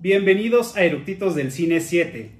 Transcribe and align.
Bienvenidos 0.00 0.76
a 0.76 0.82
Eructitos 0.82 1.34
del 1.36 1.52
Cine 1.52 1.80
7. 1.80 2.32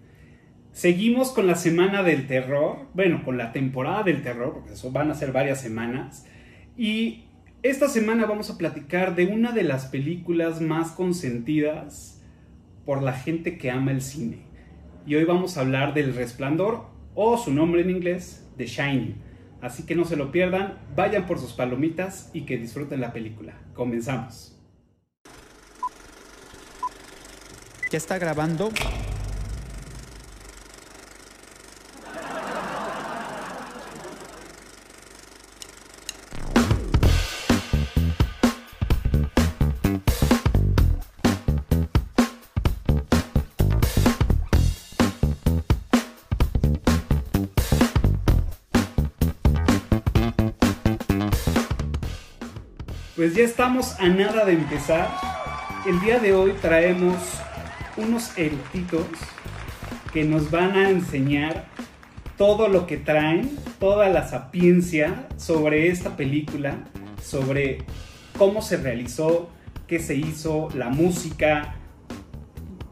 Seguimos 0.72 1.30
con 1.30 1.46
la 1.46 1.54
semana 1.54 2.02
del 2.02 2.26
terror, 2.26 2.88
bueno, 2.94 3.24
con 3.24 3.38
la 3.38 3.52
temporada 3.52 4.02
del 4.02 4.22
terror, 4.22 4.52
porque 4.54 4.72
eso 4.72 4.90
van 4.90 5.10
a 5.10 5.14
ser 5.14 5.30
varias 5.32 5.60
semanas. 5.60 6.26
Y 6.76 7.26
esta 7.62 7.88
semana 7.88 8.26
vamos 8.26 8.50
a 8.50 8.58
platicar 8.58 9.14
de 9.14 9.26
una 9.26 9.52
de 9.52 9.62
las 9.62 9.86
películas 9.86 10.60
más 10.60 10.90
consentidas 10.90 12.20
por 12.84 13.02
la 13.02 13.12
gente 13.12 13.56
que 13.56 13.70
ama 13.70 13.92
el 13.92 14.02
cine. 14.02 14.42
Y 15.06 15.14
hoy 15.14 15.24
vamos 15.24 15.56
a 15.56 15.60
hablar 15.60 15.94
del 15.94 16.14
Resplandor, 16.14 16.86
o 17.14 17.38
su 17.38 17.52
nombre 17.54 17.82
en 17.82 17.90
inglés, 17.90 18.46
The 18.58 18.66
Shining. 18.66 19.14
Así 19.62 19.86
que 19.86 19.94
no 19.94 20.04
se 20.04 20.16
lo 20.16 20.32
pierdan, 20.32 20.80
vayan 20.96 21.24
por 21.26 21.38
sus 21.38 21.52
palomitas 21.52 22.30
y 22.34 22.42
que 22.42 22.58
disfruten 22.58 23.00
la 23.00 23.12
película. 23.12 23.54
Comenzamos. 23.74 24.53
¿Ya 27.90 27.98
está 27.98 28.18
grabando? 28.18 28.70
Pues 53.16 53.36
ya 53.36 53.44
estamos 53.44 53.98
a 54.00 54.08
nada 54.08 54.44
de 54.44 54.52
empezar. 54.52 55.08
El 55.86 56.00
día 56.00 56.18
de 56.18 56.34
hoy 56.34 56.52
traemos 56.60 57.14
unos 57.96 58.36
eructitos 58.38 59.06
que 60.12 60.24
nos 60.24 60.50
van 60.50 60.76
a 60.76 60.90
enseñar 60.90 61.66
todo 62.36 62.68
lo 62.68 62.86
que 62.86 62.96
traen, 62.96 63.50
toda 63.78 64.08
la 64.08 64.26
sapiencia 64.26 65.28
sobre 65.36 65.88
esta 65.88 66.16
película, 66.16 66.76
sobre 67.22 67.78
cómo 68.38 68.62
se 68.62 68.76
realizó, 68.76 69.50
qué 69.86 69.98
se 69.98 70.16
hizo, 70.16 70.68
la 70.74 70.88
música. 70.88 71.76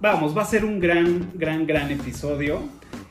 Vamos, 0.01 0.37
va 0.37 0.43
a 0.43 0.47
ser 0.47 0.65
un 0.65 0.81
gran, 0.81 1.31
gran, 1.35 1.67
gran 1.67 1.91
episodio. 1.91 2.61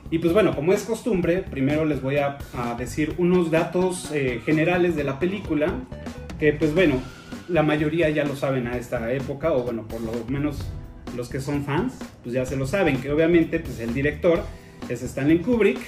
Y 0.10 0.20
pues 0.20 0.34
bueno, 0.34 0.56
como 0.56 0.74
es 0.74 0.84
costumbre, 0.84 1.38
primero 1.38 1.86
les 1.86 2.02
voy 2.02 2.18
a, 2.18 2.38
decir 2.78 3.16
unos 3.18 3.50
datos 3.50 4.12
eh, 4.14 4.42
generales 4.46 4.96
de 4.96 5.06
la 5.06 5.20
película, 5.20 5.74
que 6.38 6.52
pues 6.52 6.74
bueno, 6.74 6.96
la 7.48 7.64
mayoría 7.64 8.10
ya 8.10 8.26
lo 8.26 8.36
saben 8.36 8.68
a 8.68 8.78
esta 8.78 9.12
época, 9.14 9.54
o 9.54 9.64
bueno, 9.64 9.88
por 9.88 10.02
lo 10.02 10.12
menos 10.28 10.66
los 11.16 11.30
que 11.30 11.40
son 11.40 11.64
fans, 11.64 11.94
pues 12.24 12.34
ya 12.34 12.46
se 12.46 12.56
lo 12.56 12.68
saben, 12.68 13.02
que 13.02 13.12
obviamente 13.12 13.60
pues 13.60 13.80
el 13.80 13.94
director 13.94 14.44
es 14.90 15.02
Stanley 15.04 15.40
Kubrick, 15.40 15.80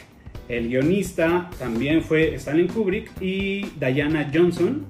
el 0.49 0.67
guionista 0.67 1.49
también 1.57 2.03
fue 2.03 2.35
Stanley 2.35 2.67
Kubrick 2.67 3.09
y 3.21 3.65
Diana 3.79 4.29
Johnson. 4.33 4.85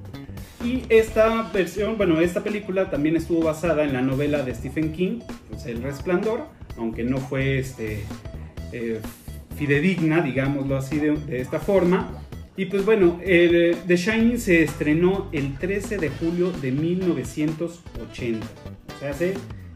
Y 0.64 0.84
esta 0.90 1.52
versión, 1.54 1.98
bueno, 1.98 2.22
esta 2.22 2.42
película 2.42 2.90
también 2.90 3.16
estuvo 3.18 3.44
basada 3.44 3.84
en 3.84 3.94
la 3.94 4.02
novela 4.02 4.44
de 4.44 4.56
Stephen 4.56 4.94
King, 4.94 5.20
pues 5.50 5.66
El 5.66 5.84
Resplandor, 5.84 6.48
aunque 6.78 7.04
no 7.04 7.18
fue 7.18 7.60
este, 7.60 8.04
eh, 8.72 9.00
fidedigna, 9.58 10.22
digámoslo 10.22 10.78
así, 10.78 11.00
de, 11.00 11.18
de, 11.18 11.42
esta 11.42 11.60
forma. 11.60 12.24
Y 12.56 12.66
pues 12.66 12.86
bueno, 12.86 13.20
The 13.24 13.96
Shining 13.96 14.38
se 14.40 14.64
estrenó 14.64 15.28
el 15.34 15.58
13 15.58 15.98
de 15.98 16.10
julio 16.10 16.52
de 16.52 16.72
1980. 16.72 18.48
O 18.96 19.00
sea, 19.00 19.10
hace 19.10 19.34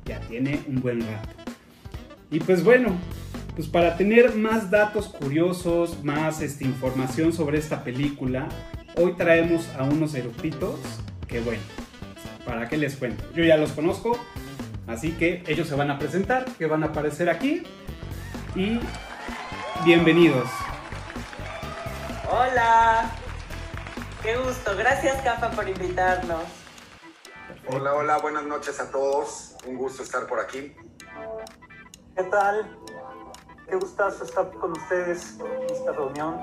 ya 0.07 0.19
tiene 0.21 0.63
un 0.67 0.81
buen 0.81 1.01
rato. 1.01 1.29
Y 2.31 2.39
pues 2.39 2.63
bueno, 2.63 2.97
pues 3.55 3.67
para 3.67 3.97
tener 3.97 4.35
más 4.35 4.71
datos 4.71 5.09
curiosos, 5.09 6.03
más 6.03 6.41
este, 6.41 6.65
información 6.65 7.33
sobre 7.33 7.57
esta 7.57 7.83
película, 7.83 8.47
hoy 8.95 9.13
traemos 9.13 9.67
a 9.77 9.83
unos 9.83 10.15
eructitos 10.15 10.79
que 11.27 11.41
bueno, 11.41 11.61
¿para 12.45 12.69
qué 12.69 12.77
les 12.77 12.95
cuento? 12.95 13.23
Yo 13.33 13.43
ya 13.43 13.57
los 13.57 13.71
conozco, 13.71 14.17
así 14.87 15.11
que 15.11 15.43
ellos 15.47 15.67
se 15.67 15.75
van 15.75 15.91
a 15.91 15.99
presentar, 15.99 16.45
que 16.57 16.65
van 16.65 16.83
a 16.83 16.87
aparecer 16.87 17.29
aquí. 17.29 17.63
Y 18.55 18.79
bienvenidos. 19.83 20.49
Hola, 22.31 23.11
qué 24.23 24.37
gusto, 24.37 24.75
gracias 24.77 25.21
Cafa 25.21 25.51
por 25.51 25.67
invitarnos. 25.67 26.43
Hola, 27.69 27.93
hola, 27.93 28.17
buenas 28.19 28.45
noches 28.45 28.79
a 28.79 28.89
todos. 28.89 29.56
Un 29.65 29.77
gusto 29.77 30.03
estar 30.03 30.27
por 30.27 30.39
aquí. 30.39 30.75
¿Qué 32.15 32.23
tal? 32.23 32.77
Qué 33.67 33.75
gustazo 33.75 34.23
estar 34.23 34.49
con 34.51 34.71
ustedes 34.71 35.37
en 35.39 35.75
esta 35.75 35.91
reunión. 35.91 36.39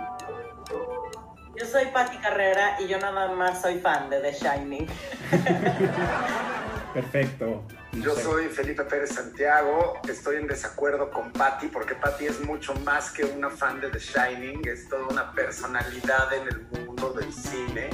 Yo 1.56 1.66
soy 1.66 1.86
Patti 1.86 2.18
Carrera 2.18 2.80
y 2.80 2.88
yo 2.88 2.98
nada 2.98 3.32
más 3.32 3.62
soy 3.62 3.78
fan 3.78 4.10
de 4.10 4.20
The 4.20 4.32
Shining. 4.32 4.86
Perfecto. 6.94 7.62
No 7.92 8.04
yo 8.04 8.14
sé. 8.14 8.22
soy 8.22 8.48
Felipe 8.48 8.84
Pérez 8.84 9.14
Santiago. 9.14 9.94
Estoy 10.08 10.36
en 10.36 10.46
desacuerdo 10.46 11.10
con 11.10 11.32
Patti 11.32 11.68
porque 11.68 11.94
Patti 11.94 12.26
es 12.26 12.40
mucho 12.44 12.74
más 12.84 13.10
que 13.10 13.24
una 13.24 13.50
fan 13.50 13.80
de 13.80 13.90
The 13.90 13.98
Shining. 13.98 14.66
Es 14.66 14.88
toda 14.88 15.06
una 15.08 15.32
personalidad 15.32 16.32
en 16.32 16.48
el 16.48 16.60
mundo 16.62 17.12
del 17.12 17.32
cine. 17.32 17.90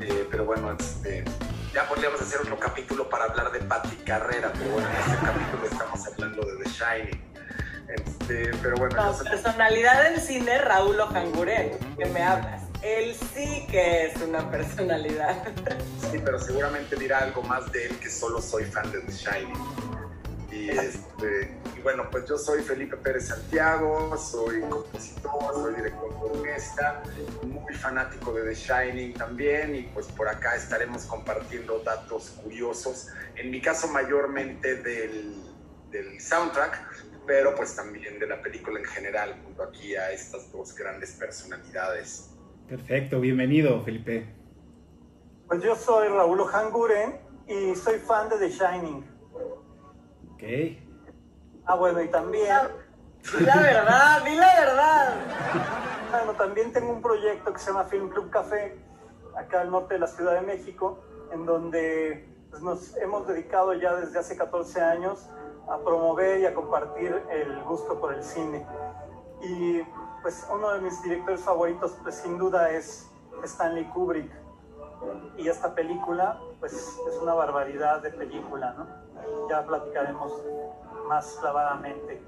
Eh, 0.00 0.26
pero 0.30 0.44
bueno, 0.44 0.72
este, 0.72 1.24
ya 1.72 1.88
podríamos 1.88 2.20
hacer 2.20 2.40
otro 2.40 2.58
capítulo 2.58 3.08
para 3.08 3.24
hablar 3.24 3.50
de 3.52 3.60
Patti 3.60 3.96
Carrera, 3.96 4.52
pero 4.56 4.70
bueno, 4.70 4.88
en 4.88 4.96
este 4.96 5.26
capítulo 5.26 5.66
estamos 5.70 6.06
hablando 6.06 6.46
de 6.46 6.64
The 6.64 6.70
Shining. 6.70 7.28
Este, 7.88 8.50
pero 8.62 8.76
bueno, 8.76 8.96
no, 8.96 9.14
sé. 9.14 9.24
personalidad 9.24 10.10
del 10.10 10.20
cine, 10.20 10.58
Raúl 10.58 11.00
Ojanguren, 11.00 11.78
que 11.96 12.04
me 12.06 12.22
hablas. 12.22 12.62
Él 12.82 13.16
sí 13.34 13.66
que 13.70 14.06
es 14.06 14.16
una 14.20 14.50
personalidad. 14.50 15.42
Sí, 16.10 16.20
pero 16.24 16.38
seguramente 16.38 16.96
dirá 16.96 17.18
algo 17.18 17.42
más 17.42 17.70
de 17.72 17.86
él 17.86 17.98
que 17.98 18.08
solo 18.08 18.40
soy 18.40 18.64
fan 18.64 18.90
de 18.92 19.00
The 19.00 19.12
Shining. 19.12 20.07
Y, 20.50 20.70
este, 20.70 21.58
y 21.76 21.80
bueno, 21.82 22.08
pues 22.10 22.26
yo 22.26 22.38
soy 22.38 22.62
Felipe 22.62 22.96
Pérez 22.96 23.28
Santiago, 23.28 24.16
soy 24.16 24.60
compositor, 24.62 25.54
soy 25.54 25.74
director 25.74 26.14
de 26.14 26.38
orquesta, 26.38 27.02
muy 27.42 27.74
fanático 27.74 28.32
de 28.32 28.42
The 28.42 28.54
Shining 28.54 29.12
también 29.12 29.74
y 29.74 29.82
pues 29.82 30.06
por 30.06 30.26
acá 30.26 30.56
estaremos 30.56 31.04
compartiendo 31.04 31.80
datos 31.80 32.30
curiosos, 32.42 33.08
en 33.36 33.50
mi 33.50 33.60
caso 33.60 33.88
mayormente 33.88 34.76
del, 34.76 35.36
del 35.90 36.18
soundtrack, 36.18 37.06
pero 37.26 37.54
pues 37.54 37.76
también 37.76 38.18
de 38.18 38.26
la 38.26 38.40
película 38.40 38.80
en 38.80 38.86
general, 38.86 39.38
junto 39.44 39.62
aquí 39.62 39.96
a 39.96 40.10
estas 40.12 40.50
dos 40.50 40.74
grandes 40.74 41.12
personalidades. 41.12 42.30
Perfecto, 42.66 43.20
bienvenido 43.20 43.82
Felipe. 43.84 44.34
Pues 45.46 45.62
yo 45.62 45.76
soy 45.76 46.08
Raúl 46.08 46.40
Ojanguren 46.40 47.20
y 47.46 47.74
soy 47.74 47.98
fan 47.98 48.30
de 48.30 48.38
The 48.38 48.48
Shining. 48.48 49.17
Ok. 50.38 50.44
Ah, 51.66 51.74
bueno, 51.74 52.00
y 52.00 52.08
también... 52.08 52.48
La 53.40 53.56
verdad, 53.56 54.24
di 54.24 54.36
la 54.36 54.54
verdad. 54.60 55.14
Bueno, 56.12 56.32
también 56.34 56.72
tengo 56.72 56.92
un 56.92 57.02
proyecto 57.02 57.52
que 57.52 57.58
se 57.58 57.72
llama 57.72 57.84
Film 57.84 58.08
Club 58.08 58.30
Café, 58.30 58.78
acá 59.36 59.62
al 59.62 59.70
norte 59.72 59.94
de 59.94 60.00
la 60.00 60.06
Ciudad 60.06 60.34
de 60.34 60.42
México, 60.42 61.02
en 61.32 61.44
donde 61.44 62.28
pues, 62.50 62.62
nos 62.62 62.96
hemos 62.98 63.26
dedicado 63.26 63.74
ya 63.74 63.96
desde 63.96 64.20
hace 64.20 64.36
14 64.36 64.80
años 64.80 65.28
a 65.68 65.78
promover 65.80 66.40
y 66.40 66.46
a 66.46 66.54
compartir 66.54 67.20
el 67.30 67.60
gusto 67.64 68.00
por 68.00 68.14
el 68.14 68.22
cine. 68.22 68.64
Y 69.42 69.82
pues 70.22 70.46
uno 70.54 70.72
de 70.72 70.80
mis 70.80 71.02
directores 71.02 71.40
favoritos, 71.40 71.98
pues 72.02 72.14
sin 72.14 72.38
duda 72.38 72.70
es 72.70 73.10
Stanley 73.42 73.84
Kubrick. 73.90 74.30
Y 75.36 75.48
esta 75.48 75.74
película, 75.74 76.40
pues 76.60 76.72
es 76.72 77.22
una 77.22 77.34
barbaridad 77.34 78.02
de 78.02 78.10
película, 78.10 78.74
¿no? 78.76 79.48
Ya 79.48 79.64
platicaremos 79.64 80.32
más 81.08 81.38
clavadamente. 81.40 82.20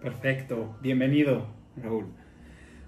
Perfecto, 0.00 0.76
bienvenido, 0.80 1.46
Raúl. 1.76 2.12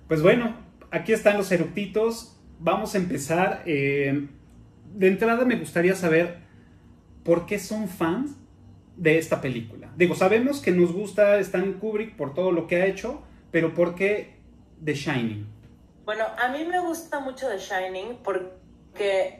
Pues 0.08 0.22
bueno, 0.22 0.54
aquí 0.90 1.12
están 1.12 1.38
los 1.38 1.50
eructitos. 1.50 2.40
Vamos 2.58 2.94
a 2.94 2.98
empezar. 2.98 3.62
Eh, 3.66 4.28
de 4.92 5.08
entrada 5.08 5.44
me 5.44 5.56
gustaría 5.56 5.94
saber 5.94 6.38
por 7.24 7.46
qué 7.46 7.58
son 7.58 7.88
fans 7.88 8.36
de 8.96 9.18
esta 9.18 9.40
película. 9.40 9.92
Digo, 9.96 10.14
sabemos 10.14 10.60
que 10.60 10.70
nos 10.70 10.92
gusta 10.92 11.38
Stanley 11.38 11.74
Kubrick 11.74 12.16
por 12.16 12.34
todo 12.34 12.52
lo 12.52 12.66
que 12.66 12.76
ha 12.76 12.86
hecho, 12.86 13.22
pero 13.50 13.74
¿por 13.74 13.94
qué 13.94 14.36
The 14.84 14.94
Shining? 14.94 15.46
Bueno, 16.04 16.24
a 16.38 16.48
mí 16.48 16.64
me 16.64 16.80
gusta 16.80 17.20
mucho 17.20 17.48
The 17.48 17.58
Shining 17.58 18.18
porque 18.22 18.63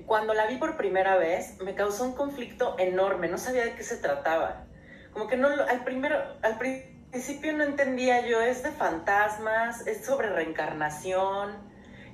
cuando 0.07 0.35
la 0.35 0.47
vi 0.47 0.57
por 0.57 0.77
primera 0.77 1.17
vez 1.17 1.61
me 1.61 1.75
causó 1.75 2.05
un 2.05 2.15
conflicto 2.15 2.77
enorme, 2.79 3.29
no 3.29 3.39
sabía 3.39 3.65
de 3.65 3.75
qué 3.75 3.83
se 3.83 3.97
trataba. 3.97 4.67
Como 5.13 5.29
que 5.29 5.37
no, 5.37 5.49
al, 5.49 5.85
primero, 5.85 6.17
al 6.43 6.59
principio 6.59 7.53
no 7.53 7.65
entendía 7.65 8.27
yo, 8.27 8.41
es 8.41 8.63
de 8.63 8.73
fantasmas, 8.73 9.87
es 9.87 10.05
sobre 10.05 10.29
reencarnación, 10.31 11.57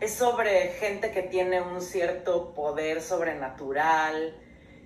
es 0.01 0.15
sobre 0.15 0.69
gente 0.81 1.11
que 1.13 1.23
tiene 1.23 1.61
un 1.61 1.81
cierto 1.81 2.55
poder 2.55 3.01
sobrenatural. 3.03 4.37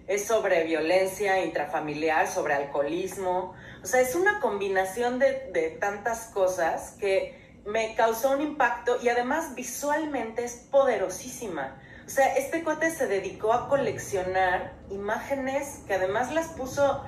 es 0.07 0.27
sobre 0.27 0.65
violencia 0.65 1.43
intrafamiliar, 1.43 2.29
sobre 2.29 2.55
alcoholismo. 2.55 3.55
O 3.83 3.87
sea, 3.87 4.01
es 4.01 4.15
una 4.15 4.39
combinación 4.41 5.19
de, 5.19 5.51
de 5.53 5.71
tantas 5.81 6.27
cosas 6.27 6.97
que 7.01 7.61
me 7.65 7.95
causó 7.95 8.33
un 8.33 8.43
impacto 8.43 8.99
y 9.03 9.09
además 9.09 9.55
visualmente 9.55 10.45
es 10.45 10.57
poderosísima. 10.71 11.81
O 12.07 12.11
sea, 12.11 12.35
este 12.37 12.63
cuate 12.63 12.91
se 12.91 13.07
dedicó 13.07 13.53
a 13.53 13.69
coleccionar 13.69 14.73
imágenes 14.91 15.81
que 15.87 15.95
además 15.95 16.33
las 16.35 16.49
puso 16.49 17.03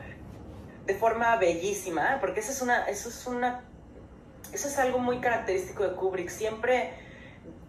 de 0.86 0.94
forma 0.94 1.36
bellísima, 1.36 2.18
porque 2.20 2.40
eso 2.40 2.52
es 2.52 2.62
una, 2.62 2.84
eso 2.88 3.08
es 3.10 3.26
una, 3.26 3.64
eso 4.52 4.68
es 4.68 4.78
algo 4.78 4.98
muy 4.98 5.20
característico 5.20 5.82
de 5.82 5.94
Kubrick. 5.96 6.30
Siempre 6.30 6.94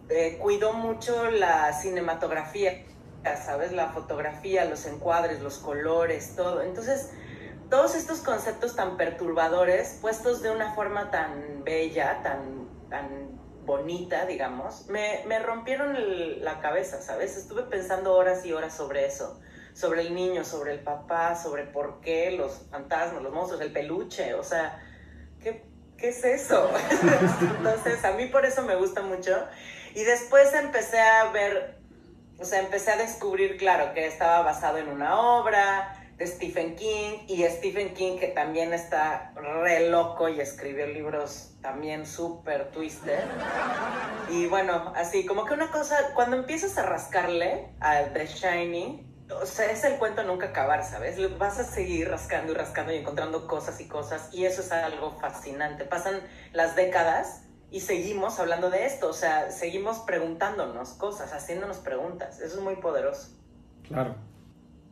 eh, 0.08 0.38
cuidó 0.40 0.72
mucho 0.72 1.30
la 1.30 1.72
cinematografía, 1.74 2.84
sabes, 3.44 3.72
la 3.72 3.88
fotografía, 3.88 4.64
los 4.64 4.86
encuadres, 4.86 5.40
los 5.40 5.58
colores, 5.58 6.34
todo. 6.34 6.62
Entonces, 6.62 7.10
todos 7.68 7.94
estos 7.94 8.20
conceptos 8.20 8.74
tan 8.74 8.96
perturbadores, 8.96 9.98
puestos 10.00 10.40
de 10.40 10.50
una 10.50 10.74
forma 10.74 11.10
tan 11.10 11.62
bella, 11.64 12.22
tan, 12.22 12.68
tan 12.88 13.27
bonita, 13.68 14.24
digamos, 14.24 14.86
me, 14.86 15.22
me 15.26 15.38
rompieron 15.38 15.94
la 16.42 16.58
cabeza, 16.58 17.02
¿sabes? 17.02 17.36
Estuve 17.36 17.62
pensando 17.64 18.14
horas 18.14 18.44
y 18.46 18.52
horas 18.54 18.74
sobre 18.74 19.04
eso, 19.04 19.38
sobre 19.74 20.00
el 20.00 20.14
niño, 20.14 20.42
sobre 20.42 20.72
el 20.72 20.80
papá, 20.80 21.36
sobre 21.36 21.64
por 21.64 22.00
qué 22.00 22.30
los 22.30 22.62
fantasmas, 22.70 23.22
los 23.22 23.32
monstruos, 23.32 23.60
el 23.60 23.70
peluche, 23.70 24.32
o 24.34 24.42
sea, 24.42 24.82
¿qué, 25.42 25.66
qué 25.98 26.08
es 26.08 26.24
eso? 26.24 26.70
Entonces, 27.58 28.02
a 28.06 28.12
mí 28.12 28.26
por 28.26 28.46
eso 28.46 28.62
me 28.62 28.74
gusta 28.74 29.02
mucho. 29.02 29.36
Y 29.94 30.02
después 30.02 30.52
empecé 30.54 30.98
a 30.98 31.30
ver, 31.30 31.76
o 32.38 32.46
sea, 32.46 32.60
empecé 32.60 32.92
a 32.92 32.96
descubrir, 32.96 33.58
claro, 33.58 33.92
que 33.92 34.06
estaba 34.06 34.40
basado 34.40 34.78
en 34.78 34.88
una 34.88 35.20
obra, 35.20 35.97
de 36.18 36.26
Stephen 36.26 36.74
King 36.74 37.20
y 37.28 37.44
Stephen 37.44 37.94
King 37.94 38.18
que 38.18 38.26
también 38.28 38.72
está 38.72 39.32
re 39.36 39.88
loco 39.88 40.28
y 40.28 40.40
escribió 40.40 40.86
libros 40.86 41.52
también 41.62 42.06
súper 42.06 42.72
twister. 42.72 43.22
Y 44.28 44.46
bueno, 44.46 44.92
así 44.96 45.24
como 45.24 45.44
que 45.44 45.54
una 45.54 45.70
cosa, 45.70 45.96
cuando 46.14 46.36
empiezas 46.36 46.76
a 46.76 46.82
rascarle 46.82 47.68
a 47.80 48.02
The 48.12 48.26
Shining, 48.26 49.06
o 49.30 49.46
sea, 49.46 49.70
es 49.70 49.84
el 49.84 49.98
cuento 49.98 50.24
nunca 50.24 50.46
acabar, 50.46 50.84
¿sabes? 50.84 51.38
Vas 51.38 51.60
a 51.60 51.64
seguir 51.64 52.08
rascando 52.10 52.52
y 52.52 52.54
rascando 52.56 52.92
y 52.92 52.96
encontrando 52.96 53.46
cosas 53.46 53.80
y 53.80 53.86
cosas 53.86 54.30
y 54.32 54.44
eso 54.44 54.62
es 54.62 54.72
algo 54.72 55.12
fascinante. 55.20 55.84
Pasan 55.84 56.20
las 56.52 56.74
décadas 56.74 57.44
y 57.70 57.80
seguimos 57.80 58.40
hablando 58.40 58.70
de 58.70 58.86
esto, 58.86 59.08
o 59.08 59.12
sea, 59.12 59.52
seguimos 59.52 59.98
preguntándonos 60.00 60.94
cosas, 60.94 61.32
haciéndonos 61.32 61.76
preguntas. 61.78 62.40
Eso 62.40 62.56
es 62.56 62.62
muy 62.62 62.76
poderoso. 62.76 63.28
Claro. 63.86 64.16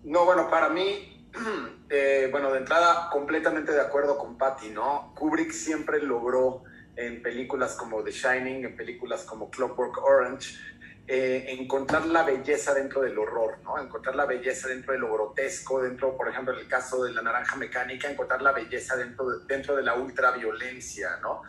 No, 0.04 0.24
bueno, 0.24 0.48
para 0.50 0.68
mí 0.68 1.15
Eh, 1.88 2.28
bueno, 2.32 2.50
de 2.50 2.58
entrada, 2.58 3.08
completamente 3.12 3.70
de 3.70 3.80
acuerdo 3.80 4.18
con 4.18 4.36
Patty, 4.36 4.70
¿no? 4.70 5.12
Kubrick 5.14 5.52
siempre 5.52 6.02
logró 6.02 6.64
en 6.96 7.22
películas 7.22 7.76
como 7.76 8.02
The 8.02 8.10
Shining, 8.10 8.64
en 8.64 8.76
películas 8.76 9.22
como 9.22 9.48
Clockwork 9.50 9.98
Orange, 9.98 10.58
eh, 11.06 11.46
encontrar 11.60 12.04
la 12.06 12.24
belleza 12.24 12.74
dentro 12.74 13.02
del 13.02 13.16
horror, 13.16 13.58
¿no? 13.62 13.78
Encontrar 13.78 14.16
la 14.16 14.26
belleza 14.26 14.66
dentro 14.66 14.94
de 14.94 14.98
lo 14.98 15.12
grotesco, 15.12 15.80
dentro, 15.80 16.16
por 16.16 16.28
ejemplo, 16.28 16.54
en 16.54 16.58
el 16.58 16.66
caso 16.66 17.04
de 17.04 17.12
la 17.12 17.22
naranja 17.22 17.54
mecánica, 17.54 18.10
encontrar 18.10 18.42
la 18.42 18.50
belleza 18.50 18.96
dentro 18.96 19.30
de, 19.30 19.46
dentro 19.46 19.76
de 19.76 19.84
la 19.84 19.94
ultraviolencia, 19.94 21.18
¿no? 21.22 21.42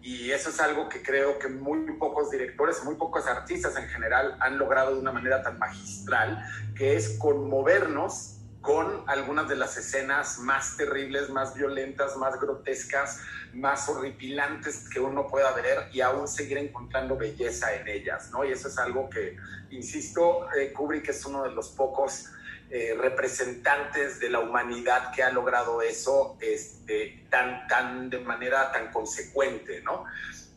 Y 0.00 0.30
eso 0.30 0.48
es 0.48 0.58
algo 0.60 0.88
que 0.88 1.02
creo 1.02 1.38
que 1.38 1.48
muy 1.48 1.80
pocos 1.98 2.30
directores, 2.30 2.82
muy 2.82 2.94
pocos 2.94 3.26
artistas 3.26 3.76
en 3.76 3.88
general 3.88 4.36
han 4.40 4.58
logrado 4.58 4.94
de 4.94 5.00
una 5.00 5.12
manera 5.12 5.42
tan 5.42 5.58
magistral, 5.58 6.42
que 6.74 6.96
es 6.96 7.18
conmovernos 7.18 8.41
con 8.62 9.04
algunas 9.08 9.48
de 9.48 9.56
las 9.56 9.76
escenas 9.76 10.38
más 10.38 10.76
terribles, 10.76 11.28
más 11.30 11.54
violentas, 11.54 12.16
más 12.16 12.40
grotescas, 12.40 13.20
más 13.52 13.88
horripilantes 13.88 14.88
que 14.88 15.00
uno 15.00 15.26
pueda 15.26 15.52
ver 15.52 15.88
y 15.92 16.00
aún 16.00 16.28
seguir 16.28 16.58
encontrando 16.58 17.16
belleza 17.16 17.74
en 17.74 17.88
ellas, 17.88 18.30
¿no? 18.30 18.44
Y 18.44 18.52
eso 18.52 18.68
es 18.68 18.78
algo 18.78 19.10
que, 19.10 19.36
insisto, 19.70 20.48
eh, 20.52 20.72
Kubrick 20.72 21.08
es 21.08 21.26
uno 21.26 21.42
de 21.42 21.50
los 21.50 21.70
pocos 21.70 22.26
eh, 22.70 22.94
representantes 22.96 24.20
de 24.20 24.30
la 24.30 24.38
humanidad 24.38 25.12
que 25.12 25.24
ha 25.24 25.30
logrado 25.30 25.82
eso 25.82 26.38
este, 26.40 27.26
tan, 27.28 27.66
tan, 27.66 28.08
de 28.08 28.20
manera 28.20 28.70
tan 28.70 28.92
consecuente, 28.92 29.82
¿no? 29.82 30.04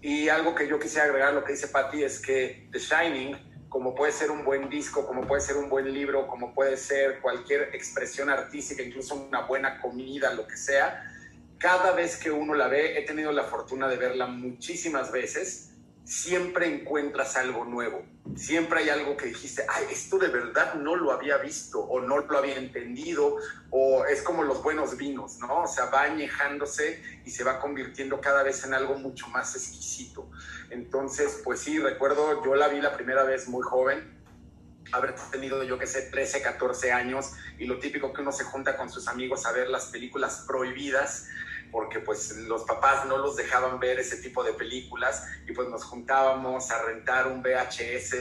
Y 0.02 0.30
algo 0.30 0.54
que 0.54 0.68
yo 0.68 0.80
quisiera 0.80 1.06
agregar 1.06 1.30
a 1.30 1.32
lo 1.32 1.44
que 1.44 1.54
dice 1.54 1.68
Patty 1.68 2.04
es 2.04 2.20
que 2.20 2.70
The 2.72 2.78
Shining 2.78 3.55
como 3.76 3.94
puede 3.94 4.14
ser 4.14 4.32
un 4.32 4.46
buen 4.46 4.70
disco, 4.70 5.06
como 5.06 5.28
puede 5.28 5.42
ser 5.42 5.58
un 5.58 5.68
buen 5.68 5.94
libro, 5.94 6.28
como 6.28 6.54
puede 6.54 6.78
ser 6.78 7.20
cualquier 7.20 7.76
expresión 7.76 8.30
artística, 8.30 8.82
incluso 8.82 9.16
una 9.16 9.42
buena 9.42 9.82
comida, 9.82 10.34
lo 10.34 10.48
que 10.48 10.56
sea, 10.56 11.04
cada 11.58 11.92
vez 11.92 12.16
que 12.16 12.32
uno 12.32 12.54
la 12.54 12.70
ve, 12.70 12.98
he 12.98 13.02
tenido 13.02 13.34
la 13.34 13.44
fortuna 13.44 13.90
de 13.90 13.98
verla 13.98 14.28
muchísimas 14.28 15.12
veces, 15.12 15.75
siempre 16.06 16.68
encuentras 16.68 17.36
algo 17.36 17.66
nuevo. 17.66 18.06
Siempre 18.36 18.80
hay 18.80 18.90
algo 18.90 19.18
que 19.18 19.28
dijiste, 19.28 19.66
ay, 19.68 19.86
esto 19.92 20.18
de 20.18 20.28
verdad 20.28 20.76
no 20.76 20.96
lo 20.96 21.12
había 21.12 21.38
visto 21.38 21.80
o 21.80 22.00
no 22.02 22.20
lo 22.20 22.38
había 22.38 22.58
entendido, 22.58 23.38
o 23.70 24.06
es 24.06 24.22
como 24.22 24.44
los 24.44 24.64
buenos 24.64 24.98
vinos, 24.98 25.38
¿no? 25.40 25.64
O 25.64 25.68
sea, 25.68 25.86
va 25.86 26.04
añejándose 26.04 27.04
y 27.26 27.30
se 27.30 27.44
va 27.44 27.60
convirtiendo 27.60 28.22
cada 28.22 28.44
vez 28.44 28.64
en 28.64 28.74
algo 28.74 28.96
mucho 28.96 29.28
más 29.28 29.56
exquisito. 29.56 30.30
Entonces, 30.70 31.42
pues 31.44 31.60
sí, 31.60 31.80
recuerdo, 31.80 32.44
yo 32.44 32.56
la 32.56 32.68
vi 32.68 32.82
la 32.82 32.96
primera 32.96 33.24
vez 33.24 33.48
muy 33.48 33.64
joven, 33.64 34.16
haber 34.92 35.16
tenido, 35.32 35.64
yo 35.64 35.80
que 35.80 35.88
sé, 35.88 36.04
13, 36.04 36.42
14 36.42 36.92
años, 36.92 37.32
y 37.58 37.66
lo 37.66 37.80
típico 37.80 38.14
que 38.14 38.22
uno 38.22 38.32
se 38.32 38.44
junta 38.44 38.78
con 38.78 38.90
sus 38.90 39.08
amigos 39.08 39.46
a 39.46 39.52
ver 39.52 39.70
las 39.70 39.86
películas 39.86 40.46
prohibidas, 40.48 41.28
porque 41.76 42.00
pues 42.00 42.38
los 42.38 42.64
papás 42.64 43.06
no 43.06 43.18
los 43.18 43.36
dejaban 43.36 43.82
ver 43.82 44.00
ese 44.00 44.16
tipo 44.22 44.46
de 44.46 44.54
películas 44.54 45.28
y 45.46 45.52
pues 45.52 45.68
nos 45.68 45.84
juntábamos 45.84 46.72
a 46.72 46.82
rentar 46.84 47.28
un 47.28 47.44
VHS 47.44 48.16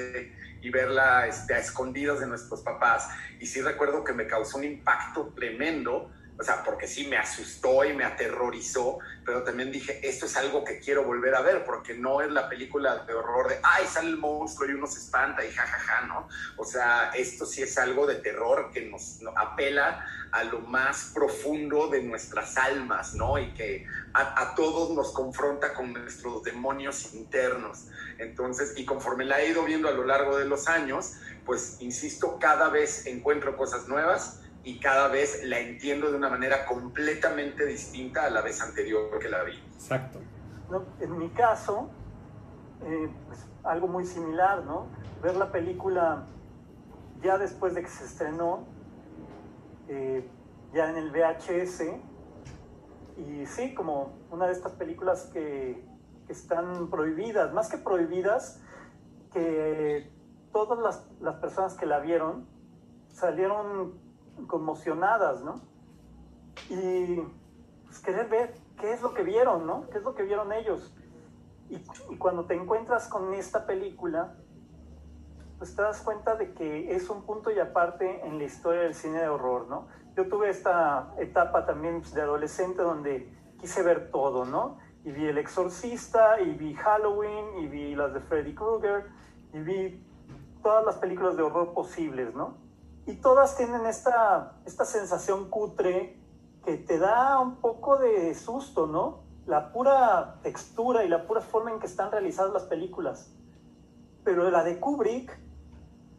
y 0.60 0.70
verla 0.70 1.28
este, 1.28 1.54
a 1.54 1.58
escondidas 1.58 2.18
de 2.18 2.26
nuestros 2.26 2.62
papás. 2.62 3.08
Y 3.38 3.46
sí 3.46 3.62
recuerdo 3.62 4.02
que 4.02 4.12
me 4.12 4.26
causó 4.26 4.58
un 4.58 4.64
impacto 4.64 5.32
tremendo 5.36 6.10
o 6.36 6.42
sea, 6.42 6.64
porque 6.64 6.88
sí 6.88 7.06
me 7.06 7.16
asustó 7.16 7.84
y 7.84 7.92
me 7.92 8.04
aterrorizó, 8.04 8.98
pero 9.24 9.44
también 9.44 9.70
dije, 9.70 10.00
esto 10.06 10.26
es 10.26 10.36
algo 10.36 10.64
que 10.64 10.80
quiero 10.80 11.04
volver 11.04 11.34
a 11.34 11.42
ver, 11.42 11.64
porque 11.64 11.94
no 11.94 12.20
es 12.22 12.30
la 12.30 12.48
película 12.48 13.04
de 13.04 13.14
horror 13.14 13.50
de, 13.50 13.60
ay, 13.62 13.86
sale 13.86 14.08
el 14.08 14.16
monstruo 14.16 14.68
y 14.68 14.72
uno 14.72 14.86
se 14.88 14.98
espanta 14.98 15.44
y 15.44 15.52
jajaja, 15.52 16.06
¿no? 16.06 16.28
O 16.56 16.64
sea, 16.64 17.12
esto 17.14 17.46
sí 17.46 17.62
es 17.62 17.78
algo 17.78 18.06
de 18.06 18.16
terror 18.16 18.70
que 18.72 18.82
nos, 18.82 19.20
apela 19.36 20.04
a 20.34 20.42
lo 20.42 20.58
más 20.62 21.12
profundo 21.14 21.86
de 21.86 22.02
nuestras 22.02 22.56
almas, 22.56 23.14
¿no? 23.14 23.38
Y 23.38 23.52
que 23.54 23.86
a, 24.12 24.42
a, 24.42 24.54
todos 24.56 24.90
nos 24.90 25.12
confronta 25.12 25.73
con 25.75 25.92
nuestros 25.92 26.42
demonios 26.42 27.14
internos. 27.14 27.87
Entonces, 28.18 28.75
y 28.76 28.85
conforme 28.85 29.25
la 29.25 29.40
he 29.40 29.50
ido 29.50 29.64
viendo 29.64 29.88
a 29.88 29.92
lo 29.92 30.04
largo 30.04 30.37
de 30.37 30.44
los 30.44 30.66
años, 30.66 31.18
pues, 31.47 31.80
insisto, 31.80 32.38
cada 32.40 32.68
vez 32.68 33.06
encuentro 33.06 33.56
cosas 33.56 33.87
nuevas 33.87 34.40
y 34.64 34.80
cada 34.80 35.06
vez 35.06 35.44
la 35.44 35.61
entiendo 35.61 36.11
de 36.11 36.16
una 36.16 36.30
manera 36.30 36.66
completamente 36.66 37.64
distinta 37.64 38.25
a 38.25 38.30
la 38.30 38.40
vez 38.40 38.61
anterior 38.61 39.16
que 39.20 39.28
la 39.28 39.44
vi. 39.44 39.62
Exacto. 39.75 40.18
en 40.99 41.16
mi 41.16 41.28
caso, 41.28 41.90
eh, 42.82 43.09
pues, 43.28 43.38
algo 43.62 43.87
muy 43.87 44.04
similar, 44.04 44.64
¿no? 44.64 44.88
Ver 45.23 45.37
la 45.37 45.52
película 45.52 46.26
ya 47.23 47.38
después 47.38 47.75
de 47.76 47.82
que 47.82 47.88
se 47.88 48.04
estrenó, 48.04 48.74
eh, 49.88 50.29
ya 50.73 50.91
en 50.91 50.97
el 50.97 51.11
VHS, 51.11 51.83
y 53.17 53.47
sí, 53.47 53.75
como 53.75 54.12
una 54.31 54.47
de 54.47 54.53
estas 54.53 54.73
películas 54.73 55.31
que, 55.33 55.85
que 56.26 56.33
están 56.33 56.91
prohibidas, 56.91 57.53
más 57.53 57.69
que 57.69 57.79
prohibidas, 57.79 58.61
que 59.33 60.11
todas 60.53 60.79
las, 60.79 61.07
las 61.21 61.37
personas 61.37 61.75
que 61.75 61.87
la 61.87 61.99
vieron 61.99 62.47
salieron 63.09 63.95
conmocionadas, 64.47 65.43
¿no? 65.43 65.61
Y 66.69 67.21
pues, 67.85 68.00
querer 68.00 68.29
ver 68.29 68.55
qué 68.81 68.93
es 68.93 69.03
lo 69.03 69.14
que 69.14 69.23
vieron, 69.23 69.67
¿no? 69.67 69.88
¿Qué 69.91 69.99
es 69.99 70.05
lo 70.05 70.14
que 70.14 70.23
vieron 70.25 70.53
ellos? 70.53 70.95
Y, 71.69 71.79
cuando 72.19 72.47
te 72.47 72.55
encuentras 72.55 73.09
con 73.09 73.33
esta 73.35 73.67
película, 73.67 74.37
pues 75.58 75.75
te 75.75 75.82
das 75.82 76.00
cuenta 76.02 76.37
de 76.37 76.52
que 76.52 76.94
es 76.94 77.08
un 77.11 77.23
punto 77.23 77.50
y 77.50 77.58
aparte 77.58 78.26
en 78.26 78.38
la 78.38 78.44
historia 78.44 78.82
del 78.82 78.94
cine 78.94 79.20
de 79.20 79.28
horror, 79.28 79.68
¿no? 79.68 79.87
Yo 80.16 80.28
tuve 80.28 80.50
esta 80.50 81.12
etapa 81.18 81.66
también 81.66 82.02
de 82.14 82.20
adolescente 82.20 82.82
donde 82.82 83.32
quise 83.61 83.82
ver 83.82 84.11
todo, 84.11 84.44
¿no? 84.44 84.78
Y 85.04 85.11
vi 85.11 85.26
El 85.26 85.38
Exorcista, 85.38 86.40
y 86.40 86.52
vi 86.52 86.75
Halloween, 86.75 87.58
y 87.58 87.66
vi 87.66 87.94
las 87.94 88.14
de 88.14 88.20
Freddy 88.20 88.54
Krueger, 88.54 89.06
y 89.52 89.58
vi 89.58 90.06
todas 90.62 90.84
las 90.87 90.96
películas 90.96 91.37
de 91.37 91.42
horror 91.42 91.75
posibles, 91.75 92.34
¿no? 92.34 92.64
y 93.06 93.16
todas 93.16 93.56
tienen 93.56 93.87
esta, 93.87 94.56
esta 94.64 94.84
sensación 94.84 95.50
cutre 95.50 96.18
que 96.64 96.76
te 96.76 96.99
da 96.99 97.38
un 97.38 97.56
poco 97.56 97.99
de 97.99 98.34
susto, 98.34 98.87
¿no? 98.87 99.25
La 99.46 99.73
pura 99.73 100.40
textura 100.42 101.04
y 101.04 101.08
la 101.08 101.26
pura 101.26 101.42
forma 101.42 101.70
en 101.70 101.78
que 101.78 101.87
están 101.87 102.11
realizadas 102.11 102.52
las 102.54 102.62
películas. 102.62 103.30
Pero 104.25 104.50
la 104.50 104.64
de 104.64 104.80
Kubrick 104.80 105.38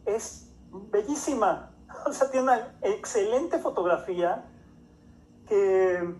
es 0.06 0.50
bellísima. 0.70 1.72
O 2.06 2.12
sea, 2.12 2.30
tiene 2.30 2.44
una 2.44 2.76
excelente 2.82 3.58
fotografía 3.58 4.44
que, 5.48 6.14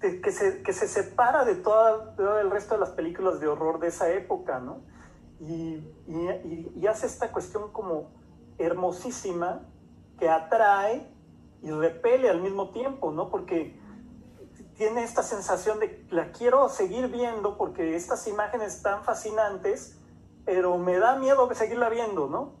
que, 0.00 0.32
se, 0.32 0.62
que 0.62 0.72
se 0.72 0.88
separa 0.88 1.44
de 1.44 1.56
todo, 1.56 2.38
el 2.40 2.50
resto 2.50 2.74
de 2.74 2.80
las 2.80 2.90
películas 2.90 3.40
de 3.40 3.48
horror 3.48 3.78
de 3.78 3.88
esa 3.88 4.10
época, 4.10 4.60
¿no? 4.60 4.82
Y, 5.40 5.86
y, 6.06 6.72
y 6.76 6.86
hace 6.86 7.06
esta 7.06 7.30
cuestión 7.32 7.72
como 7.72 8.10
hermosísima 8.56 9.66
que 10.18 10.30
atrae 10.30 11.10
y 11.62 11.70
repele 11.70 12.30
al 12.30 12.40
mismo 12.40 12.70
tiempo, 12.70 13.10
¿no? 13.10 13.30
Porque 13.30 13.78
tiene 14.76 15.04
esta 15.04 15.22
sensación 15.22 15.78
de 15.80 16.04
la 16.10 16.32
quiero 16.32 16.68
seguir 16.68 17.08
viendo 17.08 17.56
porque 17.56 17.94
estas 17.94 18.26
imágenes 18.26 18.76
están 18.76 19.04
fascinantes, 19.04 19.98
pero 20.44 20.78
me 20.78 20.98
da 20.98 21.16
miedo 21.16 21.52
seguirla 21.54 21.88
viendo, 21.88 22.28
¿no? 22.28 22.52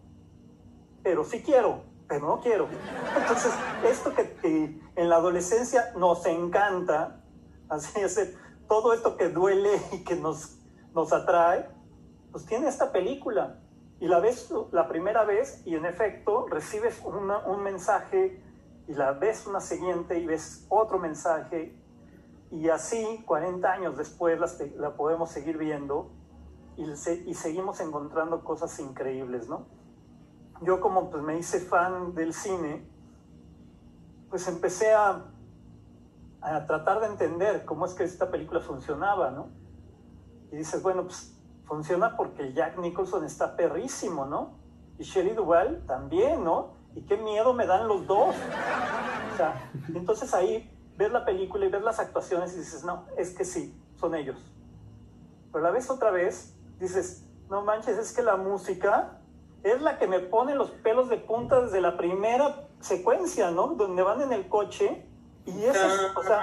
Pero 1.02 1.24
sí 1.24 1.42
quiero, 1.42 1.82
pero 2.08 2.26
no 2.26 2.40
quiero. 2.40 2.68
Entonces, 3.16 3.52
esto 3.84 4.12
que, 4.14 4.80
en 4.96 5.08
la 5.08 5.16
adolescencia 5.16 5.92
nos 5.96 6.24
encanta, 6.26 7.20
así 7.68 8.00
es, 8.00 8.34
todo 8.68 8.92
esto 8.92 9.16
que 9.16 9.28
duele 9.28 9.80
y 9.92 10.04
que 10.04 10.16
nos, 10.16 10.58
nos 10.94 11.12
atrae, 11.12 11.68
pues 12.32 12.46
tiene 12.46 12.68
esta 12.68 12.92
película. 12.92 13.60
Y 14.00 14.08
la 14.08 14.18
ves 14.20 14.52
la 14.72 14.88
primera 14.88 15.24
vez 15.24 15.62
y 15.64 15.76
en 15.76 15.86
efecto 15.86 16.46
recibes 16.48 17.00
un 17.04 17.62
mensaje 17.62 18.42
y 18.86 18.94
la 18.94 19.12
ves 19.12 19.46
una 19.46 19.60
siguiente 19.60 20.18
y 20.18 20.26
ves 20.26 20.66
otro 20.68 20.98
mensaje 20.98 21.74
y 22.54 22.68
así 22.68 23.22
40 23.26 23.70
años 23.70 23.96
después 23.96 24.38
la, 24.76 24.94
podemos 24.96 25.30
seguir 25.30 25.58
viendo 25.58 26.10
y, 26.76 26.82
y, 26.82 27.34
seguimos 27.34 27.80
encontrando 27.80 28.42
cosas 28.42 28.78
increíbles, 28.80 29.48
¿no? 29.48 29.66
Yo 30.62 30.80
como 30.80 31.10
pues 31.10 31.22
me 31.22 31.38
hice 31.38 31.60
fan 31.60 32.14
del 32.14 32.32
cine, 32.32 32.86
pues 34.30 34.48
empecé 34.48 34.92
a, 34.92 35.24
a 36.40 36.66
tratar 36.66 37.00
de 37.00 37.06
entender 37.06 37.64
cómo 37.64 37.86
es 37.86 37.94
que 37.94 38.04
esta 38.04 38.30
película 38.30 38.60
funcionaba, 38.60 39.30
¿no? 39.30 39.48
Y 40.52 40.56
dices, 40.56 40.82
bueno, 40.82 41.04
pues 41.04 41.34
funciona 41.64 42.16
porque 42.16 42.52
Jack 42.52 42.78
Nicholson 42.78 43.24
está 43.24 43.56
perrísimo, 43.56 44.26
¿no? 44.26 44.54
Y 44.98 45.04
Shelley 45.04 45.34
Duvall 45.34 45.84
también, 45.86 46.44
¿no? 46.44 46.74
Y 46.94 47.02
qué 47.02 47.16
miedo 47.16 47.54
me 47.54 47.66
dan 47.66 47.88
los 47.88 48.06
dos. 48.06 48.34
O 49.32 49.36
sea, 49.36 49.70
entonces 49.94 50.32
ahí 50.34 50.70
ves 50.96 51.10
la 51.10 51.24
película 51.24 51.66
y 51.66 51.68
ves 51.68 51.82
las 51.82 51.98
actuaciones 51.98 52.54
y 52.54 52.58
dices, 52.58 52.84
no, 52.84 53.04
es 53.16 53.34
que 53.34 53.44
sí, 53.44 53.76
son 53.96 54.14
ellos. 54.14 54.38
Pero 55.52 55.64
la 55.64 55.70
ves 55.70 55.90
otra 55.90 56.10
vez, 56.10 56.53
dices, 56.84 57.24
no 57.50 57.62
manches, 57.62 57.98
es 57.98 58.12
que 58.12 58.22
la 58.22 58.36
música 58.36 59.18
es 59.62 59.80
la 59.80 59.98
que 59.98 60.06
me 60.06 60.20
pone 60.20 60.54
los 60.54 60.70
pelos 60.70 61.08
de 61.08 61.16
punta 61.16 61.60
desde 61.60 61.80
la 61.80 61.96
primera 61.96 62.68
secuencia, 62.80 63.50
¿no? 63.50 63.68
Donde 63.68 64.02
van 64.02 64.20
en 64.20 64.32
el 64.32 64.48
coche 64.48 65.06
y 65.46 65.64
eso 65.64 65.86
es, 65.86 66.16
o 66.16 66.22
sea, 66.22 66.40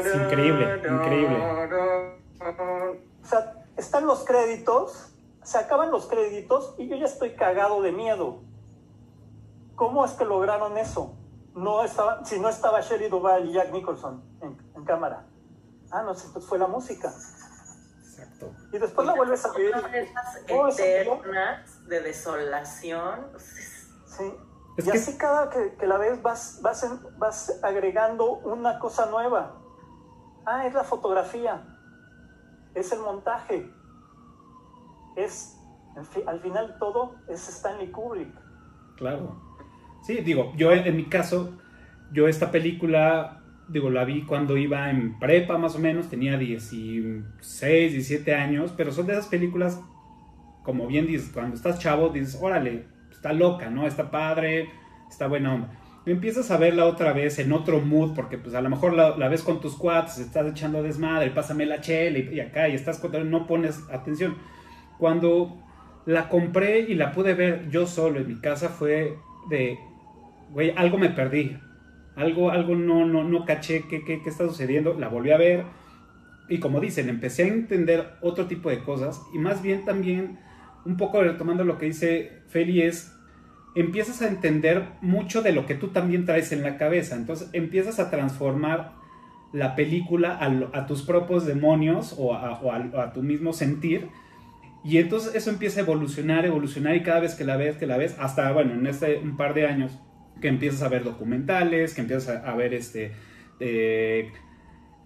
es 0.00 0.14
increíble, 0.14 0.76
increíble. 0.78 1.36
O 3.22 3.26
sea, 3.26 3.64
están 3.76 4.06
los 4.06 4.24
créditos, 4.24 5.12
se 5.42 5.58
acaban 5.58 5.90
los 5.90 6.06
créditos 6.06 6.74
y 6.78 6.88
yo 6.88 6.96
ya 6.96 7.04
estoy 7.04 7.34
cagado 7.34 7.82
de 7.82 7.92
miedo. 7.92 8.40
¿Cómo 9.74 10.04
es 10.04 10.12
que 10.12 10.24
lograron 10.24 10.78
eso? 10.78 11.14
No 11.54 11.84
estaba, 11.84 12.24
si 12.24 12.40
no 12.40 12.48
estaba 12.48 12.80
Sherry 12.80 13.08
Duval 13.08 13.48
y 13.48 13.52
Jack 13.52 13.72
Nicholson 13.72 14.22
en, 14.40 14.84
cámara. 14.84 15.26
Ah, 15.90 16.02
no, 16.02 16.12
entonces 16.12 16.44
fue 16.46 16.58
la 16.58 16.66
música. 16.66 17.12
Exacto. 18.22 18.54
Y 18.72 18.78
después 18.78 19.06
la 19.06 19.14
vuelves 19.14 19.44
a 19.44 19.52
ver. 19.52 19.74
Oh, 20.50 20.68
eternas 20.68 21.88
de 21.88 22.00
desolación. 22.00 23.26
Sí. 24.06 24.32
y 24.78 24.90
así 24.90 25.16
cada 25.18 25.50
que, 25.50 25.74
que, 25.76 25.86
la 25.86 25.98
ves 25.98 26.22
vas, 26.22 26.60
vas, 26.62 26.86
vas 27.18 27.60
agregando 27.62 28.34
una 28.38 28.78
cosa 28.78 29.06
nueva. 29.06 29.58
Ah, 30.44 30.66
es 30.66 30.74
la 30.74 30.84
fotografía. 30.84 31.62
Es 32.74 32.92
el 32.92 33.00
montaje. 33.00 33.70
Es, 35.16 35.56
al 36.26 36.40
final 36.40 36.76
todo 36.78 37.16
es 37.28 37.48
Stanley 37.48 37.90
Kubrick. 37.90 38.34
Claro. 38.96 39.36
Sí, 40.02 40.20
digo, 40.20 40.52
yo 40.56 40.72
en, 40.72 40.96
mi 40.96 41.08
caso, 41.08 41.52
yo 42.12 42.26
esta 42.28 42.50
película, 42.50 43.41
digo, 43.72 43.90
la 43.90 44.04
vi 44.04 44.22
cuando 44.22 44.56
iba 44.56 44.90
en 44.90 45.18
prepa 45.18 45.58
más 45.58 45.74
o 45.74 45.78
menos, 45.78 46.08
tenía 46.08 46.36
16, 46.36 47.92
17 47.92 48.34
años, 48.34 48.72
pero 48.76 48.92
son 48.92 49.06
de 49.06 49.14
esas 49.14 49.26
películas, 49.26 49.80
como 50.62 50.86
bien 50.86 51.06
dices, 51.06 51.30
cuando 51.32 51.56
estás 51.56 51.78
chavo, 51.78 52.10
dices, 52.10 52.38
órale, 52.40 52.84
está 53.10 53.32
loca, 53.32 53.70
¿no? 53.70 53.86
Está 53.86 54.10
padre, 54.10 54.68
está 55.08 55.26
buena 55.26 55.54
onda. 55.54 55.70
Y 56.04 56.10
empiezas 56.10 56.50
a 56.50 56.56
verla 56.56 56.86
otra 56.86 57.12
vez 57.12 57.38
en 57.38 57.52
otro 57.52 57.80
mood, 57.80 58.14
porque 58.14 58.36
pues 58.36 58.54
a 58.54 58.60
lo 58.60 58.68
mejor 58.68 58.92
la, 58.94 59.28
ves 59.28 59.42
con 59.42 59.60
tus 59.60 59.76
cuates, 59.76 60.18
estás 60.18 60.46
echando 60.46 60.82
desmadre, 60.82 61.30
pásame 61.30 61.64
la 61.64 61.80
chela 61.80 62.18
y, 62.18 62.40
acá, 62.40 62.68
y 62.68 62.74
estás 62.74 63.02
no 63.24 63.46
pones 63.46 63.80
atención. 63.90 64.36
Cuando 64.98 65.62
la 66.04 66.28
compré 66.28 66.80
y 66.80 66.94
la 66.94 67.12
pude 67.12 67.34
ver 67.34 67.68
yo 67.70 67.86
solo 67.86 68.18
en 68.18 68.26
mi 68.26 68.40
casa 68.40 68.68
fue 68.68 69.16
de 69.48 69.78
güey, 70.52 70.72
algo 70.76 70.98
me 70.98 71.10
perdí. 71.10 71.56
Algo, 72.16 72.50
algo 72.50 72.74
no, 72.74 73.06
no, 73.06 73.24
no 73.24 73.44
caché 73.44 73.84
qué, 73.88 74.04
qué, 74.04 74.22
qué 74.22 74.28
está 74.28 74.46
sucediendo. 74.46 74.94
La 74.98 75.08
volví 75.08 75.30
a 75.30 75.38
ver. 75.38 75.64
Y 76.48 76.58
como 76.58 76.80
dicen, 76.80 77.08
empecé 77.08 77.44
a 77.44 77.48
entender 77.48 78.14
otro 78.20 78.46
tipo 78.46 78.68
de 78.70 78.80
cosas. 78.80 79.22
Y 79.32 79.38
más 79.38 79.62
bien 79.62 79.84
también, 79.84 80.38
un 80.84 80.96
poco 80.96 81.22
retomando 81.22 81.64
lo 81.64 81.78
que 81.78 81.86
dice 81.86 82.42
Feli, 82.48 82.82
es 82.82 83.14
empiezas 83.74 84.20
a 84.22 84.28
entender 84.28 84.84
mucho 85.00 85.42
de 85.42 85.52
lo 85.52 85.66
que 85.66 85.74
tú 85.74 85.88
también 85.88 86.26
traes 86.26 86.52
en 86.52 86.62
la 86.62 86.76
cabeza. 86.76 87.16
Entonces 87.16 87.48
empiezas 87.52 87.98
a 87.98 88.10
transformar 88.10 88.92
la 89.52 89.76
película 89.76 90.38
a, 90.72 90.86
tus 90.86 91.02
propios 91.02 91.46
demonios 91.46 92.14
o, 92.18 92.34
a, 92.34 92.60
a, 93.02 93.12
tu 93.12 93.22
mismo 93.22 93.52
sentir. 93.52 94.08
Y 94.84 94.98
entonces 94.98 95.34
eso 95.34 95.50
empieza 95.50 95.80
a 95.80 95.82
evolucionar, 95.84 96.44
evolucionar 96.44 96.96
y 96.96 97.02
cada 97.02 97.20
vez 97.20 97.34
que 97.34 97.44
la 97.44 97.56
ves, 97.56 97.76
que 97.76 97.86
la 97.86 97.96
ves, 97.96 98.16
hasta, 98.18 98.50
bueno, 98.52 98.74
en 98.74 98.86
este 98.86 99.18
un 99.18 99.36
par 99.36 99.54
de 99.54 99.66
años 99.66 99.98
que 100.42 100.48
empiezas 100.48 100.82
a 100.82 100.88
ver 100.88 101.04
documentales, 101.04 101.94
que 101.94 102.02
empiezas 102.02 102.44
a, 102.44 102.54
ver 102.54 102.74
este, 102.74 103.12
eh, 103.60 104.30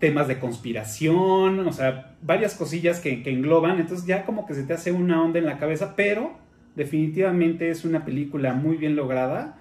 temas 0.00 0.26
de 0.26 0.40
conspiración, 0.40 1.60
o 1.60 1.72
sea, 1.72 2.16
varias 2.22 2.56
cosillas 2.56 2.98
que, 2.98 3.22
engloban, 3.24 3.78
entonces 3.78 4.06
ya 4.06 4.24
como 4.24 4.46
que 4.46 4.54
se 4.54 4.64
te 4.64 4.72
hace 4.72 4.90
una 4.90 5.22
onda 5.22 5.38
en 5.38 5.46
la 5.46 5.58
cabeza, 5.58 5.94
pero 5.94 6.38
definitivamente 6.74 7.70
es 7.70 7.84
una 7.84 8.04
película 8.04 8.52
muy 8.54 8.76
bien 8.76 8.96
lograda, 8.96 9.58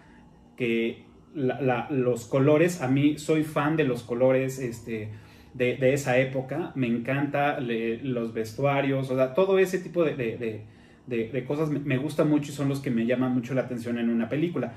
que 0.57 1.03
los 1.35 2.25
colores, 2.25 2.81
a 2.81 2.87
mí 2.87 3.17
soy 3.17 3.43
fan 3.43 3.75
de 3.75 3.83
los 3.83 4.03
colores 4.03 4.57
este, 4.57 5.09
de, 5.53 5.93
esa 5.93 6.17
época, 6.17 6.71
me 6.75 6.87
encanta 6.87 7.59
los 7.59 8.33
vestuarios, 8.33 9.11
o 9.11 9.15
sea, 9.15 9.33
todo 9.33 9.59
ese 9.59 9.79
tipo 9.79 10.03
de, 10.03 10.63
de 11.07 11.45
cosas 11.45 11.69
me, 11.69 11.97
gusta 11.97 12.23
mucho 12.23 12.51
y 12.51 12.55
son 12.55 12.69
los 12.69 12.79
que 12.79 12.91
me 12.91 13.05
llaman 13.05 13.33
mucho 13.33 13.53
la 13.53 13.61
atención 13.61 13.97
en 13.97 14.09
una 14.09 14.29
película. 14.29 14.73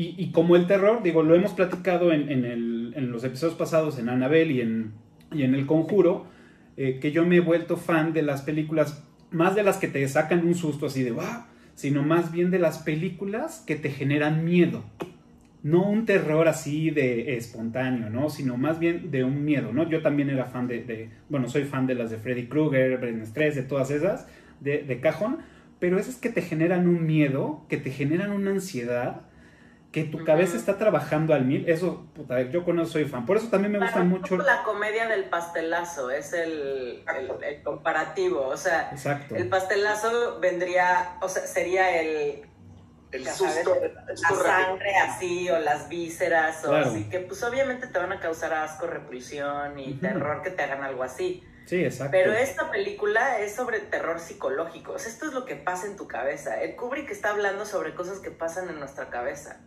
Y, 0.00 0.30
como 0.30 0.54
el 0.54 0.68
terror, 0.68 1.02
digo, 1.02 1.24
lo 1.24 1.34
hemos 1.34 1.54
platicado 1.54 2.12
en, 2.12 3.10
los 3.10 3.24
episodios 3.24 3.58
pasados 3.58 3.98
en 3.98 4.08
Annabelle 4.08 4.52
y 4.52 4.60
en, 4.60 4.92
y 5.32 5.42
en 5.42 5.56
El 5.56 5.66
Conjuro, 5.66 6.26
eh, 6.76 7.00
que 7.00 7.10
yo 7.10 7.26
me 7.26 7.38
he 7.38 7.40
vuelto 7.40 7.76
fan 7.76 8.12
de 8.12 8.22
las 8.22 8.42
películas, 8.42 9.04
más 9.32 9.56
de 9.56 9.64
las 9.64 9.78
que 9.78 9.88
te 9.88 10.06
sacan 10.06 10.46
un 10.46 10.54
susto 10.54 10.86
así 10.86 11.02
de 11.02 11.10
wow, 11.10 11.42
sino 11.74 12.04
más 12.04 12.30
bien 12.30 12.52
de 12.52 12.60
las 12.60 12.78
películas 12.78 13.64
que 13.66 13.74
te 13.74 13.90
generan 13.90 14.44
miedo. 14.44 14.84
No 15.64 15.82
un 15.82 16.06
terror 16.06 16.46
así 16.46 16.90
de 16.90 17.36
espontáneo, 17.36 18.08
¿no? 18.08 18.30
Sino 18.30 18.56
más 18.56 18.78
bien 18.78 19.10
de 19.10 19.24
un 19.24 19.44
miedo, 19.44 19.72
¿no? 19.72 19.90
Yo 19.90 20.00
también 20.00 20.30
era 20.30 20.44
fan 20.44 20.68
de, 20.68 21.10
bueno, 21.28 21.48
soy 21.48 21.64
fan 21.64 21.88
de 21.88 21.96
las 21.96 22.12
de 22.12 22.18
Freddy 22.18 22.46
Krueger, 22.46 22.98
Brendan 22.98 23.26
Stress, 23.26 23.56
de 23.56 23.62
todas 23.62 23.90
esas, 23.90 24.28
de, 24.60 24.84
de 24.84 25.00
cajón, 25.00 25.38
pero 25.80 25.98
esas 25.98 26.14
que 26.14 26.28
te 26.28 26.42
generan 26.42 26.86
un 26.86 27.04
miedo, 27.04 27.66
que 27.68 27.78
te 27.78 27.90
generan 27.90 28.30
una 28.30 28.52
ansiedad, 28.52 29.22
que 29.92 30.04
tu 30.04 30.22
cabeza 30.22 30.56
está 30.56 30.76
trabajando 30.76 31.32
al 31.32 31.46
mil, 31.46 31.68
eso, 31.68 32.06
puta, 32.14 32.42
yo 32.42 32.64
con 32.64 32.78
eso 32.78 32.92
soy 32.92 33.06
fan. 33.06 33.24
Por 33.24 33.38
eso 33.38 33.48
también 33.48 33.72
me 33.72 33.78
gusta 33.78 34.02
mucho. 34.02 34.36
La 34.36 34.62
comedia 34.62 35.08
del 35.08 35.24
pastelazo 35.24 36.10
es 36.10 36.34
el, 36.34 37.04
el, 37.42 37.62
comparativo. 37.62 38.46
O 38.46 38.56
sea, 38.56 38.90
el 39.34 39.48
pastelazo 39.48 40.40
vendría, 40.40 41.16
o 41.20 41.28
sea, 41.28 41.46
sería 41.46 42.00
el. 42.00 42.42
El 43.10 43.26
susto, 43.26 43.74
la 44.06 44.16
sangre 44.36 44.94
así, 44.96 45.48
o 45.48 45.58
las 45.58 45.88
vísceras, 45.88 46.62
o 46.66 46.74
así, 46.76 47.08
que 47.08 47.20
pues 47.20 47.42
obviamente 47.42 47.86
te 47.86 47.98
van 47.98 48.12
a 48.12 48.20
causar 48.20 48.52
asco, 48.52 48.86
repulsión 48.86 49.78
y 49.78 49.94
terror 49.94 50.42
que 50.42 50.50
te 50.50 50.62
hagan 50.62 50.84
algo 50.84 51.02
así. 51.02 51.42
Sí, 51.64 51.82
exacto. 51.82 52.10
Pero 52.12 52.34
esta 52.34 52.70
película 52.70 53.38
es 53.38 53.54
sobre 53.54 53.80
terror 53.80 54.20
psicológico. 54.20 54.92
O 54.92 54.98
sea, 54.98 55.10
esto 55.10 55.26
es 55.26 55.32
lo 55.32 55.46
que 55.46 55.56
pasa 55.56 55.86
en 55.86 55.96
tu 55.96 56.06
cabeza. 56.06 56.60
El 56.60 56.76
Kubrick 56.76 57.10
está 57.10 57.30
hablando 57.30 57.64
sobre 57.64 57.94
cosas 57.94 58.18
que 58.18 58.30
pasan 58.30 58.68
en 58.68 58.78
nuestra 58.78 59.08
cabeza 59.08 59.58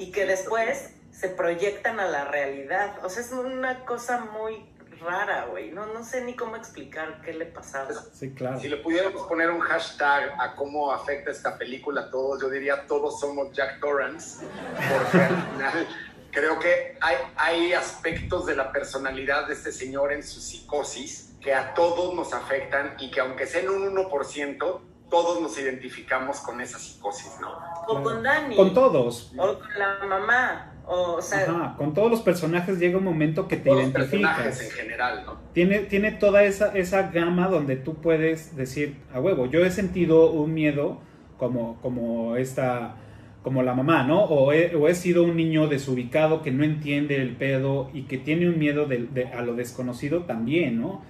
y 0.00 0.10
que 0.10 0.24
después 0.24 0.90
se 1.12 1.28
proyectan 1.28 2.00
a 2.00 2.06
la 2.06 2.24
realidad. 2.24 3.04
O 3.04 3.10
sea, 3.10 3.22
es 3.22 3.30
una 3.32 3.84
cosa 3.84 4.24
muy 4.32 4.66
rara, 5.00 5.46
güey. 5.50 5.70
No, 5.70 5.86
no 5.86 6.02
sé 6.02 6.24
ni 6.24 6.34
cómo 6.34 6.56
explicar 6.56 7.20
qué 7.22 7.34
le 7.34 7.46
pasaba. 7.46 7.90
Sí, 8.12 8.32
claro. 8.32 8.58
Si 8.58 8.68
le 8.68 8.78
pudiéramos 8.78 9.26
poner 9.26 9.50
un 9.50 9.60
hashtag 9.60 10.34
a 10.40 10.54
cómo 10.56 10.90
afecta 10.90 11.30
esta 11.30 11.58
película 11.58 12.02
a 12.02 12.10
todos, 12.10 12.40
yo 12.40 12.48
diría 12.48 12.86
todos 12.86 13.20
somos 13.20 13.52
Jack 13.52 13.80
Torrance, 13.80 14.44
porque 14.74 15.18
al 15.18 15.42
final 15.52 15.88
creo 16.30 16.58
que 16.58 16.96
hay, 17.00 17.16
hay 17.36 17.72
aspectos 17.74 18.46
de 18.46 18.56
la 18.56 18.72
personalidad 18.72 19.46
de 19.46 19.54
este 19.54 19.72
señor 19.72 20.12
en 20.12 20.22
su 20.22 20.40
psicosis 20.40 21.34
que 21.42 21.54
a 21.54 21.74
todos 21.74 22.14
nos 22.14 22.32
afectan 22.32 22.94
y 22.98 23.10
que 23.10 23.20
aunque 23.20 23.46
sea 23.46 23.60
en 23.60 23.70
un 23.70 23.94
1%, 23.94 24.80
todos 25.10 25.40
nos 25.42 25.58
identificamos 25.58 26.38
con 26.40 26.60
esa 26.60 26.78
psicosis, 26.78 27.32
¿no? 27.40 27.48
O 27.88 28.02
con 28.02 28.22
Dani. 28.22 28.54
Con 28.56 28.72
todos. 28.72 29.32
O 29.36 29.58
con 29.58 29.68
la 29.78 29.98
mamá. 30.08 30.66
O, 30.86 31.14
o 31.18 31.22
sea, 31.22 31.42
Ajá, 31.42 31.74
con 31.76 31.94
todos 31.94 32.10
los 32.10 32.20
personajes 32.20 32.78
llega 32.78 32.98
un 32.98 33.04
momento 33.04 33.46
que 33.46 33.56
te 33.56 33.70
Todos 33.70 33.84
los 33.84 33.90
identificas. 33.94 34.36
personajes 34.38 34.70
en 34.70 34.76
general, 34.76 35.22
¿no? 35.26 35.36
Tiene, 35.52 35.80
tiene 35.80 36.10
toda 36.12 36.42
esa, 36.44 36.72
esa 36.76 37.10
gama 37.10 37.46
donde 37.48 37.76
tú 37.76 37.94
puedes 37.96 38.56
decir, 38.56 38.96
a 39.12 39.20
huevo, 39.20 39.46
yo 39.46 39.64
he 39.64 39.70
sentido 39.70 40.30
un 40.32 40.52
miedo 40.52 40.98
como, 41.38 41.80
como 41.80 42.34
esta, 42.36 42.96
como 43.44 43.62
la 43.62 43.74
mamá, 43.74 44.02
¿no? 44.02 44.24
O 44.24 44.52
he, 44.52 44.74
o 44.74 44.88
he 44.88 44.94
sido 44.96 45.22
un 45.22 45.36
niño 45.36 45.68
desubicado 45.68 46.42
que 46.42 46.50
no 46.50 46.64
entiende 46.64 47.16
el 47.22 47.36
pedo 47.36 47.88
y 47.94 48.02
que 48.02 48.18
tiene 48.18 48.48
un 48.48 48.58
miedo 48.58 48.86
de- 48.86 49.06
de- 49.06 49.26
a 49.28 49.42
lo 49.42 49.54
desconocido 49.54 50.24
también, 50.24 50.80
¿no? 50.80 51.02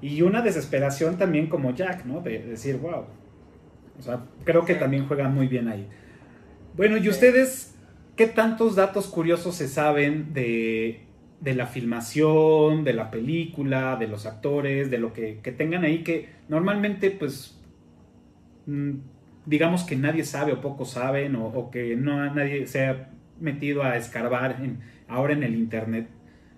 Y 0.00 0.22
una 0.22 0.42
desesperación 0.42 1.18
también 1.18 1.48
como 1.48 1.74
Jack, 1.74 2.04
¿no? 2.04 2.20
De 2.20 2.38
decir, 2.40 2.76
wow. 2.78 3.04
O 3.98 4.02
sea, 4.02 4.24
creo 4.44 4.64
que 4.64 4.74
también 4.74 5.06
juega 5.06 5.28
muy 5.28 5.48
bien 5.48 5.68
ahí. 5.68 5.88
Bueno, 6.76 6.96
¿y 6.98 7.08
ustedes 7.08 7.74
qué 8.16 8.26
tantos 8.26 8.76
datos 8.76 9.08
curiosos 9.08 9.56
se 9.56 9.68
saben 9.68 10.34
de, 10.34 11.02
de 11.40 11.54
la 11.54 11.66
filmación, 11.66 12.84
de 12.84 12.94
la 12.94 13.10
película, 13.10 13.96
de 13.96 14.08
los 14.08 14.26
actores, 14.26 14.90
de 14.90 14.98
lo 14.98 15.12
que, 15.12 15.40
que 15.42 15.52
tengan 15.52 15.84
ahí 15.84 16.02
que 16.04 16.28
normalmente 16.48 17.10
pues 17.10 17.58
mm, 18.66 18.90
digamos 19.46 19.84
que 19.84 19.96
nadie 19.96 20.24
sabe 20.24 20.52
o 20.52 20.60
pocos 20.60 20.90
saben 20.92 21.36
o, 21.36 21.46
o 21.46 21.70
que 21.70 21.96
no 21.96 22.32
nadie 22.34 22.66
se 22.66 22.86
ha 22.86 23.08
metido 23.40 23.82
a 23.82 23.96
escarbar 23.96 24.58
en- 24.62 24.80
ahora 25.08 25.32
en 25.34 25.42
el 25.42 25.54
internet? 25.54 26.08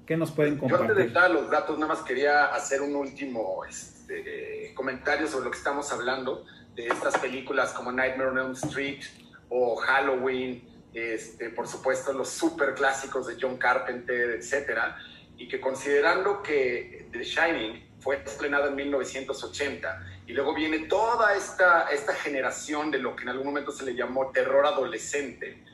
¿Qué 0.07 0.17
nos 0.17 0.31
pueden 0.31 0.57
Yo 0.61 0.77
antes 0.77 0.97
de 0.97 1.05
compartir? 1.07 1.19
a 1.19 1.29
los 1.29 1.51
datos, 1.51 1.79
nada 1.79 1.95
más 1.95 2.05
quería 2.05 2.47
hacer 2.47 2.81
un 2.81 2.95
último 2.95 3.65
este, 3.65 4.73
comentario 4.75 5.27
sobre 5.27 5.47
lo 5.47 5.51
que 5.51 5.59
estamos 5.59 5.91
hablando 5.93 6.45
de 6.77 6.87
estas 6.87 7.19
películas 7.19 7.73
como 7.73 7.91
Nightmare 7.91 8.31
on 8.31 8.39
Elm 8.39 8.53
Street 8.53 9.03
o 9.49 9.75
Halloween, 9.77 10.63
este, 10.95 11.51
por 11.51 11.67
supuesto 11.67 12.13
los 12.13 12.29
super 12.29 12.75
clásicos 12.75 13.27
de 13.27 13.37
John 13.41 13.57
Carpenter, 13.57 14.31
etcétera, 14.31 14.97
y 15.37 15.49
que 15.49 15.61
considerando 15.61 16.41
que 16.41 17.09
The 17.11 17.25
Shining 17.25 17.97
fue 17.99 18.23
estrenada 18.25 18.69
en 18.69 18.77
1980 18.77 20.07
y 20.29 20.33
luego 20.33 20.55
viene 20.55 20.81
toda 20.87 21.35
esta, 21.35 21.89
esta 21.91 22.15
generación 22.15 22.93
de 22.93 22.99
lo 22.99 23.17
que 23.17 23.25
en 23.25 23.31
algún 23.31 23.47
momento 23.47 23.73
se 23.73 23.85
le 23.85 23.95
llamó 23.95 24.31
terror 24.31 24.67
adolescente, 24.67 25.65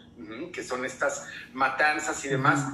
que 0.53 0.63
son 0.63 0.85
estas 0.85 1.27
matanzas 1.53 2.25
y 2.25 2.29
demás, 2.29 2.67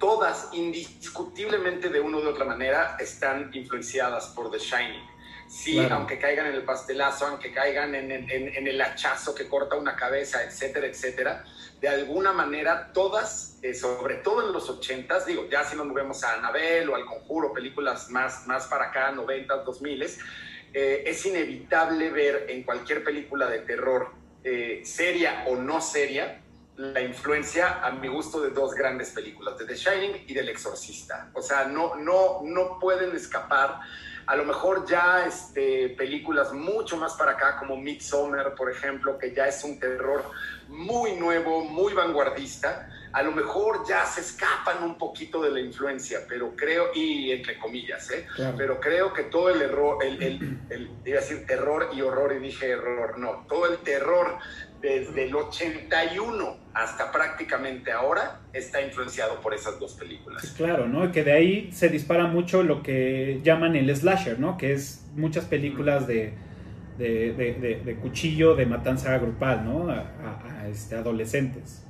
todas 0.00 0.48
indiscutiblemente 0.52 1.88
de 1.90 2.00
una 2.00 2.18
u 2.18 2.28
otra 2.28 2.44
manera 2.44 2.96
están 2.98 3.50
influenciadas 3.52 4.26
por 4.28 4.50
The 4.50 4.58
Shining. 4.58 5.08
Sí, 5.48 5.74
Claro. 5.74 5.96
aunque 5.96 6.18
caigan 6.18 6.46
en 6.46 6.54
el 6.54 6.62
pastelazo, 6.62 7.26
aunque 7.26 7.52
caigan 7.52 7.94
en, 7.94 8.10
en- 8.12 8.30
en- 8.30 8.54
en 8.54 8.68
el 8.68 8.80
hachazo 8.80 9.34
que 9.34 9.48
corta 9.48 9.74
una 9.76 9.96
cabeza, 9.96 10.44
etcétera, 10.44 10.86
etcétera, 10.86 11.44
de 11.80 11.88
alguna 11.88 12.32
manera 12.32 12.92
todas, 12.92 13.58
eh, 13.62 13.74
sobre 13.74 14.16
todo 14.16 14.46
en 14.46 14.52
los 14.52 14.70
ochentas, 14.70 15.26
digo, 15.26 15.48
ya 15.50 15.64
si 15.64 15.76
nos 15.76 15.86
movemos 15.86 16.22
a 16.22 16.34
Anabel 16.34 16.88
o 16.88 16.94
al 16.94 17.04
Conjuro, 17.04 17.52
películas 17.52 18.10
más, 18.10 18.46
más 18.46 18.66
para 18.68 18.86
acá, 18.86 19.10
noventas, 19.10 19.64
dos 19.64 19.82
miles, 19.82 20.18
eh, 20.72 21.02
es 21.06 21.26
inevitable 21.26 22.10
ver 22.10 22.46
en 22.48 22.62
cualquier 22.62 23.02
película 23.02 23.48
de 23.48 23.58
terror, 23.58 24.12
eh, 24.44 24.82
seria 24.84 25.44
o 25.48 25.56
no 25.56 25.80
seria, 25.80 26.42
la 26.80 27.00
influencia, 27.02 27.84
a 27.84 27.90
mi 27.90 28.08
gusto, 28.08 28.40
de 28.40 28.50
dos 28.50 28.74
grandes 28.74 29.10
películas, 29.10 29.58
de 29.58 29.66
The 29.66 29.74
Shining 29.74 30.24
y 30.26 30.32
del 30.34 30.48
Exorcista. 30.48 31.30
O 31.34 31.42
sea, 31.42 31.64
no, 31.66 31.96
no, 31.96 32.40
no 32.42 32.78
pueden 32.78 33.14
escapar. 33.14 33.80
A 34.26 34.36
lo 34.36 34.44
mejor 34.44 34.86
ya 34.86 35.26
este, 35.26 35.90
películas 35.90 36.52
mucho 36.52 36.96
más 36.96 37.14
para 37.14 37.32
acá, 37.32 37.56
como 37.58 37.76
Midsommar, 37.76 38.54
por 38.54 38.70
ejemplo, 38.70 39.18
que 39.18 39.34
ya 39.34 39.46
es 39.48 39.62
un 39.64 39.78
terror 39.78 40.24
muy 40.68 41.12
nuevo, 41.16 41.64
muy 41.64 41.92
vanguardista, 41.92 42.88
a 43.12 43.22
lo 43.24 43.32
mejor 43.32 43.84
ya 43.88 44.06
se 44.06 44.20
escapan 44.20 44.84
un 44.84 44.96
poquito 44.96 45.42
de 45.42 45.50
la 45.50 45.58
influencia, 45.60 46.20
pero 46.28 46.54
creo, 46.54 46.92
y 46.94 47.32
entre 47.32 47.58
comillas, 47.58 48.08
¿eh? 48.12 48.24
Claro. 48.36 48.54
pero 48.56 48.78
creo 48.80 49.12
que 49.12 49.24
todo 49.24 49.50
el 49.50 49.60
error, 49.62 49.98
el, 50.04 50.22
el, 50.22 50.58
el- 50.70 50.90
iba 51.04 51.18
a 51.18 51.20
decir 51.20 51.44
terror 51.44 51.88
y 51.92 52.02
horror, 52.02 52.32
y 52.32 52.38
dije 52.38 52.70
error, 52.70 53.18
no, 53.18 53.44
todo 53.48 53.66
el 53.66 53.78
terror 53.78 54.38
desde 54.80 55.24
el 55.24 55.34
81 55.34 56.56
hasta 56.74 57.12
prácticamente 57.12 57.92
ahora 57.92 58.40
está 58.52 58.80
influenciado 58.80 59.40
por 59.40 59.52
esas 59.54 59.78
dos 59.78 59.94
películas. 59.94 60.54
Claro, 60.56 60.86
¿no? 60.88 61.04
Y 61.06 61.10
que 61.12 61.22
de 61.24 61.32
ahí 61.32 61.72
se 61.72 61.88
dispara 61.88 62.24
mucho 62.26 62.62
lo 62.62 62.82
que 62.82 63.40
llaman 63.42 63.76
el 63.76 63.94
slasher, 63.94 64.38
¿no? 64.38 64.56
Que 64.56 64.72
es 64.72 65.06
muchas 65.14 65.44
películas 65.44 66.06
de, 66.06 66.32
de, 66.98 67.32
de- 67.34 67.54
de- 67.54 67.80
de 67.84 67.96
cuchillo, 67.96 68.54
de 68.54 68.66
matanza 68.66 69.16
grupal, 69.18 69.64
¿no? 69.64 69.90
A, 69.90 69.96
a- 69.96 70.60
a, 70.62 70.68
este, 70.68 70.94
adolescentes, 70.96 71.84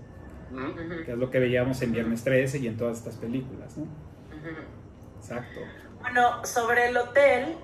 que 1.05 1.13
es 1.13 1.19
lo 1.19 1.31
que 1.31 1.39
veíamos 1.39 1.81
en 1.83 1.93
Viernes 1.93 2.25
13 2.25 2.59
y 2.59 2.67
en 2.67 2.77
todas 2.77 2.99
estas 2.99 3.17
películas, 3.17 3.77
¿no? 3.77 3.87
Exacto. 5.19 5.61
Bueno, 6.01 6.45
sobre 6.45 6.89
el 6.89 6.97
hotel, 6.97 7.57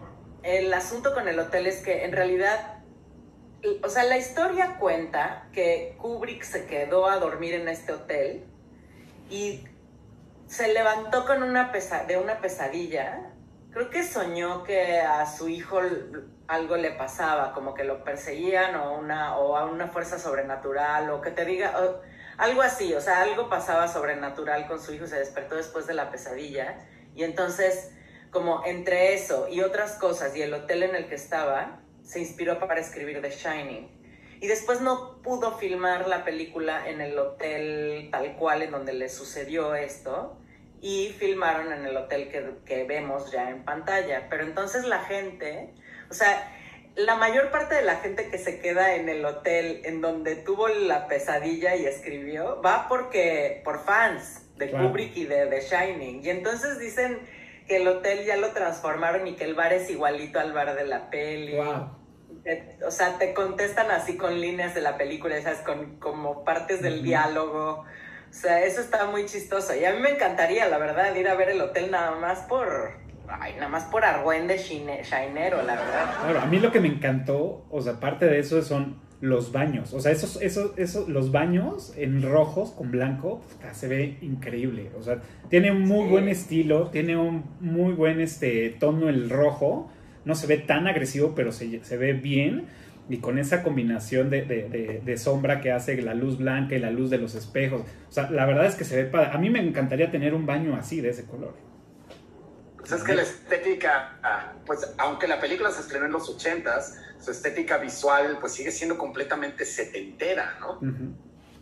el 0.42 0.72
asunto 0.72 1.14
con 1.14 1.26
el 1.26 1.38
hotel 1.38 1.66
es 1.66 1.82
que 1.82 2.04
en 2.04 2.12
realidad, 2.12 2.75
o 3.82 3.88
sea, 3.88 4.04
la 4.04 4.16
historia 4.16 4.76
cuenta 4.78 5.48
que 5.52 5.96
Kubrick 5.98 6.42
se 6.42 6.66
quedó 6.66 7.08
a 7.08 7.18
dormir 7.18 7.54
en 7.54 7.68
este 7.68 7.92
hotel 7.92 8.44
y 9.30 9.64
se 10.46 10.72
levantó 10.72 11.24
con 11.26 11.42
una 11.42 11.72
pesa 11.72 12.04
de 12.04 12.16
una 12.16 12.40
pesadilla. 12.40 13.30
Creo 13.72 13.90
que 13.90 14.04
soñó 14.04 14.62
que 14.62 15.00
a 15.00 15.26
su 15.26 15.48
hijo 15.48 15.80
algo 16.46 16.76
le 16.76 16.92
pasaba, 16.92 17.52
como 17.52 17.74
que 17.74 17.84
lo 17.84 18.04
perseguían 18.04 18.76
o, 18.76 18.96
una, 18.96 19.36
o 19.36 19.56
a 19.56 19.64
una 19.66 19.88
fuerza 19.88 20.18
sobrenatural 20.18 21.10
o 21.10 21.20
que 21.20 21.30
te 21.30 21.44
diga, 21.44 21.74
algo 22.38 22.62
así, 22.62 22.94
o 22.94 23.00
sea, 23.00 23.22
algo 23.22 23.48
pasaba 23.48 23.88
sobrenatural 23.88 24.66
con 24.68 24.80
su 24.80 24.94
hijo, 24.94 25.06
se 25.06 25.18
despertó 25.18 25.56
después 25.56 25.86
de 25.86 25.94
la 25.94 26.10
pesadilla 26.10 26.78
y 27.14 27.24
entonces 27.24 27.90
como 28.30 28.64
entre 28.66 29.14
eso 29.14 29.48
y 29.48 29.62
otras 29.62 29.92
cosas 29.92 30.36
y 30.36 30.42
el 30.42 30.52
hotel 30.52 30.82
en 30.82 30.94
el 30.94 31.08
que 31.08 31.14
estaba, 31.14 31.80
se 32.06 32.20
inspiró 32.20 32.58
para 32.58 32.80
escribir 32.80 33.20
The 33.20 33.30
Shining. 33.30 33.88
Y 34.40 34.46
después 34.46 34.80
no 34.80 35.20
pudo 35.22 35.58
filmar 35.58 36.08
la 36.08 36.24
película 36.24 36.88
en 36.88 37.00
el 37.00 37.18
hotel 37.18 38.08
tal 38.10 38.36
cual 38.36 38.62
en 38.62 38.70
donde 38.70 38.92
le 38.92 39.08
sucedió 39.08 39.74
esto 39.74 40.38
y 40.80 41.14
filmaron 41.18 41.72
en 41.72 41.86
el 41.86 41.96
hotel 41.96 42.28
que, 42.28 42.44
que 42.64 42.84
vemos 42.84 43.32
ya 43.32 43.50
en 43.50 43.64
pantalla. 43.64 44.28
Pero 44.28 44.44
entonces 44.44 44.84
la 44.84 45.00
gente, 45.00 45.72
o 46.10 46.14
sea, 46.14 46.52
la 46.96 47.16
mayor 47.16 47.50
parte 47.50 47.74
de 47.74 47.82
la 47.82 47.96
gente 47.96 48.28
que 48.28 48.38
se 48.38 48.60
queda 48.60 48.94
en 48.94 49.08
el 49.08 49.24
hotel 49.24 49.80
en 49.84 50.00
donde 50.00 50.36
tuvo 50.36 50.68
la 50.68 51.08
pesadilla 51.08 51.74
y 51.76 51.86
escribió, 51.86 52.60
va 52.62 52.88
porque 52.88 53.62
por 53.64 53.84
fans 53.84 54.42
de 54.56 54.68
Claro. 54.70 54.88
Kubrick 54.88 55.16
y 55.16 55.24
de 55.24 55.46
The 55.46 55.60
Shining. 55.60 56.24
Y 56.24 56.30
entonces 56.30 56.78
dicen 56.78 57.20
que 57.66 57.76
el 57.78 57.88
hotel 57.88 58.24
ya 58.24 58.36
lo 58.36 58.48
transformaron 58.50 59.26
y 59.26 59.34
que 59.34 59.44
el 59.44 59.54
bar 59.54 59.72
es 59.72 59.90
igualito 59.90 60.38
al 60.40 60.52
bar 60.52 60.74
de 60.74 60.86
la 60.86 61.10
peli. 61.10 61.56
Wow. 61.56 61.90
O 62.86 62.90
sea, 62.90 63.18
te 63.18 63.34
contestan 63.34 63.90
así 63.90 64.16
con 64.16 64.40
líneas 64.40 64.74
de 64.74 64.80
la 64.80 64.96
película, 64.96 65.36
esas 65.36 65.58
con 65.58 65.96
como 65.98 66.44
partes 66.44 66.80
del 66.80 67.02
diálogo. 67.02 67.84
O 68.28 68.32
sea, 68.32 68.64
eso 68.64 68.80
está 68.80 69.06
muy 69.06 69.26
chistoso. 69.26 69.74
Y 69.74 69.84
a 69.84 69.92
mí 69.92 70.00
me 70.00 70.10
encantaría, 70.10 70.68
la 70.68 70.78
verdad, 70.78 71.14
ir 71.16 71.28
a 71.28 71.34
ver 71.34 71.50
el 71.50 71.60
hotel 71.60 71.90
nada 71.90 72.12
más 72.12 72.40
por. 72.40 73.04
Ay, 73.28 73.54
nada 73.54 73.68
más 73.68 73.84
por 73.84 74.04
Argüen 74.04 74.46
de 74.46 74.58
Shine- 74.58 75.02
Shinero, 75.02 75.62
la 75.62 75.74
verdad. 75.74 76.14
Claro, 76.22 76.40
a 76.40 76.46
mí 76.46 76.60
lo 76.60 76.70
que 76.70 76.78
me 76.78 76.86
encantó, 76.86 77.66
o 77.70 77.80
sea, 77.80 77.94
aparte 77.94 78.26
de 78.26 78.38
eso 78.38 78.62
son 78.62 79.00
los 79.20 79.50
baños. 79.52 79.94
O 79.94 80.00
sea, 80.00 80.12
esos, 80.12 80.40
esos, 80.42 80.72
esos, 80.76 81.08
los 81.08 81.32
baños 81.32 81.94
en 81.96 82.22
rojos 82.22 82.70
con 82.72 82.90
blanco, 82.90 83.40
puta, 83.40 83.72
se 83.74 83.88
ve 83.88 84.18
increíble. 84.20 84.90
O 84.98 85.02
sea, 85.02 85.22
tiene 85.48 85.72
un 85.72 85.82
muy 85.82 86.04
Sí. 86.04 86.10
buen 86.10 86.28
estilo, 86.28 86.88
tiene 86.90 87.16
un 87.16 87.44
muy 87.60 87.94
buen 87.94 88.20
este 88.20 88.70
tono 88.78 89.08
el 89.08 89.30
rojo. 89.30 89.90
No 90.24 90.34
se 90.34 90.46
ve 90.46 90.58
tan 90.58 90.86
agresivo, 90.86 91.34
pero 91.34 91.52
se, 91.52 91.82
se 91.84 91.96
ve 91.96 92.12
bien. 92.12 92.66
Y 93.08 93.18
con 93.18 93.38
esa 93.38 93.62
combinación 93.62 94.30
de, 94.30 94.42
de- 94.42 94.68
de- 94.68 95.00
de 95.04 95.16
sombra 95.16 95.60
que 95.60 95.70
hace 95.70 96.00
la 96.02 96.12
luz 96.14 96.38
blanca 96.38 96.74
y 96.74 96.80
la 96.80 96.90
luz 96.90 97.08
de 97.08 97.18
los 97.18 97.36
espejos. 97.36 97.82
O 98.08 98.12
sea, 98.12 98.28
la 98.30 98.44
verdad 98.46 98.66
es 98.66 98.74
que 98.74 98.84
se 98.84 98.96
ve 98.96 99.08
padre. 99.08 99.30
A 99.32 99.38
mí 99.38 99.48
me 99.48 99.60
encantaría 99.60 100.10
tener 100.10 100.34
un 100.34 100.44
baño 100.44 100.74
así, 100.74 101.00
de 101.00 101.10
ese 101.10 101.24
color. 101.24 101.54
Pues 102.88 103.00
es 103.00 103.06
que 103.06 103.14
la 103.14 103.22
estética, 103.22 104.52
pues 104.64 104.86
aunque 104.98 105.26
la 105.26 105.40
película 105.40 105.70
se 105.70 105.80
estrenó 105.80 106.06
en 106.06 106.12
los 106.12 106.28
ochentas, 106.28 106.96
su 107.20 107.30
estética 107.30 107.78
visual 107.78 108.38
pues 108.40 108.52
sigue 108.52 108.70
siendo 108.70 108.96
completamente 108.96 109.64
setentera, 109.64 110.56
¿no? 110.60 110.80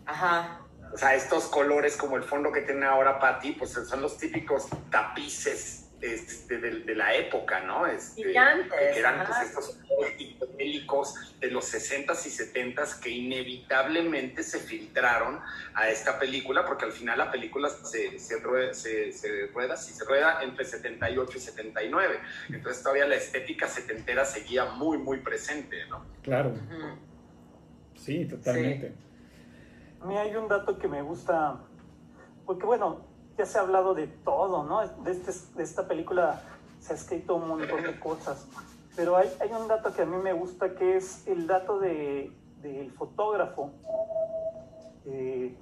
Ajá. 0.04 0.60
O 0.92 0.98
sea, 0.98 1.14
estos 1.14 1.44
colores 1.44 1.96
como 1.96 2.16
el 2.16 2.22
fondo 2.24 2.52
que 2.52 2.60
tiene 2.60 2.86
ahora 2.86 3.18
Patty, 3.18 3.52
pues 3.52 3.72
son 3.72 4.02
los 4.02 4.18
típicos 4.18 4.66
tapices 4.90 5.83
este, 6.04 6.58
de, 6.58 6.94
la 6.94 7.14
época, 7.14 7.60
¿no? 7.60 7.86
Este, 7.86 8.22
que 8.22 8.30
eran 8.30 9.24
pues, 9.24 9.40
estos 9.42 9.80
bélicos 10.58 11.14
de 11.40 11.50
los 11.50 11.72
60s 11.72 12.26
y 12.26 12.74
70s 12.74 13.00
que 13.00 13.08
inevitablemente 13.08 14.42
se 14.42 14.58
filtraron 14.58 15.40
a 15.74 15.88
esta 15.88 16.18
película, 16.18 16.66
porque 16.66 16.84
al 16.84 16.92
final 16.92 17.16
la 17.16 17.30
película 17.30 17.70
se, 17.70 18.18
se, 18.18 18.38
rueda, 18.40 18.74
se, 18.74 19.12
rueda, 19.54 19.76
se 19.76 20.04
rueda 20.04 20.42
entre 20.42 20.66
78 20.66 21.38
y 21.38 21.40
79. 21.40 22.20
Entonces 22.50 22.82
todavía 22.82 23.06
la 23.06 23.16
estética 23.16 23.66
setentera 23.66 24.26
seguía 24.26 24.66
muy, 24.66 24.98
muy 24.98 25.20
presente, 25.20 25.86
¿no? 25.86 26.04
Claro. 26.22 26.54
Sí, 27.96 28.26
totalmente. 28.26 28.92
A 30.02 30.06
mí 30.06 30.18
hay 30.18 30.36
un 30.36 30.48
dato 30.48 30.78
que 30.78 30.86
me 30.86 31.00
gusta, 31.00 31.60
porque 32.44 32.66
bueno, 32.66 33.13
ya 33.36 33.46
se 33.46 33.58
ha 33.58 33.62
hablado 33.62 33.94
de 33.94 34.06
todo, 34.06 34.64
¿no? 34.64 34.86
De, 34.86 35.10
este, 35.10 35.32
de 35.56 35.62
esta 35.62 35.86
película 35.88 36.40
se 36.80 36.92
ha 36.92 36.96
escrito 36.96 37.36
un 37.36 37.48
montón 37.48 37.82
de 37.82 37.98
cosas, 37.98 38.46
pero 38.96 39.16
hay, 39.16 39.30
hay 39.40 39.50
un 39.52 39.66
dato 39.68 39.92
que 39.92 40.02
a 40.02 40.06
mí 40.06 40.16
me 40.16 40.32
gusta 40.32 40.74
que 40.74 40.96
es 40.96 41.26
el 41.26 41.46
dato 41.46 41.78
de, 41.78 42.32
del 42.62 42.90
fotógrafo 42.92 43.70
eh, 45.06 45.56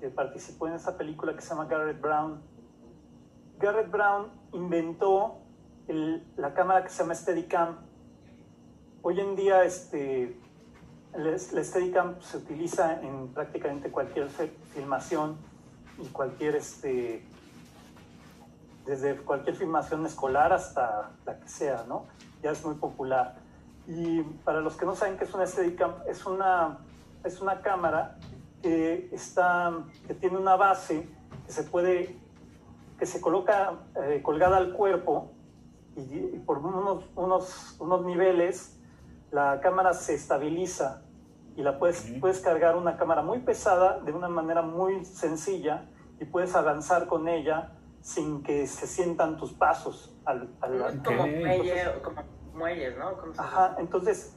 que, 0.00 0.08
participó 0.08 0.68
en 0.68 0.74
esa 0.74 0.98
película 0.98 1.34
que 1.34 1.40
se 1.40 1.48
llama 1.48 1.64
Garrett 1.64 2.00
Brown. 2.00 2.40
Garrett 3.58 3.90
Brown 3.90 4.28
inventó 4.52 5.38
la 6.36 6.52
cámara 6.52 6.84
que 6.84 6.90
se 6.90 7.02
llama 7.02 7.14
Steadicam. 7.14 7.78
Hoy 9.02 9.18
en 9.20 9.34
día 9.34 9.64
este, 9.64 10.38
la 11.14 11.38
Steadicam 11.38 12.20
se 12.20 12.36
utiliza 12.36 13.00
en 13.00 13.28
prácticamente 13.28 13.90
cualquier 13.90 14.28
filmación 14.74 15.38
y 15.98 16.06
cualquier, 16.08 16.56
este, 16.56 17.24
desde 18.86 19.16
cualquier 19.16 19.56
filmación 19.56 20.04
escolar 20.06 20.52
hasta 20.52 21.10
la 21.24 21.38
que 21.38 21.48
sea, 21.48 21.84
¿no? 21.88 22.06
Ya 22.42 22.50
es 22.50 22.64
muy 22.64 22.74
popular. 22.74 23.36
Y 23.86 24.22
para 24.44 24.60
los 24.60 24.76
que 24.76 24.86
no 24.86 24.94
saben 24.94 25.16
qué 25.16 25.24
es 25.24 25.34
una 25.34 25.46
Steadicam, 25.46 25.94
es 26.08 26.24
una, 26.26 26.78
es 27.22 27.40
una 27.40 27.60
cámara 27.60 28.18
que, 28.62 29.08
está, 29.12 29.72
que 30.06 30.14
tiene 30.14 30.38
una 30.38 30.56
base 30.56 31.06
que 31.46 31.52
se 31.52 31.64
puede, 31.64 32.18
que 32.98 33.06
se 33.06 33.20
coloca 33.20 33.74
eh, 34.02 34.20
colgada 34.22 34.56
al 34.56 34.72
cuerpo 34.72 35.32
y, 35.96 36.38
por 36.38 36.58
unos, 36.58 37.04
unos, 37.14 37.76
unos 37.78 38.04
niveles 38.04 38.78
la 39.30 39.60
cámara 39.60 39.92
se 39.94 40.14
estabiliza 40.14 41.02
y 41.56 41.62
la 41.62 41.78
puedes, 41.78 42.12
puedes 42.20 42.40
cargar 42.40 42.76
una 42.76 42.96
cámara 42.96 43.22
muy 43.22 43.40
pesada 43.40 44.00
de 44.00 44.12
una 44.12 44.28
manera 44.28 44.62
muy 44.62 45.04
sencilla 45.04 45.86
y 46.20 46.24
puedes 46.24 46.54
avanzar 46.54 47.06
con 47.06 47.28
ella 47.28 47.72
sin 48.00 48.42
que 48.42 48.66
se 48.66 48.86
sientan 48.86 49.36
tus 49.36 49.52
pasos. 49.52 50.14
Al, 50.24 50.48
como, 51.04 51.26
muelles, 52.54 52.96
¿no? 52.96 53.12
ajá, 53.36 53.76
entonces 53.78 54.36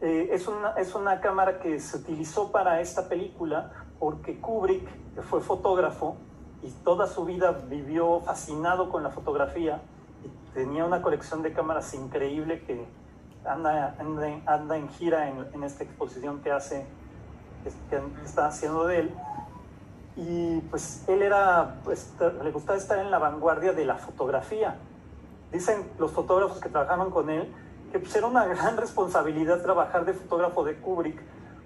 eh, 0.00 0.28
es, 0.32 0.48
una, 0.48 0.72
es 0.72 0.94
una 0.94 1.20
cámara 1.20 1.60
que 1.60 1.78
se 1.78 1.96
utilizó 1.96 2.50
para 2.50 2.80
esta 2.80 3.08
película 3.08 3.72
porque 3.98 4.40
Kubrick, 4.40 5.14
que 5.14 5.22
fue 5.22 5.40
fotógrafo 5.40 6.16
y 6.62 6.70
toda 6.84 7.06
su 7.06 7.24
vida 7.24 7.52
vivió 7.68 8.20
fascinado 8.20 8.90
con 8.90 9.02
la 9.02 9.10
fotografía, 9.10 9.80
y 10.24 10.54
tenía 10.54 10.84
una 10.84 11.02
colección 11.02 11.42
de 11.42 11.52
cámaras 11.52 11.94
increíble 11.94 12.62
que 12.64 12.84
anda, 13.44 13.96
anda, 14.46 14.76
en 14.76 14.88
gira 14.90 15.28
en, 15.28 15.46
en, 15.52 15.64
esta 15.64 15.84
exposición 15.84 16.40
que 16.40 16.52
hace, 16.52 16.86
que 17.90 18.00
está 18.24 18.46
haciendo 18.46 18.86
de 18.86 19.00
él. 19.00 19.14
Y 20.16 20.60
pues 20.70 21.04
él 21.08 21.22
era, 21.22 21.80
pues 21.84 22.12
le 22.42 22.50
gustaba 22.50 22.78
estar 22.78 22.98
en 22.98 23.10
la 23.10 23.18
vanguardia 23.18 23.72
de 23.72 23.84
la 23.84 23.96
fotografía. 23.96 24.76
Dicen 25.50 25.90
los 25.98 26.12
fotógrafos 26.12 26.60
que 26.60 26.68
trabajaron 26.68 27.10
con 27.10 27.30
él 27.30 27.52
que 27.92 27.98
pues 27.98 28.16
era 28.16 28.26
una 28.26 28.46
gran 28.46 28.78
responsabilidad 28.78 29.60
trabajar 29.60 30.06
de 30.06 30.14
fotógrafo 30.14 30.64
de 30.64 30.76
Kubrick, 30.76 31.20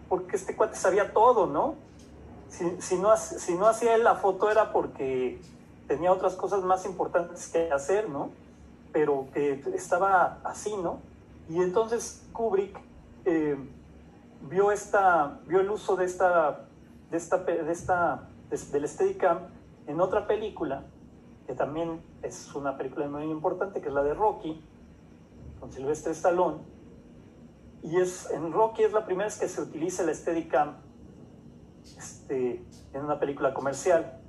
porque 0.09 0.37
este 0.37 0.57
cuate 0.57 0.77
sabía 0.77 1.13
todo, 1.13 1.47
¿no? 1.47 1.77
Si, 2.49 2.81
si, 2.81 2.99
no, 2.99 3.17
si 3.17 3.55
no 3.55 3.69
hacía 3.69 3.95
él 3.95 4.05
la 4.05 4.17
foto 4.17 4.51
era 4.51 4.73
porque 4.73 5.41
tenía 5.87 6.13
otras 6.13 6.35
cosas 6.35 6.63
más 6.65 6.85
importantes 6.85 7.49
que 7.49 7.71
hacer, 7.71 8.09
¿no? 8.09 8.31
Pero 8.93 9.29
que 9.33 9.63
estaba 9.73 10.39
así, 10.43 10.77
¿no? 10.77 10.99
Y 11.49 11.63
entonces 11.63 12.27
Kubrick 12.33 12.79
eh, 13.25 13.57
vio, 14.49 14.73
esta, 14.73 15.41
vio 15.47 15.61
el 15.61 15.71
uso 15.71 15.97
de 15.97 16.05
esta, 16.05 16.67
de 17.11 17.17
esta, 17.17 17.39
de 17.39 17.73
esta, 17.73 18.29
del 18.73 18.89
Steadicam 18.89 19.39
en 19.87 20.01
otra 20.01 20.27
película, 20.27 20.85
que 21.47 21.55
también 21.55 22.03
es 22.23 22.53
una 22.55 22.77
película 22.77 23.07
muy 23.09 23.25
importante, 23.25 23.81
que 23.81 23.89
es 23.89 23.95
la 23.95 24.03
de 24.03 24.15
Rocky, 24.15 24.61
con 25.61 25.71
Sylvester 25.73 26.13
Stallone. 26.13 26.59
Y 27.83 27.97
es, 27.97 28.29
en 28.31 28.53
Rocky 28.53 28.83
es 28.83 28.93
la 28.93 29.07
primera 29.07 29.27
vez 29.27 29.39
que 29.39 29.49
se 29.49 29.61
utiliza 29.61 30.03
el 30.03 30.13
Steadicam 30.15 30.75
este, 31.97 32.65
en 32.93 33.05
una 33.05 33.21
película 33.21 33.55
comercial. 33.55 34.21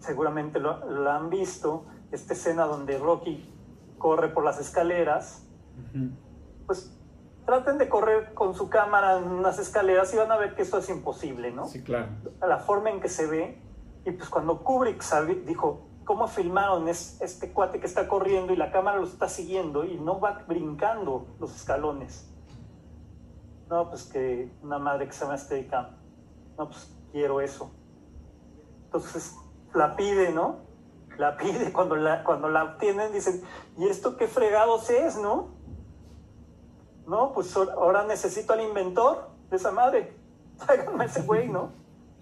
Seguramente 0.00 0.58
lo 0.58 1.10
han 1.10 1.30
visto, 1.30 1.84
esta 2.10 2.32
escena 2.32 2.64
donde 2.64 2.98
Rocky 2.98 3.57
corre 3.98 4.28
por 4.28 4.44
las 4.44 4.58
escaleras, 4.58 5.46
pues 6.66 6.94
traten 7.44 7.78
de 7.78 7.88
correr 7.88 8.34
con 8.34 8.54
su 8.54 8.68
cámara 8.68 9.18
en 9.18 9.24
unas 9.24 9.58
escaleras 9.58 10.12
y 10.12 10.16
van 10.16 10.30
a 10.30 10.36
ver 10.36 10.54
que 10.54 10.62
esto 10.62 10.78
es 10.78 10.88
imposible, 10.90 11.50
¿no? 11.50 11.66
Sí, 11.66 11.82
claro. 11.82 12.08
La 12.40 12.58
forma 12.58 12.90
en 12.90 13.00
que 13.00 13.08
se 13.08 13.26
ve. 13.26 13.62
Y 14.04 14.12
pues 14.12 14.28
cuando 14.28 14.62
Kubrick 14.62 15.02
dijo, 15.46 15.88
¿cómo 16.04 16.28
filmaron 16.28 16.88
es, 16.88 17.20
este 17.20 17.52
cuate 17.52 17.80
que 17.80 17.86
está 17.86 18.06
corriendo 18.06 18.52
y 18.52 18.56
la 18.56 18.70
cámara 18.70 18.98
lo 18.98 19.04
está 19.04 19.28
siguiendo 19.28 19.84
y 19.84 19.98
no 19.98 20.20
va 20.20 20.44
brincando 20.46 21.26
los 21.40 21.54
escalones? 21.56 22.30
No, 23.68 23.88
pues 23.88 24.04
que 24.04 24.50
una 24.62 24.78
madre 24.78 25.06
que 25.06 25.12
se 25.12 25.24
llama 25.24 25.36
Steadicam. 25.36 25.86
No, 26.56 26.68
pues 26.68 26.94
quiero 27.12 27.40
eso. 27.40 27.70
Entonces 28.84 29.36
la 29.74 29.96
pide, 29.96 30.32
¿no? 30.32 30.67
La 31.18 31.36
pide, 31.36 31.72
cuando 31.72 31.96
la, 31.96 32.24
cuando 32.24 32.48
la 32.48 32.64
obtienen 32.64 33.12
dicen, 33.12 33.42
¿y 33.76 33.86
esto 33.88 34.16
qué 34.16 34.26
fregados 34.26 34.88
es, 34.88 35.16
no? 35.18 35.48
No, 37.06 37.32
pues 37.32 37.56
ahora 37.56 38.04
necesito 38.04 38.52
al 38.52 38.60
inventor 38.60 39.28
de 39.50 39.56
esa 39.56 39.72
madre, 39.72 40.16
tráiganme 40.64 41.04
ese 41.04 41.22
güey, 41.22 41.48
¿no? 41.48 41.72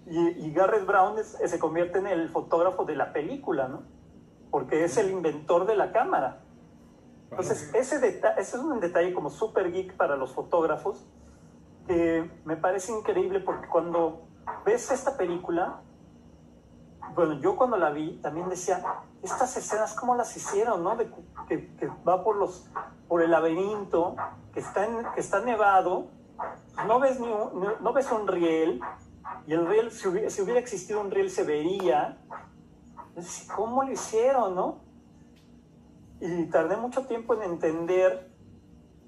Y, 0.08 0.52
Garrett 0.52 0.86
Brown 0.86 1.16
se 1.24 1.58
convierte 1.58 1.98
en 1.98 2.06
el 2.06 2.28
fotógrafo 2.28 2.84
de 2.84 2.94
la 2.94 3.12
película, 3.12 3.66
¿no? 3.66 3.82
Porque 4.52 4.84
es 4.84 4.96
el 4.98 5.10
inventor 5.10 5.66
de 5.66 5.74
la 5.74 5.90
cámara. 5.90 6.42
Entonces, 7.30 7.74
ese, 7.74 7.96
ese 8.06 8.22
es 8.38 8.54
un 8.54 8.78
detalle 8.78 9.12
como 9.12 9.30
super 9.30 9.72
geek 9.72 9.96
para 9.96 10.14
los 10.14 10.32
fotógrafos 10.32 11.04
que 11.88 12.30
me 12.44 12.56
parece 12.56 12.92
increíble 12.92 13.40
porque 13.40 13.68
cuando 13.68 14.22
ves 14.64 14.90
esta 14.90 15.16
película, 15.16 15.80
bueno, 17.14 17.34
yo 17.40 17.56
cuando 17.56 17.76
la 17.76 17.90
vi 17.90 18.18
también 18.22 18.48
decía, 18.48 18.82
estas 19.22 19.56
escenas, 19.56 19.94
¿cómo 19.94 20.14
las 20.14 20.36
hicieron, 20.36 20.82
no? 20.82 20.96
que, 21.48 21.90
va 22.06 22.22
por, 22.22 22.36
los, 22.36 22.68
por 23.08 23.22
el 23.22 23.30
laberinto, 23.30 24.16
que 24.52 24.60
está, 24.60 24.86
que 25.14 25.20
está 25.20 25.40
nevado, 25.40 26.08
no 26.86 27.00
ves, 27.00 27.20
ni 27.20 27.28
un, 27.28 27.66
no, 27.80 27.92
ves 27.92 28.10
un 28.12 28.28
riel, 28.28 28.80
y 29.46 29.52
el 29.52 29.66
riel, 29.66 29.90
si 29.90 30.08
hubiera, 30.08 30.60
existido 30.60 31.00
un 31.00 31.10
riel, 31.10 31.30
se 31.30 31.44
vería. 31.44 32.18
¿Cómo 33.54 33.82
lo 33.82 33.92
hicieron, 33.92 34.54
no? 34.54 34.80
Y 36.20 36.44
tardé 36.46 36.76
mucho 36.76 37.06
tiempo 37.06 37.34
en 37.34 37.42
entender 37.42 38.30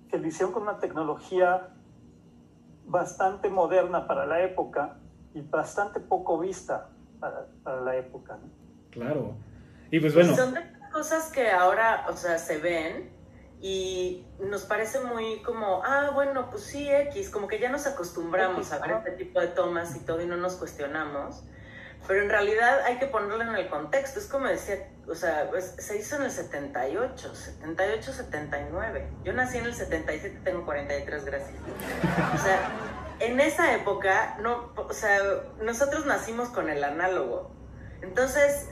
que 0.08 0.18
lo 0.18 0.26
hicieron 0.26 0.52
con 0.52 0.62
una 0.62 0.78
tecnología 0.78 1.74
bastante 2.87 3.50
moderna 3.50 4.06
para 4.06 4.24
la 4.24 4.42
época 4.42 4.96
y 5.34 5.42
bastante 5.42 6.00
poco 6.00 6.38
vista 6.38 6.88
para, 7.20 7.81
la 7.81 7.96
época. 7.96 8.38
¿no? 8.40 8.50
Claro. 8.90 9.37
Y 9.90 10.00
pues 10.00 10.14
bueno. 10.14 10.35
Son 10.35 10.54
cosas 10.92 11.31
que 11.31 11.50
ahora, 11.50 12.07
o 12.09 12.16
sea, 12.16 12.38
se 12.38 12.59
ven 12.59 13.11
y 13.61 14.24
nos 14.38 14.64
parece 14.64 15.00
muy 15.00 15.42
como, 15.42 15.83
ah, 15.85 16.11
bueno, 16.14 16.48
pues 16.50 16.64
sí, 16.64 16.88
X, 16.88 17.31
como 17.31 17.48
que 17.48 17.59
ya 17.59 17.70
nos 17.70 17.87
acostumbramos 17.87 18.72
a 18.72 18.78
ver 18.78 18.92
este 18.98 19.12
tipo 19.12 19.40
de 19.40 19.48
tomas 19.48 19.96
y 19.96 20.00
todo 20.00 20.20
y 20.20 20.26
no 20.26 20.37
nos 20.37 20.54
cuestionamos. 20.54 21.42
Pero 22.07 22.22
en 22.22 22.31
realidad 22.31 22.83
hay 22.85 22.98
que 22.98 23.07
ponerlo 23.07 23.42
en 23.42 23.54
el 23.57 23.68
contexto. 23.68 24.20
Es 24.20 24.26
como 24.26 24.46
decía, 24.46 24.88
o 25.09 25.14
sea, 25.14 25.48
pues, 25.50 25.74
se 25.78 25.98
hizo 25.98 26.16
en 26.16 26.22
el 26.22 26.31
78, 26.31 27.35
78, 27.35 28.12
79. 28.12 29.09
Yo 29.24 29.33
nací 29.33 29.59
en 29.59 29.66
el 29.66 29.74
77, 29.74 30.40
tengo 30.44 30.64
43, 30.64 31.24
gracias. 31.24 31.59
O 32.35 32.38
sea, 32.38 32.70
en 33.20 33.40
esa 33.40 33.74
época, 33.74 34.37
no, 34.40 34.72
o 34.76 34.92
sea, 34.92 35.18
nosotros 35.61 36.07
nacimos 36.07 36.48
con 36.48 36.70
el 36.70 36.85
análogo. 36.85 37.50
Entonces, 38.02 38.68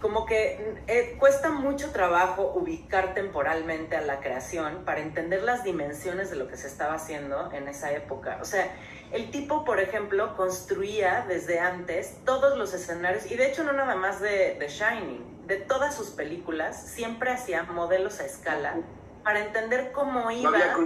como 0.00 0.24
que 0.24 0.80
eh, 0.86 1.16
cuesta 1.18 1.50
mucho 1.50 1.90
trabajo 1.90 2.52
ubicar 2.54 3.12
temporalmente 3.12 3.96
a 3.96 4.00
la 4.00 4.20
creación 4.20 4.84
para 4.84 5.00
entender 5.00 5.42
las 5.42 5.62
dimensiones 5.62 6.30
de 6.30 6.36
lo 6.36 6.48
que 6.48 6.56
se 6.56 6.68
estaba 6.68 6.94
haciendo 6.94 7.52
en 7.52 7.68
esa 7.68 7.92
época. 7.92 8.38
O 8.40 8.44
sea, 8.44 8.72
el 9.12 9.30
tipo, 9.30 9.64
por 9.64 9.78
ejemplo, 9.80 10.36
construía 10.36 11.26
desde 11.28 11.60
antes 11.60 12.16
todos 12.24 12.56
los 12.56 12.72
escenarios, 12.72 13.30
y 13.30 13.36
de 13.36 13.48
hecho 13.50 13.62
no 13.64 13.72
nada 13.72 13.94
más 13.94 14.20
de, 14.20 14.56
de 14.58 14.68
Shining, 14.68 15.46
de 15.46 15.56
todas 15.56 15.94
sus 15.94 16.10
películas, 16.10 16.80
siempre 16.80 17.30
hacía 17.32 17.64
modelos 17.64 18.20
a 18.20 18.24
escala 18.24 18.76
para 19.24 19.40
entender 19.40 19.92
cómo 19.92 20.20
No 20.20 20.30
iba. 20.30 20.50
había, 20.50 20.76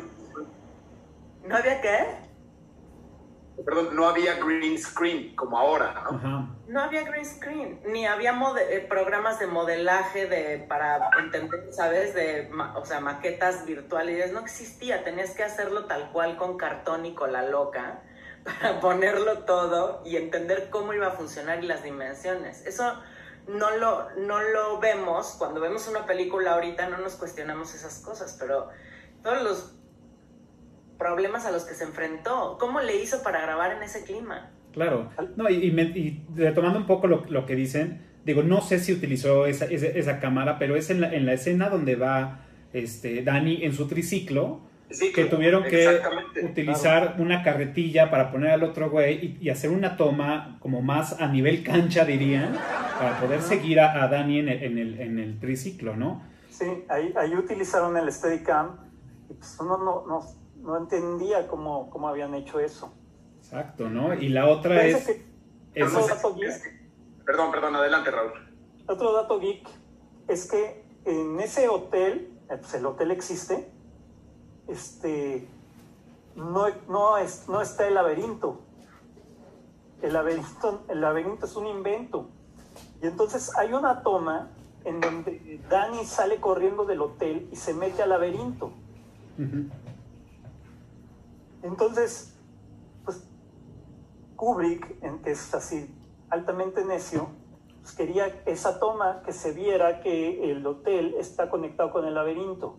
¿No 1.44 1.56
había 1.56 1.80
qué? 1.80 2.06
Perdón, 3.64 3.94
no 3.94 4.08
había 4.08 4.34
green 4.36 4.78
screen 4.78 5.36
como 5.36 5.58
ahora, 5.58 5.92
¿no? 6.04 6.16
Ajá. 6.16 6.48
No 6.66 6.80
había 6.80 7.02
green 7.04 7.24
screen, 7.24 7.80
ni 7.86 8.06
había 8.06 8.32
mode- 8.32 8.66
eh, 8.70 8.80
programas 8.88 9.38
de 9.38 9.46
modelaje 9.46 10.26
de, 10.26 10.58
para 10.68 11.10
entender, 11.18 11.68
¿sabes? 11.72 12.14
De, 12.14 12.48
ma- 12.50 12.76
o 12.76 12.84
sea, 12.84 13.00
maquetas 13.00 13.64
virtuales. 13.66 14.32
No 14.32 14.40
existía, 14.40 15.04
tenías 15.04 15.30
que 15.32 15.44
hacerlo 15.44 15.84
tal 15.86 16.10
cual 16.12 16.36
con 16.36 16.56
cartón 16.56 17.06
y 17.06 17.14
con 17.14 17.32
la 17.32 17.42
loca 17.42 18.02
para 18.44 18.80
ponerlo 18.80 19.40
todo 19.40 20.02
y 20.04 20.16
entender 20.16 20.68
cómo 20.70 20.92
iba 20.94 21.08
a 21.08 21.12
funcionar 21.12 21.62
y 21.62 21.66
las 21.66 21.82
dimensiones. 21.82 22.66
Eso 22.66 23.00
no 23.46 23.70
lo, 23.76 24.10
no 24.16 24.40
lo 24.42 24.78
vemos, 24.80 25.36
cuando 25.38 25.60
vemos 25.60 25.86
una 25.86 26.06
película 26.06 26.54
ahorita 26.54 26.88
no 26.88 26.96
nos 26.98 27.14
cuestionamos 27.16 27.74
esas 27.74 27.98
cosas, 28.00 28.36
pero 28.40 28.70
todos 29.22 29.42
los 29.42 29.74
problemas 31.04 31.44
a 31.44 31.50
los 31.50 31.64
que 31.64 31.74
se 31.74 31.84
enfrentó, 31.84 32.56
¿cómo 32.58 32.80
le 32.80 32.96
hizo 32.96 33.22
para 33.22 33.42
grabar 33.42 33.72
en 33.72 33.82
ese 33.82 34.04
clima? 34.04 34.50
Claro. 34.72 35.10
No, 35.36 35.50
y, 35.50 35.66
y 35.66 35.70
me- 35.70 35.82
y 35.82 36.24
retomando 36.34 36.78
un 36.78 36.86
poco 36.86 37.06
lo, 37.08 37.24
lo 37.28 37.44
que 37.44 37.54
dicen, 37.54 38.00
digo, 38.24 38.42
no 38.42 38.62
sé 38.62 38.78
si 38.78 38.92
utilizó 38.94 39.44
esa, 39.46 39.66
esa, 39.66 39.86
esa 39.86 40.18
cámara, 40.18 40.58
pero 40.58 40.76
es 40.76 40.88
en 40.88 41.02
la, 41.02 41.12
en 41.14 41.26
la 41.26 41.34
escena 41.34 41.68
donde 41.68 41.96
va 41.96 42.40
este, 42.72 43.22
Dani 43.22 43.64
en 43.64 43.74
su 43.74 43.86
triciclo, 43.86 44.60
Sí, 44.90 45.12
que 45.12 45.24
tuvieron 45.24 45.64
que 45.64 45.84
exactamente. 45.84 46.44
utilizar 46.44 47.16
una 47.18 47.42
carretilla 47.42 48.10
para 48.10 48.30
poner 48.30 48.50
al 48.52 48.62
otro 48.62 48.90
güey 48.90 49.38
y, 49.40 49.46
y 49.46 49.50
hacer 49.50 49.70
una 49.70 49.96
toma 49.96 50.56
como 50.60 50.82
más 50.82 51.20
a 51.20 51.26
nivel 51.28 51.62
cancha, 51.64 52.04
dirían, 52.04 52.54
para 52.98 53.18
poder 53.20 53.40
seguir 53.42 53.80
a, 53.80 54.02
a 54.04 54.08
Dani 54.08 54.38
en 54.40 54.48
el, 54.48 54.62
en, 54.62 54.78
el, 54.78 55.00
en 55.00 55.18
el 55.18 55.38
triciclo, 55.40 55.96
¿no? 55.96 56.22
Sí, 56.50 56.66
ahí, 56.88 57.12
ahí 57.16 57.34
utilizaron 57.34 57.96
el 57.96 58.10
Steadicam 58.12 58.76
y 59.30 59.34
pues 59.34 59.56
uno 59.60 59.78
no, 59.78 60.06
no, 60.06 60.20
no 60.64 60.76
entendía 60.76 61.46
cómo, 61.46 61.90
cómo 61.90 62.08
habían 62.08 62.34
hecho 62.34 62.58
eso. 62.58 62.92
Exacto, 63.38 63.88
¿no? 63.88 64.14
Y 64.14 64.28
la 64.30 64.48
otra 64.48 64.84
es... 64.84 65.06
que 65.06 65.24
es- 65.74 65.92
otro, 65.94 66.06
dato 66.06 66.34
geek, 66.34 66.84
Perdón, 67.24 67.50
perdón, 67.50 67.76
adelante, 67.76 68.10
Raúl. 68.10 68.32
otro 68.88 69.12
dato 69.12 69.38
geek 69.38 69.68
es 70.28 70.50
que 70.50 70.84
en 71.04 71.38
ese 71.40 71.68
hotel, 71.68 72.32
eh, 72.50 72.56
pues 72.56 72.74
el 72.74 72.86
hotel 72.86 73.10
existe, 73.10 73.70
este, 74.68 75.46
no, 76.36 76.66
no, 76.88 77.18
es, 77.18 77.48
no 77.48 77.60
está 77.60 77.86
el 77.86 77.94
laberinto. 77.94 78.60
El 80.02 80.12
laberinto, 80.14 80.82
el 80.88 81.00
laberinto 81.00 81.46
es 81.46 81.56
un 81.56 81.66
invento. 81.66 82.28
Y 83.02 83.06
entonces 83.06 83.54
hay 83.56 83.72
una 83.72 84.02
toma 84.02 84.50
en 84.84 85.00
donde 85.00 85.60
Dani 85.68 86.04
sale 86.04 86.40
corriendo 86.40 86.84
del 86.84 87.00
hotel 87.02 87.48
y 87.52 87.56
se 87.56 87.72
mete 87.74 88.02
al 88.02 88.10
laberinto. 88.10 88.72
Entonces, 91.64 92.36
pues 93.04 93.26
Kubrick, 94.36 95.00
que 95.22 95.30
es 95.30 95.52
así 95.54 95.92
altamente 96.28 96.84
necio, 96.84 97.28
pues, 97.80 97.94
quería 97.94 98.26
esa 98.44 98.78
toma 98.78 99.22
que 99.22 99.32
se 99.32 99.52
viera 99.52 100.00
que 100.00 100.50
el 100.52 100.66
hotel 100.66 101.14
está 101.18 101.48
conectado 101.48 101.90
con 101.90 102.04
el 102.04 102.14
laberinto. 102.14 102.76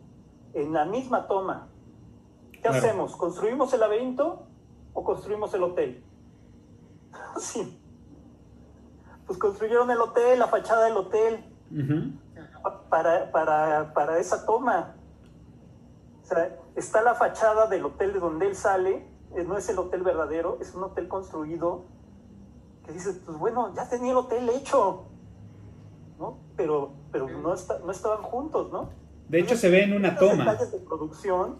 En 0.53 0.71
la 0.71 0.85
misma 0.85 1.27
toma. 1.27 1.67
¿Qué 2.51 2.59
Claro. 2.61 2.77
hacemos? 2.77 3.15
¿Construimos 3.15 3.73
el 3.73 3.79
laberinto 3.79 4.45
o 4.93 5.03
construimos 5.03 5.53
el 5.55 5.63
hotel? 5.63 6.03
sí. 7.39 7.81
Pues 9.25 9.39
construyeron 9.39 9.89
el 9.89 9.99
hotel, 9.99 10.37
la 10.37 10.47
fachada 10.47 10.85
del 10.85 10.97
hotel, 10.97 11.43
para, 12.89 13.31
para, 13.31 13.93
para 13.93 14.19
esa 14.19 14.45
toma. 14.45 14.95
O 16.21 16.25
sea, 16.25 16.55
está 16.75 17.01
la 17.01 17.15
fachada 17.15 17.67
del 17.67 17.85
hotel 17.85 18.13
de 18.13 18.19
donde 18.19 18.47
él 18.47 18.55
sale, 18.55 19.07
eh, 19.35 19.43
no 19.43 19.57
es 19.57 19.67
el 19.69 19.79
hotel 19.79 20.03
verdadero, 20.03 20.57
es 20.61 20.73
un 20.75 20.83
hotel 20.83 21.07
construido 21.07 21.85
que 22.85 22.91
dices, 22.91 23.19
pues 23.25 23.37
bueno, 23.37 23.73
ya 23.75 23.87
tenía 23.89 24.11
el 24.11 24.17
hotel 24.17 24.49
hecho, 24.49 25.05
¿no? 26.19 26.37
Pero, 26.55 26.91
pero 27.11 27.27
no, 27.29 27.53
está- 27.53 27.79
no 27.79 27.91
estaban 27.91 28.21
juntos, 28.21 28.71
¿no? 28.71 28.89
De 29.27 29.39
hecho, 29.39 29.55
se 29.57 29.69
ve 29.69 29.83
en 29.83 29.93
una 29.93 30.15
toma. 30.17 30.45
detalles 30.45 30.71
de 30.71 30.79
producción 30.79 31.57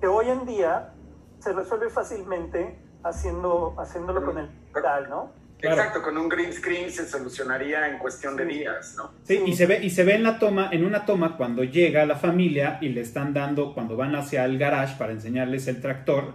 que 0.00 0.06
hoy 0.06 0.28
en 0.28 0.44
día 0.44 0.92
se 1.38 1.52
resuelve 1.52 1.88
fácilmente 1.88 2.78
haciendo, 3.02 3.74
haciéndolo 3.78 4.24
con 4.24 4.38
el 4.38 4.50
digital, 4.66 5.08
¿no? 5.08 5.30
Claro. 5.60 5.76
Exacto, 5.76 6.02
con 6.02 6.16
un 6.16 6.28
green 6.28 6.52
screen 6.52 6.88
se 6.90 7.04
solucionaría 7.08 7.88
en 7.88 7.98
cuestión 7.98 8.36
de 8.36 8.44
días, 8.44 8.94
¿no? 8.96 9.10
Sí, 9.24 9.40
y 9.44 9.54
se 9.54 9.66
ve, 9.66 9.80
y 9.82 9.90
se 9.90 10.04
ve 10.04 10.14
en 10.14 10.22
la 10.22 10.38
toma, 10.38 10.68
en 10.70 10.84
una 10.84 11.04
toma 11.04 11.36
cuando 11.36 11.64
llega 11.64 12.06
la 12.06 12.14
familia 12.14 12.78
y 12.80 12.90
le 12.90 13.00
están 13.00 13.34
dando, 13.34 13.74
cuando 13.74 13.96
van 13.96 14.14
hacia 14.14 14.44
el 14.44 14.56
garage 14.56 14.96
para 14.96 15.12
enseñarles 15.12 15.66
el 15.66 15.80
tractor, 15.80 16.34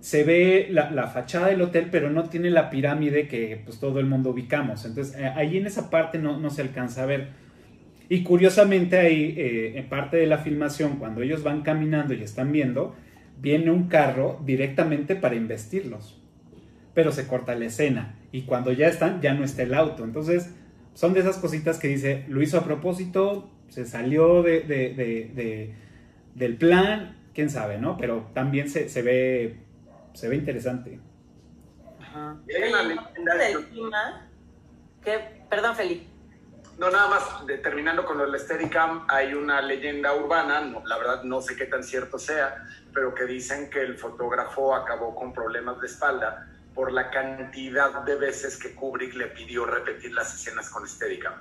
se 0.00 0.22
ve 0.22 0.68
la, 0.70 0.90
la 0.90 1.08
fachada 1.08 1.48
del 1.48 1.62
hotel, 1.62 1.88
pero 1.90 2.10
no 2.10 2.28
tiene 2.28 2.50
la 2.50 2.68
pirámide 2.70 3.26
que 3.26 3.62
pues 3.64 3.80
todo 3.80 4.00
el 4.00 4.06
mundo 4.06 4.30
ubicamos. 4.30 4.84
Entonces, 4.84 5.16
eh, 5.18 5.32
ahí 5.34 5.56
en 5.56 5.66
esa 5.66 5.88
parte 5.88 6.18
no, 6.18 6.38
no 6.38 6.50
se 6.50 6.62
alcanza 6.62 7.04
a 7.04 7.06
ver. 7.06 7.28
Y 8.10 8.22
curiosamente 8.22 8.98
ahí, 8.98 9.34
eh, 9.36 9.78
en 9.78 9.88
parte 9.88 10.16
de 10.16 10.26
la 10.26 10.38
filmación, 10.38 10.98
cuando 10.98 11.22
ellos 11.22 11.42
van 11.42 11.62
caminando 11.62 12.14
y 12.14 12.22
están 12.22 12.52
viendo, 12.52 12.96
viene 13.38 13.70
un 13.70 13.88
carro 13.88 14.40
directamente 14.44 15.16
para 15.16 15.34
investirlos. 15.34 16.20
Pero 16.94 17.12
se 17.12 17.26
corta 17.26 17.54
la 17.54 17.66
escena. 17.66 18.17
Y 18.32 18.42
cuando 18.42 18.72
ya 18.72 18.88
están, 18.88 19.20
ya 19.20 19.34
no 19.34 19.44
está 19.44 19.62
el 19.62 19.74
auto. 19.74 20.04
Entonces, 20.04 20.50
son 20.94 21.14
de 21.14 21.20
esas 21.20 21.38
cositas 21.38 21.78
que 21.78 21.88
dice, 21.88 22.24
lo 22.28 22.42
hizo 22.42 22.58
a 22.58 22.64
propósito, 22.64 23.50
se 23.68 23.86
salió 23.86 24.42
de, 24.42 24.60
de- 24.60 24.94
de- 24.94 25.30
de- 25.34 25.74
del 26.34 26.56
plan, 26.56 27.16
quién 27.34 27.50
sabe, 27.50 27.78
¿no? 27.78 27.96
Pero 27.96 28.28
también 28.34 28.68
se, 28.68 28.88
se 28.88 29.02
ve 29.02 29.56
se 30.14 30.28
ve 30.28 30.34
interesante. 30.36 30.98
Y 32.48 32.52
hay 32.54 32.68
una 32.70 32.80
Oye, 32.80 32.88
leyenda- 32.96 33.34
del 33.36 33.64
clima, 33.66 34.26
que, 35.04 35.44
perdón, 35.48 35.76
Felipe. 35.76 36.06
No, 36.78 36.90
nada 36.90 37.08
más, 37.08 37.46
de- 37.46 37.58
terminando 37.58 38.04
con 38.04 38.20
el 38.20 38.38
Steadicam, 38.38 39.04
hay 39.08 39.34
una 39.34 39.60
leyenda 39.60 40.14
urbana, 40.14 40.60
no, 40.60 40.84
la 40.86 40.96
verdad 40.98 41.22
no 41.24 41.40
sé 41.40 41.56
qué 41.56 41.66
tan 41.66 41.82
cierto 41.84 42.18
sea, 42.18 42.64
pero 42.92 43.14
que 43.14 43.24
dicen 43.24 43.68
que 43.70 43.80
el 43.80 43.96
fotógrafo 43.98 44.74
acabó 44.74 45.14
con 45.14 45.32
problemas 45.32 45.80
de 45.80 45.86
espalda 45.86 46.48
por 46.78 46.92
la 46.92 47.10
cantidad 47.10 47.90
de 48.04 48.14
veces 48.14 48.56
que 48.56 48.72
Kubrick 48.72 49.12
le 49.14 49.26
pidió 49.26 49.66
repetir 49.66 50.12
las 50.12 50.32
escenas 50.32 50.70
con 50.70 50.86
Steadicam. 50.88 51.34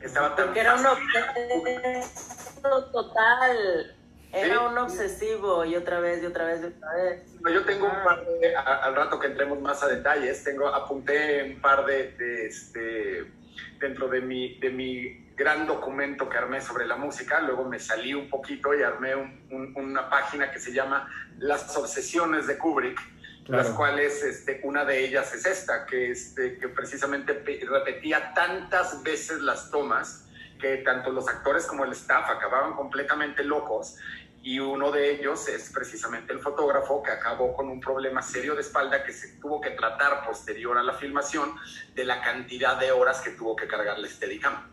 Estaba 0.00 0.34
tan 0.34 0.46
Porque 0.46 0.58
era 0.58 0.74
un 0.74 0.84
obsesivo 0.84 2.84
total. 2.90 3.96
Era 4.32 4.58
Sí. 4.58 4.64
un 4.66 4.78
obsesivo 4.78 5.64
y 5.64 5.76
otra 5.76 6.00
vez 6.00 6.20
y 6.20 6.26
otra 6.26 6.46
vez 6.46 6.62
y 6.62 6.64
otra 6.64 6.94
vez. 6.94 7.22
Yo 7.48 7.64
tengo 7.64 7.86
un 7.86 8.02
par 8.02 8.26
de, 8.26 8.56
a- 8.56 8.60
al 8.82 8.96
rato 8.96 9.20
que 9.20 9.28
entremos 9.28 9.60
más 9.60 9.84
a 9.84 9.86
detalles, 9.86 10.42
tengo, 10.42 10.66
apunté 10.66 11.44
un 11.54 11.60
par 11.60 11.86
de, 11.86 12.10
de, 12.18 12.46
este, 12.48 13.30
dentro 13.78 14.08
de 14.08 14.20
mi, 14.20 14.58
de 14.58 14.70
mi 14.70 15.28
gran 15.36 15.64
documento 15.64 16.28
que 16.28 16.38
armé 16.38 16.60
sobre 16.60 16.86
la 16.86 16.96
música, 16.96 17.40
luego 17.40 17.62
me 17.68 17.78
salí 17.78 18.14
un 18.14 18.28
poquito 18.28 18.74
y 18.74 18.82
armé 18.82 19.14
un- 19.14 19.46
un- 19.52 19.72
una 19.76 20.10
página 20.10 20.50
que 20.50 20.58
se 20.58 20.72
llama 20.72 21.08
Las 21.38 21.76
obsesiones 21.76 22.48
de 22.48 22.58
Kubrick, 22.58 23.00
Claro. 23.44 23.62
las 23.64 23.72
cuales 23.72 24.22
este, 24.22 24.60
una 24.62 24.84
de 24.84 25.04
ellas 25.04 25.34
es 25.34 25.44
esta, 25.46 25.84
que, 25.86 26.12
este, 26.12 26.58
que 26.58 26.68
precisamente 26.68 27.34
pe- 27.34 27.60
repetía 27.68 28.32
tantas 28.34 29.02
veces 29.02 29.40
las 29.40 29.70
tomas 29.70 30.26
que 30.60 30.76
tanto 30.78 31.10
los 31.10 31.26
actores 31.28 31.66
como 31.66 31.84
el 31.84 31.90
staff 31.90 32.30
acababan 32.30 32.74
completamente 32.74 33.42
locos 33.42 33.96
y 34.44 34.60
uno 34.60 34.92
de 34.92 35.10
ellos 35.10 35.48
es 35.48 35.70
precisamente 35.72 36.32
el 36.32 36.38
fotógrafo 36.40 37.02
que 37.02 37.10
acabó 37.10 37.52
con 37.54 37.68
un 37.68 37.80
problema 37.80 38.22
serio 38.22 38.54
de 38.54 38.60
espalda 38.60 39.02
que 39.02 39.12
se 39.12 39.36
tuvo 39.40 39.60
que 39.60 39.70
tratar 39.70 40.24
posterior 40.24 40.78
a 40.78 40.82
la 40.84 40.94
filmación 40.94 41.54
de 41.96 42.04
la 42.04 42.22
cantidad 42.22 42.76
de 42.78 42.92
horas 42.92 43.20
que 43.22 43.30
tuvo 43.30 43.56
que 43.56 43.66
cargarle 43.66 44.08
Steadicam. 44.08 44.68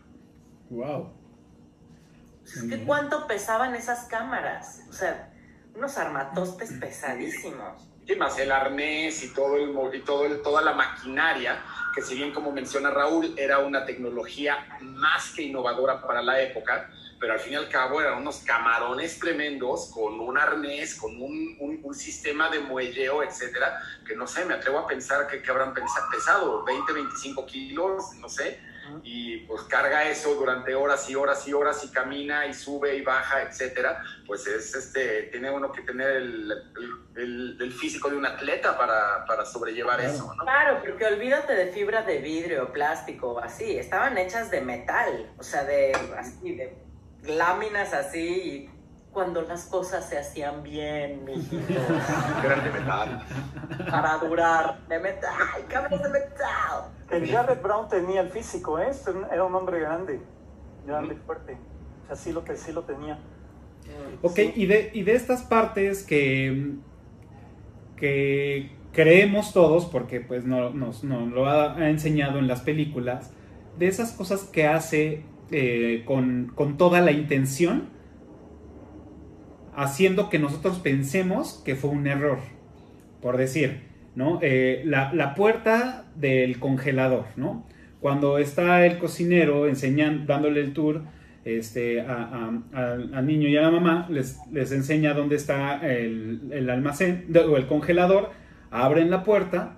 Wow. 0.70 1.12
Es 2.44 2.62
que 2.62 2.84
cuánto 2.84 3.26
pesaban 3.26 3.74
esas 3.74 4.06
cámaras. 4.06 4.82
O 4.88 4.92
sea, 4.92 5.32
unos 5.74 5.98
armatostes 5.98 6.72
pesadísimos. 6.74 7.88
Más 8.16 8.38
el 8.38 8.50
arnés 8.52 9.22
y 9.22 9.32
todo 9.32 9.56
el 9.56 9.94
y 9.96 10.00
todo 10.02 10.26
el, 10.26 10.42
toda 10.42 10.62
la 10.62 10.72
maquinaria 10.72 11.62
que 11.94 12.02
si 12.02 12.14
bien 12.14 12.32
como 12.32 12.52
menciona 12.52 12.90
Raúl 12.90 13.34
era 13.36 13.58
una 13.60 13.84
tecnología 13.84 14.58
más 14.80 15.32
que 15.34 15.42
innovadora 15.42 16.00
para 16.02 16.22
la 16.22 16.40
época 16.40 16.88
pero 17.18 17.34
al 17.34 17.38
fin 17.40 17.52
y 17.52 17.56
al 17.56 17.68
cabo 17.68 18.00
eran 18.00 18.16
unos 18.18 18.38
camarones 18.38 19.18
tremendos 19.18 19.90
con 19.92 20.18
un 20.20 20.38
arnés, 20.38 20.94
con 20.98 21.14
un, 21.20 21.54
un- 21.60 21.94
sistema 21.94 22.48
de 22.48 22.60
muelleo, 22.60 23.22
etcétera, 23.22 23.78
que 24.06 24.16
no 24.16 24.26
sé, 24.26 24.46
me 24.46 24.54
atrevo 24.54 24.78
a 24.78 24.86
pensar 24.86 25.26
que, 25.26 25.42
que 25.42 25.50
habrán 25.50 25.74
pensa- 25.74 26.08
pesado 26.10 26.64
20, 26.64 26.94
25 26.94 27.44
kilos, 27.44 28.14
no 28.20 28.28
sé, 28.30 28.58
y 29.02 29.38
pues 29.46 29.62
carga 29.62 30.08
eso 30.08 30.34
durante 30.34 30.74
horas 30.74 31.08
y 31.10 31.14
horas 31.14 31.46
y 31.46 31.52
horas 31.52 31.84
y 31.84 31.88
camina 31.90 32.46
y 32.46 32.54
sube 32.54 32.96
y 32.96 33.02
baja, 33.02 33.42
etcétera, 33.42 34.02
pues 34.26 34.46
es 34.46 34.74
este, 34.74 35.24
tiene 35.24 35.50
uno 35.50 35.72
que 35.72 35.82
tener 35.82 36.08
el, 36.16 36.52
el, 37.16 37.58
el 37.60 37.72
físico 37.72 38.10
de 38.10 38.16
un 38.16 38.26
atleta 38.26 38.76
para, 38.76 39.24
para 39.26 39.44
sobrellevar 39.44 40.00
eso, 40.00 40.34
¿no? 40.34 40.44
Claro, 40.44 40.80
porque 40.84 41.06
olvídate 41.06 41.54
de 41.54 41.72
fibra 41.72 42.02
de 42.02 42.18
vidrio, 42.18 42.72
plástico, 42.72 43.40
así, 43.40 43.78
estaban 43.78 44.16
hechas 44.18 44.50
de 44.50 44.60
metal, 44.60 45.32
o 45.38 45.42
sea, 45.42 45.64
de, 45.64 45.92
así, 46.16 46.54
de 46.54 46.76
láminas 47.24 47.92
así, 47.92 48.20
y 48.20 48.79
cuando 49.12 49.42
las 49.42 49.64
cosas 49.64 50.08
se 50.08 50.18
hacían 50.18 50.62
bien, 50.62 51.24
mijito. 51.24 51.80
Eran 52.44 52.64
de 52.64 52.70
metal. 52.70 53.22
Para 53.90 54.18
durar, 54.18 54.78
de 54.88 54.98
metal, 54.98 55.32
cabros 55.68 56.02
de 56.02 56.08
metal. 56.08 56.90
El 57.10 57.28
Jared 57.28 57.60
Brown 57.60 57.88
tenía 57.88 58.20
el 58.20 58.30
físico, 58.30 58.78
¿eh? 58.78 58.88
Este 58.90 59.10
Era 59.32 59.44
un 59.44 59.54
hombre 59.54 59.80
grande, 59.80 60.20
grande, 60.86 61.16
fuerte. 61.16 61.56
O 62.04 62.06
sea, 62.06 62.16
sí 62.16 62.32
lo, 62.32 62.44
que 62.44 62.56
sí 62.56 62.72
lo 62.72 62.82
tenía. 62.82 63.18
Ok, 64.22 64.38
y 64.54 64.66
de, 64.66 64.90
y 64.94 65.02
de 65.02 65.14
estas 65.14 65.42
partes 65.42 66.04
que, 66.04 66.74
que 67.96 68.76
creemos 68.92 69.52
todos, 69.52 69.86
porque 69.86 70.20
pues 70.20 70.44
no, 70.44 70.70
nos 70.70 71.02
no 71.02 71.26
lo 71.26 71.46
ha, 71.46 71.74
ha 71.74 71.90
enseñado 71.90 72.38
en 72.38 72.46
las 72.46 72.60
películas, 72.60 73.32
de 73.78 73.88
esas 73.88 74.12
cosas 74.12 74.44
que 74.44 74.66
hace 74.66 75.24
eh, 75.50 76.04
con, 76.06 76.52
con 76.54 76.76
toda 76.76 77.00
la 77.00 77.10
intención, 77.10 77.88
haciendo 79.74 80.30
que 80.30 80.38
nosotros 80.38 80.78
pensemos 80.78 81.62
que 81.64 81.76
fue 81.76 81.90
un 81.90 82.06
error. 82.06 82.38
Por 83.20 83.36
decir, 83.36 83.82
¿no? 84.14 84.38
Eh, 84.42 84.82
la, 84.84 85.12
la 85.12 85.34
puerta 85.34 86.04
del 86.16 86.58
congelador, 86.58 87.26
¿no? 87.36 87.66
Cuando 88.00 88.38
está 88.38 88.86
el 88.86 88.98
cocinero 88.98 89.68
enseñando, 89.68 90.24
dándole 90.26 90.60
el 90.60 90.72
tour 90.72 91.02
este, 91.44 92.00
al, 92.00 93.26
niño 93.26 93.48
y 93.48 93.56
a 93.56 93.62
la 93.62 93.70
mamá, 93.70 94.06
les, 94.10 94.38
les 94.50 94.72
enseña 94.72 95.14
dónde 95.14 95.36
está 95.36 95.86
el, 95.86 96.40
el 96.50 96.70
almacén 96.70 97.26
o 97.34 97.56
el 97.56 97.66
congelador, 97.66 98.30
abren 98.70 99.10
la 99.10 99.22
puerta, 99.22 99.76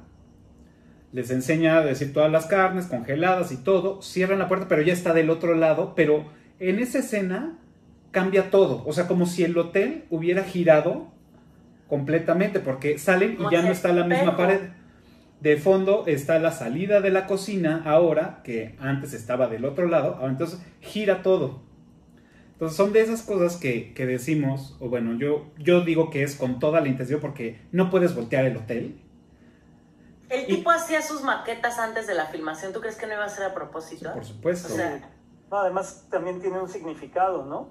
les 1.13 1.31
enseña 1.31 1.79
a 1.79 1.85
decir 1.85 2.13
todas 2.13 2.33
las 2.33 2.47
carnes 2.47 2.87
congeladas 2.87 3.53
y 3.53 3.57
todo, 3.59 4.03
cierran 4.03 4.39
la 4.39 4.49
puerta, 4.49 4.67
pero 4.69 4.83
ya 4.83 4.93
está 4.93 5.13
del 5.13 5.31
otro 5.31 5.55
lado, 5.55 5.95
pero 5.95 6.25
en 6.59 6.79
esa 6.79 6.99
escena 6.99 7.59
cambia 8.13 8.51
todo, 8.51 8.85
o 8.87 8.93
sea, 8.93 9.09
como 9.09 9.27
si 9.27 9.43
el 9.43 9.59
hotel 9.59 10.05
hubiera 10.11 10.45
girado 10.45 11.09
completamente, 11.89 12.61
porque 12.61 12.99
salen 12.99 13.37
y 13.41 13.51
ya 13.53 13.63
no 13.63 13.69
está 13.73 13.93
la 13.93 14.05
misma 14.05 14.37
pared. 14.37 14.61
De 15.41 15.57
fondo 15.57 16.05
está 16.07 16.39
la 16.39 16.53
salida 16.53 17.01
de 17.01 17.11
la 17.11 17.27
cocina 17.27 17.83
ahora, 17.85 18.43
que 18.45 18.77
antes 18.79 19.13
estaba 19.13 19.49
del 19.49 19.65
otro 19.65 19.89
lado, 19.89 20.15
ahora 20.15 20.29
entonces 20.31 20.61
gira 20.81 21.23
todo. 21.23 21.63
Entonces 22.53 22.77
son 22.77 22.93
de 22.93 23.01
esas 23.01 23.23
cosas 23.23 23.57
que, 23.57 23.93
que 23.93 24.07
decimos, 24.07 24.77
o 24.79 24.89
bueno, 24.89 25.19
yo, 25.19 25.47
yo 25.59 25.81
digo 25.81 26.11
que 26.11 26.23
es 26.23 26.37
con 26.37 26.61
toda 26.61 26.81
la 26.81 26.87
intención 26.89 27.19
porque 27.21 27.61
no 27.73 27.91
puedes 27.91 28.15
voltear 28.15 28.45
el 28.45 28.57
hotel. 28.57 29.01
El 30.29 30.43
Y- 30.45 30.57
tipo 30.57 30.71
hacía 30.71 31.03
sus 31.03 31.23
maquetas 31.25 31.79
antes 31.81 32.07
de 32.07 32.15
la 32.15 32.27
filmación, 32.27 32.73
¿tú 32.73 32.81
crees 32.81 32.95
que 32.97 33.09
no 33.09 33.15
iba 33.15 33.25
a 33.25 33.29
ser 33.29 33.47
a 33.47 33.53
propósito? 33.55 34.13
Por 34.15 34.25
supuesto. 34.25 34.73
O 34.73 34.77
sea, 34.77 35.11
No, 35.51 35.59
además 35.59 36.07
también 36.09 36.41
tiene 36.41 36.61
un 36.61 36.69
significado, 36.69 37.45
¿no? 37.45 37.69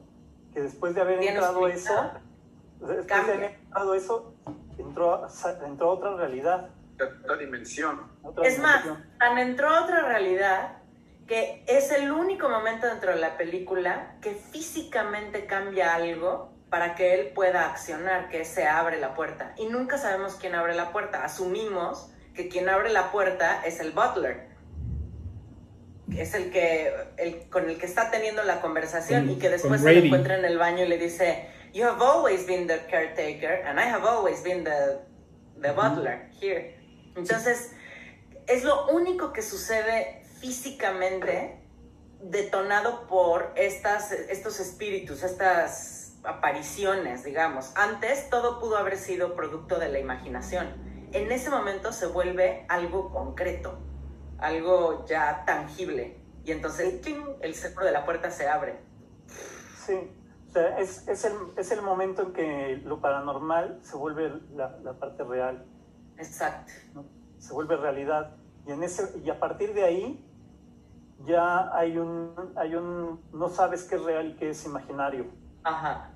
Que 0.54 0.62
después 0.62 0.96
de 0.96 1.02
haber 1.02 1.22
entrado 1.24 1.68
eso, 1.68 2.12
después 2.80 3.28
de 3.28 3.34
haber 3.34 3.52
entrado 3.52 3.94
eso, 3.94 4.34
entró, 4.78 5.28
entró 5.66 5.90
a 5.90 5.94
otra 5.94 6.16
realidad. 6.16 6.70
Otra 6.96 7.38
dimensión. 7.38 8.02
otra 8.22 8.48
Es 8.48 8.60
más, 8.60 8.86
tan 9.18 9.38
entró 9.38 9.70
a 9.70 9.84
otra 9.84 10.02
realidad 10.06 10.78
que 11.26 11.64
es 11.66 11.92
el 11.92 12.12
único 12.12 12.50
momento 12.50 12.88
dentro 12.88 13.12
de 13.12 13.20
la 13.20 13.38
película 13.38 14.16
que 14.22 14.34
físicamente 14.34 15.46
cambia 15.46 15.96
algo 15.96 16.52
para 16.70 16.94
que 16.96 17.14
él 17.14 17.32
pueda 17.34 17.70
accionar, 17.70 18.30
que 18.30 18.46
se 18.46 18.68
abre 18.68 19.00
la 19.00 19.14
puerta. 19.14 19.54
Y 19.58 19.68
nunca 19.68 19.98
sabemos 19.98 20.36
quién 20.36 20.56
abre 20.56 20.76
la 20.76 20.92
puerta. 20.92 21.24
Asumimos 21.24 22.12
que 22.34 22.50
quien 22.50 22.70
abre 22.70 22.92
la 22.92 23.12
puerta 23.12 23.62
es 23.66 23.80
el 23.80 23.92
butler. 23.92 24.51
Es 26.18 26.34
el 26.34 26.52
que 26.52 26.92
el, 27.18 27.50
con 27.50 27.70
el 27.70 27.78
que 27.78 27.86
está 27.86 28.12
teniendo 28.12 28.44
la 28.44 28.62
conversación 28.62 29.28
Con- 29.28 29.36
y 29.36 29.40
que 29.40 29.50
después 29.50 29.82
se 29.82 29.98
encuentra 29.98 30.38
en 30.38 30.46
el 30.46 30.58
baño 30.58 30.84
y 30.84 30.88
le 30.88 30.98
dice, 30.98 31.48
You 31.74 31.86
have 31.86 32.04
always 32.04 32.46
been 32.46 32.68
the 32.68 32.80
caretaker 32.90 33.66
and 33.66 33.80
I 33.80 33.84
have 33.84 34.06
always 34.06 34.44
been 34.44 34.64
the, 34.64 35.00
the 35.62 35.72
butler 35.72 36.30
here. 36.42 36.76
Entonces, 37.16 37.72
es 38.48 38.64
lo 38.64 38.88
único 38.90 39.32
que 39.32 39.42
sucede 39.42 40.22
físicamente 40.40 41.62
detonado 42.22 43.08
por 43.08 43.54
estas, 43.56 44.12
estos 44.12 44.60
espíritus, 44.60 45.24
estas 45.24 46.14
apariciones, 46.24 47.24
digamos. 47.24 47.72
Antes 47.76 48.30
todo 48.30 48.60
pudo 48.60 48.78
haber 48.78 48.98
sido 48.98 49.36
producto 49.36 49.80
de 49.80 49.90
la 49.90 50.00
imaginación. 50.00 50.68
En 51.14 51.32
ese 51.32 51.50
momento 51.50 51.92
se 51.92 52.06
vuelve 52.06 52.66
algo 52.70 53.12
concreto, 53.12 53.80
algo 54.42 55.06
ya 55.06 55.44
tangible. 55.46 56.18
Y 56.44 56.52
entonces 56.52 57.02
¡ting! 57.02 57.24
el 57.42 57.54
centro 57.56 57.86
de 57.86 57.92
la 57.92 58.04
puerta 58.06 58.30
se 58.32 58.48
abre. 58.48 58.80
Sí, 59.86 60.12
o 60.48 60.52
sea, 60.52 60.78
es, 60.80 61.08
es, 61.08 61.24
el, 61.26 61.34
es 61.56 61.72
el 61.72 61.82
momento 61.82 62.24
en 62.24 62.34
que 62.34 62.82
lo 62.84 63.00
paranormal 63.00 63.80
se 63.84 63.96
vuelve 63.96 64.34
la, 64.54 64.78
la 64.84 64.94
parte 64.94 65.24
real, 65.24 65.66
Exacto. 66.18 66.74
¿no? 66.94 67.06
se 67.38 67.54
vuelve 67.54 67.76
realidad. 67.78 68.36
Y, 68.68 68.72
en 68.72 68.84
ese, 68.84 69.18
y 69.24 69.30
a 69.30 69.40
partir 69.40 69.74
de 69.74 69.84
ahí 69.84 70.26
ya 71.26 71.76
hay 71.76 71.98
un, 71.98 72.54
hay 72.56 72.76
un, 72.76 73.22
no 73.34 73.50
sabes 73.50 73.84
qué 73.84 73.96
es 73.96 74.04
real 74.04 74.28
y 74.28 74.36
qué 74.36 74.50
es 74.50 74.66
imaginario. 74.66 75.26
Ajá. 75.64 76.11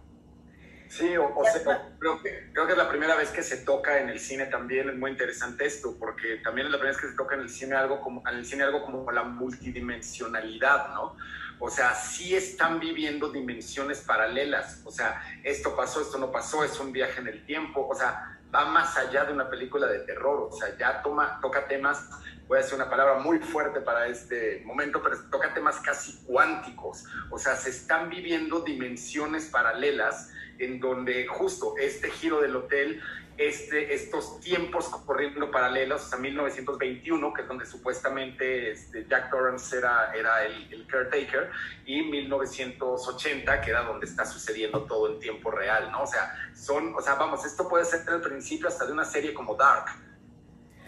Sí, 0.88 1.16
o, 1.18 1.36
o 1.36 1.44
sea, 1.44 1.90
creo, 2.00 2.22
que, 2.22 2.50
creo 2.54 2.66
que 2.66 2.72
es 2.72 2.78
la 2.78 2.90
primera 2.90 3.16
vez 3.16 3.30
que 3.30 3.44
se 3.44 3.58
toca 3.58 4.00
en 4.00 4.10
el 4.10 4.20
cine 4.20 4.46
también, 4.46 4.90
es 4.90 4.96
muy 4.96 5.12
interesante 5.12 5.66
esto, 5.66 5.98
porque 6.00 6.38
también 6.44 6.68
es 6.68 6.72
la 6.72 6.78
primera 6.78 6.96
vez 6.96 7.02
que 7.02 7.10
se 7.10 7.16
toca 7.16 7.36
en 7.36 7.42
el 7.42 7.50
cine 7.50 7.76
algo 7.76 8.02
como, 8.02 8.28
en 8.28 8.36
el 8.36 8.46
cine 8.46 8.64
algo 8.64 8.84
como 8.84 9.12
la 9.12 9.24
multidimensionalidad, 9.24 10.94
¿no? 10.94 11.18
O 11.60 11.70
sea, 11.70 11.96
sí 11.96 12.36
están 12.36 12.80
viviendo 12.80 13.32
dimensiones 13.32 14.02
paralelas, 14.02 14.82
o 14.86 14.92
sea, 14.92 15.22
esto 15.44 15.76
pasó, 15.76 16.02
esto 16.02 16.18
no 16.18 16.32
pasó, 16.32 16.64
es 16.64 16.80
un 16.80 16.92
viaje 16.92 17.22
en 17.22 17.28
el 17.28 17.46
tiempo, 17.46 17.88
o 17.88 17.96
sea, 17.96 18.40
va 18.54 18.66
más 18.66 18.98
allá 18.98 19.26
de 19.26 19.34
una 19.34 19.50
película 19.50 19.88
de 19.88 20.00
terror, 20.00 20.50
o 20.52 20.56
sea, 20.56 20.78
ya 20.78 21.02
toma, 21.02 21.40
toca 21.42 21.68
temas, 21.68 22.10
voy 22.48 22.60
a 22.60 22.62
decir 22.62 22.76
una 22.76 22.90
palabra 22.90 23.16
muy 23.16 23.40
fuerte 23.40 23.82
para 23.82 24.08
este 24.08 24.62
momento, 24.66 25.02
pero 25.02 25.18
toca 25.32 25.54
temas 25.54 25.80
casi 25.80 26.24
cuánticos, 26.26 27.06
o 27.32 27.40
sea, 27.40 27.56
se 27.56 27.70
están 27.70 28.10
viviendo 28.10 28.60
dimensiones 28.62 29.46
paralelas 29.46 30.32
en 30.60 30.80
donde 30.80 31.28
justo 31.28 31.76
este 31.78 32.10
giro 32.10 32.42
del 32.42 32.56
hotel, 32.56 33.02
este, 33.38 33.94
estos 33.94 34.40
tiempos 34.40 34.88
corriendo 35.06 35.52
paralelos, 35.52 36.04
hasta 36.04 36.18
1921, 36.18 37.34
que 37.34 37.42
es 37.42 37.48
donde 37.48 37.66
supuestamente 37.66 38.72
este, 38.72 39.06
Jack 39.10 39.30
Torrance 39.30 39.78
era, 39.78 40.14
era 40.16 40.46
el, 40.46 40.74
el 40.74 40.88
caretaker, 40.88 41.52
y 41.86 42.02
1980, 42.04 43.62
que 43.62 43.72
era 43.72 43.84
donde 43.84 44.06
está 44.06 44.26
sucediendo 44.26 44.84
todo 44.84 45.12
en 45.12 45.20
tiempo 45.20 45.52
real, 45.52 45.92
¿no? 45.92 46.04
O 46.04 46.08
sea, 46.08 46.34
son, 46.56 46.96
o 46.96 47.02
sea, 47.02 47.16
vamos, 47.16 47.46
esto 47.46 47.68
puede 47.68 47.84
ser 47.84 48.02
el 48.08 48.22
principio 48.22 48.70
hasta 48.70 48.86
de 48.86 48.94
una 48.94 49.06
serie 49.06 49.34
como 49.34 49.56
Dark. 49.56 49.86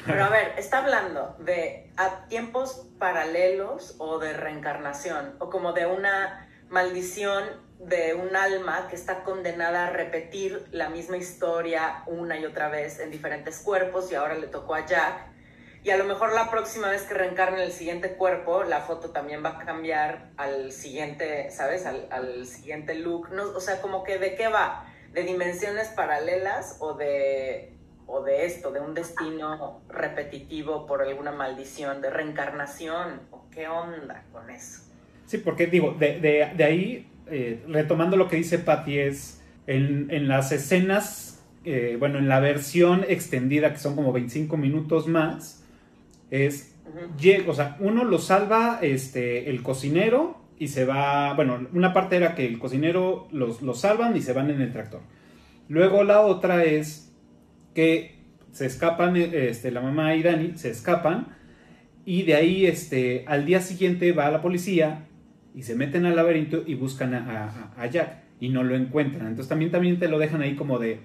Pero 0.06 0.23
a 0.23 0.30
ver, 0.30 0.53
está 0.58 0.77
hablando 0.77 1.36
de 1.39 1.91
a 1.97 2.27
tiempos 2.27 2.88
paralelos 2.97 3.95
o 3.97 4.19
de 4.19 4.32
reencarnación, 4.32 5.36
o 5.39 5.49
como 5.49 5.73
de 5.73 5.86
una 5.86 6.47
maldición 6.69 7.43
de 7.80 8.13
un 8.16 8.36
alma 8.36 8.88
que 8.90 8.96
está 8.96 9.24
condenada 9.24 9.88
a 9.88 9.90
repetir 9.92 10.66
la 10.72 10.90
misma 10.90 11.18
historia 11.18 12.04
una 12.08 12.38
y 12.38 12.46
otra 12.46 12.70
vez 12.70 13.00
en 13.00 13.12
diferentes 13.12 13.60
cuerpos 13.60 14.12
y 14.12 14.16
ahora 14.16 14.36
le 14.36 14.48
tocó 14.48 14.76
a 14.76 14.86
Jack. 14.86 15.28
Y 15.84 15.92
a 15.92 15.98
lo 15.98 16.04
mejor 16.06 16.34
la 16.34 16.50
próxima 16.50 16.90
vez 16.90 17.04
que 17.04 17.13
reencarne 17.13 17.58
en 17.58 17.63
el 17.63 17.72
siguiente 17.72 18.13
cuerpo, 18.16 18.63
la 18.63 18.82
foto 18.82 19.12
también 19.12 19.44
va 19.46 19.60
a 19.60 19.66
cambiar 19.66 20.32
al 20.36 20.72
siguiente, 20.72 21.50
¿sabes? 21.52 21.86
Al, 21.86 22.08
al 22.12 22.46
siguiente 22.48 22.96
look. 22.96 23.30
No, 23.32 23.44
o 23.44 23.60
sea, 23.62 23.80
como 23.82 24.04
que 24.04 24.18
de 24.18 24.36
qué 24.36 24.48
va? 24.48 24.86
¿De 25.13 25.24
dimensiones 25.24 25.88
paralelas 25.90 26.78
o 26.80 26.94
de 26.96 27.74
o 28.10 28.24
de 28.24 28.46
esto, 28.46 28.72
de 28.72 28.80
un 28.80 28.94
destino 28.94 29.82
repetitivo 29.90 30.88
por 30.88 31.02
alguna 31.02 31.34
maldición, 31.34 32.02
de 32.02 32.10
reencarnación, 32.10 33.20
o 33.32 33.50
qué 33.50 33.68
onda 33.68 34.24
con 34.32 34.50
eso. 34.50 34.82
Sí, 35.26 35.40
porque 35.40 35.68
digo, 35.68 35.92
de, 35.92 36.20
de- 36.22 36.52
de 36.56 36.63
ahí, 36.63 37.12
eh, 37.30 37.63
retomando 37.68 38.18
lo 38.18 38.28
que 38.28 38.38
dice 38.38 38.60
Patty, 38.60 39.00
es 39.00 39.42
en, 39.68 40.08
en 40.10 40.28
las 40.28 40.52
escenas, 40.52 41.44
eh, 41.66 41.98
bueno, 42.00 42.20
en 42.20 42.28
la 42.28 42.40
versión 42.40 43.06
extendida, 43.08 43.72
que 43.74 43.80
son 43.80 43.96
como 43.96 44.13
25 44.13 44.56
minutos 44.58 45.08
más, 45.08 45.63
es, 46.32 46.73
o 47.48 47.54
sea, 47.54 47.78
uno 47.80 48.04
lo 48.04 48.19
salva 48.19 48.80
este, 48.82 49.50
el 49.50 49.62
cocinero 49.63 50.38
y 50.60 50.69
se 50.69 50.86
va, 50.86 51.34
bueno, 51.34 51.67
una 51.73 51.94
parte 51.94 52.15
era 52.15 52.36
que 52.36 52.46
el 52.46 52.60
cocinero 52.60 53.28
los, 53.32 53.62
los 53.62 53.82
salvan 53.82 54.15
y 54.15 54.21
se 54.21 54.34
van 54.34 54.50
en 54.50 54.62
el 54.62 54.71
tractor. 54.71 55.02
Luego 55.69 56.04
la 56.04 56.21
otra 56.21 56.63
es 56.63 57.13
que 57.75 58.15
se 58.52 58.65
escapan, 58.65 59.15
este, 59.17 59.71
la 59.71 59.82
mamá 59.82 60.15
y 60.15 60.23
Dani 60.23 60.54
se 60.58 60.71
escapan 60.71 61.36
Y 62.06 62.23
de 62.23 62.36
ahí, 62.36 62.65
este, 62.65 63.25
al 63.28 63.46
día 63.46 63.62
siguiente 63.62 64.13
va 64.13 64.32
la 64.32 64.42
policía 64.42 65.06
y 65.58 65.63
se 65.63 65.73
meten 65.73 66.05
al 66.05 66.15
laberinto 66.15 66.62
y 66.67 66.75
buscan 66.75 67.15
a, 67.15 67.87
Jack 67.87 68.19
y 68.39 68.49
no 68.49 68.63
lo 68.63 68.75
encuentran. 68.75 69.25
Entonces 69.25 69.49
también, 69.49 69.71
también 69.71 69.97
te 69.97 70.08
lo 70.08 70.19
dejan 70.19 70.41
ahí 70.41 70.55
como 70.55 70.77
de, 70.77 70.99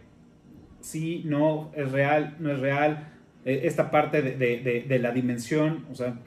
sí, 0.80 1.22
no, 1.24 1.72
es 1.74 1.90
real, 1.90 2.36
no 2.38 2.52
es 2.52 2.60
real, 2.60 3.08
eh, 3.46 3.62
esta 3.64 3.90
parte 3.90 4.20
de, 4.20 4.36
de, 4.36 4.84
de, 4.86 4.98
la 4.98 5.10
dimensión, 5.12 5.86
o 5.90 5.94
sea, 5.94 6.18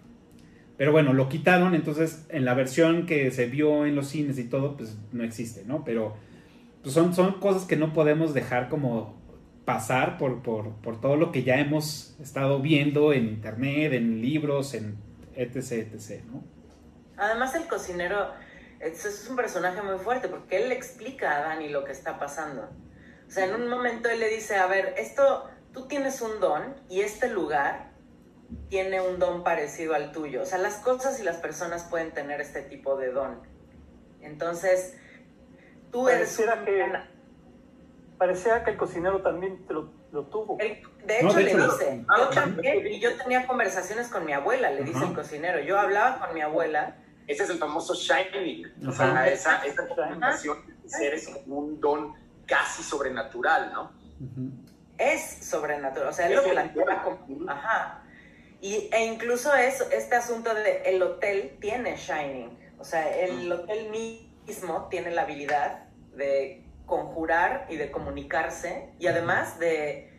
pero 0.75 0.91
bueno, 0.91 1.13
lo 1.13 1.29
quitaron, 1.29 1.75
entonces 1.75 2.25
en 2.29 2.45
la 2.45 2.55
versión 2.55 3.05
que 3.05 3.29
se 3.29 3.45
vio 3.45 3.85
en 3.85 3.95
los 3.95 4.07
cines 4.07 4.39
y 4.39 4.45
todo, 4.45 4.75
pues 4.75 4.97
no 5.11 5.23
existe, 5.23 5.63
¿no? 5.67 5.85
Pero 5.85 6.15
pues 6.81 6.95
son, 6.95 7.13
son 7.13 7.33
cosas 7.33 7.65
que 7.65 7.75
no 7.75 7.93
podemos 7.93 8.33
dejar 8.33 8.69
como 8.69 9.21
pasar 9.65 10.17
por, 10.17 10.41
por, 10.41 10.71
por, 10.77 10.99
todo 10.99 11.15
lo 11.15 11.31
que 11.31 11.43
ya 11.43 11.59
hemos 11.59 12.15
estado 12.19 12.59
viendo 12.59 13.13
en 13.13 13.27
internet, 13.27 13.93
en 13.93 14.19
libros, 14.23 14.73
en 14.73 14.95
etc, 15.35 15.93
etc, 15.93 16.23
¿no? 16.31 16.54
Además 17.17 17.55
el 17.55 17.67
cocinero 17.67 18.33
es 18.79 19.27
un 19.29 19.35
personaje 19.35 19.81
muy 19.81 19.97
fuerte 19.97 20.27
porque 20.27 20.57
él 20.57 20.69
le 20.69 20.75
explica 20.75 21.37
a 21.37 21.39
Dani 21.41 21.69
lo 21.69 21.83
que 21.83 21.91
está 21.91 22.19
pasando. 22.19 22.69
O 23.27 23.31
sea, 23.31 23.45
en 23.45 23.55
un 23.55 23.67
momento 23.67 24.09
él 24.09 24.19
le 24.19 24.29
dice, 24.29 24.55
a 24.57 24.67
ver, 24.67 24.93
esto, 24.97 25.49
tú 25.73 25.87
tienes 25.87 26.21
un 26.21 26.39
don 26.39 26.75
y 26.89 27.01
este 27.01 27.29
lugar 27.29 27.91
tiene 28.69 29.01
un 29.01 29.17
don 29.17 29.43
parecido 29.43 29.95
al 29.95 30.11
tuyo. 30.11 30.43
O 30.43 30.45
sea, 30.45 30.57
las 30.57 30.75
cosas 30.75 31.19
y 31.19 31.23
las 31.23 31.37
personas 31.37 31.83
pueden 31.83 32.11
tener 32.11 32.41
este 32.41 32.61
tipo 32.61 32.97
de 32.97 33.11
don. 33.11 33.41
Entonces, 34.21 34.95
tú 35.91 36.07
eres... 36.09 36.37
Que, 36.37 36.45
parecía 38.17 38.63
que 38.63 38.71
el 38.71 38.77
cocinero 38.77 39.21
también 39.21 39.65
lo, 39.69 39.91
lo 40.11 40.25
tuvo. 40.25 40.57
de 40.57 41.19
hecho, 41.19 41.39
le 41.39 41.55
dice, 41.55 42.05
yo 42.17 42.29
también, 42.29 42.87
y 42.87 42.99
yo 42.99 43.15
tenía 43.17 43.45
conversaciones 43.45 44.07
con 44.07 44.25
mi 44.25 44.33
abuela, 44.33 44.71
le 44.71 44.83
dice 44.83 45.03
el 45.03 45.13
cocinero. 45.13 45.59
Yo 45.59 45.79
hablaba 45.79 46.19
con 46.19 46.33
mi 46.33 46.41
abuela. 46.41 46.97
Ese 47.27 47.43
es 47.43 47.49
el 47.49 47.57
famoso 47.57 47.93
shining. 47.93 48.87
O 48.87 48.91
sea, 48.91 49.27
esa, 49.27 49.65
esa 49.65 49.87
combinación 49.87 50.65
de 50.83 50.89
seres 50.89 51.27
como 51.27 51.59
un 51.59 51.79
don 51.79 52.13
casi 52.45 52.83
sobrenatural, 52.83 53.73
¿no? 53.73 53.91
Es 54.97 55.45
sobrenatural, 55.45 56.09
o 56.09 56.13
sea, 56.13 56.29
es, 56.29 56.35
lo 56.35 56.43
que 56.43 56.53
la 56.53 56.71
como... 57.03 57.49
Ajá. 57.49 58.03
Y, 58.61 58.89
e 58.91 59.05
incluso 59.05 59.53
es 59.53 59.81
este 59.91 60.15
asunto 60.15 60.53
de 60.53 60.83
el 60.85 61.01
hotel 61.01 61.57
tiene 61.59 61.97
Shining. 61.97 62.57
O 62.79 62.83
sea, 62.83 63.15
el 63.17 63.51
hotel 63.51 63.89
mismo 63.89 64.87
tiene 64.89 65.11
la 65.11 65.23
habilidad 65.23 65.85
de 66.15 66.63
conjurar 66.85 67.67
y 67.69 67.77
de 67.77 67.91
comunicarse 67.91 68.89
y 68.99 69.07
además 69.07 69.59
de 69.59 70.11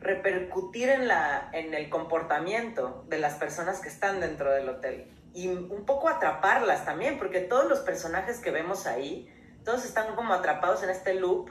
repercutir 0.00 0.88
en, 0.88 1.08
la, 1.08 1.48
en 1.52 1.74
el 1.74 1.88
comportamiento 1.88 3.04
de 3.08 3.18
las 3.18 3.34
personas 3.34 3.80
que 3.80 3.88
están 3.88 4.20
dentro 4.20 4.52
del 4.52 4.68
hotel. 4.68 5.10
Y 5.34 5.48
un 5.48 5.84
poco 5.84 6.08
atraparlas 6.08 6.84
también, 6.84 7.18
porque 7.18 7.40
todos 7.40 7.68
los 7.68 7.80
personajes 7.80 8.38
que 8.38 8.52
vemos 8.52 8.86
ahí, 8.86 9.28
todos 9.64 9.84
están 9.84 10.14
como 10.14 10.32
atrapados 10.32 10.82
en 10.84 10.90
este 10.90 11.14
loop 11.14 11.50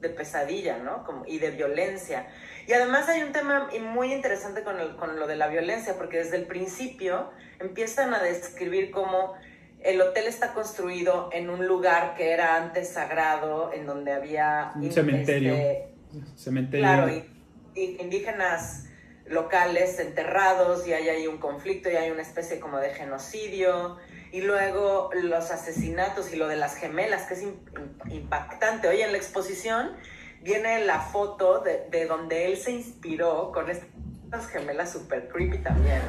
de 0.00 0.10
pesadilla, 0.10 0.78
¿no? 0.78 1.02
Como, 1.04 1.24
y 1.26 1.38
de 1.38 1.50
violencia. 1.50 2.28
Y 2.68 2.72
además 2.72 3.08
hay 3.08 3.22
un 3.22 3.32
tema 3.32 3.68
muy 3.80 4.12
interesante 4.12 4.62
con, 4.62 4.78
el, 4.78 4.96
con 4.96 5.18
lo 5.18 5.26
de 5.26 5.36
la 5.36 5.48
violencia, 5.48 5.96
porque 5.96 6.18
desde 6.18 6.36
el 6.36 6.46
principio 6.46 7.30
empiezan 7.58 8.14
a 8.14 8.22
describir 8.22 8.90
cómo 8.90 9.34
el 9.82 10.00
hotel 10.00 10.26
está 10.26 10.54
construido 10.54 11.28
en 11.32 11.50
un 11.50 11.66
lugar 11.66 12.14
que 12.16 12.30
era 12.32 12.56
antes 12.56 12.90
sagrado, 12.90 13.72
en 13.72 13.84
donde 13.86 14.12
había... 14.12 14.72
Un 14.76 14.90
cementerio. 14.92 15.54
Este, 15.54 15.88
cementerio. 16.36 16.86
Claro, 16.86 17.08
y, 17.74 17.96
indígenas 18.00 18.86
locales 19.26 19.98
enterrados 19.98 20.86
y 20.86 20.92
hay 20.92 21.08
ahí 21.08 21.26
un 21.26 21.38
conflicto 21.38 21.90
y 21.90 21.96
hay 21.96 22.10
una 22.10 22.22
especie 22.22 22.60
como 22.60 22.78
de 22.78 22.90
genocidio 22.90 23.96
y 24.32 24.42
luego 24.42 25.10
los 25.14 25.50
asesinatos 25.50 26.32
y 26.32 26.36
lo 26.36 26.48
de 26.48 26.56
las 26.56 26.76
gemelas, 26.76 27.26
que 27.26 27.34
es 27.34 27.44
impactante. 28.10 28.88
Oye, 28.88 29.04
en 29.04 29.12
la 29.12 29.18
exposición 29.18 29.92
viene 30.42 30.84
la 30.84 31.00
foto 31.00 31.60
de, 31.60 31.86
de 31.90 32.06
donde 32.06 32.46
él 32.46 32.56
se 32.56 32.72
inspiró 32.72 33.52
con 33.52 33.70
estas 33.70 34.48
gemelas 34.50 34.92
super 34.92 35.28
creepy 35.28 35.58
también 35.58 36.02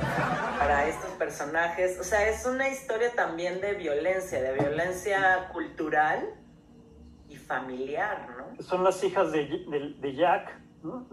para 0.57 0.87
estos 0.87 1.11
personajes. 1.11 1.99
O 1.99 2.03
sea, 2.03 2.27
es 2.27 2.45
una 2.45 2.67
historia 2.67 3.11
también 3.13 3.61
de 3.61 3.75
violencia, 3.75 4.41
de 4.41 4.53
violencia 4.53 5.49
cultural 5.53 6.33
y 7.29 7.35
familiar, 7.35 8.27
¿no? 8.35 8.63
Son 8.63 8.83
las 8.83 9.03
hijas 9.03 9.31
de, 9.31 9.95
de 9.99 10.15
Jack, 10.15 10.59
¿no? 10.83 11.07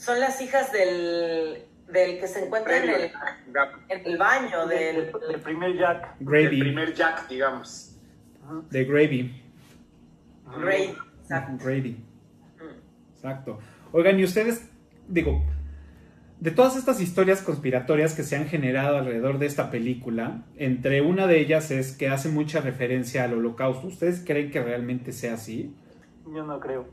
Son 0.00 0.18
las 0.18 0.40
hijas 0.40 0.72
del 0.72 1.66
del 1.92 2.18
que 2.18 2.28
se 2.28 2.44
encuentra 2.44 2.78
en 2.78 2.88
el, 2.88 3.12
en 3.88 4.06
el 4.06 4.16
baño 4.16 4.66
del, 4.66 5.12
del, 5.28 5.40
primer 5.40 5.76
Jack. 5.76 6.16
Gravy. 6.20 6.44
El 6.44 6.60
primer 6.60 6.94
Jack, 6.94 7.28
digamos. 7.28 7.96
De 8.70 8.84
Gravy. 8.84 9.42
Gravy, 10.46 10.96
exacto. 11.20 11.64
Gravy. 11.64 11.90
Mm. 11.90 13.14
Exacto. 13.14 13.58
Oigan, 13.92 14.18
y 14.18 14.24
ustedes, 14.24 14.68
digo, 15.08 15.44
de 16.38 16.50
todas 16.50 16.76
estas 16.76 17.00
historias 17.00 17.42
conspiratorias 17.42 18.14
que 18.14 18.22
se 18.22 18.36
han 18.36 18.46
generado 18.46 18.96
alrededor 18.96 19.38
de 19.38 19.46
esta 19.46 19.70
película, 19.70 20.44
entre 20.56 21.02
una 21.02 21.26
de 21.26 21.40
ellas 21.40 21.70
es 21.70 21.92
que 21.92 22.08
hace 22.08 22.28
mucha 22.28 22.60
referencia 22.60 23.24
al 23.24 23.34
holocausto. 23.34 23.88
¿Ustedes 23.88 24.22
creen 24.24 24.50
que 24.50 24.62
realmente 24.62 25.12
sea 25.12 25.34
así? 25.34 25.74
Yo 26.32 26.44
no 26.44 26.60
creo. 26.60 26.86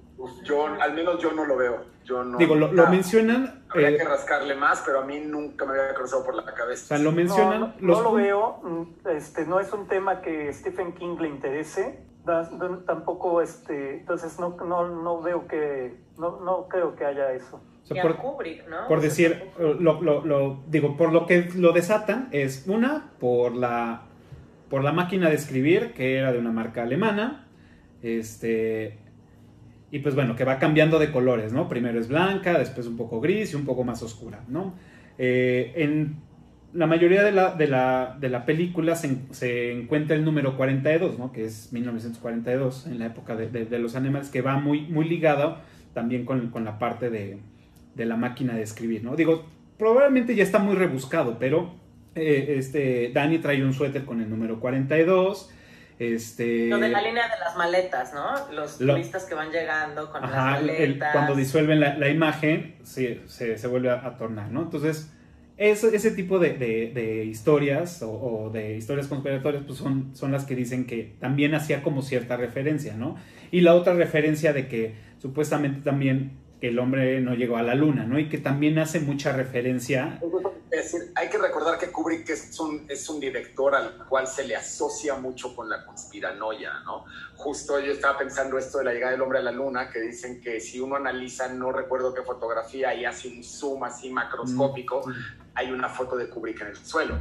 Yo, 0.43 0.65
al 0.65 0.93
menos 0.93 1.21
yo 1.21 1.31
no 1.31 1.45
lo 1.45 1.57
veo. 1.57 1.85
Yo 2.03 2.23
no, 2.23 2.37
Digo, 2.37 2.55
lo, 2.55 2.71
lo 2.71 2.87
mencionan. 2.87 3.63
Habría 3.69 3.89
eh, 3.89 3.97
que 3.97 4.03
rascarle 4.03 4.55
más, 4.55 4.81
pero 4.85 5.01
a 5.01 5.05
mí 5.05 5.19
nunca 5.19 5.65
me 5.65 5.79
había 5.79 5.93
cruzado 5.93 6.25
por 6.25 6.33
la 6.35 6.45
cabeza. 6.45 6.95
O 6.95 6.97
sea, 6.97 6.97
lo 6.97 7.11
mencionan. 7.11 7.59
No, 7.59 7.73
no, 7.79 7.95
no 7.95 8.01
lo 8.01 8.13
veo. 8.13 8.59
Mm, 8.63 9.07
este, 9.09 9.45
no 9.45 9.59
es 9.59 9.71
un 9.73 9.87
tema 9.87 10.21
que 10.21 10.51
Stephen 10.53 10.93
King 10.93 11.17
le 11.19 11.27
interese. 11.27 11.99
Tampoco, 12.85 13.41
este, 13.41 13.99
entonces 13.99 14.37
no, 14.37 14.57
no, 14.65 14.87
no 14.89 15.21
veo 15.21 15.47
que, 15.47 15.95
no, 16.17 16.41
no 16.41 16.67
creo 16.67 16.93
que 16.95 17.05
haya 17.05 17.31
eso. 17.31 17.61
O 17.83 17.85
sea, 17.85 18.01
por, 18.01 18.17
Kubrick, 18.17 18.67
¿no? 18.67 18.85
por 18.89 18.99
decir, 18.99 19.49
lo, 19.57 20.01
lo, 20.01 20.25
lo, 20.25 20.59
digo, 20.67 20.97
por 20.97 21.13
lo 21.13 21.25
que 21.25 21.49
lo 21.55 21.71
desatan 21.71 22.27
es 22.33 22.65
una, 22.67 23.11
por 23.17 23.55
la, 23.55 24.01
por 24.69 24.83
la 24.83 24.91
máquina 24.91 25.29
de 25.29 25.35
escribir, 25.35 25.93
que 25.93 26.17
era 26.17 26.33
de 26.33 26.39
una 26.39 26.51
marca 26.51 26.83
alemana, 26.83 27.47
este, 28.01 28.99
y 29.91 29.99
pues 29.99 30.15
bueno, 30.15 30.35
que 30.35 30.43
va 30.43 30.59
cambiando 30.59 30.99
de 30.99 31.11
colores, 31.11 31.53
¿no? 31.53 31.69
Primero 31.69 31.99
es 31.99 32.07
blanca, 32.07 32.57
después 32.57 32.87
un 32.87 32.97
poco 32.97 33.21
gris 33.21 33.53
y 33.53 33.55
un 33.55 33.65
poco 33.65 33.83
más 33.83 34.03
oscura, 34.03 34.43
¿no? 34.47 34.75
Eh, 35.17 35.73
en 35.75 36.17
la 36.73 36.85
mayoría 36.87 37.23
de 37.23 37.31
la, 37.31 37.55
de 37.55 37.67
la, 37.67 38.17
de 38.19 38.29
la 38.29 38.45
película 38.45 38.95
se, 38.95 39.71
encuentra 39.71 40.15
el 40.15 40.25
número 40.25 40.57
42, 40.57 41.17
¿no? 41.17 41.31
Que 41.31 41.45
es 41.45 41.71
1942, 41.71 42.87
en 42.87 42.99
la 42.99 43.05
época 43.07 43.35
de, 43.35 43.47
de, 43.47 43.79
los 43.79 43.95
animales, 43.95 44.29
que 44.29 44.41
va 44.41 44.57
muy, 44.57 44.81
muy 44.81 45.07
ligado 45.07 45.57
también 45.93 46.25
con, 46.25 46.49
con 46.49 46.65
la 46.65 46.77
parte 46.77 47.09
de, 47.09 47.37
de, 47.95 48.05
la 48.05 48.17
máquina 48.17 48.55
de 48.55 48.63
escribir, 48.63 49.03
¿no? 49.03 49.15
Digo, 49.15 49.45
probablemente 49.77 50.35
ya 50.35 50.43
está 50.43 50.59
muy 50.59 50.75
rebuscado, 50.75 51.37
pero 51.39 51.73
eh, 52.15 52.55
este, 52.57 53.11
Dani 53.13 53.39
trae 53.39 53.63
un 53.63 53.73
suéter 53.73 54.03
con 54.03 54.21
el 54.21 54.29
número 54.29 54.59
42, 54.59 55.49
este... 55.99 56.67
Lo 56.67 56.77
de 56.79 56.89
la 56.89 57.01
línea 57.01 57.23
de 57.23 57.39
las 57.39 57.55
maletas, 57.55 58.13
¿no? 58.13 58.51
Los 58.51 58.77
turistas 58.77 59.25
que 59.25 59.35
van 59.35 59.51
llegando 59.51 60.11
con 60.11 60.21
las 60.21 60.31
maletas. 60.31 61.11
cuando 61.13 61.35
disuelven 61.35 61.79
la, 61.79 61.97
la 61.97 62.09
imagen, 62.09 62.75
se, 62.83 63.27
se, 63.27 63.57
se, 63.57 63.67
vuelve 63.67 63.89
a, 63.89 64.05
a, 64.05 64.17
tornar, 64.17 64.51
¿no? 64.51 64.61
Entonces, 64.61 65.11
eso, 65.57 65.89
ese 65.89 66.11
tipo 66.11 66.37
de, 66.37 66.53
de, 66.53 66.91
de 66.93 67.25
historias 67.25 68.03
o, 68.03 68.11
o, 68.11 68.49
de 68.51 68.77
historias 68.77 69.07
conspiratorias, 69.07 69.63
pues 69.65 69.79
son, 69.79 70.15
son 70.15 70.31
las 70.31 70.45
que 70.45 70.55
dicen 70.55 70.85
que 70.85 71.15
también 71.19 71.55
hacía 71.55 71.81
como 71.81 72.03
cierta 72.03 72.37
referencia, 72.37 72.93
¿no? 72.95 73.15
Y 73.49 73.61
la 73.61 73.73
otra 73.73 73.93
referencia 73.93 74.53
de 74.53 74.67
que 74.67 74.93
supuestamente 75.19 75.81
también 75.81 76.37
que 76.59 76.69
el 76.69 76.79
hombre 76.79 77.21
no 77.21 77.35
llegó 77.35 77.57
a 77.57 77.61
la 77.61 77.75
luna, 77.75 78.05
¿no? 78.05 78.17
Y 78.17 78.29
que 78.29 78.37
también 78.37 78.79
hace 78.79 78.99
mucha 78.99 79.31
referencia. 79.31 80.19
Es 80.71 80.91
decir, 80.91 81.11
hay 81.15 81.29
que 81.29 81.37
recordar 81.37 81.77
que 81.77 81.91
Kubrick 81.91 82.29
es 82.29 82.59
un, 82.59 82.85
es 82.89 83.07
un 83.09 83.19
director 83.19 83.75
al 83.75 84.05
cual 84.07 84.27
se 84.27 84.45
le 84.45 84.55
asocia 84.55 85.15
mucho 85.15 85.55
con 85.55 85.69
la 85.69 85.85
conspiranoia, 85.85 86.79
¿no? 86.83 87.05
Justo 87.35 87.79
yo 87.79 87.91
estaba 87.91 88.17
pensando 88.17 88.57
esto 88.57 88.79
de 88.79 88.85
la 88.85 88.93
llegada 88.93 89.11
del 89.11 89.21
hombre 89.21 89.39
a 89.39 89.43
la 89.43 89.51
luna, 89.51 89.89
que 89.89 90.01
dicen 90.01 90.41
que 90.41 90.59
si 90.59 90.79
uno 90.79 90.95
analiza, 90.95 91.47
no 91.47 91.71
recuerdo 91.71 92.13
qué 92.13 92.23
fotografía, 92.23 92.93
y 92.95 93.05
hace 93.05 93.29
un 93.29 93.43
zoom 93.43 93.83
así 93.83 94.09
macroscópico, 94.09 95.07
mm. 95.07 95.11
hay 95.55 95.71
una 95.71 95.89
foto 95.89 96.17
de 96.17 96.27
Kubrick 96.29 96.61
en 96.61 96.67
el 96.67 96.75
suelo. 96.75 97.15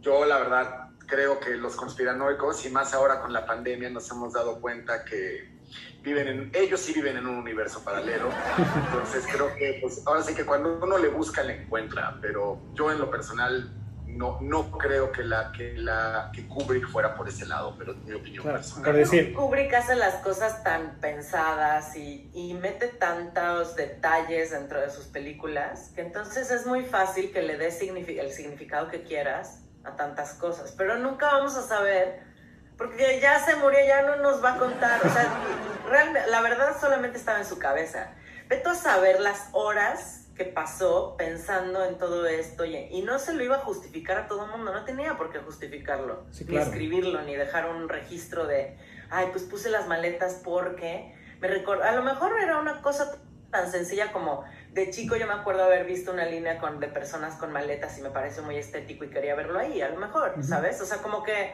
Yo, 0.00 0.24
la 0.26 0.38
verdad, 0.38 0.91
creo 1.12 1.38
que 1.40 1.50
los 1.56 1.76
conspiranoicos, 1.76 2.64
y 2.64 2.70
más 2.70 2.94
ahora 2.94 3.20
con 3.20 3.34
la 3.34 3.44
pandemia, 3.44 3.90
nos 3.90 4.10
hemos 4.10 4.32
dado 4.32 4.60
cuenta 4.62 5.04
que 5.04 5.52
viven 6.02 6.26
en, 6.26 6.50
ellos 6.54 6.80
sí 6.80 6.94
viven 6.94 7.18
en 7.18 7.26
un 7.26 7.36
universo 7.36 7.84
paralelo. 7.84 8.30
Entonces 8.86 9.24
creo 9.30 9.54
que, 9.54 9.78
pues, 9.82 10.02
ahora 10.06 10.22
sí 10.22 10.34
que 10.34 10.46
cuando 10.46 10.78
uno 10.82 10.96
le 10.96 11.08
busca, 11.08 11.42
le 11.42 11.62
encuentra, 11.64 12.16
pero 12.22 12.58
yo 12.72 12.90
en 12.90 12.98
lo 12.98 13.10
personal 13.10 13.70
no, 14.06 14.38
no 14.40 14.70
creo 14.78 15.12
que, 15.12 15.22
la, 15.22 15.52
que, 15.52 15.74
la, 15.74 16.30
que 16.34 16.46
Kubrick 16.48 16.88
fuera 16.88 17.14
por 17.14 17.28
ese 17.28 17.44
lado, 17.46 17.74
pero 17.78 17.92
es 17.92 17.98
mi 17.98 18.14
opinión 18.14 18.42
Claro, 18.42 18.58
personal. 18.58 18.84
por 18.84 18.94
decir, 18.96 19.34
Kubrick 19.34 19.72
hace 19.74 19.94
las 19.96 20.14
cosas 20.16 20.62
tan 20.62 20.98
pensadas 21.00 21.94
y, 21.96 22.30
y 22.34 22.54
mete 22.54 22.88
tantos 22.88 23.76
detalles 23.76 24.50
dentro 24.50 24.80
de 24.80 24.88
sus 24.90 25.06
películas 25.06 25.90
que 25.94 26.00
entonces 26.02 26.50
es 26.50 26.66
muy 26.66 26.84
fácil 26.84 27.32
que 27.32 27.42
le 27.42 27.56
des 27.58 27.80
signifi- 27.82 28.18
el 28.18 28.30
significado 28.32 28.88
que 28.88 29.02
quieras 29.02 29.58
a 29.84 29.96
tantas 29.96 30.34
cosas. 30.34 30.72
Pero 30.76 30.98
nunca 30.98 31.26
vamos 31.26 31.56
a 31.56 31.62
saber 31.62 32.22
porque 32.76 33.20
ya 33.20 33.44
se 33.44 33.56
murió, 33.56 33.78
ya 33.86 34.02
no 34.02 34.16
nos 34.16 34.42
va 34.42 34.54
a 34.54 34.58
contar. 34.58 35.00
O 35.04 35.08
sea, 35.08 35.32
realmente, 35.88 36.30
la 36.30 36.40
verdad 36.40 36.76
solamente 36.80 37.18
estaba 37.18 37.38
en 37.38 37.44
su 37.44 37.58
cabeza. 37.58 38.12
Vete 38.48 38.68
a 38.68 38.74
saber 38.74 39.20
las 39.20 39.48
horas 39.52 40.22
que 40.34 40.44
pasó 40.44 41.14
pensando 41.16 41.84
en 41.84 41.98
todo 41.98 42.26
esto 42.26 42.64
y, 42.64 42.76
y 42.76 43.02
no 43.02 43.18
se 43.18 43.34
lo 43.34 43.44
iba 43.44 43.56
a 43.56 43.60
justificar 43.60 44.16
a 44.16 44.26
todo 44.28 44.46
el 44.46 44.50
mundo, 44.50 44.72
no 44.72 44.84
tenía 44.84 45.16
por 45.16 45.30
qué 45.30 45.38
justificarlo, 45.40 46.24
Sí, 46.30 46.46
ni 46.48 46.56
escribirlo, 46.56 47.20
ni 47.22 47.36
dejar 47.36 47.68
un 47.68 47.88
registro 47.88 48.46
de, 48.46 48.78
ay, 49.10 49.28
pues 49.30 49.44
puse 49.44 49.68
las 49.68 49.86
maletas 49.88 50.40
porque 50.42 51.14
me 51.40 51.48
recuerdo, 51.48 51.84
a 51.84 51.92
lo 51.92 52.02
mejor 52.02 52.40
era 52.40 52.58
una 52.58 52.80
cosa 52.80 53.18
tan 53.50 53.70
sencilla 53.70 54.10
como 54.12 54.44
de 54.72 54.90
chico 54.90 55.16
yo 55.16 55.26
me 55.26 55.34
acuerdo 55.34 55.64
haber 55.64 55.86
visto 55.86 56.12
una 56.12 56.24
línea 56.26 56.58
con, 56.58 56.80
de 56.80 56.88
personas 56.88 57.34
con 57.36 57.52
maletas 57.52 57.98
y 57.98 58.02
me 58.02 58.10
pareció 58.10 58.42
muy 58.42 58.56
estético 58.56 59.04
y 59.04 59.08
quería 59.08 59.34
verlo 59.34 59.58
ahí, 59.58 59.80
a 59.82 59.88
lo 59.90 59.98
mejor. 60.00 60.34
¿sabes? 60.42 60.80
O 60.80 60.86
sea, 60.86 60.98
como 60.98 61.22
que, 61.22 61.50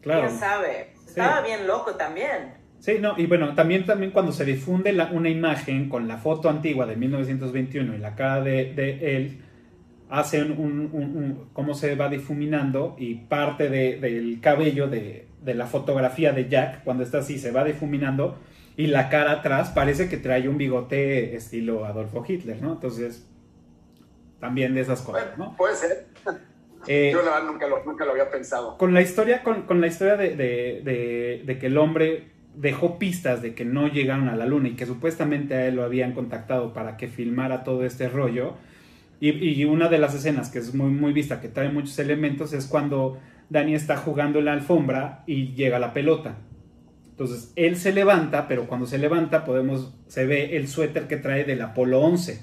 claro. 0.00 0.26
quién 0.26 0.38
sabe, 0.38 0.92
estaba 1.06 1.40
bien 1.42 1.66
loco 1.66 1.94
también. 1.94 2.54
Sí, 2.80 2.96
no, 3.00 3.14
y 3.18 3.26
bueno, 3.26 3.54
también, 3.54 3.84
también 3.84 4.10
cuando 4.10 4.32
se 4.32 4.44
difunde 4.44 4.92
la- 4.92 5.10
una 5.12 5.28
imagen 5.28 5.88
con 5.90 6.08
la 6.08 6.16
foto 6.16 6.48
antigua 6.48 6.86
de 6.86 6.96
1921 6.96 7.94
y 7.94 7.98
la 7.98 8.14
cara 8.16 8.40
de, 8.40 8.72
de 8.74 9.16
él, 9.16 9.42
hacen 10.08 10.52
un, 10.52 10.88
un- 10.92 11.16
un- 11.16 11.50
cómo 11.52 11.74
se 11.74 11.94
va 11.94 12.08
difuminando 12.08 12.96
y 12.98 13.14
parte 13.16 13.68
de- 13.68 14.00
del 14.00 14.40
cabello 14.40 14.88
de, 14.88 15.28
de 15.42 15.54
la 15.54 15.66
fotografía 15.66 16.32
de 16.32 16.48
Jack, 16.48 16.82
cuando 16.82 17.04
está 17.04 17.18
así, 17.18 17.38
se 17.38 17.52
va 17.52 17.62
difuminando 17.64 18.38
y 18.82 18.86
la 18.86 19.08
cara 19.08 19.32
atrás 19.32 19.70
parece 19.70 20.08
que 20.08 20.16
trae 20.16 20.48
un 20.48 20.56
bigote 20.58 21.34
estilo 21.36 21.84
Adolfo 21.84 22.24
Hitler, 22.26 22.60
¿no? 22.62 22.72
Entonces, 22.72 23.26
también 24.40 24.74
de 24.74 24.80
esas 24.80 25.02
cosas, 25.02 25.36
¿no? 25.36 25.56
puede 25.56 25.76
ser. 25.76 26.06
Eh, 26.86 27.10
Yo 27.12 27.22
la 27.22 27.32
verdad 27.32 27.46
nunca 27.46 27.66
lo, 27.68 27.84
nunca 27.84 28.04
lo 28.04 28.12
había 28.12 28.30
pensado. 28.30 28.78
con 28.78 28.94
la 28.94 29.02
historia, 29.02 29.42
con, 29.42 29.62
con 29.62 29.80
la 29.80 29.86
historia 29.86 30.16
de, 30.16 30.30
de- 30.36 30.80
de- 30.84 31.42
de 31.44 31.58
que 31.58 31.66
el 31.66 31.76
hombre 31.78 32.28
dejó 32.54 32.98
pistas 32.98 33.42
de 33.42 33.54
que 33.54 33.64
no 33.64 33.88
llegaron 33.88 34.28
a 34.28 34.36
la 34.36 34.46
luna 34.46 34.68
y 34.68 34.76
que 34.76 34.86
supuestamente 34.86 35.54
a 35.54 35.66
él 35.66 35.76
lo 35.76 35.84
habían 35.84 36.12
contactado 36.14 36.72
para 36.72 36.96
que 36.96 37.06
filmara 37.08 37.62
todo 37.64 37.84
este 37.84 38.08
rollo. 38.08 38.54
Y, 39.20 39.30
y 39.30 39.64
una 39.66 39.88
de 39.88 39.98
las 39.98 40.14
escenas 40.14 40.48
que 40.50 40.58
es 40.58 40.74
muy, 40.74 40.90
muy 40.90 41.12
vista, 41.12 41.40
que 41.40 41.48
trae 41.48 41.68
muchos 41.68 41.98
elementos, 41.98 42.52
es 42.54 42.66
cuando 42.66 43.18
Dani 43.50 43.74
está 43.74 43.96
jugando 43.98 44.38
en 44.38 44.46
la 44.46 44.52
alfombra 44.54 45.22
y 45.26 45.52
llega 45.54 45.78
la 45.78 45.92
pelota. 45.92 46.36
Entonces 47.20 47.52
él 47.54 47.76
se 47.76 47.92
levanta, 47.92 48.48
pero 48.48 48.66
cuando 48.66 48.86
se 48.86 48.96
levanta 48.96 49.44
podemos, 49.44 49.94
se 50.06 50.24
ve 50.24 50.56
el 50.56 50.68
suéter 50.68 51.06
que 51.06 51.18
trae 51.18 51.44
del 51.44 51.60
Apolo 51.60 52.00
11. 52.00 52.40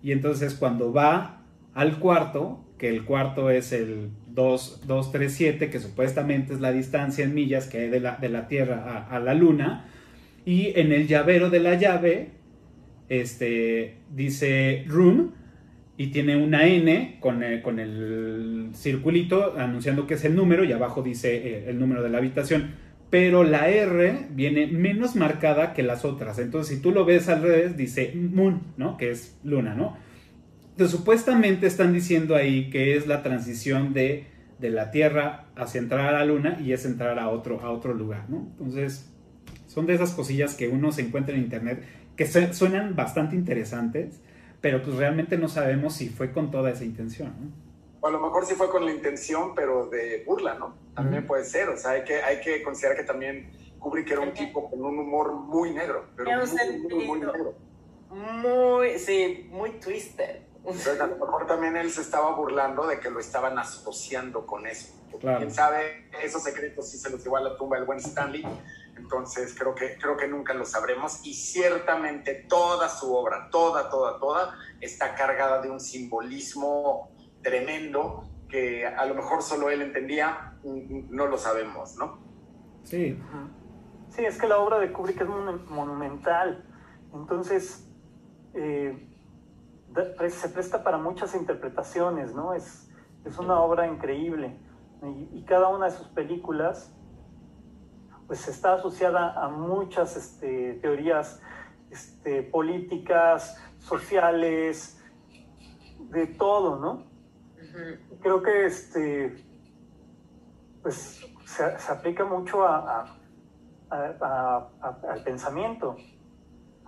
Y 0.00 0.12
entonces 0.12 0.54
cuando 0.54 0.92
va 0.92 1.42
al 1.74 1.98
cuarto, 1.98 2.64
que 2.78 2.88
el 2.88 3.04
cuarto 3.04 3.50
es 3.50 3.72
el 3.72 4.10
2, 4.28 4.86
237, 4.86 5.70
que 5.70 5.80
supuestamente 5.80 6.54
es 6.54 6.60
la 6.60 6.70
distancia 6.70 7.24
en 7.24 7.34
millas 7.34 7.66
que 7.66 7.78
hay 7.78 7.88
de 7.88 7.98
la, 7.98 8.14
de 8.14 8.28
la 8.28 8.46
Tierra 8.46 9.08
a, 9.10 9.16
a 9.16 9.18
la 9.18 9.34
Luna, 9.34 9.88
y 10.44 10.78
en 10.78 10.92
el 10.92 11.08
llavero 11.08 11.50
de 11.50 11.58
la 11.58 11.74
llave 11.74 12.30
este, 13.08 13.96
dice 14.14 14.84
room 14.86 15.32
y 15.96 16.12
tiene 16.12 16.36
una 16.36 16.68
N 16.68 17.18
con 17.18 17.42
el, 17.42 17.60
con 17.60 17.80
el 17.80 18.70
circulito 18.72 19.56
anunciando 19.58 20.06
que 20.06 20.14
es 20.14 20.24
el 20.24 20.36
número 20.36 20.62
y 20.62 20.70
abajo 20.70 21.02
dice 21.02 21.34
eh, 21.34 21.64
el 21.66 21.80
número 21.80 22.04
de 22.04 22.10
la 22.10 22.18
habitación. 22.18 22.88
Pero 23.10 23.42
la 23.42 23.68
R 23.68 24.26
viene 24.30 24.68
menos 24.68 25.16
marcada 25.16 25.72
que 25.74 25.82
las 25.82 26.04
otras. 26.04 26.38
Entonces, 26.38 26.76
si 26.76 26.80
tú 26.82 26.92
lo 26.92 27.04
ves 27.04 27.28
al 27.28 27.42
revés, 27.42 27.76
dice 27.76 28.12
moon, 28.14 28.62
¿no? 28.76 28.96
Que 28.96 29.10
es 29.10 29.36
luna, 29.42 29.74
¿no? 29.74 29.96
Entonces, 30.70 30.96
supuestamente 30.96 31.66
están 31.66 31.92
diciendo 31.92 32.36
ahí 32.36 32.70
que 32.70 32.96
es 32.96 33.06
la 33.08 33.22
transición 33.22 33.92
de, 33.92 34.26
de 34.60 34.70
la 34.70 34.92
Tierra 34.92 35.46
hacia 35.56 35.80
entrar 35.80 36.14
a 36.14 36.18
la 36.18 36.24
Luna 36.24 36.58
y 36.64 36.72
es 36.72 36.86
entrar 36.86 37.18
a 37.18 37.28
otro, 37.28 37.60
a 37.62 37.70
otro 37.70 37.94
lugar, 37.94 38.26
¿no? 38.30 38.46
Entonces, 38.52 39.10
son 39.66 39.86
de 39.86 39.94
esas 39.94 40.12
cosillas 40.12 40.54
que 40.54 40.68
uno 40.68 40.92
se 40.92 41.02
encuentra 41.02 41.34
en 41.34 41.42
Internet 41.42 41.82
que 42.16 42.26
su- 42.26 42.54
suenan 42.54 42.94
bastante 42.94 43.34
interesantes, 43.34 44.20
pero 44.60 44.82
pues 44.82 44.96
realmente 44.96 45.36
no 45.36 45.48
sabemos 45.48 45.94
si 45.94 46.08
fue 46.08 46.30
con 46.32 46.50
toda 46.50 46.70
esa 46.70 46.84
intención, 46.84 47.32
¿no? 47.40 47.69
O 48.00 48.06
a 48.06 48.10
lo 48.10 48.20
mejor 48.20 48.46
sí 48.46 48.54
fue 48.54 48.70
con 48.70 48.84
la 48.84 48.92
intención, 48.92 49.54
pero 49.54 49.86
de 49.86 50.24
burla, 50.26 50.54
¿no? 50.54 50.74
También 50.94 51.26
puede 51.26 51.44
ser. 51.44 51.68
O 51.68 51.76
sea, 51.76 51.92
hay 51.92 52.04
que, 52.04 52.22
hay 52.22 52.40
que 52.40 52.62
considerar 52.62 52.96
que 52.96 53.04
también 53.04 53.50
Kubrick 53.78 54.10
era 54.10 54.20
un 54.20 54.32
tipo 54.32 54.70
con 54.70 54.82
un 54.82 54.98
humor 54.98 55.32
muy 55.32 55.72
negro, 55.72 56.06
pero 56.16 56.30
muy, 56.30 57.06
muy, 57.06 57.20
negro. 57.20 57.54
Muy, 58.10 58.98
sí, 58.98 59.48
muy 59.50 59.72
twisted. 59.80 60.42
Entonces, 60.58 61.00
a 61.00 61.06
lo 61.06 61.16
mejor 61.16 61.46
también 61.46 61.76
él 61.76 61.90
se 61.90 62.02
estaba 62.02 62.34
burlando 62.34 62.86
de 62.86 63.00
que 63.00 63.10
lo 63.10 63.18
estaban 63.18 63.58
asociando 63.58 64.46
con 64.46 64.66
eso. 64.66 64.94
Claro. 65.18 65.38
Quién 65.38 65.50
sabe, 65.50 66.08
esos 66.22 66.42
secretos 66.42 66.88
sí 66.88 66.98
se 66.98 67.10
los 67.10 67.22
llevó 67.22 67.36
a 67.36 67.40
la 67.40 67.56
tumba 67.56 67.78
el 67.78 67.84
buen 67.84 67.98
Stanley. 67.98 68.44
Entonces, 68.96 69.54
creo 69.58 69.74
que, 69.74 69.96
creo 69.98 70.16
que 70.16 70.28
nunca 70.28 70.52
lo 70.52 70.64
sabremos. 70.64 71.20
Y 71.24 71.34
ciertamente 71.34 72.46
toda 72.48 72.88
su 72.88 73.14
obra, 73.14 73.48
toda, 73.50 73.88
toda, 73.88 74.18
toda, 74.18 74.58
está 74.80 75.14
cargada 75.14 75.62
de 75.62 75.70
un 75.70 75.80
simbolismo 75.80 77.10
tremendo 77.42 78.24
que 78.48 78.86
a 78.86 79.04
lo 79.06 79.14
mejor 79.14 79.42
solo 79.42 79.70
él 79.70 79.80
entendía, 79.82 80.54
no 80.64 81.26
lo 81.26 81.38
sabemos, 81.38 81.96
¿no? 81.96 82.18
Sí, 82.82 83.18
Sí, 84.10 84.24
es 84.24 84.38
que 84.40 84.48
la 84.48 84.58
obra 84.58 84.80
de 84.80 84.92
Kubrick 84.92 85.20
es 85.20 85.28
mon- 85.28 85.72
monumental. 85.72 86.64
Entonces, 87.14 87.88
eh, 88.54 89.08
pre- 89.94 90.30
se 90.30 90.48
presta 90.48 90.82
para 90.82 90.98
muchas 90.98 91.34
interpretaciones, 91.36 92.34
¿no? 92.34 92.52
Es, 92.52 92.90
es 93.24 93.38
una 93.38 93.60
obra 93.60 93.86
increíble. 93.86 94.56
Y, 95.04 95.38
y 95.38 95.44
cada 95.44 95.68
una 95.68 95.86
de 95.86 95.92
sus 95.92 96.08
películas, 96.08 96.92
pues 98.26 98.48
está 98.48 98.74
asociada 98.74 99.32
a 99.40 99.48
muchas 99.48 100.16
este, 100.16 100.74
teorías 100.82 101.40
este, 101.90 102.42
políticas, 102.42 103.56
sociales, 103.78 105.00
de 106.10 106.26
todo, 106.26 106.80
¿no? 106.80 107.09
Creo 108.20 108.42
que 108.42 108.66
este 108.66 109.44
pues 110.82 111.24
se, 111.44 111.78
se 111.78 111.92
aplica 111.92 112.24
mucho 112.24 112.66
a, 112.66 113.16
al 113.90 115.22
pensamiento. 115.24 115.96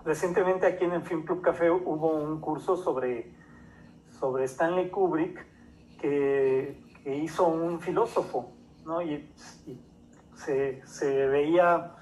Recientemente 0.03 0.65
aquí 0.65 0.83
en 0.83 0.93
el 0.93 1.03
Film 1.03 1.23
Club 1.23 1.41
Café 1.41 1.69
hubo 1.71 2.15
un 2.15 2.41
curso 2.41 2.75
sobre, 2.75 3.33
sobre 4.19 4.45
Stanley 4.45 4.89
Kubrick 4.89 5.45
que, 5.99 6.83
que 7.03 7.15
hizo 7.17 7.47
un 7.47 7.79
filósofo, 7.79 8.51
¿no? 8.85 9.01
Y, 9.01 9.31
y 9.65 9.79
se, 10.35 10.85
se 10.85 11.27
veía 11.27 11.95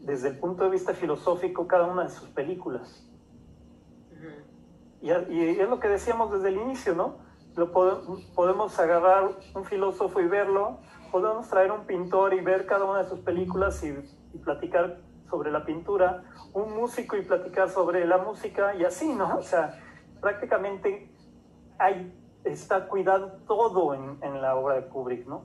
desde 0.00 0.28
el 0.28 0.38
punto 0.38 0.64
de 0.64 0.70
vista 0.70 0.92
filosófico 0.92 1.66
cada 1.66 1.86
una 1.86 2.04
de 2.04 2.10
sus 2.10 2.28
películas. 2.28 3.04
Y 5.00 5.10
es 5.10 5.68
lo 5.68 5.78
que 5.78 5.88
decíamos 5.88 6.32
desde 6.32 6.48
el 6.48 6.56
inicio, 6.56 6.94
¿no? 6.94 7.27
Lo 7.58 7.72
pode- 7.72 8.24
podemos 8.34 8.78
agarrar 8.78 9.30
un 9.54 9.64
filósofo 9.64 10.20
y 10.20 10.28
verlo, 10.28 10.78
podemos 11.10 11.48
traer 11.48 11.72
un 11.72 11.84
pintor 11.86 12.32
y 12.34 12.40
ver 12.40 12.66
cada 12.66 12.84
una 12.84 13.02
de 13.02 13.08
sus 13.08 13.18
películas 13.20 13.82
y, 13.82 13.88
y 14.32 14.38
platicar 14.38 14.98
sobre 15.28 15.50
la 15.50 15.64
pintura, 15.64 16.22
un 16.52 16.74
músico 16.74 17.16
y 17.16 17.22
platicar 17.22 17.68
sobre 17.68 18.06
la 18.06 18.18
música 18.18 18.74
y 18.76 18.84
así, 18.84 19.12
¿no? 19.12 19.36
O 19.38 19.42
sea, 19.42 19.78
prácticamente 20.20 21.10
hay, 21.78 22.14
está 22.44 22.86
cuidado 22.86 23.40
todo 23.46 23.92
en, 23.94 24.18
en 24.22 24.40
la 24.40 24.54
obra 24.54 24.76
de 24.76 24.86
Kubrick, 24.86 25.26
¿no? 25.26 25.44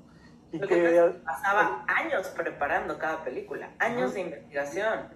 Y 0.52 0.60
Lo 0.60 0.68
que 0.68 1.16
pasaba 1.26 1.84
años 1.88 2.28
preparando 2.28 3.00
cada 3.00 3.24
película, 3.24 3.72
años 3.80 4.14
de 4.14 4.22
investigación. 4.22 5.10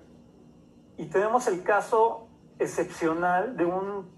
Y 0.98 1.06
tenemos 1.10 1.48
el 1.48 1.62
caso 1.62 2.28
excepcional 2.58 3.56
de 3.56 3.66
un 3.66 4.10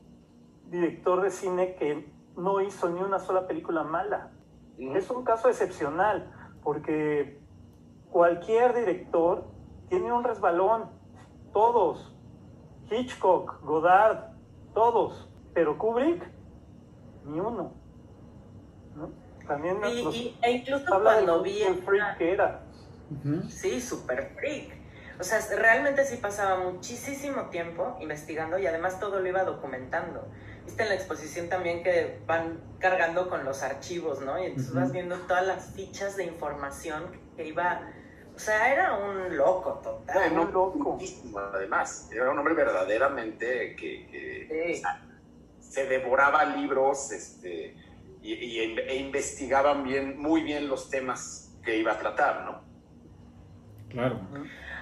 director 0.70 1.22
de 1.22 1.30
cine 1.30 1.76
que 1.76 2.10
no 2.40 2.62
hizo 2.62 2.90
ni 2.90 3.02
una 3.02 3.20
sola 3.20 3.48
película 3.48 3.84
mala. 3.84 4.32
Es 4.78 5.10
un 5.10 5.24
caso 5.24 5.50
excepcional 5.50 6.32
porque 6.64 7.40
cualquier 8.10 8.74
director 8.74 9.46
tiene 9.90 10.12
un 10.12 10.24
resbalón, 10.24 10.90
todos, 11.54 12.16
Hitchcock, 12.90 13.62
Godard, 13.62 14.32
todos, 14.74 15.30
pero 15.54 15.78
Kubrick, 15.78 16.24
ni 17.26 17.40
uno. 17.40 17.74
¿no? 18.96 19.10
También 19.48 19.78
Y, 19.92 20.04
nos 20.04 20.16
y- 20.16 20.38
e 20.42 20.52
incluso 20.52 20.86
cuando 21.02 21.42
vi 21.44 21.60
freak 21.86 21.88
una- 21.88 22.18
que 22.18 22.34
era. 22.34 22.64
Sí, 23.50 23.82
super 23.82 24.36
freak. 24.36 24.78
O 25.20 25.24
sea, 25.24 25.40
realmente 25.58 26.06
sí 26.06 26.18
pasaba 26.18 26.64
muchísimo 26.64 27.48
tiempo 27.50 27.98
investigando 28.00 28.58
y 28.58 28.68
además 28.68 29.00
todo 29.00 29.20
lo 29.20 29.28
iba 29.28 29.44
documentando. 29.44 30.26
Viste 30.66 30.84
en 30.84 30.90
la 30.90 30.96
exposición 30.96 31.50
también 31.50 31.84
que 31.84 32.20
van 32.26 32.60
cargando 32.80 33.30
con 33.30 33.44
los 33.46 33.64
archivos, 33.64 34.22
¿no? 34.22 34.42
Y 34.42 34.48
entonces 34.48 34.74
vas 34.74 34.92
viendo 34.92 35.16
todas 35.20 35.46
las 35.46 35.72
fichas 35.74 36.16
de 36.16 36.26
información 36.26 37.06
que 37.36 37.48
iba... 37.48 37.82
O 38.36 38.40
sea, 38.40 38.72
era 38.72 38.96
un 38.96 39.36
loco 39.36 39.80
total. 39.84 40.32
un 40.32 40.54
loco. 40.54 40.98
Además, 41.54 42.10
era 42.12 42.32
un 42.32 42.38
hombre 42.38 42.54
verdaderamente 42.54 43.76
que, 43.76 44.82
se 45.60 45.86
devoraba 45.86 46.46
libros 46.46 47.12
este, 47.12 47.76
y, 48.22 48.60
e 48.60 48.96
investigaban 48.96 49.84
bien, 49.84 50.18
muy 50.18 50.42
bien 50.42 50.68
los 50.68 50.90
temas 50.90 51.52
que 51.64 51.78
iba 51.78 51.92
a 51.92 52.00
tratar, 52.00 52.46
¿no? 52.46 52.64
Claro. 53.90 54.20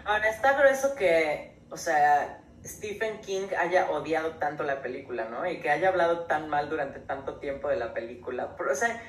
Ahora, 0.06 0.30
está 0.30 0.58
grueso 0.58 0.96
que, 0.96 1.60
o 1.70 1.78
sea, 1.78 2.42
Stephen 2.68 3.22
King 3.22 3.48
haya 3.58 3.90
odiado 3.90 4.32
tanto 4.36 4.64
la 4.64 4.82
película, 4.82 5.26
¿no? 5.26 5.50
Y 5.50 5.60
que 5.60 5.70
haya 5.70 5.90
hablado 5.90 6.26
tan 6.26 6.50
mal 6.50 6.70
durante 6.70 7.00
tanto 7.00 7.40
tiempo 7.40 7.70
de 7.70 7.78
la 7.78 7.94
película. 7.94 8.56
Pero, 8.58 8.72
o 8.72 8.76
sea, 8.76 9.02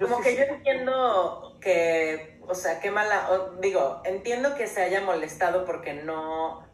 como 0.00 0.20
que 0.20 0.36
yo 0.36 0.42
entiendo 0.42 1.56
que, 1.60 2.40
o 2.46 2.54
sea, 2.54 2.80
qué 2.80 2.90
mala, 2.90 3.28
digo, 3.60 4.02
entiendo 4.04 4.54
que 4.56 4.66
se 4.66 4.82
haya 4.82 5.00
molestado 5.00 5.64
porque 5.64 5.94
no, 5.94 6.66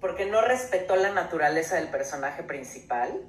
porque 0.00 0.26
no 0.26 0.40
respetó 0.40 0.96
la 0.96 1.10
naturaleza 1.10 1.76
del 1.76 1.88
personaje 1.88 2.42
principal, 2.44 3.28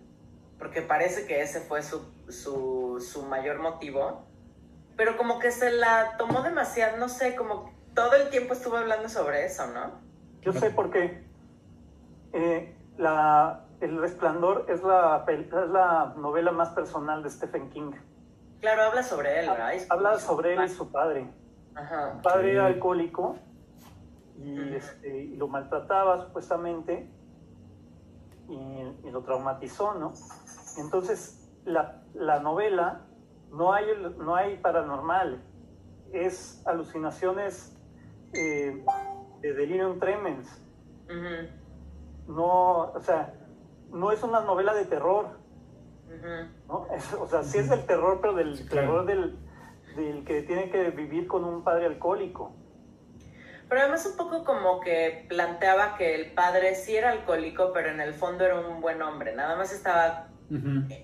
porque 0.59 0.81
parece 0.81 1.25
que 1.25 1.41
ese 1.41 1.61
fue 1.61 1.81
su, 1.81 2.05
su, 2.29 3.03
su 3.05 3.23
mayor 3.23 3.59
motivo, 3.59 4.27
pero 4.95 5.17
como 5.17 5.39
que 5.39 5.51
se 5.51 5.71
la 5.71 6.15
tomó 6.17 6.43
demasiado, 6.43 6.97
no 6.97 7.09
sé, 7.09 7.35
como 7.35 7.73
todo 7.95 8.13
el 8.15 8.29
tiempo 8.29 8.53
estuvo 8.53 8.77
hablando 8.77 9.09
sobre 9.09 9.45
eso, 9.45 9.67
¿no? 9.67 9.99
Yo 10.41 10.53
sé 10.53 10.69
por 10.69 10.91
qué. 10.91 11.23
Eh, 12.33 12.75
la, 12.97 13.65
el 13.79 13.99
Resplandor 13.99 14.65
es 14.67 14.83
la, 14.83 15.23
es 15.27 15.51
la 15.69 16.13
novela 16.17 16.51
más 16.51 16.69
personal 16.69 17.21
de 17.21 17.29
Stephen 17.29 17.69
King. 17.69 17.91
Claro, 18.59 18.83
habla 18.83 19.03
sobre 19.03 19.39
él, 19.39 19.49
¿verdad? 19.49 19.71
Habla 19.89 20.19
sobre 20.19 20.53
él 20.53 20.63
y 20.63 20.69
su 20.69 20.91
padre. 20.91 21.29
Su 21.73 22.21
padre 22.21 22.53
era 22.53 22.67
alcohólico 22.67 23.35
este, 24.41 25.23
y, 25.23 25.35
lo 25.35 25.47
maltrataba 25.47 26.25
supuestamente 26.25 27.09
y, 28.49 29.09
lo 29.09 29.21
traumatizó, 29.23 29.93
¿no? 29.95 30.13
Entonces, 30.77 31.51
la, 31.65 32.03
la, 32.13 32.39
novela 32.39 33.01
no 33.51 33.73
hay, 33.73 33.85
no 34.17 34.35
hay 34.35 34.57
paranormal, 34.57 35.43
es 36.11 36.65
alucinaciones 36.65 37.75
eh, 38.33 38.83
de 39.41 39.53
delirium 39.53 39.99
tremens 39.99 40.61
no, 42.27 42.91
o 42.91 42.99
sea, 43.01 43.33
no 43.91 44.11
es 44.11 44.23
una 44.23 44.41
novela 44.41 44.73
de 44.73 44.85
terror. 44.85 45.41
¿no? 46.67 46.87
o 47.19 47.27
sea, 47.27 47.43
sí 47.43 47.57
es 47.57 47.69
del 47.69 47.85
terror, 47.85 48.19
pero 48.21 48.33
del 48.33 48.69
terror 48.69 49.05
del, 49.05 49.35
que 50.25 50.43
tiene 50.43 50.69
que 50.69 50.91
vivir 50.91 51.27
con 51.27 51.43
un 51.43 51.63
padre 51.63 51.87
alcohólico. 51.87 52.55
Pero 53.67 53.81
además 53.81 54.05
un 54.05 54.17
poco 54.17 54.43
como 54.43 54.79
que 54.79 55.25
planteaba 55.27 55.95
que 55.95 56.15
el 56.15 56.33
padre 56.33 56.75
sí 56.75 56.95
era 56.95 57.09
alcohólico, 57.09 57.71
pero 57.73 57.89
en 57.89 57.99
el 58.01 58.13
fondo 58.13 58.45
era 58.45 58.59
un 58.59 58.81
buen 58.81 59.01
hombre. 59.01 59.35
Nada 59.35 59.55
más 59.55 59.73
estaba 59.73 60.29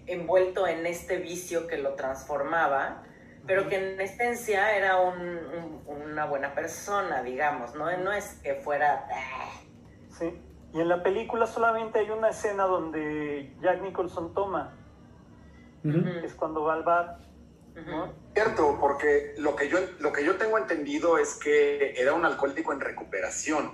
envuelto 0.06 0.68
en 0.68 0.86
este 0.86 1.18
vicio 1.18 1.66
que 1.66 1.78
lo 1.78 1.96
transformaba, 1.96 3.04
pero 3.48 3.68
que 3.68 3.94
en 3.94 4.00
esencia 4.00 4.76
era 4.76 4.98
una 5.00 6.26
buena 6.26 6.54
persona, 6.54 7.24
digamos, 7.24 7.74
¿no? 7.74 7.96
No 7.98 8.12
es 8.12 8.36
que 8.44 8.56
fuera... 8.56 9.08
Sí. 10.20 10.40
Y 10.74 10.80
en 10.80 10.88
la 10.88 11.02
película 11.02 11.48
solamente 11.48 12.00
hay 12.00 12.10
una 12.10 12.30
escena 12.30 12.66
donde 12.66 13.56
Jack 13.62 13.82
Nicholson 13.82 14.34
toma. 14.34 14.76
Es 16.24 16.34
cuando 16.34 16.64
va 16.64 16.74
al 16.74 16.84
bar. 16.84 17.20
Cierto, 18.34 18.78
porque 18.80 19.36
lo 19.38 19.56
que, 19.56 19.70
yo, 19.70 19.80
lo 20.00 20.12
que 20.12 20.26
yo 20.26 20.36
tengo 20.36 20.58
entendido 20.58 21.18
es 21.18 21.36
que 21.36 21.94
era 22.00 22.14
un 22.14 22.26
alcohólico 22.26 22.74
en 22.74 22.82
recuperación. 22.82 23.72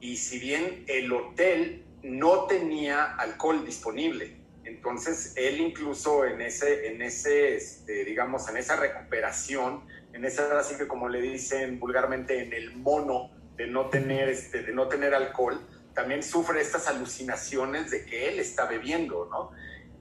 Y 0.00 0.16
si 0.16 0.38
bien 0.38 0.84
el 0.88 1.12
hotel 1.12 1.84
no 2.02 2.44
tenía 2.44 3.14
alcohol 3.16 3.64
disponible, 3.64 4.36
entonces 4.64 5.32
él 5.36 5.60
incluso 5.60 6.24
en 6.24 6.40
ese, 6.40 6.88
en 6.88 7.00
ese 7.00 7.56
este, 7.56 8.04
digamos, 8.04 8.48
en 8.48 8.58
esa 8.58 8.76
recuperación, 8.76 9.84
en 10.12 10.24
esa, 10.24 10.58
así 10.58 10.76
que 10.76 10.86
como 10.86 11.08
le 11.08 11.20
dicen 11.20 11.80
vulgarmente, 11.80 12.42
en 12.42 12.52
el 12.52 12.76
mono 12.76 13.30
de 13.56 13.66
no 13.66 13.86
tener, 13.86 14.28
este, 14.28 14.62
de 14.62 14.72
no 14.72 14.88
tener 14.88 15.14
alcohol, 15.14 15.60
también 15.96 16.22
sufre 16.22 16.60
estas 16.60 16.86
alucinaciones 16.88 17.90
de 17.90 18.04
que 18.04 18.28
él 18.28 18.38
está 18.38 18.66
bebiendo, 18.66 19.26
¿no? 19.30 19.50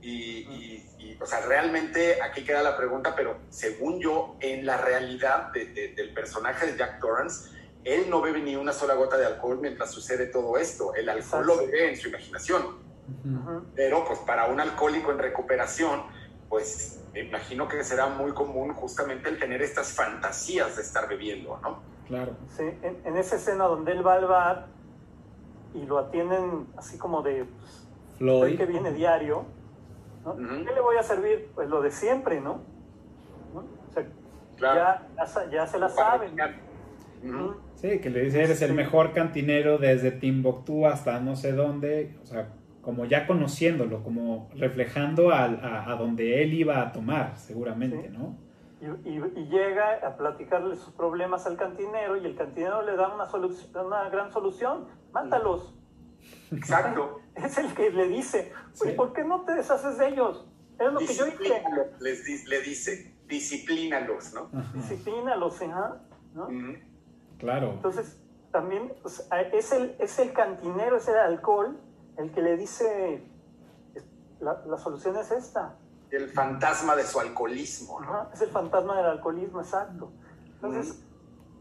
Y, 0.02 0.84
o 1.20 1.26
sea, 1.26 1.40
realmente 1.40 2.22
aquí 2.22 2.44
queda 2.44 2.62
la 2.62 2.78
pregunta, 2.78 3.16
pero 3.16 3.38
según 3.50 4.00
yo, 4.00 4.36
en 4.42 4.66
la 4.66 4.78
realidad 4.78 5.52
del 5.54 6.14
personaje 6.14 6.68
de 6.68 6.78
Jack 6.78 7.00
Torrance, 7.00 7.50
él 7.86 8.08
no 8.10 8.22
bebe 8.22 8.42
ni 8.42 8.56
una 8.56 8.74
sola 8.74 8.94
gota 8.94 9.18
de 9.18 9.26
alcohol 9.26 9.58
mientras 9.60 9.90
sucede 9.90 10.28
todo 10.28 10.58
esto. 10.58 10.94
El 10.94 11.10
alcohol 11.10 11.48
lo 11.48 11.58
bebe 11.58 11.90
en 11.90 11.98
su 11.98 12.10
imaginación. 12.10 12.84
Pero 13.76 14.06
pues 14.06 14.20
para 14.20 14.48
un 14.48 14.60
alcohólico 14.60 15.12
en 15.12 15.20
recuperación, 15.20 16.04
pues 16.50 17.00
me 17.14 17.22
imagino 17.22 17.68
que 17.68 17.84
será 17.84 18.08
muy 18.08 18.34
común 18.34 18.74
justamente 18.74 19.30
el 19.30 19.40
tener 19.40 19.62
estas 19.62 19.94
fantasías 19.94 20.76
de 20.76 20.82
estar 20.82 21.08
bebiendo, 21.08 21.58
¿no? 21.64 21.82
Claro. 22.08 22.36
Sí, 22.56 22.64
en, 22.84 23.02
en 23.06 23.18
esa 23.18 23.38
escena 23.38 23.64
donde 23.64 23.94
él 23.94 24.06
va 24.06 24.16
al 24.16 24.26
bar 24.26 24.75
y 25.76 25.86
lo 25.86 26.00
atienden 26.00 26.68
así 26.78 26.98
como 26.98 27.22
de 27.22 27.46
pues, 28.20 28.58
que 28.58 28.66
viene 28.66 28.92
diario. 28.92 29.46
¿no? 30.24 30.36
¿Qué 30.36 30.74
le 30.74 30.82
voy 30.82 30.98
a 30.98 31.04
servir? 31.04 31.50
Pues 31.54 31.70
lo 31.70 31.82
de 31.82 31.92
siempre, 31.92 32.42
¿no? 32.42 32.62
O 33.54 33.94
sea, 33.94 34.08
ya, 34.60 35.08
ya, 35.52 35.68
se 35.68 35.80
la 35.80 35.90
saben. 35.90 36.36
Sí, 37.76 38.00
que 38.00 38.10
le 38.10 38.22
dice, 38.22 38.44
eres 38.44 38.62
el 38.62 38.74
mejor 38.74 39.14
cantinero 39.14 39.78
desde 39.78 40.12
Timbuktu 40.12 40.86
hasta 40.86 41.20
no 41.20 41.36
sé 41.36 41.52
dónde, 41.52 42.16
o 42.24 42.26
sea, 42.26 42.50
como 42.82 43.06
ya 43.06 43.28
conociéndolo, 43.28 44.04
como 44.04 44.50
reflejando 44.56 45.32
a, 45.32 45.46
a, 45.92 45.96
donde 45.96 46.44
él 46.44 46.54
iba 46.54 46.82
a 46.82 46.92
tomar, 46.92 47.38
seguramente, 47.38 48.10
¿no? 48.10 48.38
Y, 48.82 49.10
y, 49.10 49.48
llega 49.48 50.06
a 50.06 50.18
platicarle 50.18 50.76
sus 50.76 50.94
problemas 50.94 51.46
al 51.46 51.56
cantinero 51.56 52.18
y 52.18 52.26
el 52.26 52.36
cantinero 52.36 52.82
le 52.82 52.96
da 52.96 53.14
una, 53.14 53.26
solución, 53.26 53.86
una 53.86 54.10
gran 54.10 54.32
solución 54.32 54.86
mátalos. 55.12 55.74
Exacto. 56.52 57.22
Es 57.36 57.58
el 57.58 57.74
que 57.74 57.90
le 57.90 58.08
dice, 58.08 58.54
¿por 58.96 59.12
qué 59.12 59.26
no 59.26 59.44
te 59.44 59.54
deshaces 59.56 59.98
de 59.98 60.08
ellos? 60.08 60.48
Es 60.80 60.92
lo 60.92 61.00
que 61.00 61.14
yo 61.14 61.28
hice. 61.28 61.64
Les, 62.00 62.48
le 62.48 62.62
dice, 62.62 63.14
disciplínalos, 63.28 64.34
¿no? 64.34 64.50
Disciplínalos, 64.74 65.62
¿eh? 65.62 65.70
¿no? 66.34 66.48
Claro. 67.38 67.72
Entonces, 67.72 68.22
también 68.52 68.94
es, 69.52 69.72
el, 69.74 69.96
es 70.00 70.18
el 70.18 70.32
cantinero, 70.32 70.96
es 70.96 71.10
el 71.10 71.18
alcohol, 71.18 71.78
el 72.18 72.32
que 72.32 72.42
le 72.42 72.56
dice, 72.56 73.22
la, 74.40 74.78
solución 74.78 75.18
es 75.18 75.32
esta. 75.32 75.78
El 76.12 76.30
fantasma 76.30 76.96
de 76.96 77.04
su 77.04 77.20
alcoholismo, 77.20 78.00
¿no? 78.02 78.30
es 78.34 78.42
el 78.42 78.50
fantasma 78.50 78.98
del 78.98 79.06
alcoholismo, 79.08 79.60
exacto. 79.60 80.12
Entonces, 80.56 81.04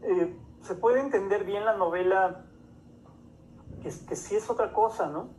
eh, 0.03 0.35
se 0.61 0.75
puede 0.75 0.99
entender 0.99 1.43
bien 1.43 1.65
la 1.65 1.75
novela 1.75 2.45
que, 4.07 4.15
sí 4.15 4.35
es 4.35 4.49
otra 4.49 4.73
cosa, 4.73 5.07
¿no? 5.07 5.29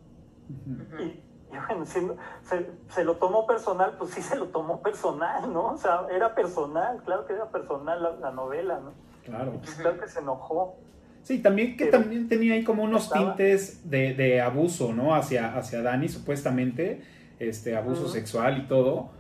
y, 1.01 1.21
bueno, 1.69 1.85
se, 1.87 2.07
se, 2.89 3.05
lo 3.05 3.17
tomó 3.17 3.47
personal, 3.47 3.97
pues 3.99 4.13
sí 4.13 4.23
se 4.23 4.37
lo 4.37 4.47
tomó 4.47 4.81
personal, 4.83 5.53
¿no? 5.53 5.73
O 5.73 5.77
sea, 5.77 6.07
era 6.15 6.35
personal, 6.35 7.03
claro 7.05 7.27
que 7.27 7.33
era 7.33 7.51
personal 7.51 8.21
la, 8.21 8.31
novela, 8.31 8.81
¿no? 8.81 8.93
Claro. 9.25 9.53
Pues 9.59 9.75
claro 9.75 9.99
que 9.99 10.09
se 10.09 10.21
enojó. 10.21 10.77
Sí, 11.23 11.43
también 11.43 11.77
que 11.77 11.87
también 11.87 12.29
tenía 12.29 12.55
ahí 12.55 12.63
como 12.63 12.85
unos 12.85 13.11
tintes 13.11 13.89
de, 13.91 14.15
de, 14.15 14.41
abuso, 14.41 14.93
¿no? 14.93 15.15
Hacia, 15.15 15.57
hacia 15.57 15.83
Dani, 15.83 16.09
supuestamente, 16.09 17.03
este, 17.39 17.77
abuso 17.77 18.09
sexual 18.09 18.59
y 18.59 18.69
todo. 18.69 19.11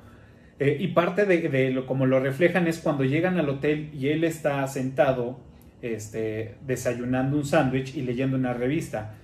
Eh, 0.58 0.78
y 0.80 0.88
parte 0.88 1.26
de, 1.26 1.48
de, 1.48 1.70
lo, 1.70 1.86
como 1.86 2.06
lo 2.06 2.18
reflejan 2.20 2.66
es 2.66 2.78
cuando 2.78 3.04
llegan 3.04 3.38
al 3.38 3.48
hotel 3.48 3.90
y 3.92 4.08
él 4.08 4.24
está 4.24 4.66
sentado 4.66 5.38
este, 5.82 6.56
desayunando 6.66 7.36
un 7.36 7.44
sándwich 7.44 7.96
y 7.96 8.02
leyendo 8.02 8.36
una 8.36 8.54
revista. 8.54 9.14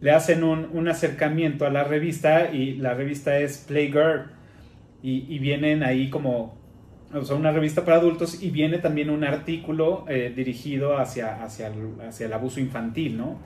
Le 0.00 0.12
hacen 0.12 0.44
un, 0.44 0.88
acercamiento 0.88 1.66
a 1.66 1.70
la 1.70 1.84
revista 1.84 2.50
y 2.52 2.76
la 2.76 2.94
revista 2.94 3.38
es 3.38 3.58
Playgirl 3.68 4.30
y, 5.02 5.38
vienen 5.38 5.82
ahí 5.82 6.08
como, 6.08 6.58
o 7.12 7.22
sea, 7.22 7.36
una 7.36 7.52
revista 7.52 7.84
para 7.84 7.98
adultos 7.98 8.42
y 8.42 8.50
viene 8.50 8.78
también 8.78 9.10
un 9.10 9.24
artículo 9.24 10.06
eh, 10.08 10.32
dirigido 10.34 10.96
hacia, 10.96 11.42
hacia, 11.42 11.66
el, 11.66 12.00
hacia 12.06 12.26
el 12.26 12.32
abuso 12.32 12.60
infantil, 12.60 13.18
¿no? 13.18 13.38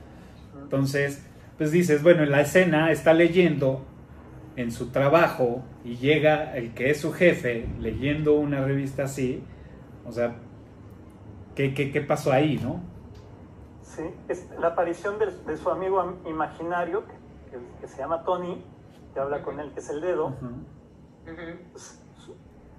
Entonces, 0.63 1.27
pues 1.59 1.73
dices, 1.73 2.03
bueno, 2.05 2.23
en 2.23 2.31
la 2.31 2.43
escena 2.43 2.93
está 2.93 3.15
leyendo 3.15 3.85
en 4.57 4.71
su 4.71 4.91
trabajo 4.91 5.63
y 5.85 5.97
llega 5.97 6.57
el 6.57 6.75
que 6.75 6.91
es 6.91 7.01
su 7.01 7.13
jefe 7.13 7.69
leyendo 7.81 8.35
una 8.35 8.65
revista 8.65 9.05
así, 9.05 9.43
o 10.07 10.13
sea, 10.13 10.37
¿Qué, 11.55 12.05
pasó 12.07 12.33
ahí, 12.33 12.59
no? 12.61 12.81
Sí, 13.83 14.03
es 14.29 14.49
la 14.59 14.69
aparición 14.69 15.17
de, 15.19 15.57
su 15.57 15.71
amigo 15.71 16.19
imaginario, 16.27 17.05
que, 17.81 17.87
se 17.87 17.99
llama 17.99 18.25
Tony, 18.25 18.65
que 19.13 19.21
habla 19.21 19.43
con 19.43 19.61
él, 19.61 19.73
que 19.73 19.79
es 19.81 19.89
el 19.89 20.01
dedo. 20.01 20.35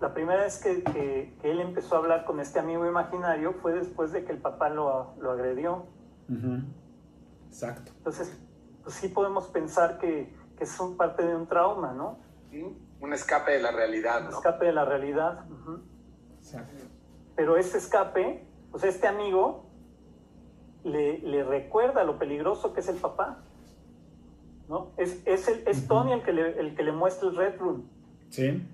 La 0.01 0.13
primera 0.13 0.43
vez 0.43 0.61
que, 0.61 0.83
que- 0.83 1.37
que 1.41 1.51
él 1.51 1.61
empezó 1.61 1.95
a 1.95 1.99
hablar 1.99 2.25
con 2.25 2.41
este 2.41 2.59
amigo 2.59 2.85
imaginario 2.85 3.53
fue 3.53 3.73
después 3.73 4.11
de 4.11 4.25
que 4.25 4.33
el 4.33 4.39
papá 4.39 4.67
lo, 4.69 5.13
lo 5.21 5.31
agredió. 5.31 5.85
Exacto. 7.47 7.93
Entonces, 7.97 8.37
pues 8.83 8.95
sí 8.95 9.07
podemos 9.07 9.47
pensar 9.47 9.97
que, 9.99 10.35
que 10.57 10.65
son 10.65 10.97
parte 10.97 11.23
de 11.25 11.35
un 11.35 11.47
trauma, 11.47 11.93
¿no? 11.93 12.19
Un 13.01 13.13
escape 13.13 13.51
de 13.51 13.61
la 13.61 13.71
realidad, 13.71 14.19
Un 14.25 14.31
¿no? 14.31 14.37
escape 14.37 14.65
de 14.65 14.73
la 14.73 14.85
realidad. 14.85 15.45
Exacto. 16.39 16.83
Pero 17.35 17.57
ese 17.57 17.77
escape, 17.77 18.45
pues 18.71 18.83
este 18.83 19.07
amigo 19.07 19.65
le, 20.83 21.19
le 21.19 21.43
recuerda 21.43 22.03
lo 22.03 22.17
peligroso 22.17 22.73
que 22.73 22.79
es 22.79 22.87
el 22.87 22.97
papá. 22.97 23.43
¿no? 24.69 24.93
Es, 24.97 25.21
es, 25.25 25.47
el, 25.47 25.67
es. 25.67 25.87
Tony 25.87 26.13
el 26.13 26.23
que, 26.23 26.33
le, 26.33 26.59
el 26.59 26.75
que 26.75 26.83
le 26.83 26.91
muestra 26.91 27.29
el 27.29 27.35
Red 27.35 27.59
Room 27.59 27.87
Sí, 28.29 28.67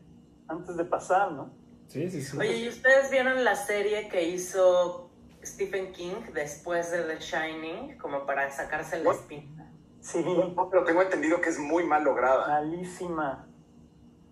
antes 0.48 0.78
de 0.78 0.86
pasar, 0.86 1.32
¿no? 1.34 1.50
sí, 1.88 2.10
sí. 2.10 2.22
sí. 2.22 2.38
Oye, 2.38 2.58
¿y 2.60 2.70
ustedes 2.70 3.12
vieron 3.12 3.44
la 3.44 3.56
serie 3.56 4.08
que 4.08 4.24
hizo 4.30 5.10
Stephen 5.44 5.92
King 5.92 6.16
después 6.34 6.92
de 6.92 7.04
The 7.04 7.20
Shining, 7.20 7.98
como 7.98 8.26
para 8.26 8.50
sacarse 8.52 9.04
la 9.04 9.12
espina? 9.12 9.61
Sí, 10.02 10.24
No, 10.56 10.70
pero 10.70 10.84
tengo 10.84 11.02
entendido 11.02 11.40
que 11.42 11.50
es 11.50 11.60
muy 11.60 11.86
mal 11.86 12.04
lograda. 12.04 12.48
malísima, 12.48 13.46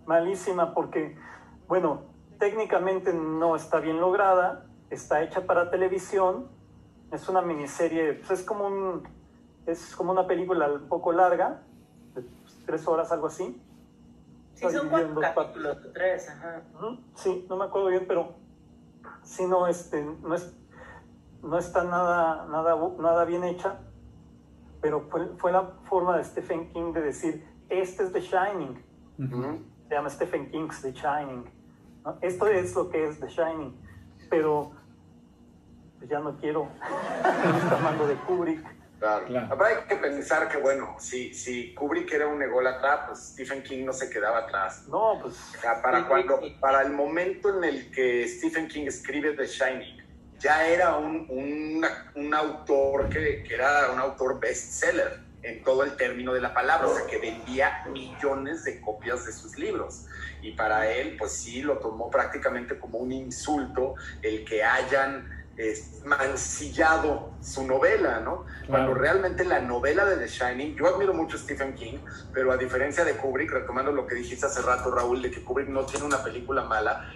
malísima 0.05 0.73
porque, 0.73 1.15
bueno, 1.67 2.01
técnicamente 2.39 3.13
no 3.13 3.55
está 3.55 3.79
bien 3.79 3.99
lograda, 3.99 4.65
está 4.89 5.21
hecha 5.21 5.45
para 5.45 5.69
televisión, 5.69 6.47
es 7.11 7.29
una 7.29 7.41
miniserie, 7.41 8.13
pues 8.15 8.31
es 8.39 8.43
como 8.45 8.65
un, 8.67 9.07
es 9.67 9.95
como 9.95 10.11
una 10.11 10.25
película 10.25 10.67
un 10.71 10.87
poco 10.87 11.11
larga, 11.11 11.61
de 12.15 12.23
tres 12.65 12.87
horas, 12.87 13.11
algo 13.11 13.27
así. 13.27 13.61
Sí, 14.55 14.65
Está 14.65 14.79
son 14.79 14.89
cuatro 14.89 15.21
capítulos, 15.21 15.77
tres, 15.93 16.29
ajá. 16.29 16.63
Sí, 17.15 17.45
no 17.47 17.57
me 17.57 17.65
acuerdo 17.65 17.89
bien, 17.89 18.05
pero 18.07 18.33
sí 19.23 19.45
no, 19.45 19.67
este, 19.67 20.03
no, 20.03 20.33
es, 20.33 20.53
no 21.43 21.57
está 21.57 21.83
nada, 21.83 22.47
nada, 22.47 22.75
nada 22.97 23.25
bien 23.25 23.43
hecha, 23.43 23.79
pero 24.81 25.07
fue, 25.09 25.27
fue 25.37 25.51
la 25.51 25.63
forma 25.89 26.17
de 26.17 26.23
Stephen 26.23 26.71
King 26.71 26.93
de 26.93 27.01
decir, 27.01 27.47
este 27.69 28.03
es 28.03 28.11
The 28.13 28.21
Shining, 28.21 28.83
Ujú. 29.19 29.37
Ujú. 29.37 29.59
se 29.87 29.95
llama 29.95 30.09
Stephen 30.09 30.49
King's 30.51 30.81
The 30.81 30.93
Shining. 30.93 31.45
¿no? 32.05 32.17
Esto 32.21 32.47
es 32.47 32.75
lo 32.75 32.89
que 32.89 33.07
es 33.07 33.19
The 33.19 33.27
Shining, 33.27 33.75
pero 34.29 34.71
pues 35.97 36.09
ya 36.09 36.19
no 36.19 36.35
quiero 36.37 36.67
estar 37.17 37.73
hablando 37.73 38.07
de 38.07 38.15
Kubrick. 38.15 38.65
Claro. 38.99 39.25
Claro. 39.27 39.47
Habrá 39.53 39.67
hay 39.67 39.75
que 39.87 39.95
pensar 39.95 40.49
que, 40.49 40.57
bueno, 40.57 40.95
si, 40.99 41.33
si 41.33 41.73
Kubrick 41.73 42.11
era 42.11 42.27
un 42.27 42.41
ególatra, 42.41 43.07
pues 43.07 43.19
Stephen 43.33 43.63
King 43.63 43.85
no 43.85 43.93
se 43.93 44.09
quedaba 44.09 44.39
atrás. 44.39 44.85
No, 44.89 45.19
pues 45.21 45.35
O 45.57 45.59
sea, 45.61 45.81
para, 45.81 46.05
cuando, 46.05 46.41
para 46.59 46.81
el 46.81 46.91
momento 46.91 47.47
en 47.57 47.63
el 47.63 47.91
que 47.91 48.27
Stephen 48.27 48.67
King 48.67 48.87
escribe 48.87 49.33
The 49.37 49.45
Shining, 49.45 49.98
ya 50.39 50.67
era 50.67 50.95
un, 50.97 51.25
un, 51.29 51.85
un 52.15 52.33
autor 52.33 53.09
que, 53.09 53.43
que 53.43 53.53
era 53.53 53.91
un 53.91 53.99
autor 53.99 54.39
bestseller 54.39 55.19
en 55.41 55.63
todo 55.63 55.83
el 55.83 55.95
término 55.95 56.33
de 56.33 56.41
la 56.41 56.53
palabra, 56.53 56.87
o 56.87 56.95
sea, 56.95 57.05
que 57.05 57.17
vendía 57.17 57.85
millones 57.91 58.63
de 58.63 58.81
copias 58.81 59.25
de 59.25 59.31
sus 59.31 59.57
libros. 59.57 60.05
Y 60.41 60.51
para 60.51 60.89
él, 60.89 61.15
pues 61.17 61.31
sí, 61.33 61.61
lo 61.61 61.77
tomó 61.77 62.09
prácticamente 62.09 62.77
como 62.77 62.99
un 62.99 63.11
insulto 63.11 63.95
el 64.21 64.43
que 64.43 64.63
hayan 64.63 65.39
mancillado 66.05 67.33
su 67.41 67.67
novela, 67.67 68.21
¿no? 68.21 68.45
Cuando 68.67 68.93
realmente 68.93 69.43
la 69.43 69.59
novela 69.59 70.05
de 70.05 70.15
The 70.15 70.27
Shining, 70.27 70.75
yo 70.75 70.87
admiro 70.87 71.13
mucho 71.13 71.35
a 71.35 71.39
Stephen 71.39 71.75
King, 71.75 71.97
pero 72.33 72.51
a 72.51 72.57
diferencia 72.57 73.03
de 73.03 73.17
Kubrick, 73.17 73.51
retomando 73.51 73.91
lo 73.91 74.07
que 74.07 74.15
dijiste 74.15 74.45
hace 74.45 74.61
rato, 74.61 74.89
Raúl, 74.89 75.21
de 75.21 75.31
que 75.31 75.43
Kubrick 75.43 75.67
no 75.67 75.85
tiene 75.85 76.05
una 76.05 76.23
película 76.23 76.63
mala, 76.63 77.11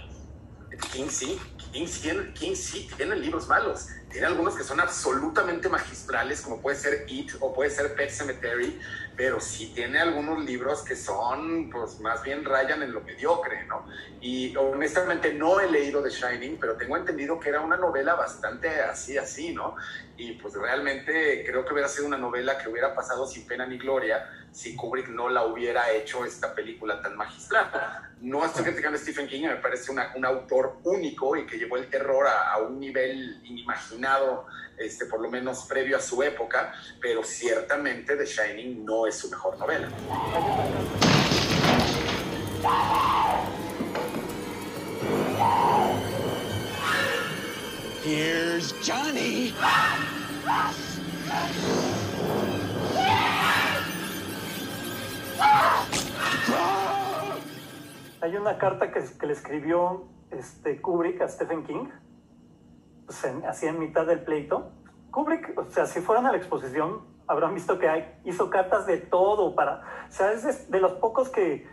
King 0.77 1.09
sí, 1.09 1.39
King 1.71 1.87
sí, 1.87 2.01
tiene- 2.01 2.33
King 2.33 2.55
sí 2.55 2.89
tiene 2.97 3.15
libros 3.15 3.47
malos. 3.47 3.87
Tiene 4.09 4.27
algunos 4.27 4.55
que 4.55 4.63
son 4.63 4.79
absolutamente 4.79 5.69
magistrales, 5.69 6.41
como 6.41 6.61
puede 6.61 6.77
ser 6.77 7.05
It 7.07 7.31
o 7.39 7.51
puede 7.51 7.71
ser 7.71 7.95
Pet 7.95 8.11
Cemetery, 8.11 8.79
pero 9.15 9.39
sí 9.39 9.73
tiene 9.73 9.99
algunos 9.99 10.43
libros 10.45 10.83
que 10.83 10.95
son, 10.95 11.69
pues 11.71 11.99
más 11.99 12.21
bien 12.23 12.45
rayan 12.45 12.83
en 12.83 12.91
lo 12.93 13.01
mediocre, 13.01 13.65
¿no? 13.65 13.87
Y 14.19 14.55
honestamente 14.55 15.33
no 15.33 15.59
he 15.59 15.69
leído 15.69 16.03
The 16.03 16.11
Shining, 16.11 16.59
pero 16.59 16.77
tengo 16.77 16.95
entendido 16.95 17.39
que 17.39 17.49
era 17.49 17.61
una 17.61 17.77
novela 17.77 18.13
bastante 18.13 18.69
así, 18.81 19.17
así, 19.17 19.51
¿no? 19.53 19.75
Y 20.23 20.31
pues 20.41 20.53
realmente 20.53 21.43
creo 21.45 21.65
que 21.65 21.73
hubiera 21.73 21.89
sido 21.89 22.07
una 22.07 22.17
novela 22.17 22.57
que 22.57 22.69
hubiera 22.69 22.95
pasado 22.95 23.27
sin 23.27 23.45
pena 23.45 23.65
ni 23.65 23.77
gloria 23.77 24.25
si 24.53 24.73
Kubrick 24.73 25.09
no 25.09 25.27
la 25.27 25.43
hubiera 25.45 25.91
hecho 25.91 26.23
esta 26.23 26.55
película 26.55 27.01
tan 27.01 27.17
magistral. 27.17 27.69
No 28.21 28.45
estoy 28.45 28.63
criticando 28.63 28.97
a 28.97 29.01
Stephen 29.01 29.27
King, 29.27 29.41
me 29.47 29.55
parece 29.57 29.91
una- 29.91 30.13
un 30.15 30.23
autor 30.23 30.77
único 30.85 31.35
y 31.35 31.45
que 31.45 31.57
llevó 31.57 31.75
el 31.75 31.89
terror 31.89 32.25
a, 32.25 32.53
a 32.53 32.59
un 32.59 32.79
nivel 32.79 33.41
inimaginado, 33.43 34.45
este, 34.77 35.07
por 35.07 35.19
lo 35.19 35.29
menos 35.29 35.65
previo 35.65 35.97
a 35.97 35.99
su 35.99 36.23
época, 36.23 36.73
pero 37.01 37.21
ciertamente 37.23 38.15
The 38.15 38.25
Shining 38.25 38.85
no 38.85 39.05
es 39.07 39.17
su 39.17 39.29
mejor 39.29 39.57
novela. 39.57 39.89
Here's 48.03 48.73
Johnny. 48.85 49.53
Hay 58.21 58.35
una 58.35 58.57
carta 58.57 58.91
que, 58.91 59.01
le 59.25 59.33
escribió 59.33 60.03
este, 60.31 60.81
Kubrick 60.81 61.21
a 61.21 61.29
Stephen 61.29 61.63
King, 61.63 61.85
pues 63.05 63.23
en- 63.23 63.45
así 63.45 63.67
en 63.67 63.79
mitad 63.79 64.05
del 64.05 64.19
pleito. 64.19 64.71
Kubrick, 65.11 65.57
o 65.57 65.69
sea, 65.71 65.85
si 65.85 66.01
fueran 66.01 66.25
a 66.25 66.31
la 66.31 66.37
exposición, 66.37 67.01
habrán 67.27 67.53
visto 67.53 67.79
que 67.79 67.87
hay, 67.87 68.19
hizo 68.25 68.49
cartas 68.49 68.85
de 68.85 68.97
todo 68.97 69.55
para, 69.55 69.81
o 70.09 70.11
sea, 70.11 70.33
es 70.33 70.69
de, 70.69 70.79
los 70.81 70.93
pocos 70.93 71.29
que, 71.29 71.65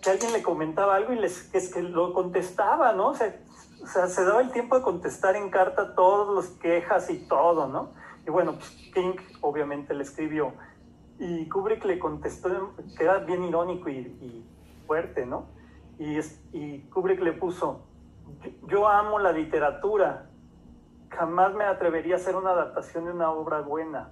que 0.00 0.10
alguien 0.10 0.32
le 0.32 0.42
comentaba 0.42 0.96
algo 0.96 1.12
y 1.12 1.18
les, 1.18 1.54
es 1.54 1.74
que 1.74 1.82
lo 1.82 2.14
contestaba, 2.14 2.92
¿no? 2.94 3.08
O 3.08 3.14
sea, 3.14 3.34
o 3.82 3.86
sea, 3.86 4.06
se 4.06 4.24
daba 4.24 4.40
el 4.40 4.50
tiempo 4.52 4.76
de 4.76 4.82
contestar 4.82 5.36
en 5.36 5.50
carta 5.50 5.94
todas 5.94 6.34
las 6.46 6.54
quejas 6.58 7.10
y 7.10 7.26
todo, 7.28 7.66
¿no? 7.68 7.92
Y 8.26 8.30
bueno, 8.30 8.52
pues, 8.54 8.68
King 8.94 9.14
obviamente 9.40 9.94
le 9.94 10.02
escribió 10.04 10.52
y 11.18 11.48
Kubrick 11.48 11.84
le 11.84 11.98
contestó, 11.98 12.74
que 12.96 13.04
era 13.04 13.18
bien 13.18 13.42
irónico 13.44 13.88
y, 13.88 13.94
y 13.98 14.44
fuerte, 14.86 15.26
¿no? 15.26 15.46
Y, 15.98 16.16
es- 16.18 16.40
y 16.52 16.80
Kubrick 16.90 17.20
le 17.20 17.32
puso, 17.32 17.82
"Yo- 18.68 18.88
amo 18.88 19.18
la 19.18 19.32
literatura, 19.32 20.26
jamás 21.10 21.54
me 21.54 21.64
atrevería 21.64 22.14
a 22.14 22.18
hacer 22.18 22.34
una 22.36 22.50
adaptación 22.50 23.04
de 23.04 23.12
una 23.12 23.30
obra 23.30 23.60
buena. 23.60 24.10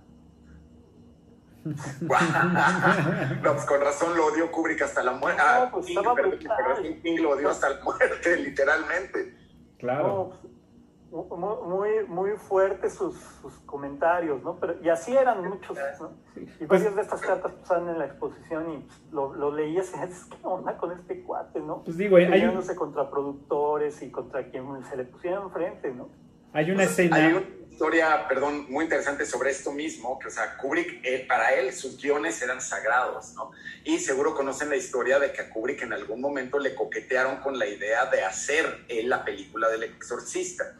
no, 1.64 3.52
pues 3.52 3.64
con 3.66 3.80
razón 3.80 4.16
lo 4.16 4.26
odió 4.26 4.50
Kubrick 4.50 4.80
hasta 4.82 5.02
la 5.02 5.12
muerte. 5.12 5.40
Ah, 5.44 5.64
No, 5.66 5.70
pues 5.72 5.86
King, 5.86 5.96
perdón, 5.96 7.00
King 7.02 7.20
lo 7.20 7.30
odió 7.30 7.50
hasta 7.50 7.68
la 7.70 7.84
muerte, 7.84 8.36
literalmente. 8.38 9.36
Claro. 9.80 10.06
No, 10.08 10.30
pues, 10.42 10.52
muy, 11.66 11.88
muy 12.06 12.30
fuertes 12.36 12.94
sus, 12.94 13.16
sus 13.42 13.52
comentarios, 13.66 14.42
¿no? 14.44 14.56
Pero, 14.60 14.80
y 14.80 14.88
así 14.88 15.16
eran 15.16 15.42
muchos, 15.48 15.76
¿no? 16.00 16.10
Y 16.36 16.44
Pues- 16.44 16.68
varias 16.68 16.94
de 16.94 17.02
estas 17.02 17.20
cartas 17.20 17.50
pues, 17.52 17.62
están 17.64 17.88
en 17.88 17.98
la 17.98 18.04
exposición 18.06 18.70
y 18.70 18.76
pues, 18.78 19.02
lo, 19.10 19.34
lo 19.34 19.50
leías 19.52 19.92
y 19.92 19.98
dices, 20.06 20.24
¿qué 20.26 20.38
onda 20.46 20.76
con 20.76 20.92
este 20.92 21.24
cuate, 21.24 21.60
no? 21.60 21.82
Pues 21.82 21.96
digo, 21.96 22.16
hay 22.16 22.26
un- 22.26 22.30
Peleándose 22.30 22.76
contra 22.76 23.10
productores 23.10 24.00
y 24.02 24.10
contra 24.12 24.48
quien 24.50 24.84
se 24.84 24.96
le 24.96 25.04
pusiera 25.04 25.40
enfrente, 25.42 25.92
¿no? 25.92 26.08
Hay 26.52 26.70
una 26.70 26.84
escena. 26.84 27.16
Hay 27.16 27.32
una 27.32 27.46
historia, 27.70 28.28
perdón, 28.28 28.66
muy 28.68 28.84
interesante 28.84 29.24
sobre 29.24 29.50
esto 29.50 29.72
mismo, 29.72 30.18
que 30.18 30.28
o 30.28 30.30
sea, 30.30 30.56
Kubrick, 30.58 31.00
eh, 31.02 31.24
para 31.26 31.54
él 31.54 31.72
sus 31.72 31.96
guiones 31.96 32.42
eran 32.42 32.60
sagrados, 32.60 33.32
¿no? 33.34 33.52
Y 33.84 33.98
seguro 33.98 34.34
conocen 34.34 34.68
la 34.68 34.76
historia 34.76 35.18
de 35.18 35.32
que 35.32 35.40
a 35.42 35.50
Kubrick 35.50 35.82
en 35.82 35.92
algún 35.92 36.20
momento 36.20 36.58
le 36.58 36.74
coquetearon 36.74 37.36
con 37.36 37.58
la 37.58 37.66
idea 37.66 38.06
de 38.06 38.22
hacer 38.22 38.84
él 38.88 39.08
la 39.08 39.24
película 39.24 39.68
del 39.70 39.84
exorcista, 39.84 40.76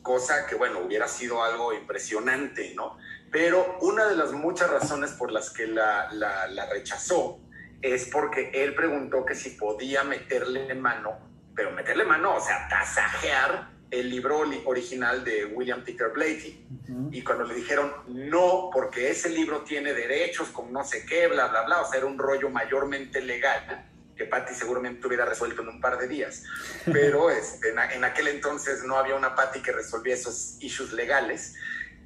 cosa 0.00 0.46
que, 0.46 0.54
bueno, 0.54 0.80
hubiera 0.80 1.06
sido 1.06 1.42
algo 1.42 1.74
impresionante, 1.74 2.72
¿no? 2.74 2.96
Pero 3.30 3.76
una 3.82 4.06
de 4.06 4.16
las 4.16 4.32
muchas 4.32 4.70
razones 4.70 5.10
por 5.10 5.30
las 5.30 5.50
que 5.50 5.66
la, 5.66 6.10
la, 6.12 6.46
la 6.46 6.66
rechazó 6.70 7.40
es 7.82 8.06
porque 8.06 8.50
él 8.54 8.74
preguntó 8.74 9.24
que 9.26 9.34
si 9.34 9.50
podía 9.50 10.02
meterle 10.02 10.72
mano, 10.74 11.18
pero 11.54 11.72
meterle 11.72 12.04
mano, 12.04 12.36
o 12.36 12.40
sea, 12.40 12.66
tasajear 12.70 13.77
el 13.90 14.10
libro 14.10 14.44
li- 14.44 14.62
original 14.66 15.24
de 15.24 15.46
William 15.46 15.82
Peter 15.84 16.08
Blatty. 16.14 16.66
Ujú. 16.88 17.08
Y 17.12 17.22
cuando 17.22 17.44
le 17.44 17.54
dijeron 17.54 17.92
no, 18.08 18.70
porque 18.72 19.10
ese 19.10 19.30
libro 19.30 19.62
tiene 19.62 19.92
derechos 19.94 20.48
con 20.48 20.72
no 20.72 20.84
sé 20.84 21.06
qué, 21.06 21.26
bla, 21.28 21.48
bla, 21.48 21.62
bla, 21.62 21.80
o 21.82 21.88
sea, 21.88 21.98
era 21.98 22.06
un 22.06 22.18
rollo 22.18 22.50
mayormente 22.50 23.20
legal 23.20 23.84
que 24.16 24.24
Patty 24.24 24.52
seguramente 24.52 25.06
hubiera 25.06 25.24
resuelto 25.24 25.62
en 25.62 25.68
un 25.68 25.80
par 25.80 25.96
de 25.96 26.08
días. 26.08 26.42
Pero 26.92 27.30
este, 27.30 27.70
en, 27.70 27.78
en 27.78 28.04
aquel 28.04 28.28
entonces 28.28 28.82
no 28.84 28.96
había 28.96 29.14
una 29.14 29.34
Patty 29.34 29.60
que 29.62 29.72
resolvía 29.72 30.14
esos 30.14 30.56
issues 30.60 30.92
legales. 30.92 31.54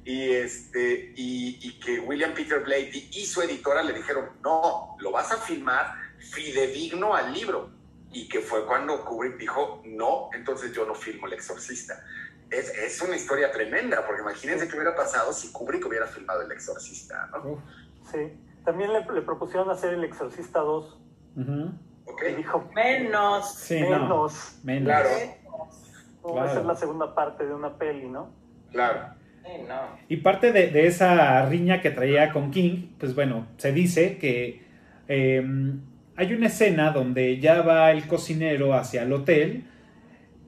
Y, 0.05 0.31
este, 0.31 1.13
y, 1.15 1.59
y 1.61 1.79
que 1.79 1.99
William 1.99 2.33
Peter 2.33 2.59
Blatty 2.59 3.09
y 3.13 3.25
su 3.25 3.41
editora 3.41 3.81
le 3.81 3.93
dijeron, 3.93 4.29
no, 4.43 4.95
lo 4.99 5.11
vas 5.11 5.31
a 5.31 5.37
filmar, 5.37 5.95
fidedigno 6.19 7.15
al 7.15 7.33
libro. 7.33 7.71
Y 8.13 8.29
que 8.29 8.39
fue 8.39 8.65
cuando 8.65 9.03
Kubrick 9.03 9.37
dijo, 9.37 9.81
no, 9.85 10.29
entonces 10.33 10.71
yo 10.73 10.85
no 10.85 10.93
filmo 10.95 11.27
El 11.27 11.33
Exorcista. 11.33 12.03
Es, 12.49 12.69
es 12.77 13.01
una 13.01 13.15
historia 13.15 13.51
tremenda, 13.51 14.05
porque 14.05 14.21
imagínense 14.21 14.67
qué 14.67 14.75
hubiera 14.75 14.95
pasado 14.95 15.33
si 15.33 15.51
Kubrick 15.51 15.85
hubiera 15.87 16.05
filmado 16.05 16.43
El 16.43 16.51
Exorcista, 16.51 17.27
¿no? 17.31 17.61
Sí. 18.11 18.31
También 18.63 18.93
le, 18.93 18.99
le 19.11 19.21
propusieron 19.23 19.69
hacer 19.71 19.93
El 19.95 20.03
Exorcista 20.03 20.59
2. 20.59 20.99
Ujú. 21.37 21.71
¿Ok? 22.05 22.21
Y 22.31 22.35
dijo, 22.35 22.69
Menos. 22.75 23.55
Sí, 23.55 23.81
menos. 23.81 24.07
no. 24.09 24.27
Menos. 24.63 24.83
Claro. 24.85 25.09
¿Cómo 26.21 26.35
va 26.35 26.43
a 26.43 26.47
ser 26.47 26.53
Claro. 26.57 26.67
la 26.67 26.75
segunda 26.75 27.15
parte 27.15 27.45
de 27.45 27.53
una 27.53 27.77
peli, 27.77 28.07
no? 28.07 28.29
Claro. 28.71 29.15
Sí, 29.43 29.51
no. 29.67 29.97
Y 30.07 30.17
parte 30.17 30.51
de, 30.53 30.67
de 30.69 30.87
esa 30.87 31.45
riña 31.47 31.81
que 31.81 31.89
traía 31.89 32.31
con 32.31 32.51
King, 32.51 32.89
pues 32.99 33.13
bueno, 33.15 33.47
se 33.57 33.71
dice 33.73 34.17
que 34.19 34.63
eh, 35.07 35.43
hay 36.15 36.33
una 36.33 36.47
escena 36.47 36.91
donde 36.91 37.39
ya 37.39 37.61
va 37.61 37.91
el 37.91 38.07
cocinero 38.07 38.73
hacia 38.73 39.03
el 39.03 39.13
hotel 39.13 39.63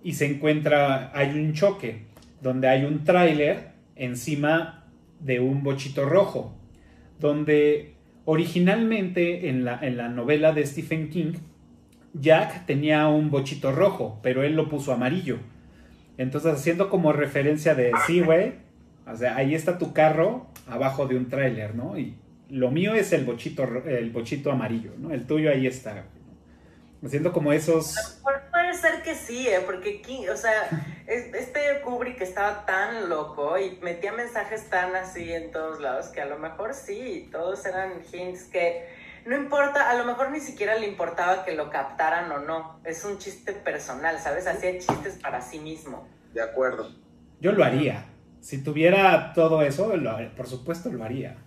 y 0.03 0.13
se 0.13 0.27
encuentra, 0.27 1.11
hay 1.13 1.31
un 1.39 1.53
choque, 1.53 2.03
donde 2.41 2.67
hay 2.67 2.85
un 2.85 3.03
tráiler 3.03 3.71
encima 3.95 4.85
de 5.19 5.39
un 5.39 5.63
bochito 5.63 6.05
rojo, 6.05 6.55
donde 7.19 7.95
originalmente 8.25 9.49
en 9.49 9.65
la, 9.65 9.79
en 9.81 9.97
la 9.97 10.09
novela 10.09 10.51
de 10.51 10.65
Stephen 10.65 11.09
King, 11.09 11.33
Jack 12.13 12.65
tenía 12.65 13.07
un 13.07 13.29
bochito 13.29 13.71
rojo, 13.71 14.19
pero 14.21 14.43
él 14.43 14.55
lo 14.55 14.69
puso 14.69 14.93
amarillo. 14.93 15.39
Entonces, 16.17 16.53
haciendo 16.53 16.89
como 16.89 17.11
referencia 17.11 17.75
de, 17.75 17.91
sí, 18.07 18.21
güey, 18.21 18.53
o 19.05 19.15
sea, 19.15 19.35
ahí 19.35 19.53
está 19.53 19.77
tu 19.77 19.91
carro 19.91 20.47
abajo 20.67 21.07
de 21.07 21.17
un 21.17 21.27
tráiler, 21.27 21.75
¿no? 21.75 21.97
Y 21.97 22.15
lo 22.49 22.71
mío 22.71 22.93
es 22.95 23.11
el 23.13 23.25
bochito, 23.25 23.65
ro- 23.65 23.85
el 23.87 24.11
bochito 24.11 24.51
amarillo, 24.51 24.91
¿no? 24.97 25.11
El 25.11 25.25
tuyo 25.27 25.49
ahí 25.51 25.67
está. 25.67 26.03
Haciendo 27.03 27.31
como 27.33 27.51
esos... 27.53 27.95
Pu- 28.23 28.31
Puede 28.51 28.73
ser 28.73 29.03
que 29.03 29.13
sí, 29.15 29.47
¿eh? 29.47 29.59
porque 29.65 30.01
King, 30.01 30.27
o 30.33 30.37
sea, 30.37 30.53
es- 31.07 31.33
este 31.33 31.59
Kubrick 31.83 32.21
estaba 32.21 32.65
tan 32.65 33.09
loco 33.09 33.57
y 33.59 33.77
metía 33.81 34.11
mensajes 34.13 34.69
tan 34.69 34.95
así 34.95 35.31
en 35.33 35.51
todos 35.51 35.79
lados 35.81 36.07
que 36.07 36.21
a 36.21 36.25
lo 36.25 36.39
mejor 36.39 36.73
sí, 36.73 37.27
todos 37.31 37.65
eran 37.65 37.91
hints 38.11 38.43
que 38.45 38.87
no 39.25 39.35
importa, 39.35 39.89
a 39.89 39.95
lo 39.95 40.05
mejor 40.05 40.31
ni 40.31 40.39
siquiera 40.39 40.75
le 40.75 40.87
importaba 40.87 41.43
que 41.45 41.53
lo 41.55 41.69
captaran 41.69 42.31
o 42.31 42.39
no. 42.39 42.79
Es 42.85 43.03
un 43.05 43.17
chiste 43.17 43.53
personal, 43.53 44.19
¿sabes? 44.19 44.45
Hacía 44.47 44.71
chistes 44.77 45.17
para 45.21 45.41
sí 45.41 45.59
mismo. 45.59 46.07
De 46.33 46.41
acuerdo. 46.43 46.89
Yo 47.41 47.51
lo 47.51 47.63
haría. 47.63 48.05
Si 48.39 48.63
tuviera 48.63 49.33
todo 49.33 49.61
eso, 49.63 49.95
lo- 49.97 50.17
por 50.35 50.47
supuesto 50.47 50.91
lo 50.91 51.03
haría. 51.03 51.37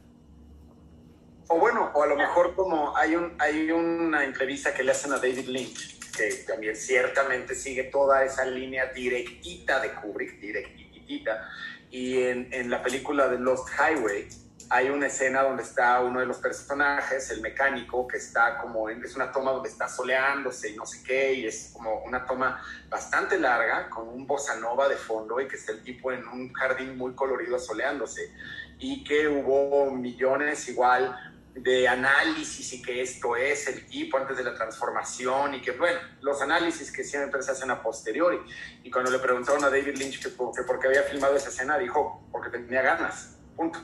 O 1.49 1.59
bueno, 1.59 1.91
o 1.95 2.03
a 2.03 2.07
lo 2.07 2.17
mejor 2.17 2.55
como 2.55 2.97
hay, 2.97 3.17
un, 3.17 3.35
hay 3.39 3.71
una 3.71 4.25
entrevista 4.25 4.75
que 4.75 4.83
le 4.83 4.93
hacen 4.93 5.13
a 5.13 5.17
David 5.17 5.47
Lynch, 5.47 5.99
que 6.15 6.31
también 6.47 6.77
ciertamente 6.77 7.55
sigue 7.55 7.85
toda 7.85 8.23
esa 8.25 8.45
línea 8.45 8.87
directita 8.93 9.81
de 9.81 9.93
Kubrick, 9.93 10.39
directitita, 10.41 11.49
y 11.91 12.23
en, 12.23 12.53
en 12.53 12.69
la 12.69 12.83
película 12.83 13.29
de 13.29 13.39
Lost 13.39 13.69
Highway 13.79 14.29
hay 14.71 14.91
una 14.91 15.07
escena 15.07 15.43
donde 15.43 15.63
está 15.63 16.01
uno 16.01 16.21
de 16.21 16.27
los 16.27 16.39
personajes, 16.39 17.31
el 17.31 17.41
mecánico, 17.41 18.07
que 18.07 18.19
está 18.19 18.59
como, 18.59 18.91
en, 18.91 19.03
es 19.03 19.17
una 19.17 19.33
toma 19.33 19.53
donde 19.53 19.71
está 19.71 19.89
soleándose 19.89 20.71
y 20.71 20.77
no 20.77 20.85
sé 20.85 21.03
qué, 21.03 21.33
y 21.33 21.47
es 21.47 21.71
como 21.73 22.03
una 22.03 22.27
toma 22.27 22.63
bastante 22.91 23.39
larga, 23.39 23.89
con 23.89 24.09
un 24.09 24.27
bossa 24.27 24.57
nova 24.57 24.89
de 24.89 24.97
fondo, 24.97 25.41
y 25.41 25.49
que 25.49 25.57
está 25.57 25.73
el 25.73 25.83
tipo 25.83 26.13
en 26.13 26.27
un 26.29 26.53
jardín 26.53 26.99
muy 26.99 27.15
colorido 27.15 27.59
soleándose, 27.59 28.31
y 28.79 29.03
que 29.05 29.27
hubo 29.27 29.91
millones 29.91 30.69
igual 30.69 31.17
de 31.63 31.89
análisis 31.89 32.73
y 32.73 32.83
que 32.83 33.03
esto 33.03 33.37
es 33.37 33.67
el 33.69 33.87
tipo 33.87 34.17
antes 34.17 34.37
de 34.37 34.45
la 34.45 34.55
transformación 34.55 35.55
y 35.55 35.61
que, 35.61 35.73
bueno, 35.73 35.99
los 36.21 36.41
análisis 36.43 36.93
que 36.93 37.05
siempre 37.05 37.43
se 37.43 37.53
hacen 37.53 37.71
a 37.71 37.83
posteriori. 37.83 38.39
Y 38.83 38.91
cuando 38.91 39.11
le 39.11 39.19
preguntaron 39.19 39.65
a 39.65 39.71
David 39.71 39.97
Lynch 39.97 40.23
que 40.23 40.31
que 40.31 40.63
por 40.63 40.79
qué 40.79 40.89
había 40.89 41.03
filmado 41.03 41.37
esa 41.37 41.49
escena, 41.49 41.79
dijo, 41.79 42.27
porque 42.31 42.51
tenía 42.51 42.83
ganas, 42.83 43.37
punto. 43.57 43.81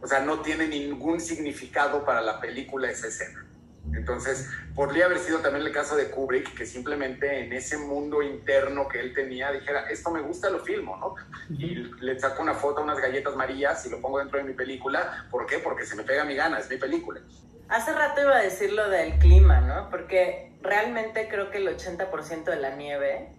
O 0.00 0.06
sea, 0.06 0.20
no 0.20 0.40
tiene 0.40 0.66
ningún 0.66 1.20
significado 1.20 2.04
para 2.04 2.20
la 2.20 2.40
película 2.40 2.90
esa 2.90 3.06
escena. 3.06 3.46
Entonces, 3.94 4.48
podría 4.74 5.06
haber 5.06 5.18
sido 5.18 5.40
también 5.40 5.66
el 5.66 5.72
caso 5.72 5.96
de 5.96 6.10
Kubrick, 6.10 6.54
que 6.54 6.64
simplemente 6.64 7.44
en 7.44 7.52
ese 7.52 7.76
mundo 7.76 8.22
interno 8.22 8.88
que 8.88 9.00
él 9.00 9.12
tenía 9.12 9.50
dijera, 9.50 9.90
esto 9.90 10.10
me 10.10 10.20
gusta, 10.20 10.50
lo 10.50 10.60
filmo, 10.60 10.96
¿no? 10.96 11.14
Y 11.50 11.74
le 12.00 12.18
saco 12.18 12.42
una 12.42 12.54
foto 12.54 12.80
a 12.80 12.84
unas 12.84 12.98
galletas 12.98 13.36
marías 13.36 13.84
y 13.86 13.90
lo 13.90 14.00
pongo 14.00 14.18
dentro 14.18 14.38
de 14.38 14.44
mi 14.44 14.54
película. 14.54 15.26
¿Por 15.30 15.46
qué? 15.46 15.58
Porque 15.58 15.84
se 15.84 15.96
me 15.96 16.04
pega 16.04 16.24
mi 16.24 16.34
gana, 16.34 16.58
es 16.58 16.70
mi 16.70 16.76
película. 16.76 17.20
Hace 17.68 17.92
rato 17.92 18.20
iba 18.20 18.36
a 18.36 18.42
decir 18.42 18.72
lo 18.72 18.88
del 18.88 19.18
clima, 19.18 19.60
¿no? 19.60 19.90
Porque 19.90 20.52
realmente 20.62 21.28
creo 21.28 21.50
que 21.50 21.58
el 21.58 21.68
80% 21.68 22.44
de 22.44 22.56
la 22.56 22.76
nieve 22.76 23.30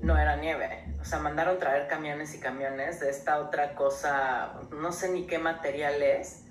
no 0.00 0.18
era 0.18 0.36
nieve. 0.36 0.84
O 1.00 1.04
sea, 1.04 1.18
mandaron 1.18 1.58
traer 1.58 1.88
camiones 1.88 2.34
y 2.34 2.40
camiones 2.40 3.00
de 3.00 3.10
esta 3.10 3.40
otra 3.40 3.74
cosa, 3.74 4.60
no 4.70 4.92
sé 4.92 5.08
ni 5.10 5.26
qué 5.26 5.38
material 5.38 6.02
es, 6.02 6.44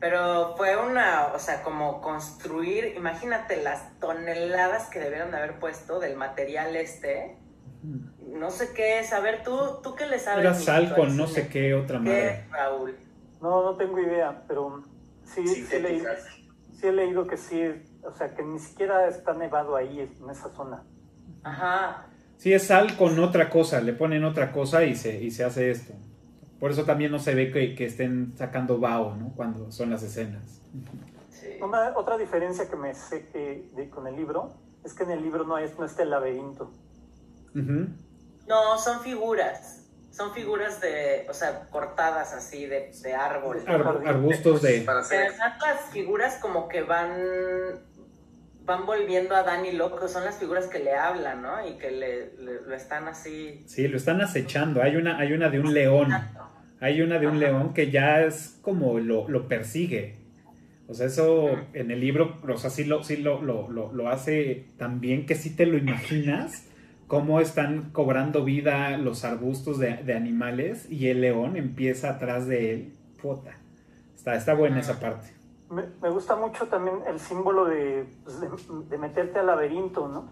pero 0.00 0.54
fue 0.56 0.76
una, 0.76 1.32
o 1.34 1.38
sea, 1.38 1.62
como 1.62 2.00
construir, 2.00 2.94
imagínate 2.96 3.62
las 3.62 3.98
toneladas 3.98 4.88
que 4.90 5.00
debieron 5.00 5.30
de 5.30 5.38
haber 5.38 5.58
puesto 5.58 5.98
del 5.98 6.16
material 6.16 6.76
este. 6.76 7.36
No 8.26 8.50
sé 8.50 8.72
qué 8.74 9.00
es, 9.00 9.12
a 9.12 9.20
ver, 9.20 9.42
tú, 9.42 9.80
tú 9.82 9.94
qué 9.94 10.06
le 10.06 10.18
sabes. 10.18 10.40
Era 10.40 10.54
sal 10.54 10.86
al 10.86 10.94
con 10.94 11.16
no 11.16 11.26
sé 11.26 11.48
qué 11.48 11.74
otra 11.74 11.98
¿Qué, 11.98 12.04
madre. 12.04 12.44
Raúl? 12.50 12.96
No, 13.40 13.62
no 13.62 13.76
tengo 13.76 13.98
idea, 13.98 14.44
pero 14.46 14.84
sí, 15.24 15.46
sí, 15.46 15.66
he 15.72 15.80
leído, 15.80 16.10
sí 16.72 16.86
he 16.86 16.92
leído 16.92 17.26
que 17.26 17.36
sí, 17.36 17.62
o 18.04 18.12
sea, 18.14 18.34
que 18.34 18.42
ni 18.42 18.58
siquiera 18.58 19.08
está 19.08 19.32
nevado 19.34 19.74
ahí 19.74 20.00
en 20.00 20.30
esa 20.30 20.48
zona. 20.50 20.82
Ajá. 21.42 22.06
Sí, 22.36 22.52
es 22.52 22.64
sal 22.66 22.96
con 22.96 23.18
otra 23.18 23.50
cosa, 23.50 23.80
le 23.80 23.92
ponen 23.92 24.24
otra 24.24 24.52
cosa 24.52 24.84
y 24.84 24.94
se, 24.94 25.20
y 25.20 25.30
se 25.30 25.44
hace 25.44 25.70
esto. 25.70 25.94
Por 26.60 26.70
eso 26.72 26.84
también 26.84 27.12
no 27.12 27.18
se 27.18 27.34
ve 27.34 27.52
que, 27.52 27.74
que 27.74 27.84
estén 27.86 28.34
sacando 28.36 28.78
vaho, 28.78 29.14
¿no? 29.14 29.32
Cuando 29.36 29.70
son 29.70 29.90
las 29.90 30.02
escenas. 30.02 30.60
Sí. 31.30 31.58
Una, 31.62 31.96
otra 31.96 32.18
diferencia 32.18 32.68
que 32.68 32.76
me 32.76 32.94
sé 32.94 33.28
que 33.32 33.70
de, 33.76 33.88
con 33.88 34.06
el 34.06 34.16
libro 34.16 34.54
es 34.84 34.92
que 34.92 35.04
en 35.04 35.12
el 35.12 35.22
libro 35.22 35.44
no, 35.44 35.58
es, 35.58 35.78
no 35.78 35.84
está 35.84 36.02
el 36.02 36.10
laberinto. 36.10 36.72
Ujú. 37.54 37.86
No, 38.48 38.78
son 38.78 39.00
figuras. 39.00 39.84
Son 40.10 40.32
figuras 40.32 40.80
de, 40.80 41.26
o 41.30 41.32
sea, 41.34 41.68
cortadas 41.70 42.32
así 42.32 42.66
de, 42.66 42.90
de 43.02 43.14
árbol. 43.14 43.62
Ar- 43.68 44.02
arbustos 44.06 44.62
de... 44.62 44.80
Para 44.80 45.02
Pero 45.08 45.26
hacer 45.26 45.38
las 45.60 45.80
figuras 45.92 46.38
como 46.40 46.66
que 46.68 46.82
van 46.82 47.12
van 48.64 48.84
volviendo 48.84 49.34
a 49.34 49.44
Dani 49.44 49.72
loco, 49.72 50.08
son 50.08 50.24
las 50.26 50.36
figuras 50.36 50.66
que 50.66 50.78
le 50.78 50.94
hablan, 50.94 51.40
¿no? 51.40 51.66
Y 51.66 51.78
que 51.78 51.90
le, 51.90 52.36
le- 52.36 52.60
lo 52.66 52.74
están 52.74 53.08
así. 53.08 53.64
Sí, 53.66 53.88
lo 53.88 53.96
están 53.96 54.20
acechando. 54.20 54.82
Hay 54.82 54.96
una, 54.96 55.18
hay 55.18 55.32
una 55.32 55.48
de 55.48 55.58
un 55.60 55.72
león. 55.72 56.08
Hay 56.80 57.00
una 57.02 57.18
de 57.18 57.26
un 57.26 57.32
Ajá. 57.36 57.40
león 57.40 57.74
que 57.74 57.90
ya 57.90 58.22
es 58.22 58.58
como 58.62 58.98
lo, 58.98 59.28
lo 59.28 59.48
persigue. 59.48 60.16
O 60.86 60.94
sea, 60.94 61.06
eso 61.06 61.50
en 61.74 61.90
el 61.90 62.00
libro, 62.00 62.36
o 62.48 62.56
sea, 62.56 62.70
sí 62.70 62.84
lo, 62.84 63.02
sí 63.02 63.16
lo, 63.18 63.42
lo, 63.42 63.68
lo, 63.70 63.92
lo 63.92 64.08
hace 64.08 64.66
tan 64.78 65.00
bien 65.00 65.26
que 65.26 65.34
sí 65.34 65.54
te 65.54 65.66
lo 65.66 65.76
imaginas 65.76 66.64
cómo 67.08 67.40
están 67.40 67.90
cobrando 67.92 68.44
vida 68.44 68.96
los 68.96 69.24
arbustos 69.24 69.78
de, 69.78 69.96
de 69.96 70.14
animales 70.14 70.90
y 70.90 71.08
el 71.08 71.20
león 71.20 71.56
empieza 71.56 72.10
atrás 72.10 72.46
de 72.46 72.72
él. 72.74 72.92
Puta. 73.20 73.56
Está, 74.16 74.34
está 74.34 74.54
buena 74.54 74.80
esa 74.80 74.98
parte. 75.00 75.28
Me, 75.70 75.82
me 76.00 76.08
gusta 76.10 76.36
mucho 76.36 76.66
también 76.68 76.96
el 77.06 77.18
símbolo 77.20 77.66
de, 77.66 78.06
pues, 78.24 78.40
de, 78.40 78.48
de 78.88 78.98
meterte 78.98 79.38
al 79.40 79.46
laberinto, 79.46 80.08
¿no? 80.08 80.30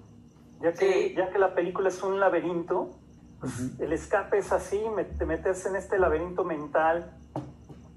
Ya 0.62 0.72
que, 0.72 1.08
Sí. 1.08 1.14
ya 1.16 1.28
que 1.30 1.38
la 1.38 1.54
película 1.54 1.88
es 1.90 2.02
un 2.02 2.18
laberinto, 2.18 2.98
pues, 3.40 3.78
el 3.80 3.92
escape 3.92 4.38
es 4.38 4.52
así, 4.52 4.82
meterse 5.26 5.68
en 5.68 5.76
este 5.76 5.98
laberinto 5.98 6.44
mental 6.44 7.12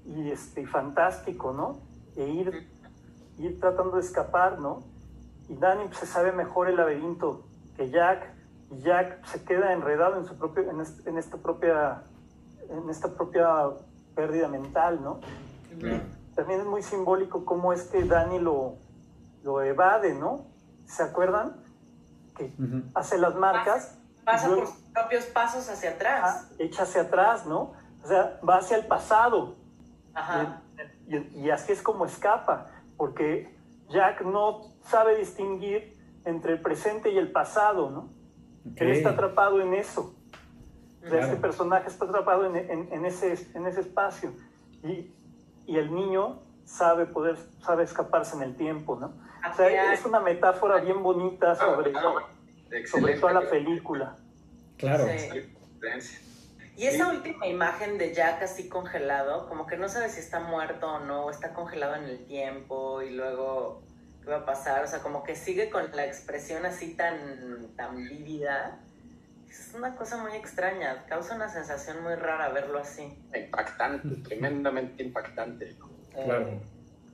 y 0.06 0.30
este, 0.30 0.66
fantástico, 0.66 1.52
¿no? 1.52 1.78
E 2.16 2.26
ir, 2.28 2.68
ir 3.38 3.60
tratando 3.60 3.96
de 3.96 4.02
escapar, 4.02 4.58
¿no? 4.58 4.82
Y 5.48 5.56
Danny 5.56 5.84
pues, 5.86 5.98
se 5.98 6.06
sabe 6.06 6.32
mejor 6.32 6.68
el 6.68 6.76
laberinto 6.76 7.44
que 7.76 7.90
Jack, 7.90 8.22
y 8.70 8.80
Jack 8.82 9.24
se 9.26 9.42
queda 9.44 9.72
enredado 9.72 10.16
en, 10.18 10.26
su 10.26 10.36
propio, 10.36 10.68
en, 10.70 10.80
est- 10.80 11.06
en 11.06 11.16
esta 11.18 11.36
propia, 11.38 12.02
en 12.68 12.88
esta 12.90 13.08
propia 13.14 13.70
pérdida 14.14 14.48
mental, 14.48 15.00
¿no? 15.02 15.20
también 16.34 16.60
es 16.60 16.66
muy 16.66 16.82
simbólico 16.82 17.44
cómo 17.44 17.72
es 17.72 17.82
que 17.84 18.02
Dani 18.04 18.38
lo, 18.38 18.74
lo 19.44 19.62
evade, 19.62 20.14
¿no? 20.14 20.46
¿Se 20.86 21.02
acuerdan? 21.02 21.56
Que 22.36 22.52
hace 22.94 23.18
las 23.18 23.34
marcas, 23.36 23.98
Pasa 24.24 24.48
por 24.48 24.66
sus 24.66 24.76
propios 24.92 25.24
pasos 25.26 25.68
hacia 25.68 25.90
ah, 25.90 25.94
atrás. 25.94 26.50
echa 26.58 26.82
hacia 26.84 27.02
atrás, 27.02 27.46
¿no? 27.46 27.72
O 28.02 28.06
sea, 28.06 28.38
va 28.48 28.56
hacia 28.58 28.76
el 28.76 28.86
pasado. 28.86 29.56
Ajá. 30.14 30.62
Y, 31.08 31.16
y- 31.16 31.40
y 31.46 31.50
así 31.50 31.72
es 31.72 31.82
como 31.82 32.04
escapa, 32.06 32.68
porque 32.96 33.54
Jack 33.88 34.22
no 34.22 34.62
sabe 34.84 35.16
distinguir 35.16 35.98
entre 36.24 36.52
el 36.52 36.60
presente 36.62 37.10
y 37.10 37.18
el 37.18 37.32
pasado, 37.32 37.90
¿no? 37.90 38.00
Ok. 38.72 38.80
Él 38.80 38.90
está 38.90 39.10
atrapado 39.10 39.60
en 39.60 39.74
eso. 39.74 40.14
Sea, 41.00 41.08
Claro. 41.10 41.24
Este 41.26 41.36
personaje 41.36 41.88
está 41.88 42.04
atrapado 42.04 42.44
en, 42.46 42.56
en- 42.56 42.88
en 42.92 43.04
ese, 43.06 43.48
en 43.54 43.66
ese 43.66 43.80
espacio. 43.80 44.32
Y, 44.82 45.12
y 45.66 45.76
el 45.78 45.94
niño 45.94 46.40
sabe 46.64 47.06
poder, 47.06 47.38
sabe 47.62 47.84
escaparse 47.84 48.36
en 48.36 48.42
el 48.42 48.54
tiempo, 48.56 48.96
¿no? 48.96 49.14
O 49.50 49.54
sea, 49.56 49.92
es 49.94 50.04
una 50.04 50.20
metáfora 50.20 50.76
bien 50.80 51.02
bonita 51.02 51.54
sobre, 51.56 51.92
sobre 52.86 53.14
toda 53.18 53.32
la 53.32 53.50
película. 53.50 54.16
Claro. 54.76 55.06
Y 56.76 56.86
esa 56.86 57.08
última 57.08 57.46
imagen 57.46 57.98
de 57.98 58.14
Jack 58.14 58.42
así 58.42 58.68
congelado, 58.68 59.48
como 59.48 59.66
que 59.66 59.76
no 59.76 59.88
sabe 59.88 60.08
si 60.08 60.20
está 60.20 60.40
muerto 60.40 60.94
o 60.94 61.00
no, 61.00 61.26
o 61.26 61.30
está 61.30 61.52
congelado 61.52 61.96
en 61.96 62.04
el 62.04 62.24
tiempo 62.24 63.02
y 63.02 63.10
luego 63.10 63.82
qué 64.22 64.30
va 64.30 64.38
a 64.38 64.46
pasar, 64.46 64.82
o 64.84 64.86
sea, 64.86 65.00
como 65.00 65.22
que 65.22 65.36
sigue 65.36 65.68
con 65.68 65.94
la 65.94 66.06
expresión 66.06 66.64
así 66.64 66.94
tan, 66.94 67.68
tan 67.76 67.96
vívida. 67.96 68.78
Es 69.46 69.74
una 69.74 69.94
cosa 69.94 70.16
muy 70.16 70.32
extraña, 70.32 71.04
causa 71.06 71.34
una 71.34 71.48
sensación 71.48 72.02
muy 72.02 72.14
rara 72.14 72.48
verlo 72.48 72.78
así. 72.78 73.12
Impactante, 73.34 74.16
tremendamente 74.26 75.02
impactante. 75.02 75.76
Claro. 76.14 76.60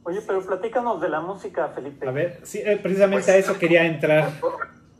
Oye, 0.05 0.21
pero 0.25 0.47
platícanos 0.47 1.01
de 1.01 1.09
la 1.09 1.21
música, 1.21 1.69
Felipe. 1.71 2.07
A 2.07 2.13
ver, 2.13 2.41
sí, 2.45 2.63
eh, 2.65 2.77
precisamente 2.77 3.33
a 3.33 3.37
eso 3.37 3.59
quería 3.59 3.85
entrar. 3.85 4.31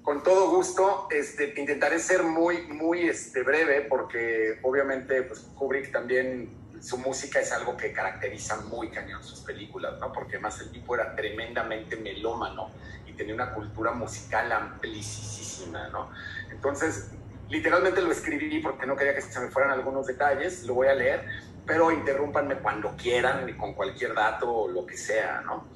Con 0.07 0.23
todo 0.23 0.51
gusto, 0.51 1.09
este, 1.11 1.53
intentaré 1.59 1.99
ser 1.99 2.23
muy, 2.23 2.69
muy 2.69 3.09
este, 3.09 3.43
breve 3.43 3.81
porque 3.81 4.61
obviamente 4.63 5.23
pues, 5.23 5.41
Kubrick 5.57 5.91
también, 5.91 6.49
su 6.81 6.97
música 6.99 7.41
es 7.41 7.51
algo 7.51 7.77
que 7.77 7.93
caracteriza 7.93 8.61
muy 8.67 8.91
cañón 8.91 9.25
sus 9.25 9.41
películas, 9.41 9.99
¿no? 9.99 10.13
Porque 10.13 10.39
más 10.39 10.61
el 10.61 10.71
tipo 10.71 10.95
era 10.95 11.17
tremendamente 11.17 11.97
melómano 11.97 12.71
y 13.05 13.15
tenía 13.15 13.35
una 13.35 13.53
cultura 13.53 13.91
musical 13.91 14.53
amplísima, 14.53 15.89
¿no? 15.89 16.13
Entonces, 16.53 17.11
literalmente 17.49 18.01
lo 18.01 18.13
escribí 18.13 18.61
porque 18.61 18.87
no 18.87 18.95
quería 18.95 19.13
que 19.13 19.23
se 19.23 19.41
me 19.41 19.49
fueran 19.49 19.73
algunos 19.73 20.07
detalles, 20.07 20.63
lo 20.67 20.75
voy 20.75 20.87
a 20.87 20.95
leer, 20.95 21.27
pero 21.67 21.91
interrúmpanme 21.91 22.59
cuando 22.59 22.95
quieran 22.97 23.53
con 23.57 23.75
cualquier 23.75 24.15
dato 24.15 24.49
o 24.53 24.69
lo 24.69 24.87
que 24.87 24.97
sea, 24.97 25.43
¿no? 25.45 25.67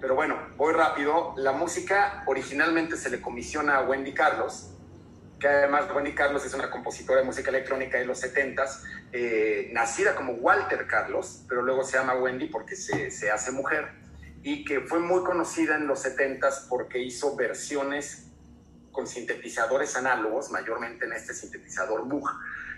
Pero 0.00 0.14
bueno, 0.14 0.38
voy 0.56 0.72
rápido. 0.72 1.34
La 1.36 1.52
música 1.52 2.22
originalmente 2.26 2.96
se 2.96 3.10
le 3.10 3.20
comisiona 3.20 3.76
a 3.76 3.82
Wendy 3.82 4.14
Carlos, 4.14 4.70
que 5.38 5.46
además 5.46 5.90
Wendy 5.94 6.14
Carlos 6.14 6.44
es 6.44 6.54
una 6.54 6.70
compositora 6.70 7.20
de 7.20 7.26
música 7.26 7.50
electrónica 7.50 7.98
de 7.98 8.06
los 8.06 8.22
70s, 8.22 8.82
eh, 9.12 9.70
nacida 9.72 10.14
como 10.14 10.32
Walter 10.34 10.86
Carlos, 10.86 11.44
pero 11.48 11.62
luego 11.62 11.84
se 11.84 11.98
llama 11.98 12.14
Wendy 12.14 12.46
porque 12.46 12.76
se, 12.76 13.10
se 13.10 13.30
hace 13.30 13.52
mujer, 13.52 13.90
y 14.42 14.64
que 14.64 14.80
fue 14.80 15.00
muy 15.00 15.22
conocida 15.22 15.76
en 15.76 15.86
los 15.86 16.04
70s 16.04 16.68
porque 16.68 16.98
hizo 16.98 17.36
versiones 17.36 18.28
con 18.92 19.06
sintetizadores 19.06 19.96
análogos, 19.96 20.50
mayormente 20.50 21.04
en 21.04 21.12
este 21.12 21.34
sintetizador 21.34 22.06
Moog, 22.06 22.28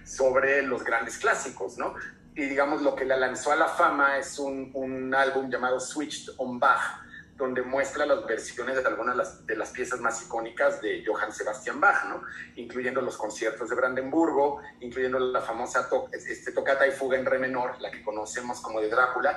sobre 0.04 0.62
los 0.62 0.82
grandes 0.84 1.18
clásicos, 1.18 1.78
¿no? 1.78 1.94
Y 2.34 2.46
digamos 2.46 2.82
lo 2.82 2.96
que 2.96 3.04
la 3.04 3.16
lanzó 3.16 3.52
a 3.52 3.56
la 3.56 3.68
fama 3.68 4.18
es 4.18 4.38
un, 4.38 4.70
un 4.74 5.14
álbum 5.14 5.50
llamado 5.50 5.78
Switched 5.78 6.34
on 6.38 6.58
Bach, 6.58 7.02
donde 7.42 7.62
muestra 7.62 8.06
las 8.06 8.24
versiones 8.24 8.76
de 8.76 8.88
algunas 8.88 9.44
de 9.46 9.56
las, 9.56 9.70
piezas 9.70 9.98
más 10.00 10.22
icónicas 10.22 10.80
de 10.80 11.02
Johann 11.04 11.32
Sebastian 11.32 11.80
Bach, 11.80 12.04
¿no? 12.04 12.22
incluyendo 12.54 13.00
los 13.00 13.16
conciertos 13.16 13.68
de 13.68 13.74
Brandenburgo, 13.74 14.60
incluyendo 14.78 15.18
la 15.18 15.40
famosa 15.40 15.88
este, 16.12 16.52
tocata 16.52 16.86
y 16.86 16.92
fuga 16.92 17.18
en 17.18 17.26
re 17.26 17.40
menor, 17.40 17.80
la 17.80 17.90
que 17.90 18.00
conocemos 18.04 18.60
como 18.60 18.80
de 18.80 18.88
Drácula, 18.88 19.36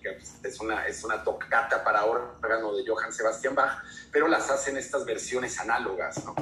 que 0.00 0.12
pues, 0.12 0.38
es, 0.42 0.60
una, 0.60 0.86
es 0.86 1.04
una 1.04 1.22
tocata 1.22 1.84
para 1.84 2.06
órgano 2.06 2.74
de 2.74 2.84
Johann 2.86 3.12
Sebastian 3.12 3.54
Bach, 3.54 3.82
pero 4.10 4.26
las 4.26 4.50
hacen 4.50 4.78
estas 4.78 5.04
versiones 5.04 5.60
análogas. 5.60 6.24
¿no? 6.24 6.34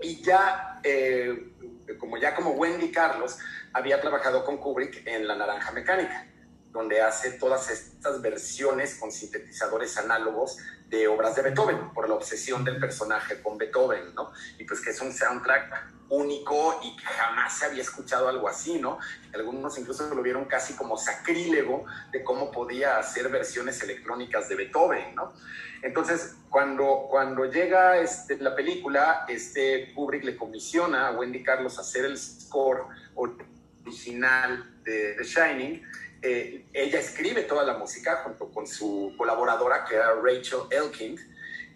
Y 0.00 0.22
ya, 0.22 0.78
eh, 0.84 1.54
como 1.98 2.18
ya 2.18 2.36
como 2.36 2.52
Wendy 2.52 2.92
Carlos, 2.92 3.36
había 3.72 4.00
trabajado 4.00 4.44
con 4.44 4.58
Kubrick 4.58 5.04
en 5.08 5.26
La 5.26 5.34
Naranja 5.34 5.72
Mecánica 5.72 6.28
donde 6.72 7.00
hace 7.00 7.32
todas 7.32 7.70
estas 7.70 8.20
versiones 8.20 8.96
con 8.96 9.10
sintetizadores 9.10 9.96
análogos 9.96 10.58
de 10.88 11.08
obras 11.08 11.36
de 11.36 11.42
Beethoven, 11.42 11.92
por 11.92 12.08
la 12.08 12.14
obsesión 12.14 12.64
del 12.64 12.78
personaje 12.78 13.42
con 13.42 13.58
Beethoven, 13.58 14.14
¿no? 14.14 14.32
Y 14.58 14.64
pues 14.64 14.80
que 14.80 14.90
es 14.90 15.00
un 15.00 15.12
soundtrack 15.12 15.98
único 16.10 16.80
y 16.82 16.96
que 16.96 17.04
jamás 17.04 17.58
se 17.58 17.66
había 17.66 17.82
escuchado 17.82 18.28
algo 18.28 18.48
así, 18.48 18.78
¿no? 18.78 18.98
Algunos 19.34 19.78
incluso 19.78 20.12
lo 20.14 20.22
vieron 20.22 20.46
casi 20.46 20.74
como 20.74 20.96
sacrílego 20.96 21.84
de 22.10 22.24
cómo 22.24 22.50
podía 22.50 22.98
hacer 22.98 23.28
versiones 23.28 23.82
electrónicas 23.82 24.48
de 24.48 24.54
Beethoven, 24.56 25.14
¿no? 25.14 25.34
Entonces, 25.82 26.36
cuando, 26.50 27.06
cuando 27.08 27.44
llega 27.44 27.98
este, 27.98 28.36
la 28.38 28.54
película, 28.56 29.26
este 29.28 29.92
Kubrick 29.94 30.24
le 30.24 30.36
comisiona 30.36 31.08
a 31.08 31.10
Wendy 31.12 31.42
Carlos 31.42 31.78
hacer 31.78 32.04
el 32.04 32.18
score 32.18 32.86
original 33.14 34.82
de 34.82 35.14
The 35.18 35.24
Shining, 35.24 35.82
eh, 36.22 36.66
ella 36.72 36.98
escribe 36.98 37.42
toda 37.42 37.64
la 37.64 37.74
música 37.78 38.22
junto 38.24 38.50
con 38.50 38.66
su 38.66 39.14
colaboradora, 39.16 39.84
que 39.84 39.94
era 39.94 40.14
Rachel 40.14 40.60
Elking, 40.70 41.16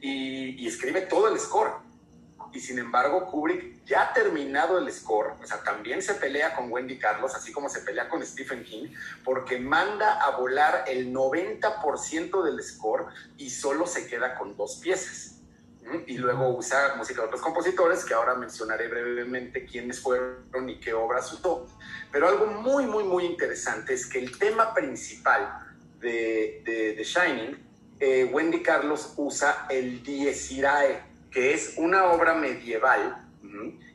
y, 0.01 0.67
escribe 0.67 1.03
todo 1.03 1.29
el 1.29 1.39
score. 1.39 1.73
Y 2.53 2.61
sin 2.61 2.79
embargo, 2.79 3.27
Kubrick, 3.31 3.85
ya 3.87 4.03
ha 4.03 4.13
terminado 4.13 4.79
el 4.79 4.93
score, 4.93 5.35
o 5.43 5.47
sea, 5.47 5.63
también 5.63 6.03
se 6.03 6.15
pelea 6.15 6.55
con 6.55 6.71
Wendy 6.71 6.99
Carlos, 6.99 7.35
así 7.35 7.51
como 7.51 7.69
se 7.69 7.81
pelea 7.81 8.09
con 8.09 8.25
Stephen 8.25 8.63
King, 8.63 8.89
porque 9.25 9.59
manda 9.59 10.21
a 10.21 10.37
volar 10.37 10.85
el 10.87 11.13
90% 11.13 12.43
del 12.43 12.63
score 12.63 13.07
y 13.39 13.49
solo 13.49 13.87
se 13.87 14.07
queda 14.07 14.35
con 14.35 14.57
dos 14.57 14.77
piezas. 14.83 15.42
Y 16.07 16.17
luego 16.19 16.57
usa 16.57 16.95
música 16.97 17.23
de 17.23 17.27
otros 17.27 17.41
compositores, 17.41 18.05
que 18.05 18.15
ahora 18.15 18.35
mencionaré 18.35 18.89
brevemente 18.89 19.65
quiénes 19.65 20.01
fueron 20.01 20.69
y 20.69 20.79
qué 20.79 20.95
obras 20.95 21.33
usó. 21.33 21.67
Pero 22.11 22.29
algo 22.29 22.47
muy, 22.47 22.87
muy, 22.87 23.05
muy 23.05 23.25
interesante 23.25 23.95
es 23.95 24.07
que 24.07 24.19
el 24.19 24.39
tema 24.39 24.73
principal 24.73 25.59
de, 25.99 26.63
The 26.97 27.03
Shining, 27.03 27.59
eh, 27.99 28.31
Wendy 28.33 28.63
Carlos 28.63 29.15
usa 29.17 29.67
el 29.69 30.03
Dies 30.03 30.51
Irae, 30.53 31.03
que 31.31 31.55
es 31.55 31.75
una 31.77 32.05
obra 32.13 32.35
medieval 32.35 33.19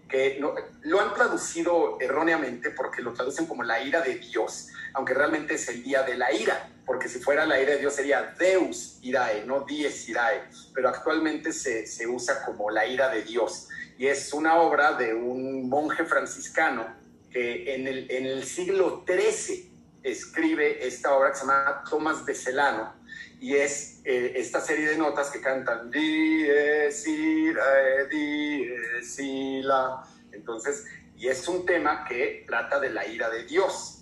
que 0.07 0.39
lo 0.81 1.01
han 1.01 1.13
traducido 1.13 1.97
erróneamente 1.99 2.71
porque 2.71 3.01
lo 3.01 3.13
traducen 3.13 3.45
como 3.45 3.63
la 3.63 3.81
ira 3.81 4.01
de 4.01 4.15
Dios, 4.15 4.69
aunque 4.97 5.13
realmente 5.13 5.53
es 5.53 5.69
el 5.69 5.83
día 5.83 6.01
de 6.01 6.17
la 6.17 6.33
ira, 6.33 6.71
porque 6.83 7.07
si 7.07 7.19
fuera 7.19 7.45
la 7.45 7.61
ira 7.61 7.73
de 7.73 7.77
Dios 7.77 7.93
sería 7.93 8.33
Deus 8.39 8.97
irae, 9.03 9.45
no 9.45 9.59
Dies 9.59 10.09
irae, 10.09 10.41
pero 10.73 10.89
actualmente 10.89 11.53
se, 11.53 11.85
se 11.85 12.07
usa 12.07 12.43
como 12.43 12.71
la 12.71 12.83
ira 12.87 13.07
de 13.09 13.21
Dios. 13.21 13.69
Y 13.99 14.07
es 14.07 14.33
una 14.33 14.59
obra 14.59 14.93
de 14.93 15.13
un 15.13 15.69
monje 15.69 16.03
franciscano 16.03 16.95
que 17.29 17.75
en 17.75 17.85
el, 17.87 18.43
siglo 18.43 19.05
XIII 19.07 19.71
escribe 20.01 20.87
esta 20.87 21.15
obra 21.15 21.29
que 21.29 21.35
se 21.35 21.41
llama 21.41 21.83
Tomás 21.87 22.25
de 22.25 22.33
Celano, 22.33 22.95
y 23.39 23.53
es 23.53 24.01
eh, 24.03 24.33
esta 24.35 24.59
serie 24.61 24.89
de 24.89 24.97
notas 24.97 25.29
que 25.29 25.41
cantan 25.41 25.91
Dies 25.91 27.07
irae, 27.07 28.07
Dies 28.09 29.19
ila. 29.19 30.03
Entonces, 30.31 30.85
y 31.15 31.27
es 31.27 31.47
un 31.47 31.67
tema 31.67 32.03
que 32.03 32.43
trata 32.47 32.79
de 32.79 32.89
la 32.89 33.05
ira 33.05 33.29
de 33.29 33.43
Dios 33.43 33.96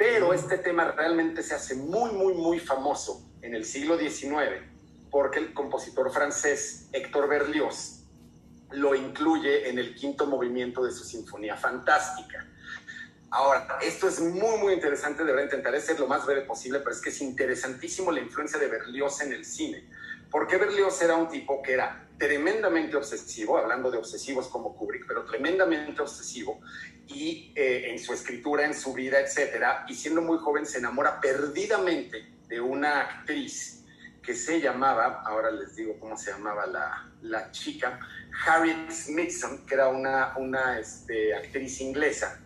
pero 0.00 0.32
este 0.32 0.56
tema 0.56 0.92
realmente 0.92 1.42
se 1.42 1.54
hace 1.54 1.74
muy, 1.74 2.10
muy, 2.12 2.32
muy 2.32 2.58
famoso 2.58 3.22
en 3.42 3.54
el 3.54 3.66
siglo 3.66 3.98
XIX 3.98 4.62
porque 5.10 5.40
el 5.40 5.52
compositor 5.52 6.10
francés 6.10 6.88
Héctor 6.90 7.28
Berlioz 7.28 8.04
lo 8.70 8.94
incluye 8.94 9.68
en 9.68 9.78
el 9.78 9.94
quinto 9.94 10.24
movimiento 10.24 10.82
de 10.82 10.90
su 10.90 11.04
Sinfonía 11.04 11.54
Fantástica. 11.54 12.46
Ahora, 13.30 13.78
esto 13.82 14.08
es 14.08 14.20
muy, 14.20 14.56
muy 14.58 14.72
interesante, 14.72 15.22
de 15.22 15.42
intentar 15.42 15.78
ser 15.78 16.00
lo 16.00 16.06
más 16.06 16.24
breve 16.24 16.46
posible, 16.46 16.78
pero 16.78 16.92
es 16.92 17.02
que 17.02 17.10
es 17.10 17.20
interesantísimo 17.20 18.10
la 18.10 18.20
influencia 18.20 18.58
de 18.58 18.68
Berlioz 18.68 19.20
en 19.20 19.34
el 19.34 19.44
cine, 19.44 19.86
porque 20.30 20.56
Berlioz 20.56 21.02
era 21.02 21.14
un 21.14 21.28
tipo 21.28 21.60
que 21.60 21.74
era 21.74 22.08
tremendamente 22.16 22.96
obsesivo, 22.96 23.58
hablando 23.58 23.90
de 23.90 23.98
obsesivos 23.98 24.48
como 24.48 24.74
Kubrick, 24.76 25.06
pero 25.06 25.24
tremendamente 25.24 26.00
obsesivo, 26.00 26.60
y 27.08 27.52
eh, 27.54 27.90
en 27.90 27.98
su 27.98 28.12
escritura, 28.12 28.64
en 28.64 28.74
su 28.74 28.92
vida, 28.92 29.20
etcétera, 29.20 29.84
y 29.88 29.94
siendo 29.94 30.22
muy 30.22 30.38
joven 30.38 30.66
se 30.66 30.78
enamora 30.78 31.20
perdidamente 31.20 32.26
de 32.46 32.60
una 32.60 33.00
actriz 33.00 33.84
que 34.22 34.34
se 34.34 34.60
llamaba, 34.60 35.22
ahora 35.24 35.50
les 35.50 35.76
digo 35.76 35.98
cómo 35.98 36.16
se 36.16 36.30
llamaba 36.30 36.66
la, 36.66 37.10
la 37.22 37.50
chica, 37.50 37.98
Harriet 38.46 38.90
Smithson, 38.90 39.66
que 39.66 39.74
era 39.74 39.88
una, 39.88 40.34
una 40.36 40.78
este, 40.78 41.34
actriz 41.34 41.80
inglesa. 41.80 42.40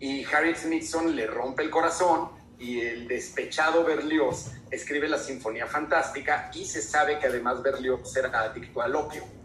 Y 0.00 0.24
Harriet 0.24 0.56
Smithson 0.56 1.14
le 1.16 1.26
rompe 1.26 1.62
el 1.64 1.70
corazón 1.70 2.30
y 2.58 2.80
el 2.80 3.08
despechado 3.08 3.84
Berlioz 3.84 4.52
escribe 4.70 5.08
la 5.08 5.18
Sinfonía 5.18 5.66
Fantástica 5.66 6.50
y 6.54 6.64
se 6.64 6.82
sabe 6.82 7.18
que 7.18 7.26
además 7.26 7.62
Berlioz 7.62 8.16
era 8.16 8.40
adicto 8.42 8.80
al 8.80 8.94
opio. 8.94 9.37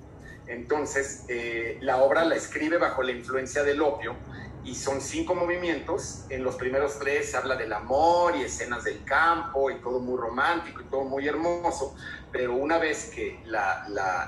Entonces, 0.47 1.25
eh, 1.29 1.77
la 1.81 1.97
obra 2.03 2.25
la 2.25 2.35
escribe 2.35 2.77
bajo 2.77 3.01
la 3.03 3.11
influencia 3.11 3.63
del 3.63 3.81
opio 3.81 4.15
y 4.63 4.75
son 4.75 5.01
cinco 5.01 5.35
movimientos. 5.35 6.25
En 6.29 6.43
los 6.43 6.55
primeros 6.55 6.99
tres 6.99 7.31
se 7.31 7.37
habla 7.37 7.55
del 7.55 7.73
amor 7.73 8.35
y 8.35 8.43
escenas 8.43 8.83
del 8.83 9.03
campo 9.03 9.69
y 9.71 9.75
todo 9.75 9.99
muy 9.99 10.17
romántico 10.17 10.81
y 10.81 10.85
todo 10.85 11.03
muy 11.03 11.27
hermoso, 11.27 11.95
pero 12.31 12.53
una 12.53 12.77
vez 12.77 13.11
que 13.13 13.41
la, 13.45 13.85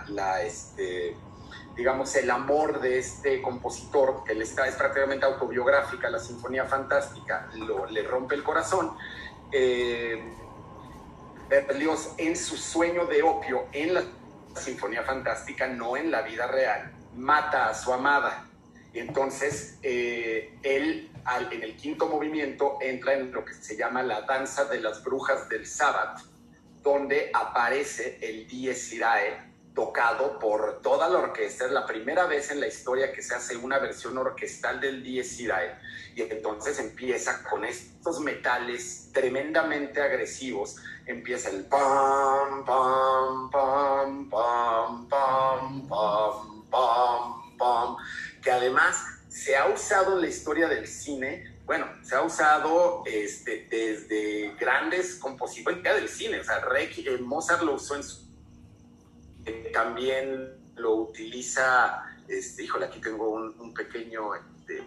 la, 0.08 0.42
este, 0.42 1.16
digamos, 1.76 2.16
el 2.16 2.30
amor 2.30 2.82
de 2.82 3.00
este 3.00 3.42
compositor, 3.42 4.24
que 4.26 4.34
está, 4.42 4.68
es 4.68 4.76
prácticamente 4.76 5.26
autobiográfica, 5.26 6.10
la 6.10 6.20
Sinfonía 6.20 6.66
Fantástica, 6.66 7.50
lo, 7.56 7.86
le 7.86 8.04
rompe 8.04 8.36
el 8.36 8.44
corazón, 8.44 8.92
eh, 9.52 10.22
en 12.18 12.36
su 12.36 12.58
sueño 12.58 13.06
de 13.06 13.22
opio 13.22 13.66
en 13.72 13.94
la 13.94 14.04
Sinfonía 14.56 15.04
Fantástica, 15.04 15.68
no 15.68 15.98
en 15.98 16.12
la 16.12 16.22
vida 16.22 16.48
real, 16.48 16.92
mata 17.16 17.70
a 17.70 17.74
su 17.74 17.94
amada. 17.94 18.48
Y 18.94 19.00
entonces 19.00 19.78
eh, 19.84 20.58
él 20.64 21.12
en 21.52 21.64
el 21.64 21.76
quinto 21.76 22.08
movimiento 22.08 22.78
entra 22.82 23.14
en 23.14 23.32
lo 23.32 23.44
que 23.44 23.54
se 23.54 23.76
llama 23.76 24.04
la 24.04 24.22
danza 24.22 24.66
de 24.66 24.80
las 24.80 25.04
brujas 25.04 25.50
del 25.50 25.66
sábado, 25.66 26.22
donde 26.82 27.32
aparece 27.34 28.20
el 28.22 28.48
Dies 28.48 28.94
Irae 28.94 29.55
tocado 29.76 30.40
por 30.40 30.82
toda 30.82 31.10
la 31.10 31.20
orquesta. 31.20 31.66
Es 31.66 31.72
la 31.72 31.86
primera 31.86 32.26
vez 32.26 32.50
en 32.50 32.62
la 32.62 32.68
historia 32.68 33.12
que 33.12 33.22
se 33.22 33.36
hace 33.36 33.58
una 33.58 33.78
versión 33.78 34.18
orquestal 34.18 34.80
del 34.80 35.04
Dies 35.04 35.40
Irae. 35.40 35.78
Y 36.16 36.22
entonces 36.22 36.80
empieza 36.80 37.44
con 37.44 37.66
estos 37.66 38.22
metales 38.22 39.10
tremendamente 39.14 40.02
agresivos. 40.02 40.78
Empieza 41.06 41.50
el 41.50 41.66
pam, 41.66 42.66
pam, 42.66 43.52
pam, 43.52 44.30
pam, 44.30 45.10
pam, 45.10 45.88
pam, 45.88 46.70
pam, 46.72 47.58
pam, 47.58 47.98
que 48.42 48.52
además 48.52 48.96
se 49.28 49.58
ha 49.58 49.68
usado 49.68 50.14
en 50.14 50.22
la 50.22 50.28
historia 50.28 50.68
del 50.68 50.88
cine 50.88 51.54
bueno, 51.66 51.88
se 52.04 52.14
ha 52.14 52.22
usado 52.22 53.02
este, 53.08 53.68
desde 53.72 54.54
grandes 54.60 55.16
compositores 55.16 55.82
del 55.84 56.08
cine, 56.08 56.40
o 56.40 56.44
sea, 56.44 56.62
eh, 56.78 57.18
Mozart 57.22 57.64
lo 57.64 57.74
usó 57.74 57.96
en 57.96 58.04
su 58.04 58.25
también 59.74 60.52
lo 60.76 60.96
utiliza, 60.96 62.04
este, 62.28 62.64
híjole, 62.64 62.86
aquí 62.86 63.00
tengo 63.00 63.30
un, 63.30 63.74
pequeño 63.74 64.36
este, 64.36 64.84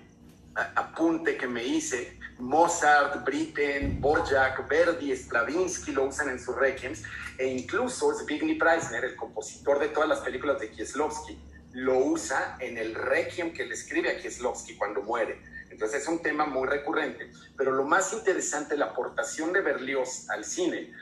apunte 0.55 1.37
que 1.37 1.47
me 1.47 1.65
hice. 1.65 2.19
Mozart, 2.39 3.25
Britten, 3.25 4.01
Borjak, 4.01 4.69
Verdi, 4.69 5.13
Stravinsky 5.13 5.93
lo 5.93 6.05
usan 6.05 6.31
en 6.31 6.39
sus 6.39 6.55
requiems 6.55 7.03
e 7.37 7.47
incluso 7.47 8.15
Zbigniew 8.15 8.59
Preisner, 8.59 9.05
el 9.05 9.17
compositor 9.17 9.81
de 9.81 9.89
todas 9.89 10.09
las 10.09 10.21
películas 10.21 10.61
de 10.61 10.71
Kieslowski, 10.71 11.37
lo 11.73 11.99
usa 11.99 12.57
en 12.61 12.79
el 12.79 12.95
requiem 12.95 13.53
que 13.53 13.67
le 13.67 13.75
escribe 13.75 14.11
a 14.11 14.19
Kieslowski 14.19 14.77
cuando 14.77 15.03
muere. 15.03 15.41
Entonces 15.71 16.03
es 16.03 16.09
un 16.09 16.23
tema 16.23 16.47
muy 16.47 16.67
recurrente. 16.67 17.31
Pero 17.57 17.73
lo 17.73 17.85
más 17.85 18.13
interesante, 18.13 18.77
la 18.77 18.87
aportación 18.87 19.53
de 19.53 19.61
Berlioz 19.61 20.29
al 20.31 20.45
cine, 20.45 20.93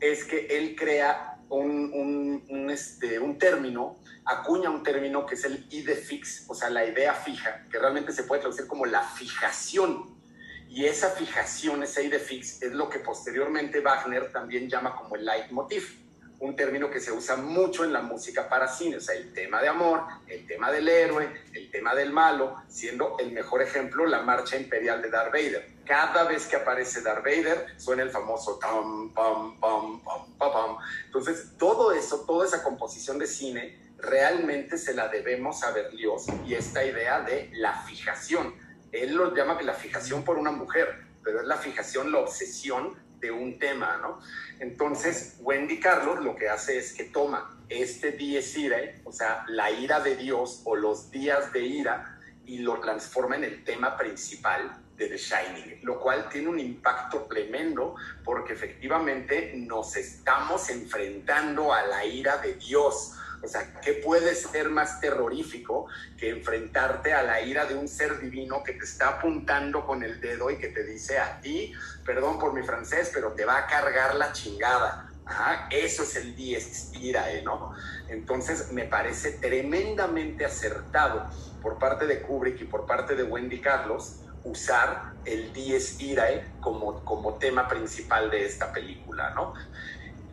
es 0.00 0.24
que 0.24 0.46
él 0.46 0.76
crea 0.76 1.29
un, 1.56 2.70
este, 2.70 3.18
un 3.18 3.38
término, 3.38 3.98
acuña 4.24 4.70
un 4.70 4.82
término 4.82 5.26
que 5.26 5.34
es 5.34 5.44
el 5.44 5.66
ide 5.70 5.96
fix, 5.96 6.44
o 6.48 6.54
sea, 6.54 6.70
la 6.70 6.84
idea 6.84 7.14
fija, 7.14 7.66
que 7.70 7.78
realmente 7.78 8.12
se 8.12 8.24
puede 8.24 8.40
traducir 8.42 8.66
como 8.66 8.86
la 8.86 9.02
fijación. 9.02 10.18
Y 10.68 10.84
esa 10.84 11.10
fijación, 11.10 11.82
ese 11.82 12.04
ide 12.04 12.20
fix, 12.20 12.62
es 12.62 12.72
lo 12.72 12.88
que 12.88 13.00
posteriormente 13.00 13.80
Wagner 13.80 14.30
también 14.30 14.68
llama 14.68 14.94
como 14.94 15.16
el 15.16 15.24
leitmotiv 15.24 16.09
un 16.40 16.56
término 16.56 16.90
que 16.90 17.00
se 17.00 17.12
usa 17.12 17.36
mucho 17.36 17.84
en 17.84 17.92
la 17.92 18.00
música 18.00 18.48
para 18.48 18.66
cine, 18.66 18.96
o 18.96 19.00
sea, 19.00 19.14
el 19.14 19.32
tema 19.32 19.60
de 19.60 19.68
amor, 19.68 20.02
el 20.26 20.46
tema 20.46 20.72
del 20.72 20.88
héroe, 20.88 21.28
el 21.52 21.70
tema 21.70 21.94
del 21.94 22.12
malo, 22.12 22.56
siendo 22.66 23.16
el 23.18 23.30
mejor 23.32 23.60
ejemplo 23.60 24.06
la 24.06 24.22
marcha 24.22 24.56
imperial 24.56 25.02
de 25.02 25.10
Darth 25.10 25.32
Vader. 25.32 25.68
Cada 25.84 26.24
vez 26.24 26.46
que 26.46 26.56
aparece 26.56 27.02
Darth 27.02 27.24
Vader 27.24 27.66
suena 27.76 28.02
el 28.02 28.10
famoso 28.10 28.58
tam, 28.58 29.12
pam, 29.12 29.60
pam, 29.60 30.02
pam, 30.02 30.38
pam. 30.38 30.76
Entonces, 31.04 31.52
todo 31.58 31.92
eso, 31.92 32.24
toda 32.26 32.46
esa 32.46 32.62
composición 32.62 33.18
de 33.18 33.26
cine, 33.26 33.92
realmente 33.98 34.78
se 34.78 34.94
la 34.94 35.08
debemos 35.08 35.62
a 35.62 35.72
Berlioz 35.72 36.26
y 36.46 36.54
esta 36.54 36.82
idea 36.82 37.20
de 37.20 37.50
la 37.52 37.82
fijación. 37.82 38.54
Él 38.92 39.14
lo 39.14 39.34
llama 39.34 39.60
la 39.60 39.74
fijación 39.74 40.24
por 40.24 40.38
una 40.38 40.52
mujer, 40.52 41.04
pero 41.22 41.40
es 41.40 41.46
la 41.46 41.58
fijación, 41.58 42.10
la 42.10 42.20
obsesión 42.20 42.96
de 43.20 43.30
un 43.30 43.58
tema, 43.58 43.98
¿no? 43.98 44.20
Entonces, 44.58 45.36
Wendy 45.40 45.78
Carlos 45.78 46.24
lo 46.24 46.36
que 46.36 46.48
hace 46.48 46.78
es 46.78 46.92
que 46.92 47.04
toma 47.04 47.58
este 47.68 48.12
dies 48.12 48.56
irae, 48.56 49.00
o 49.04 49.12
sea, 49.12 49.44
la 49.48 49.70
ira 49.70 50.00
de 50.00 50.16
Dios 50.16 50.62
o 50.64 50.74
los 50.74 51.10
días 51.10 51.52
de 51.52 51.60
ira, 51.60 52.20
y 52.50 52.58
lo 52.58 52.80
transforma 52.80 53.36
en 53.36 53.44
el 53.44 53.62
tema 53.62 53.96
principal 53.96 54.76
de 54.96 55.06
The 55.06 55.16
Shining, 55.16 55.78
lo 55.82 56.00
cual 56.00 56.28
tiene 56.28 56.48
un 56.48 56.58
impacto 56.58 57.26
tremendo 57.30 57.94
porque 58.24 58.54
efectivamente 58.54 59.52
nos 59.56 59.96
estamos 59.96 60.68
enfrentando 60.68 61.72
a 61.72 61.86
la 61.86 62.04
ira 62.04 62.38
de 62.38 62.54
Dios 62.54 63.14
o 63.42 63.48
sea, 63.48 63.80
¿qué 63.80 63.94
puede 63.94 64.34
ser 64.34 64.68
más 64.68 65.00
terrorífico 65.00 65.86
que 66.18 66.30
enfrentarte 66.30 67.12
a 67.12 67.22
la 67.22 67.40
ira 67.40 67.64
de 67.64 67.74
un 67.74 67.88
ser 67.88 68.20
divino 68.20 68.62
que 68.62 68.72
te 68.72 68.84
está 68.84 69.08
apuntando 69.08 69.86
con 69.86 70.02
el 70.02 70.20
dedo 70.20 70.50
y 70.50 70.58
que 70.58 70.68
te 70.68 70.84
dice 70.84 71.18
a 71.18 71.40
ti, 71.40 71.72
perdón 72.04 72.38
por 72.38 72.52
mi 72.52 72.62
francés, 72.62 73.10
pero 73.12 73.32
te 73.32 73.44
va 73.44 73.58
a 73.58 73.66
cargar 73.66 74.14
la 74.14 74.32
chingada? 74.32 75.06
eso 75.70 76.02
es 76.02 76.16
el 76.16 76.34
dies 76.34 76.90
irae, 76.94 77.42
¿no? 77.42 77.72
Entonces 78.08 78.72
me 78.72 78.84
parece 78.84 79.32
tremendamente 79.32 80.44
acertado 80.44 81.28
por 81.62 81.78
parte 81.78 82.06
de 82.06 82.20
Kubrick 82.22 82.60
y 82.60 82.64
por 82.64 82.86
parte 82.86 83.14
de 83.14 83.22
Wendy 83.22 83.60
Carlos 83.60 84.16
usar 84.42 85.12
el 85.24 85.52
dies 85.52 86.00
irae 86.00 86.46
como, 86.60 87.04
como 87.04 87.34
tema 87.34 87.68
principal 87.68 88.30
de 88.30 88.46
esta 88.46 88.72
película, 88.72 89.30
¿no? 89.34 89.54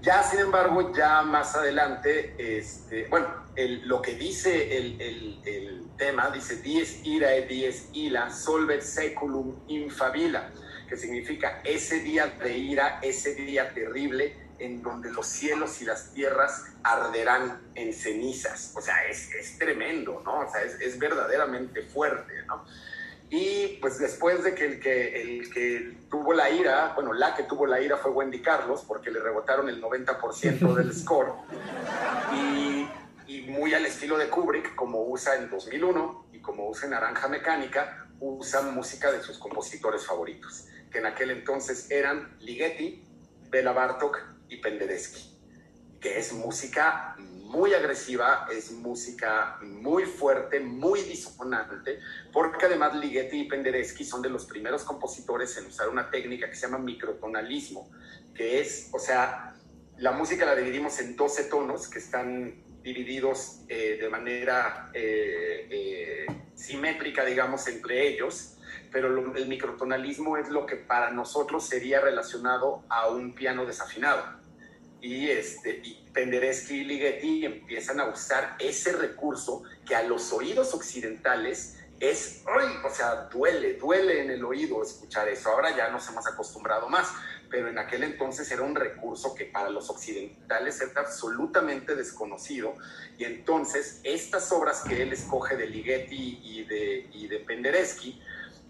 Ya, 0.02 0.24
sin 0.24 0.40
embargo, 0.40 0.94
ya 0.96 1.22
más 1.24 1.56
adelante, 1.56 2.36
este, 2.38 3.08
bueno, 3.10 3.28
lo 3.56 4.02
que 4.02 4.16
dice 4.16 4.78
el, 4.78 5.88
tema, 5.98 6.30
dice 6.30 6.58
dies 6.58 7.02
irae, 7.04 7.48
dies 7.48 7.90
ila, 7.94 8.30
solvet 8.30 8.82
seculum 8.82 9.56
infabila, 9.68 10.52
que 10.88 10.96
significa 10.96 11.62
ese 11.64 12.02
día 12.02 12.28
de 12.28 12.56
ira, 12.56 13.00
ese 13.02 13.34
día 13.34 13.74
terrible 13.74 14.36
en 14.60 14.82
donde 14.82 15.12
los 15.12 15.26
cielos 15.26 15.82
y 15.82 15.86
las 15.86 16.14
tierras 16.14 16.66
arderán 16.84 17.62
en 17.74 17.94
cenizas. 17.94 18.74
O 18.76 18.82
sea, 18.82 19.06
es, 19.08 19.34
es 19.34 19.58
tremendo, 19.58 20.22
¿no? 20.24 20.40
O 20.42 20.52
sea, 20.52 20.62
es, 20.62 20.80
es 20.80 21.00
verdaderamente 21.00 21.82
fuerte, 21.84 22.34
¿no? 22.46 22.64
Y 23.30 23.78
pues 23.82 24.00
después 24.00 24.44
de 24.44 24.56
que 24.56 24.66
el, 24.66 24.80
que 24.80 25.22
el 25.22 25.54
que 25.54 25.98
tuvo 26.10 26.34
la 26.34 26.50
ira, 26.50 26.94
bueno, 26.96 27.12
la 27.14 27.36
que 27.36 27.44
tuvo 27.44 27.66
la 27.68 27.82
ira 27.82 27.98
fue 27.98 28.12
Wendy 28.12 28.42
Carlos, 28.42 28.86
porque 28.88 29.12
le 29.12 29.20
rebotaron 29.20 29.68
el 29.68 29.82
90% 29.82 30.76
del 30.76 30.94
score. 30.96 31.34
Y, 32.34 32.88
y, 33.28 33.42
muy 33.50 33.74
al 33.74 33.86
estilo 33.86 34.18
de 34.18 34.30
Kubrick, 34.30 34.76
como 34.76 35.04
usa 35.04 35.36
en 35.36 35.50
2001 35.50 36.28
y 36.32 36.40
como 36.40 36.70
usa 36.70 36.86
en 36.86 36.92
Naranja 36.92 37.28
Mecánica, 37.28 38.08
usa 38.22 38.62
música 38.62 39.12
de 39.12 39.22
sus 39.22 39.38
compositores 39.38 40.06
favoritos, 40.06 40.68
que 40.90 41.00
en 41.00 41.06
aquel 41.06 41.32
entonces 41.32 41.92
eran 41.92 42.38
Ligeti, 42.40 43.04
Bela 43.50 43.74
Bartok 43.74 44.20
y 44.48 44.58
Penderecki, 44.58 45.38
que 46.00 46.18
es 46.18 46.32
música 46.32 47.18
muy 47.48 47.74
agresiva, 47.74 48.48
es 48.52 48.72
música 48.72 49.58
muy 49.62 50.04
fuerte, 50.04 50.60
muy 50.60 51.02
disonante, 51.02 52.00
porque 52.34 52.66
además 52.66 52.96
Ligeti 52.96 53.42
y 53.42 53.48
Penderecki 53.48 54.04
son 54.04 54.22
de 54.22 54.30
los 54.30 54.46
primeros 54.46 54.84
compositores 54.84 55.58
en 55.58 55.68
usar 55.68 55.88
una 55.90 56.10
técnica 56.12 56.50
que 56.50 56.56
se 56.56 56.68
llama 56.68 56.80
microtonalismo, 56.80 57.90
que 58.36 58.60
es, 58.60 58.90
o 58.92 59.00
sea, 59.00 59.56
la 59.98 60.12
música 60.12 60.46
la 60.46 60.56
dividimos 60.56 61.00
en 61.00 61.16
12 61.16 61.46
tonos 61.46 61.88
que 61.88 62.00
están 62.00 62.64
divididos 62.84 63.62
eh, 63.70 63.98
de 64.00 64.10
manera 64.10 64.92
eh, 64.94 65.68
eh, 65.70 66.26
simétrica, 66.54 67.24
digamos, 67.24 67.68
entre 67.68 68.08
ellos, 68.10 68.58
pero 68.92 69.08
el 69.36 69.48
microtonalismo 69.48 70.38
es 70.38 70.50
lo 70.50 70.66
que 70.66 70.76
para 70.76 71.12
nosotros 71.12 71.68
sería 71.68 72.02
relacionado 72.02 72.84
a 72.90 73.08
un 73.10 73.34
piano 73.34 73.66
desafinado 73.66 74.47
y, 75.02 75.30
este, 75.30 75.82
y 75.84 76.10
Penderecki 76.14 76.76
y 76.76 76.84
Ligeti 76.84 77.46
empiezan 77.46 78.00
a 78.00 78.06
usar 78.06 78.56
ese 78.60 78.92
recurso 78.94 79.64
que 79.86 79.96
a 79.96 80.04
los 80.04 80.32
oídos 80.34 80.74
occidentales 80.74 81.78
es, 82.00 82.44
o 82.84 82.90
sea, 82.90 83.28
duele, 83.32 83.74
duele 83.74 84.22
en 84.22 84.30
el 84.30 84.44
oído 84.46 84.84
escuchar 84.84 85.28
eso. 85.30 85.50
Ahora 85.50 85.76
ya 85.76 85.90
nos 85.90 86.08
hemos 86.10 86.28
acostumbrado 86.28 86.90
más, 86.90 87.12
pero 87.50 87.70
en 87.70 87.80
aquel 87.80 88.04
entonces 88.04 88.50
era 88.52 88.62
un 88.62 88.76
recurso 88.76 89.34
que 89.34 89.46
para 89.46 89.70
los 89.70 89.90
occidentales 89.90 90.80
era 90.82 91.02
absolutamente 91.02 91.96
desconocido. 91.96 92.76
Y 93.18 93.24
entonces 93.24 94.00
estas 94.04 94.52
obras 94.52 94.84
que 94.88 95.02
él 95.02 95.14
escoge 95.14 95.56
de 95.56 95.68
Ligeti 95.68 96.40
y 96.44 96.64
de, 96.66 97.10
y 97.12 97.28
de 97.28 97.40
Penderecki, 97.40 98.22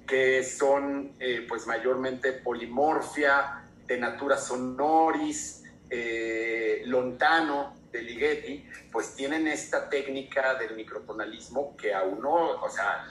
que 0.08 0.44
son 0.44 1.12
eh, 1.20 1.46
pues 1.50 1.68
mayormente 1.68 2.32
polimorfia, 2.32 3.64
de 3.88 3.98
natura 3.98 4.38
sonoris, 4.38 5.57
eh, 5.90 6.82
Lontano, 6.86 7.78
de 7.92 8.02
Ligeti, 8.02 8.70
pues 8.92 9.16
tienen 9.16 9.48
esta 9.48 9.90
técnica 9.90 10.56
del 10.56 10.76
microtonalismo 10.76 11.76
que 11.78 11.94
a 11.94 12.04
uno, 12.04 12.62
o 12.62 12.70
sea, 12.70 13.08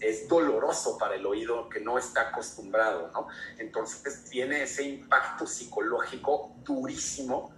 es, 0.00 0.28
doloroso 0.28 0.98
para 0.98 1.14
el 1.14 1.26
oído 1.26 1.68
que 1.68 1.80
no 1.80 1.98
está 1.98 2.28
acostumbrado, 2.28 3.10
¿no? 3.12 3.28
Entonces 3.58 4.24
tiene 4.30 4.62
ese 4.62 4.84
impacto 4.84 5.46
psicológico 5.46 6.54
durísimo 6.62 7.52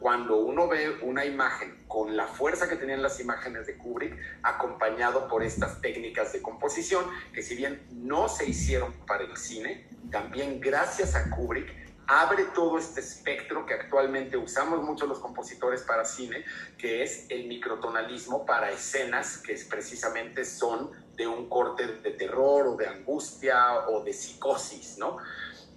cuando 0.00 0.38
uno 0.38 0.68
ve 0.68 0.90
una 1.02 1.24
imagen 1.24 1.84
con 1.86 2.16
la 2.16 2.26
fuerza 2.26 2.68
que 2.68 2.76
tenían 2.76 3.02
las 3.02 3.18
imágenes 3.18 3.66
de 3.66 3.78
Kubrick, 3.78 4.14
acompañado 4.42 5.26
por 5.28 5.42
estas 5.42 5.80
técnicas 5.80 6.32
de 6.32 6.42
composición, 6.42 7.04
que 7.32 7.42
si 7.42 7.56
bien 7.56 7.86
no 7.92 8.28
se 8.28 8.46
hicieron 8.46 8.92
para 9.06 9.24
el 9.24 9.36
cine, 9.36 9.88
también 10.10 10.60
gracias 10.60 11.14
a 11.14 11.30
Kubrick 11.30 11.85
abre 12.06 12.44
todo 12.54 12.78
este 12.78 13.00
espectro 13.00 13.66
que 13.66 13.74
actualmente 13.74 14.36
usamos 14.36 14.82
mucho 14.82 15.06
los 15.06 15.18
compositores 15.18 15.82
para 15.82 16.04
cine, 16.04 16.44
que 16.78 17.02
es 17.02 17.26
el 17.28 17.46
microtonalismo 17.48 18.46
para 18.46 18.70
escenas 18.70 19.38
que 19.38 19.52
es, 19.52 19.64
precisamente 19.64 20.44
son 20.44 20.90
de 21.16 21.26
un 21.26 21.48
corte 21.48 21.86
de 21.86 22.10
terror 22.12 22.68
o 22.68 22.76
de 22.76 22.86
angustia 22.86 23.88
o 23.88 24.04
de 24.04 24.12
psicosis, 24.12 24.98
¿no? 24.98 25.18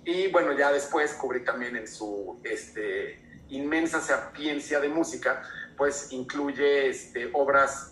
Y 0.05 0.27
bueno, 0.27 0.53
ya 0.53 0.71
después 0.71 1.13
cubrí 1.13 1.43
también 1.43 1.75
en 1.75 1.87
su 1.87 2.39
este, 2.43 3.21
inmensa 3.49 3.99
sapiencia 3.99 4.79
de 4.79 4.89
música, 4.89 5.43
pues 5.77 6.11
incluye 6.11 6.89
este, 6.89 7.29
obras 7.33 7.91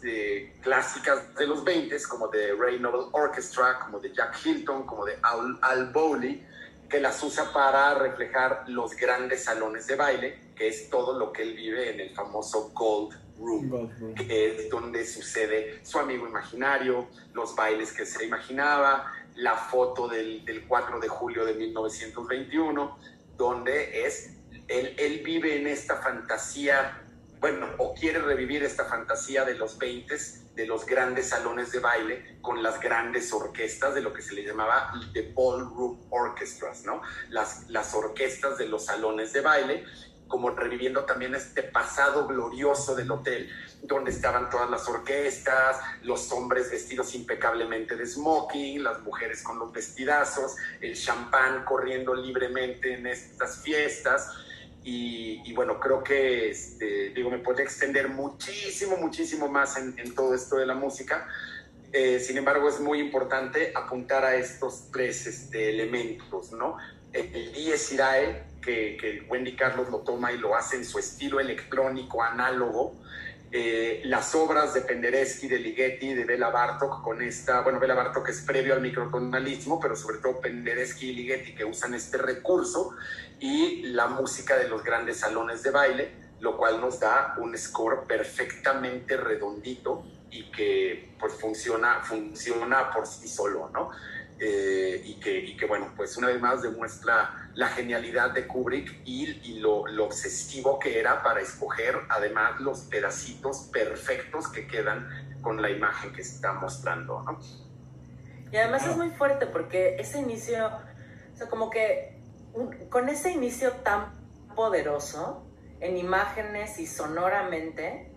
clásicas 0.62 1.34
de 1.36 1.48
los 1.48 1.64
20 1.64 1.96
como 2.10 2.28
de 2.28 2.54
Ray 2.54 2.80
Noble 2.80 3.08
Orchestra, 3.14 3.80
como 3.80 4.00
de 4.00 4.14
Jack 4.14 4.46
Hilton, 4.46 4.86
como 4.86 5.06
de 5.06 5.18
Al, 5.22 5.58
Al 5.62 5.92
Bowley, 5.92 6.46
que 6.90 7.00
las 7.00 7.22
usa 7.24 7.52
para 7.52 7.94
reflejar 7.96 8.64
los 8.68 8.96
grandes 8.96 9.44
salones 9.44 9.88
de 9.88 9.96
baile, 9.96 10.40
que 10.56 10.68
es 10.68 10.90
todo 10.90 11.18
lo 11.18 11.32
que 11.32 11.44
él 11.44 11.54
vive 11.56 11.92
en 11.92 12.00
el 12.00 12.16
famoso 12.16 12.72
Gold 12.74 13.16
Room, 13.40 14.16
que 14.16 14.48
es 14.48 14.70
donde 14.70 15.06
sucede 15.06 15.86
su 15.86 16.00
amigo 16.00 16.28
imaginario, 16.28 17.08
los 17.34 17.56
bailes 17.56 17.94
que 17.94 18.06
se 18.06 18.26
imaginaba, 18.26 19.12
la 19.36 19.56
foto 19.56 20.08
del, 20.08 20.44
del 20.46 20.66
4 20.66 21.00
de 21.00 21.08
julio 21.08 21.46
de 21.46 21.54
1921, 21.54 22.98
donde 23.36 24.06
es, 24.06 24.34
él, 24.68 24.96
él 24.98 25.22
vive 25.24 25.60
en 25.60 25.68
esta 25.68 25.98
fantasía 25.98 27.04
bueno, 27.40 27.68
o 27.78 27.94
quiere 27.94 28.20
revivir 28.20 28.64
esta 28.64 28.86
fantasía 28.86 29.46
de 29.46 29.56
los 29.56 29.78
20 29.78 30.16
de 30.56 30.66
los 30.66 30.86
grandes 30.86 31.30
salones 31.30 31.72
de 31.72 31.80
baile 31.80 32.38
con 32.42 32.64
las 32.64 32.80
grandes 32.80 33.32
orquestas 33.32 33.94
de 33.94 34.02
lo 34.02 34.12
que 34.12 34.24
se 34.24 34.34
le 34.34 34.44
llamaba 34.44 34.92
the 35.14 35.32
ballroom 35.36 36.00
orchestras, 36.10 36.84
¿no? 36.84 37.02
Las, 37.30 37.70
las 37.70 37.94
orquestas 37.94 38.58
de 38.58 38.68
los 38.68 38.86
salones 38.86 39.34
de 39.34 39.42
baile, 39.42 39.86
como 40.28 40.50
reviviendo 40.50 41.06
también 41.06 41.36
este 41.36 41.62
pasado 41.64 42.28
glorioso 42.28 42.96
del 42.96 43.12
hotel, 43.12 43.50
donde 43.84 44.10
estaban 44.10 44.50
todas 44.50 44.70
las 44.70 44.90
orquestas, 44.90 45.78
los 46.02 46.32
hombres 46.32 46.72
vestidos 46.72 47.14
impecablemente 47.14 47.96
de 47.96 48.06
smoking, 48.08 48.84
las 48.84 49.00
mujeres 49.02 49.44
con 49.44 49.60
los 49.60 49.72
vestidazos, 49.72 50.56
el 50.82 50.96
champán 50.96 51.64
corriendo 51.66 52.16
libremente 52.16 52.94
en 52.94 53.06
estas 53.06 53.62
fiestas 53.62 54.28
y, 54.90 55.52
bueno, 55.52 55.82
creo 55.82 56.02
que, 56.02 56.50
este, 56.50 57.10
digo, 57.10 57.30
me 57.30 57.40
puede 57.40 57.62
extender 57.62 58.08
muchísimo, 58.08 58.96
muchísimo 58.96 59.50
más 59.50 59.76
en, 59.76 60.16
todo 60.16 60.34
esto 60.34 60.56
de 60.56 60.66
la 60.66 60.76
música. 60.76 61.28
Eh, 61.92 62.22
sin 62.22 62.38
embargo, 62.38 62.70
es 62.70 62.80
muy 62.80 63.02
importante 63.02 63.74
apuntar 63.76 64.24
a 64.24 64.36
estos 64.36 64.90
tres 64.90 65.28
este, 65.28 65.72
elementos, 65.72 66.54
¿no? 66.54 66.78
El, 67.12 67.52
Dies 67.52 67.92
Irae, 67.92 68.46
que, 68.62 68.96
que, 68.96 69.26
Wendy 69.28 69.58
Carlos 69.58 69.90
lo 69.90 70.00
toma 70.00 70.32
y 70.32 70.38
lo 70.38 70.56
hace 70.56 70.78
en 70.78 70.86
su 70.86 71.00
estilo 71.00 71.42
electrónico, 71.42 72.24
análogo. 72.24 72.96
Eh, 73.50 74.02
las 74.06 74.36
obras 74.36 74.74
de 74.74 74.82
Penderecki, 74.82 75.48
de 75.48 75.60
Ligeti, 75.60 76.14
de 76.14 76.26
Bela 76.26 76.50
Bartok, 76.50 77.02
con 77.02 77.22
esta, 77.22 77.62
bueno, 77.62 77.80
Bela 77.80 77.94
Bartok 77.94 78.28
es 78.30 78.42
previo 78.42 78.74
al 78.74 78.82
microtonalismo, 78.82 79.80
pero 79.80 79.96
sobre 79.96 80.18
todo 80.18 80.42
Penderecki 80.42 81.12
y 81.12 81.14
Ligeti 81.14 81.56
que 81.56 81.64
usan 81.64 81.94
este 81.94 82.18
recurso 82.18 82.96
y 83.40 83.84
la 83.84 84.08
música 84.08 84.58
de 84.58 84.68
los 84.68 84.84
grandes 84.84 85.18
salones 85.18 85.64
de 85.64 85.72
baile, 85.72 86.12
lo 86.42 86.58
cual 86.58 86.82
nos 86.82 87.00
da 87.00 87.36
un 87.38 87.58
score 87.58 88.06
perfectamente 88.06 89.16
redondito 89.16 90.04
y 90.30 90.52
que 90.52 91.16
pues 91.18 91.34
funciona, 91.34 92.02
funciona 92.04 92.92
por 92.92 93.08
sí 93.08 93.30
solo, 93.30 93.70
¿no? 93.74 93.92
Eh, 94.40 95.02
y, 95.04 95.20
que, 95.20 95.40
y, 95.40 95.58
que, 95.58 95.66
bueno, 95.66 95.94
pues 95.96 96.16
una 96.18 96.28
vez 96.28 96.40
más 96.40 96.62
demuestra 96.62 97.47
la 97.58 97.70
genialidad 97.70 98.30
de 98.32 98.46
Kubrick 98.46 99.02
y, 99.04 99.32
y 99.44 99.60
lo, 99.60 99.88
lo, 99.88 100.06
obsesivo 100.06 100.78
que 100.78 101.00
era 101.00 101.24
para 101.24 101.42
escoger 101.42 101.96
además 102.08 102.62
los 102.62 102.82
pedacitos 102.82 103.70
perfectos 103.74 104.48
que 104.48 104.68
quedan 104.68 105.10
con 105.42 105.60
la 105.60 105.72
imagen 105.72 106.14
que 106.14 106.22
está 106.22 106.54
mostrando, 106.54 107.24
¿no? 107.24 107.40
Y 108.52 108.58
además 108.58 108.86
es 108.86 108.96
muy 108.96 109.10
fuerte 109.10 109.48
porque 109.48 109.96
ese 109.98 110.20
inicio, 110.20 110.68
o 110.68 111.36
sea, 111.36 111.48
como 111.48 111.72
que 111.72 112.22
con 112.90 113.10
ese 113.10 113.32
inicio 113.32 113.72
tan 113.72 114.14
poderoso 114.56 115.44
en 115.80 115.98
imágenes 115.98 116.78
y 116.78 116.86
sonoramente, 116.86 118.12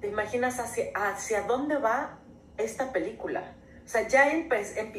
¿te 0.00 0.08
imaginas 0.08 0.58
hacia, 0.58 0.86
hacia 0.96 1.42
dónde 1.42 1.76
va 1.76 2.18
esta 2.56 2.92
película? 2.92 3.54
O 3.84 3.88
sea, 3.88 4.08
ya 4.08 4.26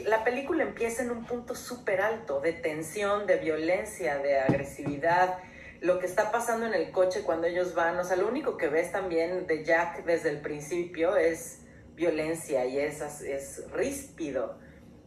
la 0.06 0.24
película 0.24 0.64
empieza 0.64 1.02
en 1.02 1.12
un 1.12 1.26
punto 1.26 1.56
súper 1.56 2.02
alto 2.02 2.40
de 2.40 2.54
tensión, 2.54 3.26
de 3.26 3.38
violencia, 3.38 4.20
de 4.20 4.40
agresividad, 4.40 5.40
lo 5.82 6.00
que 6.00 6.06
está 6.06 6.32
pasando 6.32 6.66
en 6.66 6.74
el 6.74 6.92
coche 6.92 7.24
cuando 7.24 7.48
ellos 7.48 7.74
van, 7.74 7.98
o 7.98 8.04
sea, 8.04 8.16
lo 8.16 8.28
único 8.28 8.58
que 8.58 8.68
ves 8.68 8.92
también 8.92 9.48
de 9.48 9.64
Jack 9.64 10.06
desde 10.06 10.30
el 10.30 10.42
principio 10.42 11.18
es 11.18 11.62
violencia 11.96 12.66
y 12.66 12.80
es, 12.80 13.02
es 13.22 13.72
ríspido. 13.72 14.60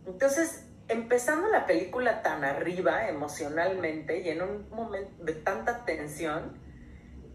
Entonces, 0.06 0.66
empezando 0.88 1.48
la 1.48 1.66
película 1.66 2.22
tan 2.22 2.44
arriba 2.44 3.08
emocionalmente 3.08 4.20
y 4.20 4.30
en 4.30 4.42
un 4.42 4.68
momento 4.70 5.24
de 5.24 5.34
tanta 5.34 5.84
tensión, 5.84 6.58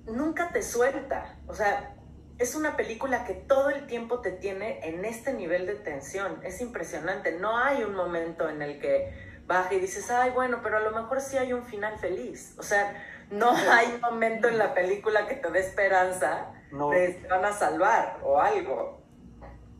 nunca 0.06 0.52
te 0.52 0.62
suelta. 0.62 1.40
O 1.48 1.54
sea, 1.54 1.96
es 2.40 2.56
una 2.56 2.76
película 2.76 3.26
que 3.26 3.34
todo 3.34 3.70
el 3.70 3.86
tiempo 3.86 4.20
te 4.20 4.32
tiene 4.32 4.88
en 4.88 5.06
este 5.06 5.34
nivel 5.34 5.66
de 5.66 5.76
tensión. 5.76 6.40
Es 6.44 6.62
impresionante. 6.62 7.38
No 7.40 7.58
hay 7.58 7.84
un 7.84 7.96
momento 7.96 8.50
en 8.50 8.62
el 8.62 8.80
que 8.80 9.14
baja 9.46 9.74
y 9.74 9.80
dices, 9.80 10.10
ay, 10.10 10.32
bueno, 10.32 10.60
pero 10.64 10.78
a 10.78 10.80
lo 10.80 10.92
mejor 10.92 11.22
sí 11.22 11.38
hay 11.38 11.54
un 11.54 11.64
final 11.64 11.98
feliz. 12.00 12.56
O 12.58 12.64
sea, 12.64 12.96
no 13.30 13.52
hay 13.52 13.94
un 13.96 14.02
momento 14.02 14.48
en 14.48 14.58
la 14.58 14.74
película 14.74 15.28
que 15.28 15.36
te 15.36 15.50
dé 15.52 15.60
esperanza 15.60 16.52
de 16.72 17.20
que 17.22 17.28
van 17.28 17.46
a 17.46 17.52
salvar 17.54 18.20
o 18.24 18.40
algo. 18.40 19.02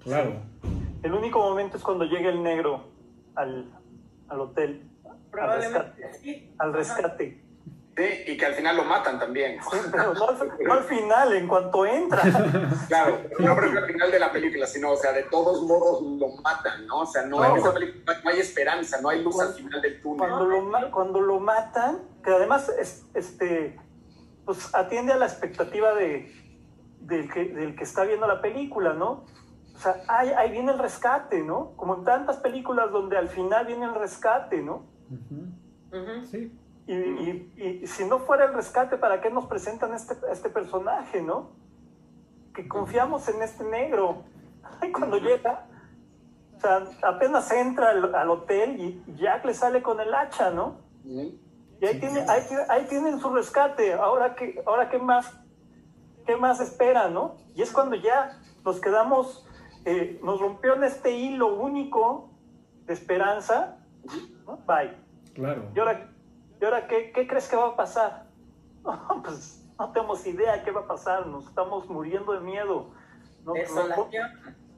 Claro. 0.04 0.42
El 1.02 1.14
único 1.14 1.40
momento 1.40 1.78
es 1.78 1.84
cuando 1.84 2.06
llega 2.06 2.30
el 2.30 2.44
negro 2.44 2.92
al, 3.36 3.72
al 4.30 4.40
hotel, 4.40 4.90
al 5.34 5.62
rescate. 5.62 6.54
Al 6.60 6.74
rescate. 6.74 7.43
Sí, 7.96 8.24
y 8.26 8.38
que 8.38 8.46
al 8.46 8.54
final 8.56 8.76
lo 8.78 8.86
matan 8.86 9.20
también. 9.20 9.60
Sí, 9.62 9.78
pero 9.92 10.16
no, 10.16 10.28
al 10.74 10.84
final, 10.84 11.34
en 11.34 11.48
cuanto 11.48 11.86
entra. 11.86 12.22
Claro, 12.88 13.22
no 13.40 13.56
creo 13.56 13.72
que 13.72 13.78
al 13.78 13.86
final 13.86 14.12
de 14.12 14.20
la 14.20 14.32
película, 14.32 14.66
sino, 14.66 14.92
o 14.92 14.98
sea, 14.98 15.14
de 15.14 15.24
todos 15.24 15.62
modos 15.64 16.02
lo 16.02 16.42
matan, 16.42 16.86
¿no? 16.88 17.02
O 17.02 17.06
sea, 17.06 17.26
no, 17.26 17.44
en 17.46 17.58
esa 17.58 17.74
película 17.74 18.20
no 18.24 18.30
hay 18.30 18.40
esperanza, 18.40 19.00
no 19.02 19.10
hay 19.10 19.24
luz 19.24 19.40
al 19.40 19.54
final 19.54 19.82
del 19.82 20.02
túnel. 20.02 20.18
Cuando 20.18 20.46
lo, 20.46 20.92
cuando 20.92 21.22
lo 21.22 21.40
matan, 21.40 22.00
que 22.24 22.32
además 22.32 22.72
este, 23.14 23.80
pues 24.46 24.74
atiende 24.74 25.14
a 25.14 25.18
la 25.18 25.26
expectativa 25.26 25.94
de, 25.94 26.32
del, 27.00 27.32
que, 27.32 27.46
del 27.46 27.76
que 27.76 27.84
está 27.84 28.04
viendo 28.04 28.28
la 28.28 28.42
película, 28.42 28.94
¿no? 28.94 29.26
O 29.76 29.80
sea, 29.80 30.02
ahí, 30.08 30.52
viene 30.52 30.72
el 30.72 30.80
rescate, 30.80 31.44
¿no? 31.44 31.74
Como 31.76 31.96
en 31.96 32.04
tantas 32.04 32.38
películas 32.38 32.92
donde 32.92 33.18
al 33.18 33.30
final 33.30 33.66
viene 33.66 33.86
el 33.86 33.96
rescate, 33.96 34.62
¿no? 34.62 34.86
Sí. 36.30 36.52
Y, 36.86 37.88
si 37.88 38.06
no 38.06 38.20
fuera 38.20 38.46
el 38.46 38.54
rescate, 38.54 38.98
¿para 38.98 39.22
qué 39.22 39.30
nos 39.30 39.46
presentan 39.46 39.94
este, 39.94 40.16
este 40.32 40.50
personaje, 40.50 41.22
no? 41.22 41.52
Que 42.54 42.68
confiamos 42.68 43.28
en 43.30 43.42
este 43.42 43.64
negro. 43.64 44.24
Y 44.82 44.92
cuando 44.92 45.18
llega, 45.18 45.66
o 46.58 46.60
sea, 46.60 46.84
apenas 47.04 47.50
entra 47.52 47.92
al, 47.92 48.30
hotel 48.30 48.80
y 48.80 49.16
Jack 49.16 49.46
le 49.46 49.54
sale 49.54 49.82
con 49.82 50.00
el 50.02 50.14
hacha, 50.14 50.52
¿no? 50.52 50.82
Y 51.06 51.86
ahí, 51.86 52.00
tiene, 52.00 52.26
ahí, 52.70 52.86
tienen 52.90 53.20
su 53.20 53.30
rescate. 53.34 53.94
Ahora, 53.94 54.36
qué, 54.36 54.62
ahora 54.66 54.90
qué 54.90 55.00
más, 55.00 55.34
qué 56.26 56.36
más 56.36 56.60
espera, 56.60 57.10
no? 57.10 57.36
Y 57.56 57.62
es 57.62 57.72
cuando 57.72 57.96
ya 57.96 58.40
nos 58.66 58.82
quedamos 58.82 59.46
eh, 59.86 60.20
nos 60.24 60.40
rompió 60.40 60.76
en 60.76 60.84
este 60.86 61.12
hilo 61.12 61.56
único 61.56 62.30
de 62.86 62.94
esperanza. 62.94 63.78
Bye. 64.66 64.98
Claro. 65.34 65.72
¿Y 65.76 65.80
ahora, 65.80 66.13
y 66.64 66.66
ahora 66.66 66.88
¿qué, 66.88 67.12
qué, 67.12 67.28
crees 67.28 67.50
que 67.50 67.58
va 67.58 67.68
a 67.68 67.76
pasar? 67.76 68.24
pues 69.24 69.66
no 69.78 69.92
tenemos 69.92 70.26
idea 70.26 70.64
qué 70.64 70.72
va 70.72 70.80
a 70.80 70.88
pasar. 70.88 71.28
Nos 71.28 71.46
estamos 71.46 71.90
muriendo 71.90 72.32
de 72.32 72.40
miedo. 72.40 72.90
¿no? 73.44 73.54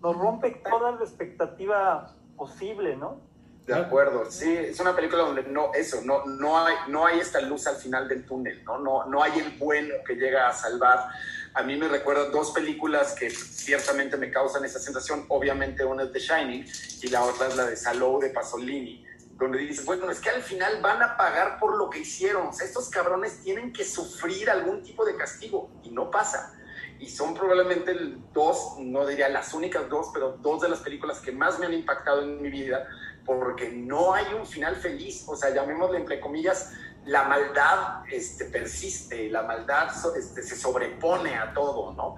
Nos, 0.02 0.18
rompe 0.18 0.50
toda 0.68 0.94
la 0.94 1.04
expectativa 1.04 2.12
posible, 2.36 2.98
¿no? 2.98 3.22
De 3.68 3.76
acuerdo, 3.76 4.26
sí, 4.32 4.52
es 4.52 4.80
una 4.80 4.96
película 4.96 5.24
donde 5.24 5.44
no, 5.44 5.74
eso, 5.76 6.02
no, 6.04 6.26
no, 6.26 6.58
hay, 6.58 6.76
no 6.88 7.06
hay 7.06 7.20
esta 7.20 7.40
luz 7.42 7.68
al 7.68 7.76
final 7.76 8.08
del 8.08 8.26
túnel, 8.26 8.64
¿no? 8.64 8.80
No, 8.80 9.06
no 9.06 9.22
hay 9.22 9.40
el 9.40 9.56
bueno 9.60 9.94
que 10.08 10.16
llega 10.16 10.50
a 10.50 10.54
salvar 10.54 11.08
a 11.56 11.64
mí 11.64 11.78
me 11.78 11.88
recuerda 11.88 12.26
dos 12.26 12.52
películas 12.52 13.14
que 13.14 13.30
ciertamente 13.30 14.18
me 14.18 14.30
causan 14.30 14.66
esa 14.66 14.78
sensación. 14.78 15.24
Obviamente 15.30 15.86
una 15.86 16.04
es 16.04 16.12
The 16.12 16.20
Shining 16.20 16.66
y 17.02 17.08
la 17.08 17.24
otra 17.24 17.48
es 17.48 17.56
la 17.56 17.66
de 17.66 17.78
Salou 17.78 18.20
de 18.20 18.30
Pasolini, 18.30 19.05
donde 19.38 19.60
dices, 19.60 19.86
bueno, 19.86 20.10
es 20.10 20.20
que 20.20 20.30
al 20.30 20.42
final 20.42 20.82
van 20.82 21.02
a 21.04 21.18
pagar 21.18 21.60
por 21.60 21.78
lo 21.78 21.90
que 21.90 22.00
hicieron. 22.00 22.48
O 22.48 22.54
sea, 22.54 22.66
estos 22.66 22.90
cabrones 22.90 23.42
tienen 23.42 23.74
que 23.74 23.84
sufrir 23.84 24.50
algún 24.50 24.82
tipo 24.82 25.06
de 25.06 25.16
castigo 25.16 25.70
y 25.84 25.92
no 25.92 26.10
pasa. 26.10 26.54
Y 27.00 27.10
son 27.10 27.34
probablemente 27.34 27.94
dos, 28.34 28.76
no 28.80 29.06
diría 29.06 29.28
las 29.28 29.54
únicas 29.54 29.90
dos, 29.90 30.08
pero 30.14 30.38
dos 30.38 30.62
de 30.62 30.70
las 30.70 30.80
películas 30.80 31.20
que 31.20 31.32
más 31.32 31.60
me 31.60 31.66
han 31.66 31.74
impactado 31.74 32.22
en 32.22 32.42
mi 32.42 32.50
vida 32.50 32.88
porque 33.26 33.72
no 33.72 34.14
hay 34.14 34.26
un 34.34 34.46
final 34.46 34.76
feliz, 34.76 35.26
o 35.28 35.36
sea, 35.36 35.50
llamémosle 35.54 35.98
entre 35.98 36.20
comillas, 36.20 36.74
la 37.06 37.24
maldad 37.24 38.04
este, 38.12 38.46
persiste, 38.46 39.30
la 39.30 39.44
maldad 39.44 39.90
este, 40.16 40.44
se 40.44 40.56
sobrepone 40.56 41.36
a 41.36 41.54
todo, 41.54 41.94
¿no? 41.94 42.16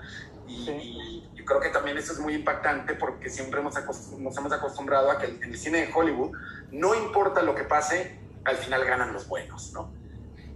Y, 0.48 1.23
yo 1.34 1.36
creo 1.48 1.60
que 1.61 1.69
también 1.69 1.98
eso 1.98 2.14
es 2.14 2.19
muy 2.19 2.36
impactante 2.36 2.94
porque 2.94 3.30
siempre 3.30 3.61
hemos 3.61 3.74
nos 4.19 4.38
hemos 4.38 4.52
acostumbrado 4.52 5.10
a 5.10 5.18
que 5.18 5.28
en 5.28 5.44
el 5.44 5.57
cine 5.57 5.86
de 5.86 5.94
Hollywood 5.94 6.36
no 6.72 6.94
importa 6.94 7.41
lo 7.41 7.56
que 7.56 7.64
pase, 7.64 8.19
al 8.44 8.57
final 8.57 8.84
ganan 8.86 9.14
los 9.14 9.28
buenos, 9.28 9.72
¿no? 9.74 9.91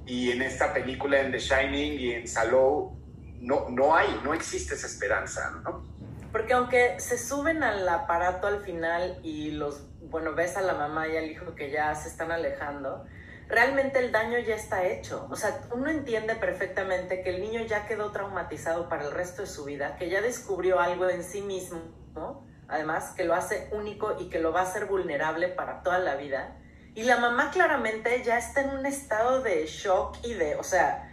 Y 0.06 0.32
en 0.32 0.42
esta 0.42 0.74
película, 0.74 1.22
en 1.22 1.32
The 1.32 1.40
Shining 1.40 2.00
y 2.00 2.12
en 2.12 2.28
Salou, 2.28 2.98
no, 3.40 3.70
no 3.70 3.96
hay, 3.96 4.20
no 4.24 4.34
existe 4.34 4.76
esa 4.76 4.88
esperanza, 4.88 5.52
¿no? 5.64 5.86
Porque 6.32 6.54
aunque 6.54 7.00
se 7.00 7.18
suben 7.18 7.64
al 7.64 7.88
aparato 7.88 8.48
al 8.48 8.62
final 8.62 9.20
y 9.24 9.52
los, 9.52 9.88
bueno, 10.02 10.34
ves 10.34 10.58
a 10.58 10.62
la 10.62 10.74
mamá 10.74 11.08
y 11.08 11.18
al 11.18 11.26
hijo 11.26 11.56
que 11.56 11.72
ya 11.72 11.96
se 11.96 12.10
están 12.10 12.32
alejando, 12.32 13.06
realmente 13.52 14.00
el 14.00 14.12
daño 14.12 14.40
ya 14.40 14.56
está 14.56 14.86
hecho. 14.86 15.28
O 15.30 15.36
sea, 15.36 15.62
uno 15.72 15.90
entiende 15.90 16.36
perfectamente 16.36 17.22
que 17.22 17.32
el 17.32 17.42
niño 17.42 17.62
ya 17.62 17.86
quedó 17.86 18.12
traumatizado 18.12 18.90
para 18.90 19.04
el 19.04 19.12
resto 19.12 19.42
de 19.42 19.48
su 19.48 19.66
vida, 19.66 19.98
que 19.98 20.10
ya 20.10 20.22
descubrió 20.22 20.80
algo 20.80 21.10
en 21.10 21.24
sí 21.24 21.42
mismo, 21.42 21.82
¿no? 22.16 22.48
Además, 22.68 23.12
que 23.12 23.26
lo 23.26 23.36
hace 23.36 23.70
único 23.74 24.16
y 24.20 24.30
que 24.30 24.40
lo 24.40 24.54
va 24.54 24.62
a 24.62 24.64
hacer 24.64 24.86
vulnerable 24.86 25.50
para 25.50 25.84
toda 25.84 26.00
la 26.00 26.16
vida. 26.16 26.58
Y 26.96 27.04
la 27.04 27.18
mamá 27.18 27.52
claramente 27.52 28.24
ya 28.24 28.38
está 28.38 28.62
en 28.62 28.70
un 28.70 28.86
estado 28.86 29.42
de 29.42 29.66
shock 29.68 30.18
y 30.24 30.34
de, 30.34 30.56
o 30.56 30.64
sea, 30.64 31.10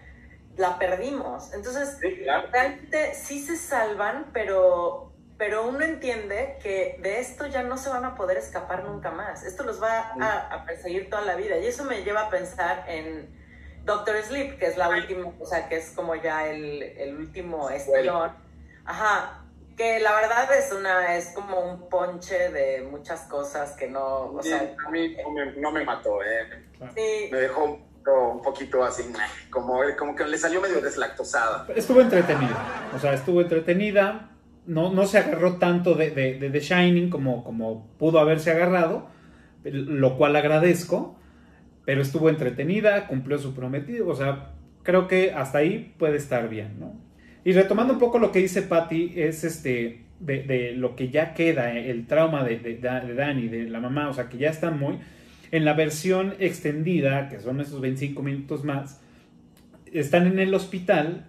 la 0.57 0.79
perdimos. 0.79 1.53
Entonces, 1.53 1.99
realmente 2.01 3.15
sí 3.15 3.45
se 3.45 3.57
salvan, 3.57 4.31
pero, 4.33 5.08
pero 5.39 5.69
uno 5.69 5.83
entiende 5.83 6.59
que 6.61 6.99
de 7.01 7.21
esto 7.21 7.47
ya 7.47 7.63
no 7.63 7.79
se 7.79 7.89
van 7.89 8.05
a 8.05 8.17
poder 8.17 8.37
escapar 8.37 8.85
nunca 8.85 9.13
más. 9.13 9.45
Esto 9.45 9.63
los 9.63 9.81
va 9.81 10.13
a, 10.21 10.65
perseguir 10.67 11.09
toda 11.09 11.23
la 11.23 11.37
vida. 11.37 11.57
Y 11.59 11.67
eso 11.67 11.85
me 11.85 12.03
lleva 12.03 12.23
a 12.23 12.29
pensar 12.29 12.85
en 12.89 13.29
Doctor 13.85 14.21
Sleep, 14.21 14.59
que 14.59 14.67
es 14.67 14.77
la 14.77 14.89
última, 14.89 15.33
o 15.39 15.47
sea, 15.47 15.69
que 15.69 15.77
es 15.77 15.93
como 15.93 16.17
ya 16.17 16.49
el, 16.49 16.83
el 16.83 17.17
último 17.17 17.71
espión. 17.71 18.33
Ajá, 18.85 19.45
que 19.77 20.01
la 20.01 20.13
verdad 20.13 20.53
es 20.59 20.73
una 20.73 21.17
es 21.17 21.29
como 21.29 21.61
un 21.61 21.89
ponche 21.89 22.51
de 22.51 22.83
muchas 22.83 23.21
cosas 23.23 23.77
que 23.77 23.87
no 23.87 24.33
o 24.33 24.43
sea, 24.43 24.75
a 24.85 24.91
mí 24.91 25.17
no 25.57 25.71
me, 25.71 25.85
mató 25.85 26.21
eh 26.21 26.65
sí. 26.95 27.29
me 27.31 27.39
dejó 27.39 27.79
un 28.05 28.43
poquito 28.43 28.83
así 28.83 29.05
como 29.51 29.81
como 29.97 30.17
que 30.17 30.25
le 30.25 30.37
salió 30.37 30.61
medio 30.61 30.81
deslactosada 30.81 31.67
estuvo 31.77 32.01
entretenida 32.01 32.91
o 32.93 32.99
sea 32.99 33.13
estuvo 33.13 33.41
entretenida 33.41 34.31
no, 34.69 34.93
no 34.93 35.07
se 35.07 35.19
agarró 35.19 35.57
tanto 35.57 35.95
de, 35.95 36.11
de, 36.11 36.61
Shining 36.61 37.11
como, 37.11 37.43
como 37.43 37.89
pudo 37.99 38.21
haberse 38.21 38.53
agarrado 38.53 39.09
lo 39.65 40.17
cual 40.17 40.37
agradezco 40.37 41.19
pero 41.85 42.03
estuvo 42.03 42.29
entretenida 42.29 43.09
cumplió 43.09 43.39
su 43.39 43.55
prometido 43.55 44.07
o 44.09 44.15
sea 44.15 44.53
creo 44.85 45.09
que 45.09 45.33
hasta 45.33 45.59
ahí 45.59 45.95
puede 45.99 46.17
estar 46.17 46.49
bien 46.49 46.79
no 46.79 47.09
y 47.49 47.53
retomando 47.53 47.95
un 47.95 47.99
poco 47.99 48.19
lo 48.19 48.31
que 48.31 48.41
dice 48.41 48.61
Patty, 48.61 49.15
es 49.17 49.43
este, 49.43 50.03
de, 50.21 50.75
lo 50.77 50.97
que 50.97 51.09
ya 51.09 51.33
queda, 51.33 51.73
el 51.73 52.07
trauma 52.07 52.45
de, 52.45 52.59
de, 52.59 52.75
de, 52.75 53.15
Dani, 53.15 53.49
de 53.49 53.71
la 53.71 53.81
mamá, 53.81 54.11
o 54.11 54.13
sea, 54.13 54.29
que 54.29 54.37
ya 54.37 54.51
está 54.51 54.71
muy... 54.71 54.99
En 55.51 55.65
la 55.65 55.73
versión 55.73 56.35
extendida, 56.41 57.31
que 57.31 57.41
son 57.41 57.63
esos 57.63 57.81
25 57.81 58.23
minutos 58.23 58.65
más, 58.65 59.01
están 59.91 60.27
en 60.27 60.39
el 60.41 60.53
hospital, 60.53 61.25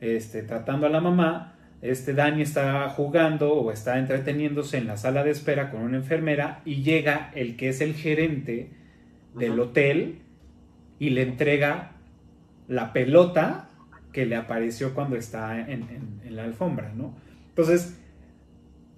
este, 0.00 0.42
tratando 0.42 0.88
a 0.88 0.90
la 0.90 1.00
mamá, 1.00 1.54
este 1.82 2.14
Dani 2.14 2.42
está 2.42 2.88
jugando 2.90 3.54
o 3.54 3.72
está 3.72 3.98
entreteniéndose 3.98 4.78
en 4.78 4.86
la 4.86 4.96
sala 4.96 5.24
de 5.24 5.30
espera 5.32 5.70
con 5.70 5.82
una 5.82 5.96
enfermera 5.96 6.62
y 6.64 6.82
llega 6.84 7.32
el 7.34 7.56
que 7.56 7.68
es 7.68 7.80
el 7.80 7.94
gerente 7.94 8.70
del 9.34 9.58
hotel 9.58 10.22
y 11.00 11.10
le 11.10 11.22
entrega 11.22 11.92
la 12.68 12.92
pelota 12.92 13.68
que 14.12 14.26
le 14.26 14.36
apareció 14.36 14.94
cuando 14.94 15.16
está 15.16 15.58
en, 15.58 16.20
la 16.30 16.44
alfombra, 16.44 16.92
¿no? 16.94 17.16
Entonces, 17.48 17.98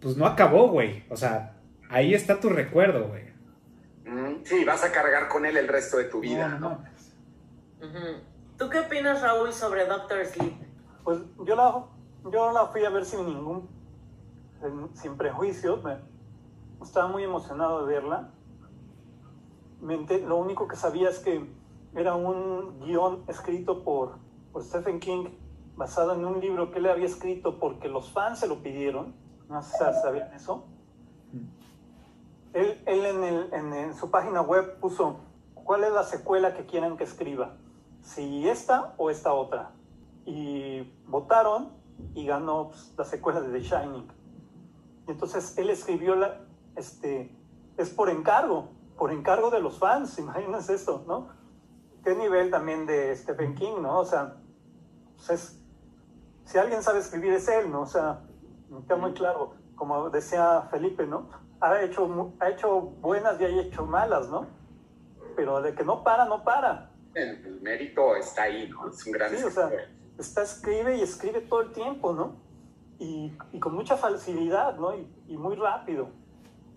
pues 0.00 0.16
no 0.18 0.26
acabó, 0.26 0.68
güey. 0.68 1.04
O 1.08 1.16
sea, 1.16 1.56
ahí 1.88 2.12
está 2.12 2.38
tu 2.38 2.50
recuerdo, 2.50 3.08
güey. 3.08 3.24
Mm, 4.04 4.44
sí, 4.44 4.62
vas 4.64 4.84
a 4.84 4.92
cargar 4.92 5.28
con 5.28 5.46
él 5.46 5.56
el 5.56 5.68
resto 5.68 5.96
de 5.96 6.04
tu 6.04 6.20
vida, 6.20 6.58
¿no? 6.60 6.84
¿Tú 8.58 8.68
qué 8.68 8.80
opinas, 8.80 9.22
Raúl, 9.22 9.52
sobre 9.52 9.86
Doctor 9.86 10.24
Sleep? 10.26 10.52
Pues 11.02 11.20
yo 11.46 11.56
la, 11.56 11.84
yo 12.30 12.52
la 12.52 12.66
fui 12.66 12.84
a 12.84 12.90
ver 12.90 13.04
sin 13.04 13.26
ningún, 13.26 13.68
sin, 14.94 15.16
prejuicios. 15.16 15.80
Estaba 16.82 17.08
muy 17.08 17.24
emocionado 17.24 17.86
de 17.86 17.92
verla. 17.92 18.30
lo 19.80 20.36
único 20.36 20.68
que 20.68 20.76
sabía 20.76 21.08
es 21.08 21.18
que 21.18 21.48
era 21.94 22.14
un 22.14 22.80
guion 22.80 23.24
escrito 23.28 23.84
por 23.84 24.24
por 24.54 24.62
Stephen 24.62 25.00
King, 25.00 25.30
basado 25.74 26.14
en 26.14 26.24
un 26.24 26.40
libro 26.40 26.70
que 26.70 26.78
él 26.78 26.86
había 26.86 27.06
escrito 27.06 27.58
porque 27.58 27.88
los 27.88 28.12
fans 28.12 28.38
se 28.38 28.46
lo 28.46 28.62
pidieron. 28.62 29.12
No 29.48 29.60
sé 29.64 29.76
si 29.76 30.00
sabían 30.00 30.32
eso. 30.32 30.64
Él, 32.52 32.80
en, 32.86 33.94
su 33.96 34.12
página 34.12 34.42
web 34.42 34.78
puso, 34.78 35.16
¿cuál 35.54 35.82
es 35.82 35.92
la 35.92 36.04
secuela 36.04 36.54
que 36.54 36.66
quieren 36.66 36.96
que 36.96 37.02
escriba? 37.02 37.56
Si 38.00 38.48
esta 38.48 38.94
o 38.96 39.10
esta 39.10 39.34
otra. 39.34 39.72
Y 40.24 40.82
votaron 41.08 41.70
y 42.14 42.26
ganó 42.26 42.68
pues, 42.68 42.92
la 42.96 43.04
secuela 43.04 43.40
de 43.40 43.58
The 43.58 43.60
Shining. 43.60 44.08
Y 45.06 45.10
entonces 45.10 45.56
él 45.58 45.70
escribió, 45.70 46.14
la, 46.16 46.40
este, 46.76 47.34
es 47.76 47.90
por 47.90 48.10
encargo, 48.10 48.70
por 48.96 49.12
encargo 49.12 49.50
de 49.50 49.60
los 49.60 49.78
fans, 49.78 50.18
imagínense 50.18 50.74
esto, 50.74 51.04
¿no? 51.06 51.28
Qué 52.04 52.14
nivel 52.14 52.50
también 52.50 52.86
de 52.86 53.16
Stephen 53.16 53.54
King, 53.54 53.80
¿no? 53.80 54.00
O 54.00 54.04
sea, 54.04 54.36
pues 55.26 55.58
si 56.44 56.58
alguien 56.58 56.82
sabe 56.82 56.98
escribir 56.98 57.32
es 57.32 57.48
él, 57.48 57.70
¿no? 57.70 57.82
O 57.82 57.86
sea, 57.86 58.20
está 58.78 58.96
muy 58.96 59.12
claro, 59.14 59.54
como 59.74 60.10
decía 60.10 60.68
Felipe, 60.70 61.06
¿no? 61.06 61.30
Ha 61.60 61.80
hecho, 61.82 62.34
ha 62.40 62.50
hecho 62.50 62.80
buenas 62.80 63.40
y 63.40 63.44
ha 63.44 63.48
hecho 63.48 63.86
malas, 63.86 64.28
¿no? 64.28 64.46
Pero 65.34 65.62
de 65.62 65.74
que 65.74 65.84
no 65.84 66.04
para, 66.04 66.26
no 66.26 66.44
para. 66.44 66.90
El, 67.14 67.60
mérito 67.62 68.16
está 68.16 68.42
ahí, 68.42 68.68
¿no? 68.68 68.88
Es 68.90 69.06
un 69.06 69.12
gran 69.12 69.34
Sí, 69.34 69.42
o 69.42 69.50
sea, 69.50 69.70
está, 70.18 70.42
escribe 70.42 70.96
y 70.96 71.02
escribe 71.02 71.40
todo 71.40 71.62
el 71.62 71.72
tiempo, 71.72 72.12
¿no? 72.12 72.36
Y, 72.98 73.32
y 73.52 73.58
con 73.58 73.74
mucha 73.74 73.96
facilidad, 73.96 74.78
¿no? 74.78 74.96
Y, 74.96 75.06
y, 75.28 75.36
muy 75.36 75.56
rápido. 75.56 76.08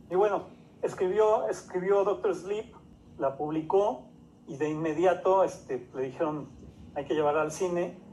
Y 0.10 0.16
bueno, 0.16 0.46
escribió, 0.82 1.48
escribió 1.48 2.04
Doctor 2.04 2.36
Sleep, 2.36 2.74
la 3.18 3.38
publicó 3.38 4.06
y 4.48 4.58
de 4.58 4.70
inmediato 4.70 5.44
este, 5.44 5.90
le 5.94 6.04
dijeron, 6.04 6.50
hay 6.96 7.06
que 7.06 7.14
llevarla 7.14 7.42
al 7.42 7.52
cine 7.52 8.08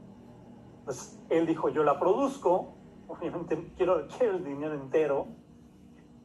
pues 0.85 1.19
él 1.29 1.47
dijo, 1.47 1.69
yo 1.69 1.83
la 1.83 1.99
produzco, 1.99 2.75
obviamente 3.07 3.73
quiero, 3.75 4.07
quiero 4.17 4.37
el 4.37 4.45
dinero 4.45 4.75
entero, 4.75 5.27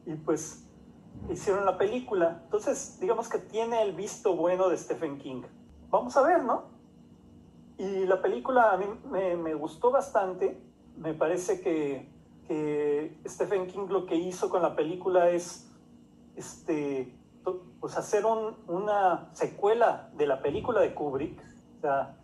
y 0.05 0.13
pues 0.13 0.67
hicieron 1.29 1.65
la 1.65 1.77
película. 1.77 2.41
Entonces, 2.43 2.99
digamos 3.01 3.27
que 3.27 3.39
tiene 3.39 3.81
el 3.81 3.93
visto 3.93 4.35
bueno 4.35 4.69
de 4.69 4.77
Stephen 4.77 5.17
King. 5.17 5.41
Vamos 5.89 6.15
a 6.15 6.21
ver, 6.21 6.43
¿no? 6.43 6.69
Y 7.81 8.05
la 8.05 8.21
película 8.21 8.73
a 8.73 8.77
mí 8.77 8.85
me, 9.09 9.55
gustó 9.55 9.89
bastante. 9.89 10.61
Me 10.97 11.15
parece 11.15 11.61
que, 11.61 12.07
que, 12.47 13.19
Stephen 13.25 13.65
King 13.65 13.87
lo 13.89 14.05
que 14.05 14.13
hizo 14.13 14.51
con 14.51 14.61
la 14.61 14.75
película 14.75 15.31
es 15.31 15.67
este, 16.35 17.11
pues 17.79 17.97
hacer 17.97 18.23
una 18.67 19.33
secuela 19.33 20.11
de 20.13 20.27
la 20.27 20.43
película 20.43 20.79
de 20.79 20.93
Kubrick. 20.93 21.41
O 21.79 21.81
sea, 21.81 22.17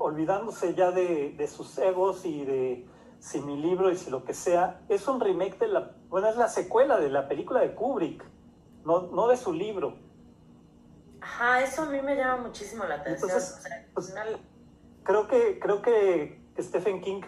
olvidándose 0.00 0.74
ya 0.74 0.90
de, 0.90 1.30
de, 1.30 1.48
sus 1.48 1.78
egos 1.78 2.26
y 2.26 2.44
de 2.44 2.86
si 3.20 3.40
mi 3.40 3.56
libro 3.56 3.90
y 3.90 3.96
si 3.96 4.10
lo 4.10 4.26
que 4.26 4.34
sea, 4.34 4.82
es 4.90 5.08
un 5.08 5.18
remake 5.18 5.58
de 5.60 5.68
la, 5.68 5.92
bueno, 6.10 6.28
es 6.28 6.36
la 6.36 6.48
secuela 6.48 7.00
de 7.00 7.08
la 7.08 7.26
película 7.26 7.60
de 7.60 7.74
Kubrick, 7.74 8.22
no, 8.84 9.06
no 9.12 9.28
de 9.28 9.38
su 9.38 9.54
libro. 9.54 9.96
Ajá, 11.22 11.62
eso 11.62 11.84
a 11.84 11.86
mí 11.86 12.02
me 12.02 12.16
llama 12.16 12.42
muchísimo 12.48 12.84
la 12.84 12.96
atención. 12.96 13.30
Pues, 13.94 14.14
creo 15.10 15.26
que, 15.26 15.58
creo 15.58 15.82
que 15.82 16.40
Stephen 16.60 17.00
King 17.00 17.22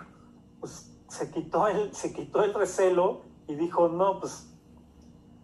pues, 0.60 0.96
se, 1.09 1.32
quitó 1.32 1.66
el, 1.66 1.92
se 1.92 2.12
quitó 2.12 2.44
el 2.44 2.54
recelo 2.54 3.22
y 3.48 3.56
dijo, 3.56 3.88
no, 3.88 4.20
pues 4.20 4.56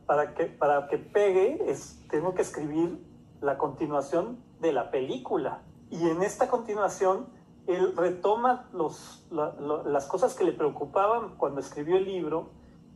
para 0.06 0.34
que, 0.34 0.44
para 0.44 0.86
que 0.86 0.98
pegue 0.98 1.68
es, 1.68 2.00
tengo 2.08 2.34
que 2.34 2.42
escribir 2.42 3.04
la 3.40 3.58
continuación 3.58 4.38
de 4.60 4.72
la 4.72 4.92
película. 4.92 5.62
Y 5.90 6.08
en 6.08 6.22
esta 6.22 6.48
continuación, 6.48 7.26
él 7.66 7.96
retoma 7.96 8.68
los, 8.72 9.26
las 9.30 10.06
cosas 10.06 10.34
que 10.34 10.44
le 10.44 10.52
preocupaban 10.52 11.36
cuando 11.38 11.60
escribió 11.60 11.96
el 11.96 12.04
libro 12.04 12.50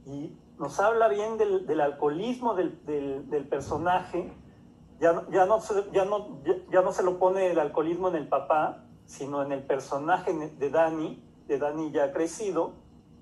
y 0.06 0.38
nos 0.56 0.78
habla 0.78 1.08
bien 1.08 1.36
del, 1.36 1.80
alcoholismo 1.80 2.54
del, 2.54 3.46
personaje. 3.50 4.32
Ya, 5.00 5.26
ya, 5.30 5.46
no 5.46 5.58
ya, 5.92 6.04
no, 6.04 6.38
ya, 6.70 6.80
no 6.80 6.92
se 6.92 7.02
lo 7.02 7.18
pone 7.18 7.50
el 7.50 7.58
alcoholismo 7.58 8.08
en 8.08 8.14
el 8.14 8.28
papá, 8.28 8.84
sino 9.12 9.42
en 9.42 9.52
el 9.52 9.62
personaje 9.62 10.32
de 10.32 10.70
Dani, 10.70 11.22
de 11.46 11.58
Dani 11.58 11.92
ya 11.92 12.12
crecido. 12.12 12.72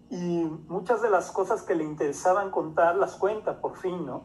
Y 0.09 0.45
muchas 0.69 1.03
de 1.03 1.11
las 1.11 1.33
cosas 1.33 1.63
que 1.63 1.75
le 1.75 1.85
interesaban 1.85 2.51
contar 2.51 2.97
las 2.97 3.17
cuenta 3.17 3.61
por 3.61 3.77
fin, 3.77 4.07
¿no? 4.07 4.23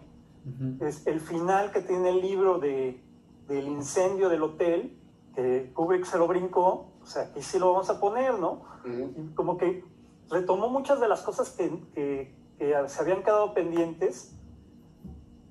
Es 0.80 1.08
el 1.08 1.20
final 1.20 1.72
que 1.72 1.82
tiene 1.82 2.10
el 2.10 2.22
libro 2.22 2.60
de, 2.60 3.04
del 3.48 3.68
incendio 3.68 4.30
del 4.30 4.44
hotel, 4.44 5.00
que 5.34 5.72
Kubrick 5.74 6.06
se 6.06 6.20
lo 6.20 6.28
brincó, 6.28 6.94
o 7.02 7.06
sea, 7.06 7.24
aquí 7.24 7.42
sí 7.42 7.58
lo 7.58 7.72
vamos 7.72 7.90
a 7.90 8.00
poner, 8.00 8.38
¿no? 8.38 8.62
Y 8.86 9.34
como 9.34 9.58
que 9.58 9.84
retomó 10.30 10.70
muchas 10.70 11.00
de 11.00 11.08
las 11.08 11.24
cosas 11.24 11.50
que, 11.50 11.70
que, 11.96 12.36
que 12.60 12.76
se 12.88 13.02
habían 13.02 13.24
quedado 13.24 13.56
pendientes 13.56 14.36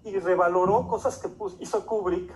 y 0.04 0.16
revaloró 0.20 0.86
cosas 0.86 1.18
que 1.18 1.28
hizo 1.58 1.86
Kubrick 1.86 2.32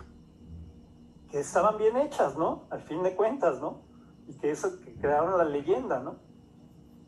que 1.31 1.41
estaban 1.41 1.79
bien 1.79 1.97
hechas, 1.97 2.37
¿no? 2.37 2.67
Al 2.71 2.83
fin 2.83 3.03
de 3.03 3.15
cuentas, 3.15 3.61
¿no? 3.61 3.83
Y 4.27 4.35
que 4.39 4.51
eso 4.51 4.81
que 4.81 4.95
crearon 4.95 5.37
la 5.37 5.45
leyenda, 5.45 6.01
¿no? 6.01 6.17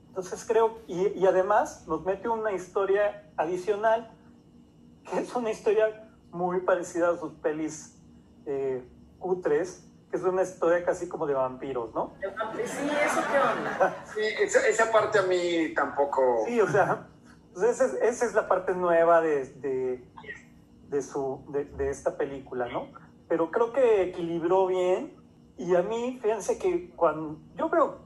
Entonces 0.09 0.45
creo, 0.47 0.81
y, 0.87 1.09
y 1.19 1.27
además 1.27 1.87
nos 1.87 2.05
mete 2.05 2.29
una 2.29 2.53
historia 2.53 3.31
adicional, 3.37 4.11
que 5.09 5.21
es 5.21 5.35
una 5.35 5.51
historia 5.51 6.11
muy 6.33 6.61
parecida 6.61 7.11
a 7.11 7.17
sus 7.17 7.33
pelis 7.35 7.97
eh, 8.47 8.87
cutres, 9.19 9.87
que 10.11 10.17
es 10.17 10.23
una 10.25 10.43
historia 10.43 10.85
casi 10.85 11.09
como 11.09 11.27
de 11.27 11.35
vampiros, 11.35 11.95
¿no? 11.95 12.15
Sí, 12.21 12.91
eso 13.05 13.21
qué 13.31 13.39
onda. 13.39 14.05
Sí, 14.15 14.21
esa, 14.41 14.67
esa 14.67 14.91
parte 14.91 15.21
a 15.21 15.23
mí 15.23 15.73
tampoco... 15.75 16.43
Sí, 16.47 16.61
o 16.61 16.69
sea, 16.69 17.07
pues 17.53 17.65
esa, 17.65 17.87
es, 17.87 17.95
esa 17.95 18.27
es 18.27 18.35
la 18.35 18.49
parte 18.49 18.75
nueva 18.75 19.21
de, 19.21 19.45
de, 19.55 20.05
de 20.89 21.03
su, 21.03 21.45
de, 21.51 21.65
de, 21.65 21.91
esta 21.91 22.17
película, 22.17 22.67
¿no? 22.69 22.89
Pero 23.31 23.53
creo 23.53 23.73
que 23.73 24.03
equilibró 24.03 24.67
bien 24.67 25.15
y 25.57 25.77
a 25.77 25.83
mí, 25.83 26.19
fíjense 26.21 26.59
que 26.59 26.91
cuando 26.97 27.39
yo 27.55 27.69
veo, 27.69 27.99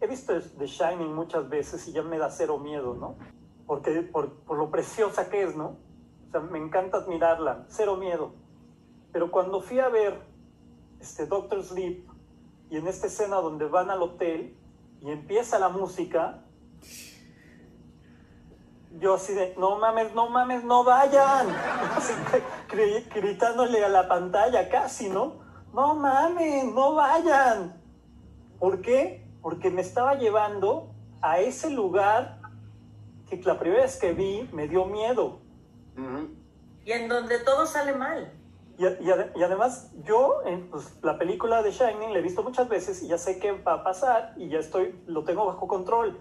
he 0.00 0.08
visto 0.08 0.32
The 0.58 0.66
Shining 0.66 1.14
muchas 1.14 1.48
veces 1.48 1.86
y 1.86 1.92
ya 1.92 2.02
me 2.02 2.18
da 2.18 2.30
cero 2.30 2.58
miedo, 2.58 2.94
¿no? 2.94 3.14
Porque 3.64 4.02
por, 4.02 4.32
por 4.40 4.58
lo 4.58 4.68
preciosa 4.72 5.30
que 5.30 5.44
es, 5.44 5.54
¿no? 5.54 5.76
O 6.26 6.30
sea, 6.32 6.40
me 6.40 6.58
encanta 6.58 6.96
admirarla, 6.96 7.64
cero 7.68 7.94
miedo. 7.96 8.32
Pero 9.12 9.30
cuando 9.30 9.60
fui 9.60 9.78
a 9.78 9.88
ver 9.88 10.20
este 10.98 11.26
Doctor 11.26 11.62
Sleep 11.62 12.04
y 12.68 12.76
en 12.76 12.88
esta 12.88 13.06
escena 13.06 13.36
donde 13.36 13.66
van 13.66 13.88
al 13.88 14.02
hotel 14.02 14.58
y 15.00 15.12
empieza 15.12 15.60
la 15.60 15.68
música, 15.68 16.42
yo 18.98 19.14
así 19.14 19.34
de, 19.34 19.54
no 19.58 19.78
mames, 19.78 20.14
no 20.14 20.28
mames, 20.28 20.64
no 20.64 20.84
vayan. 20.84 21.48
Así, 21.96 22.12
gritándole 23.14 23.84
a 23.84 23.88
la 23.88 24.08
pantalla 24.08 24.68
casi, 24.68 25.08
¿no? 25.08 25.34
No 25.72 25.94
mames, 25.94 26.64
no 26.72 26.94
vayan. 26.94 27.80
¿Por 28.58 28.80
qué? 28.80 29.26
Porque 29.42 29.70
me 29.70 29.82
estaba 29.82 30.14
llevando 30.14 30.94
a 31.20 31.40
ese 31.40 31.70
lugar 31.70 32.40
que 33.28 33.42
la 33.42 33.58
primera 33.58 33.82
vez 33.82 33.98
que 33.98 34.12
vi 34.12 34.48
me 34.52 34.68
dio 34.68 34.86
miedo. 34.86 35.40
Uh 35.96 36.00
-huh. 36.00 36.28
Y 36.84 36.92
en 36.92 37.08
donde 37.08 37.38
todo 37.40 37.66
sale 37.66 37.94
mal. 37.94 38.32
Y, 38.78 38.86
y, 38.86 39.10
y 39.34 39.42
además 39.42 39.90
yo, 40.04 40.42
en, 40.44 40.70
pues, 40.70 40.98
la 41.02 41.18
película 41.18 41.62
de 41.62 41.72
Shining 41.72 42.12
la 42.12 42.18
he 42.18 42.22
visto 42.22 42.42
muchas 42.42 42.68
veces 42.68 43.02
y 43.02 43.08
ya 43.08 43.18
sé 43.18 43.38
qué 43.38 43.52
va 43.52 43.74
a 43.74 43.84
pasar 43.84 44.34
y 44.36 44.48
ya 44.48 44.58
estoy, 44.58 44.98
lo 45.06 45.24
tengo 45.24 45.46
bajo 45.46 45.66
control. 45.66 46.18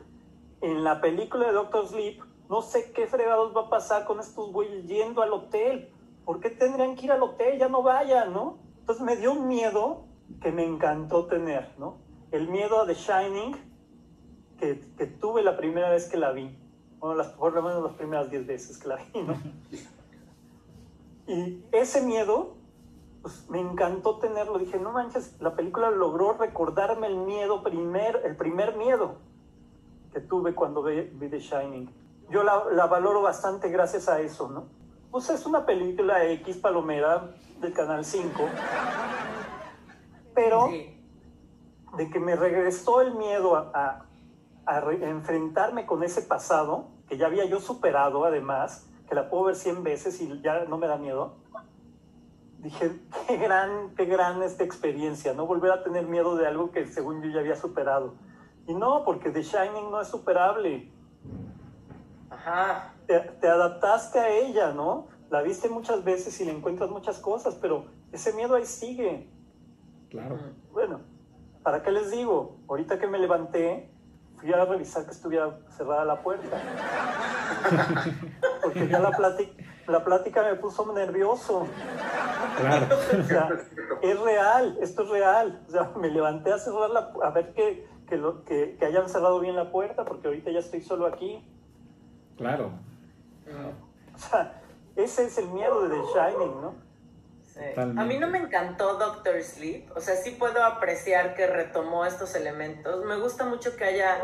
En 0.61 0.83
la 0.83 1.01
película 1.01 1.47
de 1.47 1.53
Doctor 1.53 1.87
Sleep 1.87 2.21
no 2.49 2.61
sé 2.61 2.91
qué 2.91 3.07
fregados 3.07 3.55
va 3.55 3.61
a 3.61 3.69
pasar 3.69 4.05
con 4.05 4.19
estos 4.19 4.51
güeyes 4.51 4.85
yendo 4.85 5.21
al 5.21 5.33
hotel. 5.33 5.89
¿Por 6.25 6.39
qué 6.39 6.49
tendrían 6.49 6.95
que 6.95 7.05
ir 7.05 7.11
al 7.11 7.23
hotel? 7.23 7.57
Ya 7.57 7.69
no 7.69 7.81
vayan, 7.81 8.33
¿no? 8.33 8.57
Entonces 8.79 9.03
me 9.03 9.15
dio 9.15 9.31
un 9.31 9.47
miedo 9.47 10.05
que 10.41 10.51
me 10.51 10.63
encantó 10.63 11.25
tener, 11.25 11.73
¿no? 11.77 11.97
El 12.31 12.49
miedo 12.49 12.81
a 12.81 12.85
The 12.85 12.93
Shining 12.93 13.55
que, 14.59 14.79
que 14.97 15.07
tuve 15.07 15.43
la 15.43 15.57
primera 15.57 15.89
vez 15.89 16.07
que 16.07 16.17
la 16.17 16.31
vi. 16.31 16.55
Bueno, 16.99 17.15
las, 17.15 17.27
por 17.29 17.53
lo 17.53 17.61
menos 17.61 17.83
las 17.83 17.93
primeras 17.93 18.29
10 18.29 18.47
veces 18.47 18.77
que 18.77 18.87
la 18.87 18.97
vi, 18.97 19.21
¿no? 19.21 19.35
Y 21.27 21.63
ese 21.71 22.03
miedo, 22.03 22.53
pues 23.23 23.49
me 23.49 23.59
encantó 23.59 24.19
tenerlo. 24.19 24.59
Dije, 24.59 24.77
no 24.77 24.91
manches, 24.91 25.41
la 25.41 25.55
película 25.55 25.89
logró 25.89 26.33
recordarme 26.33 27.07
el 27.07 27.17
miedo 27.17 27.63
primer, 27.63 28.21
el 28.25 28.35
primer 28.35 28.77
miedo 28.77 29.15
que 30.13 30.19
tuve 30.19 30.53
cuando 30.53 30.83
vi, 30.83 31.01
vi 31.01 31.27
The 31.27 31.39
Shining 31.39 32.04
yo 32.29 32.43
la, 32.43 32.65
la, 32.71 32.87
valoro 32.87 33.21
bastante 33.21 33.69
gracias 33.69 34.09
a 34.09 34.19
eso, 34.19 34.49
¿no? 34.49 34.67
Pues 35.11 35.29
es 35.29 35.45
una 35.45 35.65
película 35.65 36.25
X 36.25 36.57
Palomera 36.57 37.31
del 37.61 37.73
Canal 37.73 38.03
5, 38.03 38.49
pero 40.33 40.69
de 41.97 42.09
que 42.09 42.19
me 42.19 42.35
regresó 42.35 43.01
el 43.01 43.15
miedo 43.15 43.55
a, 43.55 43.71
a, 43.73 44.05
a 44.65 44.79
re, 44.81 45.07
enfrentarme 45.09 45.85
con 45.85 46.03
ese 46.03 46.21
pasado, 46.21 46.89
que 47.07 47.17
ya 47.17 47.27
había 47.27 47.45
yo 47.45 47.59
superado 47.59 48.25
además, 48.25 48.89
que 49.07 49.15
la 49.15 49.29
puedo 49.29 49.45
ver 49.45 49.55
100 49.55 49.83
veces 49.83 50.19
y 50.19 50.41
ya 50.41 50.65
no 50.65 50.77
me 50.77 50.87
da 50.87 50.97
miedo. 50.97 51.37
Dije, 52.57 52.99
qué 53.27 53.37
gran, 53.37 53.95
qué 53.95 54.05
gran 54.05 54.41
esta 54.41 54.63
experiencia, 54.63 55.33
¿no? 55.33 55.45
Volver 55.45 55.71
a 55.71 55.83
tener 55.83 56.07
miedo 56.07 56.35
de 56.35 56.47
algo 56.47 56.71
que 56.71 56.87
según 56.87 57.21
yo 57.21 57.29
ya 57.29 57.39
había 57.39 57.55
superado. 57.55 58.15
Y 58.67 58.73
no, 58.73 59.03
porque 59.05 59.29
The 59.29 59.43
Shining 59.43 59.91
no 59.91 60.01
es 60.01 60.07
superable 60.07 60.91
Ajá. 62.45 62.93
Te, 63.07 63.19
te, 63.19 63.47
adaptaste 63.47 64.19
a 64.19 64.29
ella, 64.29 64.71
¿no? 64.71 65.07
La 65.29 65.41
viste 65.41 65.67
muchas 65.67 66.03
veces 66.03 66.39
y 66.39 66.45
le 66.45 66.51
encuentras 66.51 66.89
muchas 66.89 67.17
cosas, 67.19 67.55
pero 67.55 67.85
ese 68.11 68.33
miedo 68.33 68.55
ahí 68.55 68.65
sigue. 68.65 69.27
Claro. 70.09 70.37
Bueno, 70.71 71.01
¿para 71.63 71.81
qué 71.81 71.91
les 71.91 72.11
digo? 72.11 72.57
Ahorita 72.69 72.99
que 72.99 73.07
me 73.07 73.17
levanté, 73.17 73.89
fui 74.37 74.53
a 74.53 74.63
revisar 74.63 75.05
que 75.05 75.11
estuviera 75.11 75.57
cerrada 75.75 76.05
la 76.05 76.21
puerta. 76.21 76.57
Porque 78.61 78.87
ya 78.87 78.99
la 78.99 79.11
plática, 79.11 79.63
la 79.87 80.03
plática 80.03 80.43
me 80.43 80.55
puso 80.55 80.91
nervioso. 80.93 81.67
Claro. 82.57 82.87
O 83.19 83.23
sea, 83.23 83.49
es 84.01 84.19
real, 84.19 84.77
esto 84.81 85.03
es 85.03 85.09
real. 85.09 85.63
O 85.67 85.71
sea, 85.71 85.91
me 85.99 86.09
levanté 86.09 86.53
a 86.53 86.59
cerrarla, 86.59 87.11
a 87.23 87.29
ver 87.31 87.53
que, 87.53 87.87
que, 88.07 88.17
lo, 88.17 88.43
que, 88.45 88.77
que 88.77 88.85
hayan 88.85 89.09
cerrado 89.09 89.39
bien 89.39 89.55
la 89.55 89.71
puerta, 89.71 90.05
porque 90.05 90.27
ahorita 90.27 90.51
ya 90.51 90.59
estoy 90.59 90.81
solo 90.81 91.07
aquí. 91.07 91.43
Claro. 92.37 92.71
O 94.13 94.17
sea, 94.17 94.61
ese 94.95 95.25
es 95.25 95.37
el 95.37 95.47
miedo 95.49 95.87
de 95.87 95.89
The 95.89 96.01
Shining, 96.13 96.61
¿no? 96.61 96.75
Sí. 97.43 97.61
A 97.77 98.03
mí 98.03 98.17
no 98.17 98.27
me 98.27 98.37
encantó 98.37 98.95
Doctor 98.95 99.41
Sleep, 99.41 99.89
o 99.95 100.01
sea, 100.01 100.15
sí 100.17 100.31
puedo 100.31 100.63
apreciar 100.63 101.35
que 101.35 101.47
retomó 101.47 102.05
estos 102.05 102.35
elementos. 102.35 103.05
Me 103.05 103.17
gusta 103.17 103.45
mucho 103.45 103.77
que 103.77 103.85
haya 103.85 104.17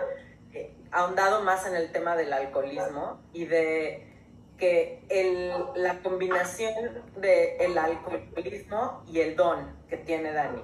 eh, 0.53 0.75
ahondado 0.91 1.41
más 1.43 1.65
en 1.65 1.75
el 1.75 1.93
tema 1.93 2.17
del 2.17 2.33
alcoholismo 2.33 3.21
y 3.31 3.45
de 3.45 4.11
que 4.57 5.03
el, 5.09 5.53
la 5.75 5.99
combinación 5.99 6.73
del 7.15 7.61
el 7.61 7.77
alcoholismo 7.77 9.03
y 9.07 9.21
el 9.21 9.35
don 9.35 9.75
que 9.89 9.97
tiene 9.97 10.33
Dani, 10.33 10.61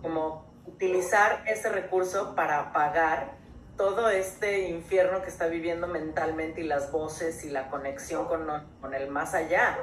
como 0.00 0.46
utilizar 0.66 1.42
ese 1.46 1.68
recurso 1.68 2.34
para 2.34 2.60
apagar 2.60 3.32
todo 3.76 4.08
este 4.08 4.68
infierno 4.68 5.22
que 5.22 5.28
está 5.28 5.46
viviendo 5.46 5.86
mentalmente 5.86 6.60
y 6.60 6.64
las 6.64 6.92
voces 6.92 7.44
y 7.44 7.50
la 7.50 7.68
conexión 7.70 8.26
con, 8.26 8.46
con 8.80 8.94
el 8.94 9.08
más 9.08 9.34
allá. 9.34 9.78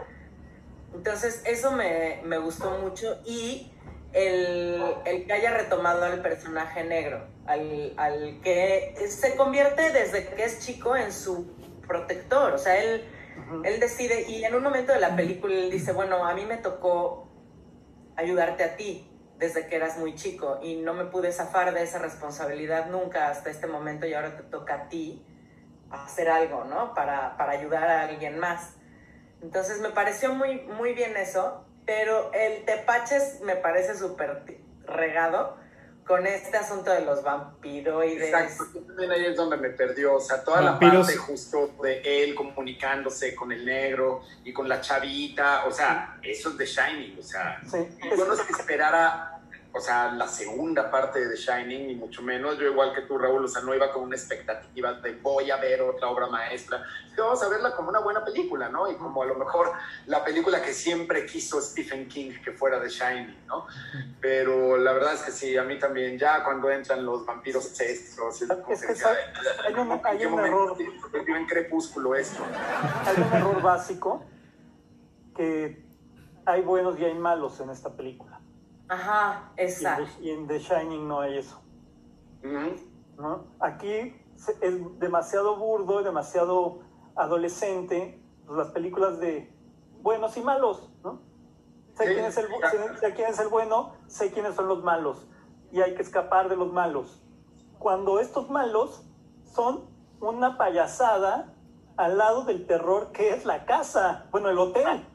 Entonces, 0.94 1.42
eso 1.46 1.72
me, 1.72 2.22
me 2.24 2.38
gustó 2.38 2.72
mucho 2.80 3.20
y 3.26 3.72
el, 4.14 4.82
el, 5.06 5.26
que 5.26 5.34
haya 5.34 5.52
retomado 5.58 6.04
al 6.04 6.22
personaje 6.22 6.84
negro, 6.84 7.26
al, 7.46 7.94
al, 7.98 8.42
que 8.42 8.96
se 9.08 9.36
convierte 9.36 9.92
desde 9.92 10.28
que 10.28 10.44
es 10.44 10.60
chico 10.60 10.96
en 10.96 11.14
su 11.14 11.54
protector, 11.88 12.54
o 12.54 12.58
sea, 12.58 12.78
él, 12.82 13.06
uh 13.38 13.54
-huh. 13.54 13.68
él 13.68 13.80
decide, 13.80 14.30
y 14.30 14.44
en 14.44 14.54
un 14.54 14.64
momento 14.64 14.92
de 14.94 15.00
la 15.00 15.16
película 15.16 15.54
él 15.54 15.72
dice, 15.72 15.94
bueno, 15.94 16.26
a 16.26 16.34
mí 16.34 16.46
me 16.46 16.58
tocó 16.58 17.30
ayudarte 18.18 18.64
a 18.64 18.76
ti, 18.76 19.10
desde 19.42 19.66
que 19.66 19.76
eras 19.76 19.98
muy 19.98 20.14
chico 20.14 20.60
y 20.62 20.76
no 20.76 20.94
me 20.94 21.06
pude 21.06 21.32
zafar 21.32 21.74
de 21.74 21.82
esa 21.82 21.98
responsabilidad 21.98 22.92
nunca 22.92 23.30
hasta 23.30 23.50
este 23.50 23.66
momento 23.66 24.06
y 24.06 24.14
ahora 24.14 24.38
te 24.38 24.44
toca 24.44 24.76
a 24.76 24.88
ti 24.88 25.26
hacer 25.90 26.30
algo, 26.30 26.64
¿no? 26.66 26.94
Para, 26.94 27.36
para 27.38 27.54
ayudar 27.54 27.90
a 27.90 28.04
alguien 28.04 28.38
más. 28.38 28.76
Entonces 29.42 29.80
me 29.80 29.90
pareció 29.90 30.36
muy, 30.36 30.62
muy 30.78 30.94
bien 30.94 31.18
eso, 31.18 31.66
pero 31.88 32.32
el 32.34 32.66
tepaches 32.66 33.42
me 33.42 33.56
parece 33.56 33.98
súper 33.98 34.44
regado 34.86 35.58
con 36.12 36.28
este 36.28 36.58
asunto 36.58 36.92
de 36.92 37.06
los 37.06 37.24
vampiroides. 37.24 38.34
Exacto, 38.34 38.66
también 38.86 39.12
ahí 39.12 39.26
es 39.28 39.38
donde 39.38 39.56
me 39.56 39.70
perdió, 39.70 40.16
o 40.16 40.20
sea, 40.20 40.44
toda 40.44 40.60
Vampiros. 40.60 40.94
la 40.94 41.02
parte 41.04 41.16
justo 41.16 41.72
de 41.82 42.02
él 42.04 42.36
comunicándose 42.36 43.34
con 43.34 43.50
el 43.54 43.66
negro 43.66 44.22
y 44.44 44.52
con 44.52 44.68
la 44.68 44.82
chavita, 44.82 45.64
o 45.68 45.72
sea, 45.72 46.18
eso 46.22 46.50
es 46.50 46.58
de 46.58 46.66
Shining, 46.66 47.18
o 47.18 47.24
sea, 47.24 47.62
sí. 47.64 47.78
yo 48.04 48.26
no 48.26 48.36
que 48.36 48.52
esperara, 48.52 49.41
o 49.74 49.80
sea, 49.80 50.12
la 50.12 50.28
segunda 50.28 50.92
parte 50.92 51.20
de 51.20 51.30
The 51.30 51.36
Shining, 51.38 51.88
ni 51.88 51.96
mucho 51.96 52.22
menos, 52.22 52.58
yo 52.58 52.68
igual 52.68 52.94
que 52.94 53.02
tú, 53.02 53.18
Raúl, 53.18 53.46
o 53.46 53.48
sea, 53.48 53.62
no 53.62 53.74
iba 53.74 53.92
con 53.92 54.04
una 54.04 54.16
expectativa 54.16 54.94
de 54.94 55.14
voy 55.16 55.50
a 55.50 55.58
ver 55.58 55.82
otra 55.82 56.10
obra 56.10 56.28
maestra, 56.28 56.84
que 57.16 57.22
vamos 57.22 57.42
a 57.42 57.48
verla 57.48 57.74
como 57.74 57.90
una 57.90 58.00
buena 58.00 58.24
película, 58.24 58.68
¿no? 58.68 58.92
Y 58.92 58.96
como 58.96 59.24
a 59.24 59.26
lo 59.26 59.36
mejor 59.36 59.72
la 60.08 60.24
película 60.26 60.62
que 60.62 60.74
siempre 60.74 61.26
quiso 61.26 61.62
Stephen 61.62 62.10
King 62.10 62.32
que 62.44 62.52
fuera 62.52 62.82
The 62.82 62.90
Shining, 62.90 63.46
¿no? 63.48 63.66
Pero 64.20 64.78
la 64.78 64.92
verdad 64.92 65.14
es 65.14 65.22
que 65.22 65.32
sí, 65.32 65.56
a 65.56 65.64
mí 65.64 65.80
también, 65.80 66.18
ya 66.20 66.44
cuando 66.44 66.70
entran 66.70 67.06
los 67.06 67.26
vampiros 67.26 67.66
cestros, 67.74 68.42
es, 68.42 68.50
que 68.86 68.96
sabe, 68.96 69.20
hay 69.66 69.74
un, 69.74 70.02
hay 70.04 70.26
un 70.26 70.40
error. 70.40 70.78
en 70.80 71.46
crepúsculo 71.46 72.16
esto. 72.16 72.44
Hay 73.06 73.16
un 73.22 73.34
error 73.34 73.62
básico, 73.62 74.26
que 75.34 75.82
hay 76.46 76.62
buenos 76.62 77.00
y 77.00 77.06
hay 77.06 77.14
malos 77.14 77.60
en 77.62 77.70
esta 77.70 77.96
película. 77.96 78.31
Ajá, 78.92 79.54
exacto. 79.56 80.04
Y 80.22 80.32
en 80.32 80.48
The 80.48 80.60
Shining 80.60 81.08
no 81.08 81.22
hay 81.22 81.38
eso. 81.38 81.62
¿no? 83.18 83.46
Aquí 83.60 83.90
es 84.62 85.00
demasiado 85.00 85.56
burdo, 85.56 86.04
demasiado 86.04 86.80
adolescente, 87.16 88.22
pues, 88.46 88.58
las 88.58 88.68
películas 88.70 89.20
de 89.20 89.54
buenos 90.02 90.36
y 90.36 90.42
malos, 90.42 90.92
¿no? 91.04 91.22
Sé, 91.94 92.08
Sí. 92.08 92.14
quién 92.16 92.26
es 92.26 92.38
el, 92.38 92.48
sé- 92.48 92.98
sé 93.00 93.14
quién 93.14 93.30
es 93.30 93.40
el 93.40 93.48
bueno, 93.48 93.94
sé 94.08 94.32
quiénes 94.32 94.56
son 94.56 94.68
los 94.68 94.84
malos, 94.84 95.28
y 95.72 95.80
hay 95.82 95.94
que 95.96 96.02
escapar 96.02 96.50
de 96.50 96.56
los 96.58 96.74
malos. 96.74 97.24
Cuando 97.80 98.20
estos 98.20 98.50
malos 98.50 99.04
son 99.46 99.86
una 100.20 100.58
payasada 100.58 101.54
al 101.98 102.18
lado 102.18 102.44
del 102.44 102.66
terror 102.66 103.12
que 103.12 103.30
es 103.30 103.46
la 103.46 103.66
casa, 103.66 104.28
bueno, 104.32 104.50
el 104.50 104.58
hotel. 104.58 105.06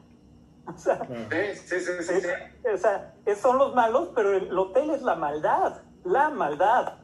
O 0.75 0.77
sea, 0.77 0.99
Sí, 1.07 1.55
sí, 1.55 1.79
sí, 1.79 1.91
sí, 2.03 2.13
es- 2.13 2.23
sí. 2.23 2.67
o 2.73 2.77
sea, 2.77 3.15
son 3.41 3.57
los 3.57 3.73
malos, 3.73 4.09
pero 4.13 4.35
el 4.35 4.57
hotel 4.57 4.89
es 4.89 5.01
la 5.01 5.15
maldad, 5.15 5.81
la 6.03 6.29
maldad. 6.29 6.95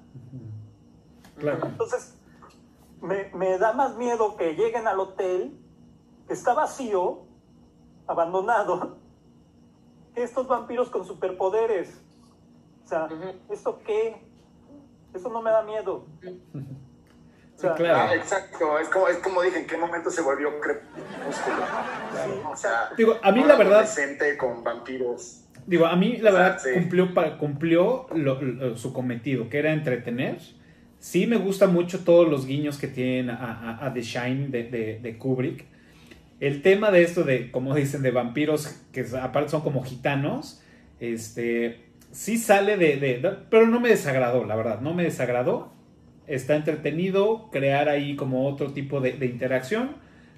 Claro. 1.37 1.65
Entonces, 1.67 2.17
me, 3.01 3.29
me 3.33 3.57
da 3.57 3.71
más 3.73 3.95
miedo 3.95 4.35
que 4.35 4.53
lleguen 4.55 4.85
al 4.87 4.99
hotel, 4.99 5.57
que 6.27 6.33
está 6.33 6.53
vacío, 6.53 7.25
abandonado, 8.07 8.97
que 10.13 10.23
estos 10.23 10.47
vampiros 10.47 10.89
con 10.89 11.05
superpoderes. 11.05 12.01
O 12.83 12.87
sea. 12.87 13.07
¿esto 13.49 13.79
qué? 13.85 14.27
Eso 15.13 15.29
no 15.29 15.41
me 15.41 15.51
da 15.51 15.63
miedo. 15.63 16.05
O 17.63 17.75
sea, 17.75 17.77
Sí, 17.77 17.83
claro. 17.83 18.09
Ah, 18.11 18.15
exacto, 18.15 18.79
es 18.79 18.89
como, 18.89 19.07
es 19.07 19.17
como 19.17 19.41
dije, 19.41 19.59
¿en 19.59 19.67
qué 19.67 19.77
momento 19.77 20.09
se 20.09 20.21
volvió 20.21 20.59
crepúsculo? 20.59 21.65
O 22.51 22.55
sea, 22.55 22.89
Digo, 22.97 23.17
a 23.21 23.31
mí 23.31 23.43
la 23.43 23.55
verdad- 23.55 23.87
con 24.37 24.63
vampiros. 24.63 25.45
Digo, 25.65 25.85
a 25.85 25.95
mí 25.95 26.17
la 26.17 26.31
verdad 26.31 26.59
Sí. 26.61 26.69
cumplió, 26.73 27.09
cumplió 27.39 28.07
lo- 28.13 28.41
lo- 28.41 28.75
su 28.77 28.91
cometido, 28.91 29.49
que 29.49 29.59
era 29.59 29.71
entretener. 29.71 30.39
Sí 30.99 31.25
me 31.25 31.37
gusta 31.37 31.67
mucho 31.67 32.03
todos 32.03 32.27
los 32.29 32.45
guiños 32.45 32.77
que 32.77 32.87
tienen 32.87 33.29
a, 33.29 33.77
a- 33.79 33.85
a 33.87 33.93
The 33.93 34.01
Shine 34.01 34.47
de, 34.49 34.63
de- 34.63 34.99
de 35.01 35.17
Kubrick. 35.17 35.65
El 36.41 36.61
tema 36.61 36.91
de 36.91 37.03
esto 37.03 37.23
de, 37.23 37.49
como 37.51 37.73
dicen, 37.75 38.01
de 38.01 38.11
vampiros 38.11 38.67
que 38.91 39.05
aparte 39.21 39.49
son 39.49 39.61
como 39.61 39.83
gitanos, 39.83 40.61
este, 40.99 41.85
sí 42.11 42.37
sale 42.37 42.75
de, 42.77 42.97
de- 42.97 43.19
de- 43.19 43.37
Pero 43.49 43.67
no 43.67 43.79
me 43.79 43.87
desagradó, 43.89 44.43
la 44.43 44.55
verdad, 44.57 44.81
no 44.81 44.93
me 44.93 45.03
desagradó. 45.03 45.72
Está 46.27 46.55
entretenido, 46.55 47.49
crear 47.51 47.89
ahí 47.89 48.15
como 48.15 48.47
otro 48.47 48.71
tipo 48.73 49.01
de, 49.01 49.13
de 49.13 49.25
interacción. 49.27 49.91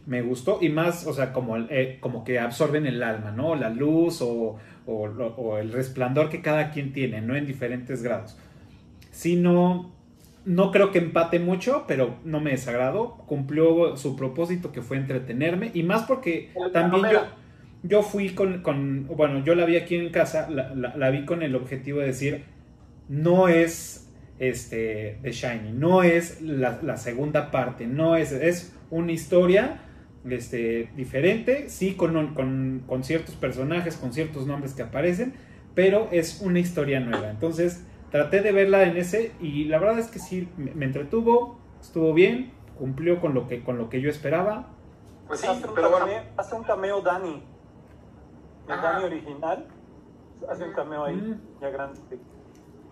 Me 0.05 0.21
gustó 0.21 0.59
y 0.61 0.69
más, 0.69 1.07
o 1.07 1.13
sea, 1.13 1.33
como, 1.33 1.57
eh, 1.57 1.97
como 2.01 2.23
que 2.23 2.39
absorben 2.39 2.85
el 2.85 3.01
alma, 3.03 3.31
¿no? 3.31 3.55
La 3.55 3.69
luz 3.69 4.21
o, 4.21 4.57
o 4.85 5.57
el 5.57 5.71
resplandor 5.71 6.29
que 6.29 6.41
cada 6.41 6.71
quien 6.71 6.93
tiene, 6.93 7.21
¿no? 7.21 7.35
En 7.35 7.45
diferentes 7.47 8.03
grados. 8.03 8.37
Si 9.11 9.35
no, 9.35 9.93
no 10.45 10.71
creo 10.71 10.91
que 10.91 10.99
empate 10.99 11.39
mucho, 11.39 11.85
pero 11.87 12.17
no 12.23 12.39
me 12.41 12.51
desagradó. 12.51 13.17
Cumplió 13.27 13.97
su 13.97 14.15
propósito 14.15 14.71
que 14.71 14.81
fue 14.81 14.97
entretenerme 14.97 15.71
y 15.73 15.83
más 15.83 16.03
porque 16.03 16.51
El 16.55 16.71
también 16.71 17.07
yo, 17.09 17.19
yo 17.83 18.01
fui 18.03 18.29
con, 18.31 18.61
con- 18.61 19.07
bueno, 19.07 19.43
yo 19.43 19.55
la 19.55 19.65
vi 19.65 19.77
aquí 19.77 19.95
en 19.95 20.09
casa, 20.11 20.49
la, 20.49 20.73
la- 20.75 20.95
la 20.97 21.09
vi 21.11 21.25
con 21.25 21.43
el 21.43 21.55
objetivo 21.55 21.99
de 21.99 22.07
decir, 22.07 22.45
no 23.07 23.47
es 23.47 24.04
este 24.39 25.19
The 25.21 25.31
Shining, 25.31 25.79
no 25.79 26.03
es 26.03 26.41
la, 26.41 26.79
la 26.81 26.97
segunda 26.97 27.51
parte, 27.51 27.87
no 27.87 28.15
es, 28.15 28.31
es 28.31 28.75
una 28.89 29.11
historia 29.11 29.81
este, 30.29 30.89
diferente, 30.95 31.69
sí, 31.69 31.95
con, 31.95 32.15
un- 32.17 32.33
con, 32.33 32.83
con 32.87 33.03
ciertos 33.03 33.35
personajes, 33.35 33.95
con 33.97 34.11
ciertos 34.13 34.45
nombres 34.47 34.73
que 34.73 34.81
aparecen, 34.83 35.33
pero 35.73 36.09
es 36.11 36.41
una 36.41 36.59
historia 36.59 36.99
nueva. 36.99 37.29
Entonces, 37.29 37.85
traté 38.11 38.41
de 38.41 38.51
verla 38.51 38.83
en 38.83 38.97
ese 38.97 39.31
y 39.41 39.65
la 39.65 39.77
verdad 39.79 39.99
es 39.99 40.07
que 40.07 40.19
sí, 40.19 40.49
me, 40.57 40.71
me 40.73 40.85
entretuvo, 40.85 41.59
estuvo 41.81 42.13
bien, 42.13 42.51
cumplió 42.77 43.21
con 43.21 43.33
lo 43.33 43.47
que, 43.47 43.63
con 43.63 43.77
lo 43.77 43.89
que 43.89 44.01
yo 44.01 44.09
esperaba. 44.09 44.69
Pues 45.27 45.39
sí, 45.41 45.47
hace, 45.47 45.67
un 45.67 45.73
pero 45.75 45.89
bueno, 45.89 46.05
cameo, 46.05 46.21
hace 46.37 46.55
un 46.55 46.63
cameo 46.63 47.01
Dani. 47.01 47.43
El. 48.67 48.81
Dani 48.81 49.03
original. 49.05 49.67
Hace 50.49 50.63
un 50.65 50.73
cameo 50.73 51.05
ahí, 51.05 51.15
Mm. 51.15 51.61
ya 51.61 51.69
grande. 51.69 51.99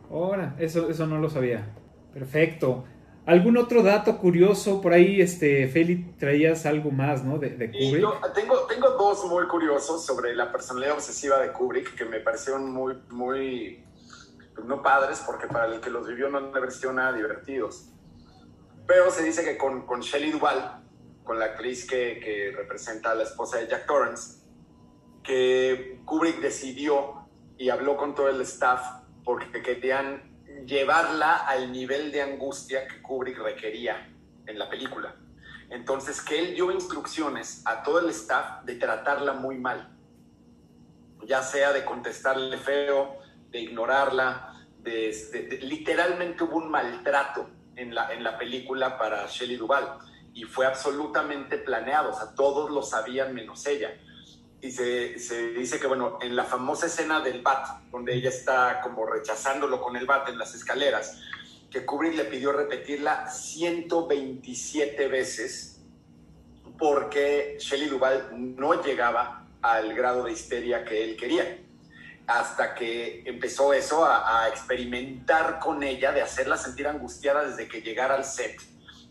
Ahora, 0.10 0.56
eso, 0.60 0.90
eso 0.90 1.08
no 1.08 1.18
lo 1.20 1.30
sabía. 1.30 1.74
Perfecto. 2.14 2.86
¿Algún 3.26 3.58
otro 3.58 3.84
dato 3.84 4.18
curioso 4.18 4.82
por 4.82 4.92
ahí, 4.92 5.22
este, 5.22 5.68
Feli, 5.70 6.14
traías 6.20 6.66
algo 6.66 6.92
más, 6.92 7.24
¿no? 7.24 7.38
De, 7.40 7.52
de 7.52 7.72
Y 7.74 7.88
Kubrick. 7.88 8.02
yo 8.02 8.20
tengo, 8.36 8.58
tengo 8.68 8.90
dos 8.92 9.26
muy 9.26 9.48
curiosos 9.48 10.06
sobre 10.06 10.36
la 10.36 10.52
personalidad 10.52 10.96
obsesiva 10.96 11.40
de 11.40 11.54
Kubrick 11.54 11.96
que 11.96 12.04
me 12.04 12.20
parecieron 12.20 12.70
muy, 12.72 12.96
muy, 13.10 13.84
pues 14.54 14.68
no 14.68 14.82
padres, 14.84 15.24
porque 15.26 15.48
para 15.48 15.74
el 15.74 15.80
que 15.80 15.90
los 15.90 16.06
vivió 16.06 16.28
no 16.30 16.38
han 16.40 16.56
haber 16.56 16.72
sido 16.72 16.92
nada 16.92 17.14
divertidos. 17.14 17.90
Pero 18.86 19.10
se 19.10 19.24
dice 19.24 19.46
que 19.46 19.58
con, 19.58 19.86
con 19.86 20.02
Shelley 20.02 20.32
Duvall, 20.32 20.82
con 21.24 21.40
la 21.40 21.46
actriz 21.46 21.88
que, 21.88 22.20
que 22.20 22.52
representa 22.54 23.12
a 23.12 23.16
la 23.16 23.24
esposa 23.24 23.58
de 23.58 23.68
Jack 23.70 23.88
Torrance, 23.88 24.44
que 25.24 26.02
Kubrick 26.04 26.42
decidió 26.42 27.26
y 27.58 27.70
habló 27.70 27.96
con 27.96 28.14
todo 28.14 28.28
el 28.28 28.42
staff 28.42 28.82
porque 29.24 29.62
querían 29.62 30.22
llevarla 30.66 31.38
al 31.48 31.72
nivel 31.72 32.12
de 32.12 32.22
angustia 32.22 32.88
que 32.88 33.02
Kubrick 33.02 33.38
requería 33.40 34.10
en 34.46 34.60
la 34.60 34.70
película. 34.70 35.16
Entonces, 35.70 36.22
que 36.22 36.38
él 36.40 36.54
dio 36.54 36.72
instrucciones 36.72 37.62
a 37.66 37.84
todo 37.84 38.00
el 38.00 38.10
staff 38.10 38.64
de 38.64 38.76
tratarla 38.76 39.34
muy 39.34 39.58
mal, 39.58 39.90
ya 41.26 41.42
sea 41.42 41.72
de 41.74 41.84
contestarle 41.84 42.58
feo, 42.58 43.18
de 43.50 43.62
ignorarla, 43.62 44.54
de, 44.80 45.16
de- 45.32 45.60
literalmente 45.62 46.44
hubo 46.44 46.58
un 46.58 46.70
maltrato 46.70 47.50
en 47.76 47.96
la, 47.96 48.14
en 48.14 48.24
la 48.24 48.38
película 48.38 48.98
para 48.98 49.26
Shelley 49.28 49.56
Duvall 49.56 49.88
y 50.34 50.44
fue 50.44 50.66
absolutamente 50.66 51.58
planeado, 51.58 52.12
o 52.12 52.14
sea, 52.14 52.36
todos 52.36 52.70
lo 52.70 52.84
sabían 52.84 53.34
menos 53.34 53.66
ella. 53.66 53.92
Y 54.64 54.72
se, 54.72 55.20
se 55.20 55.50
dice 55.50 55.78
que, 55.78 55.88
bueno, 55.88 56.20
en 56.22 56.38
la 56.38 56.46
famosa 56.46 56.86
escena 56.86 57.20
del 57.20 57.42
bat, 57.42 57.82
donde 57.92 58.16
ella 58.16 58.30
está 58.30 58.80
como 58.82 59.06
rechazándolo 59.06 59.82
con 59.82 59.98
el 59.98 60.06
bat 60.06 60.30
en 60.30 60.38
las 60.38 60.56
escaleras, 60.56 61.20
que 61.70 61.86
Kubrick 61.86 62.16
le 62.16 62.24
pidió 62.24 62.54
repetirla 62.54 63.30
127 63.30 65.10
veces 65.10 65.82
porque 66.80 67.58
Shelley 67.60 67.90
Duvall 67.90 68.56
no 68.56 68.82
llegaba 68.82 69.48
al 69.62 69.94
grado 69.94 70.24
de 70.24 70.32
histeria 70.32 70.86
que 70.86 71.04
él 71.04 71.18
quería. 71.18 71.60
Hasta 72.26 72.74
que 72.74 73.24
empezó 73.26 73.74
eso 73.74 74.06
a, 74.06 74.44
a 74.44 74.48
experimentar 74.48 75.60
con 75.60 75.84
ella, 75.84 76.14
de 76.14 76.22
hacerla 76.22 76.56
sentir 76.56 76.88
angustiada 76.88 77.44
desde 77.44 77.68
que 77.68 77.82
llegara 77.82 78.16
al 78.16 78.24
set. 78.24 78.62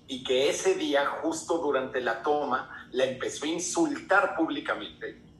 Y 0.06 0.24
que 0.24 0.48
ese 0.48 0.76
día, 0.76 1.04
justo 1.20 1.58
durante 1.58 2.00
la 2.00 2.22
toma, 2.22 2.88
la 2.92 3.04
empezó 3.04 3.44
a 3.44 3.48
insultar 3.48 4.34
públicamente. 4.34 5.31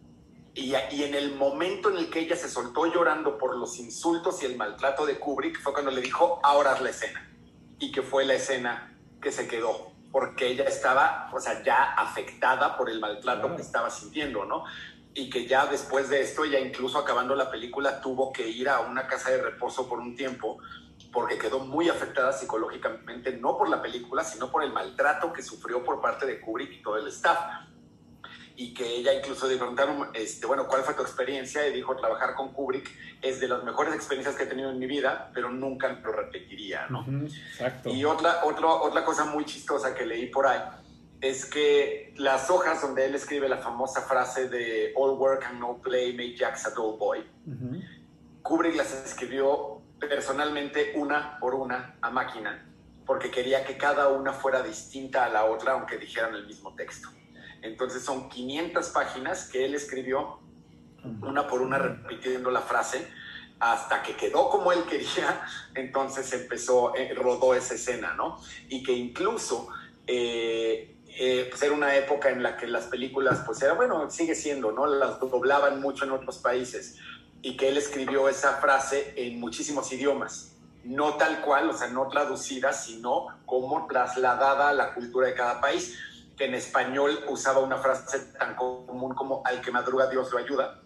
Y, 0.55 0.75
y 0.91 1.05
en 1.05 1.15
el 1.15 1.35
momento 1.35 1.91
en 1.91 1.97
el 1.97 2.11
que 2.11 2.21
ella 2.21 2.37
se 2.37 2.49
soltó 2.49 2.87
llorando 2.87 3.39
por 3.39 3.57
los 3.57 3.79
insultos 3.79 4.43
y 4.43 4.47
el 4.47 4.57
maltrato 4.57 5.07
de 5.07 5.19
Kubrick, 5.19 5.61
fue 5.63 5.73
cuando 5.73 5.91
le 5.91 6.03
dijo, 6.03 6.41
ahora 6.43 6.75
es 6.75 6.81
la 6.83 6.91
escena. 6.91 7.31
Y 7.79 7.91
que 7.91 8.03
fue 8.03 8.25
la 8.25 8.35
escena 8.35 8.99
que 9.21 9.33
se 9.33 9.49
quedó, 9.49 9.93
porque 10.11 10.49
ella 10.49 10.65
estaba, 10.65 11.31
o 11.33 11.41
sea, 11.41 11.63
ya 11.63 11.95
afectada 11.95 12.77
por 12.77 12.91
el 12.91 13.01
maltrato 13.01 13.41
Claro. 13.43 13.57
que 13.57 13.63
estaba 13.63 13.89
sintiendo, 13.89 14.45
¿no? 14.45 14.65
Y 15.15 15.31
que 15.31 15.47
ya 15.47 15.67
después 15.67 16.09
de 16.11 16.21
esto, 16.21 16.45
ella 16.45 16.59
incluso 16.59 16.99
acabando 16.99 17.35
la 17.35 17.51
película, 17.51 18.01
tuvo 18.01 18.33
que 18.33 18.49
ir 18.49 18.69
a 18.69 18.81
una 18.81 19.07
casa 19.07 19.31
de 19.31 19.41
reposo 19.41 19.89
por 19.89 20.01
un 20.01 20.17
tiempo, 20.17 20.59
porque 21.13 21.39
quedó 21.39 21.61
muy 21.61 21.89
afectada 21.89 22.33
psicológicamente, 22.33 23.33
no 23.33 23.57
por 23.57 23.69
la 23.69 23.81
película, 23.81 24.25
sino 24.25 24.51
por 24.51 24.63
el 24.63 24.73
maltrato 24.73 25.33
que 25.33 25.43
sufrió 25.43 25.83
por 25.85 26.01
parte 26.01 26.27
de 26.27 26.41
Kubrick 26.41 26.73
y 26.73 26.83
todo 26.83 26.97
el 26.99 27.07
staff 27.09 27.39
y 28.57 28.75
que 28.75 28.87
ella 28.87 29.13
incluso 29.15 29.47
le 29.49 29.57
preguntaron, 29.57 30.09
este, 30.15 30.47
bueno, 30.47 30.67
¿cuál 30.69 30.83
fue 30.83 30.95
tu 30.95 31.03
experiencia? 31.03 31.67
Y 31.67 31.73
dijo, 31.73 31.97
trabajar 31.97 32.35
con 32.35 32.53
Kubrick 32.53 32.91
es 33.23 33.41
de 33.41 33.49
las 33.49 33.63
mejores 33.65 33.95
experiencias 33.95 34.37
que 34.37 34.45
he 34.45 34.47
tenido 34.47 34.71
en 34.71 34.79
mi 34.79 34.87
vida, 34.87 35.31
pero 35.35 35.51
nunca 35.51 35.89
lo 35.89 36.13
repetiría, 36.13 36.87
¿no? 36.89 37.01
Ujú, 37.01 37.27
exacto. 37.27 37.89
Y 37.91 38.05
otra, 38.05 38.45
otro- 38.45 38.83
otra 38.83 39.05
cosa 39.05 39.25
muy 39.25 39.45
chistosa 39.45 39.95
que 39.95 40.05
leí 40.07 40.27
por 40.27 40.47
ahí 40.47 40.61
es 41.21 41.45
que 41.47 42.13
las 42.17 42.51
hojas 42.51 42.83
donde 42.83 43.05
él 43.07 43.15
escribe 43.15 43.49
la 43.49 43.59
famosa 43.59 44.03
frase 44.03 44.49
de 44.49 44.93
All 44.97 45.11
work 45.19 45.45
and 45.45 45.61
no 45.61 45.79
play 45.81 46.13
make 46.13 46.37
Jack 46.37 46.59
a 46.67 46.71
dull 46.71 46.99
boy, 46.99 47.21
Ujú. 47.47 47.81
Kubrick 48.43 48.75
las 48.75 48.93
escribió 48.93 49.81
personalmente 50.01 50.93
una 50.97 51.39
por 51.39 51.55
una 51.55 51.95
a 52.01 52.11
máquina, 52.11 52.69
porque 53.07 53.31
quería 53.31 53.65
que 53.65 53.77
cada 53.77 54.09
una 54.09 54.33
fuera 54.33 54.63
distinta 54.63 55.25
a 55.25 55.29
la 55.29 55.45
otra, 55.45 55.73
aunque 55.73 55.97
dijeran 55.97 56.35
el 56.35 56.47
mismo 56.47 56.75
texto. 56.75 57.09
Entonces 57.63 58.03
son 58.05 58.29
500 58.29 58.89
páginas 58.91 59.49
que 59.49 59.65
él 59.65 59.75
escribió 59.75 60.41
una 61.23 61.47
por 61.47 61.63
una 61.63 61.79
repitiendo 61.79 62.51
la 62.51 62.61
frase 62.61 63.09
hasta 63.59 64.03
que 64.03 64.17
quedó 64.17 64.51
como 64.51 64.73
él 64.73 64.83
quería, 64.85 65.43
entonces 65.75 66.33
empezó, 66.33 66.97
eh, 66.97 67.15
rodó 67.15 67.55
esa 67.55 67.75
escena, 67.75 68.15
¿no? 68.15 68.41
Y 68.69 68.83
que 68.83 68.93
incluso 68.93 69.69
eh, 70.07 70.97
eh, 71.07 71.47
pues 71.51 71.63
era 71.63 71.73
una 71.73 71.95
época 71.97 72.31
en 72.31 72.43
la 72.43 72.57
que 72.57 72.67
las 72.67 72.87
películas, 72.87 73.43
pues 73.45 73.61
era, 73.63 73.75
bueno, 73.75 74.11
sigue 74.11 74.35
siendo, 74.35 74.73
¿no? 74.73 74.87
Las 74.87 75.21
doblaban 75.21 75.81
mucho 75.81 76.05
en 76.05 76.13
otros 76.13 76.39
países. 76.39 76.97
Y 77.43 77.57
que 77.57 77.69
él 77.69 77.77
escribió 77.77 78.29
esa 78.29 78.55
frase 78.57 79.13
en 79.17 79.39
muchísimos 79.39 79.93
idiomas, 79.93 80.57
no 80.85 81.15
tal 81.15 81.43
cual, 81.43 81.69
o 81.71 81.73
sea, 81.73 81.89
no 81.89 82.09
traducida, 82.09 82.73
sino 82.73 83.27
como 83.47 83.87
trasladada 83.87 84.71
a 84.71 84.73
la 84.73 84.95
cultura 84.95 85.27
de 85.27 85.35
cada 85.35 85.61
país, 85.61 85.99
que 86.43 86.49
en 86.49 86.55
español 86.57 87.21
usaba 87.29 87.61
una 87.61 87.77
frase 87.77 88.19
tan 88.37 88.57
común 88.57 89.15
como 89.15 89.43
al 89.45 89.61
que 89.61 89.71
madruga 89.71 90.09
Dios 90.09 90.33
lo 90.33 90.39
ayuda, 90.39 90.83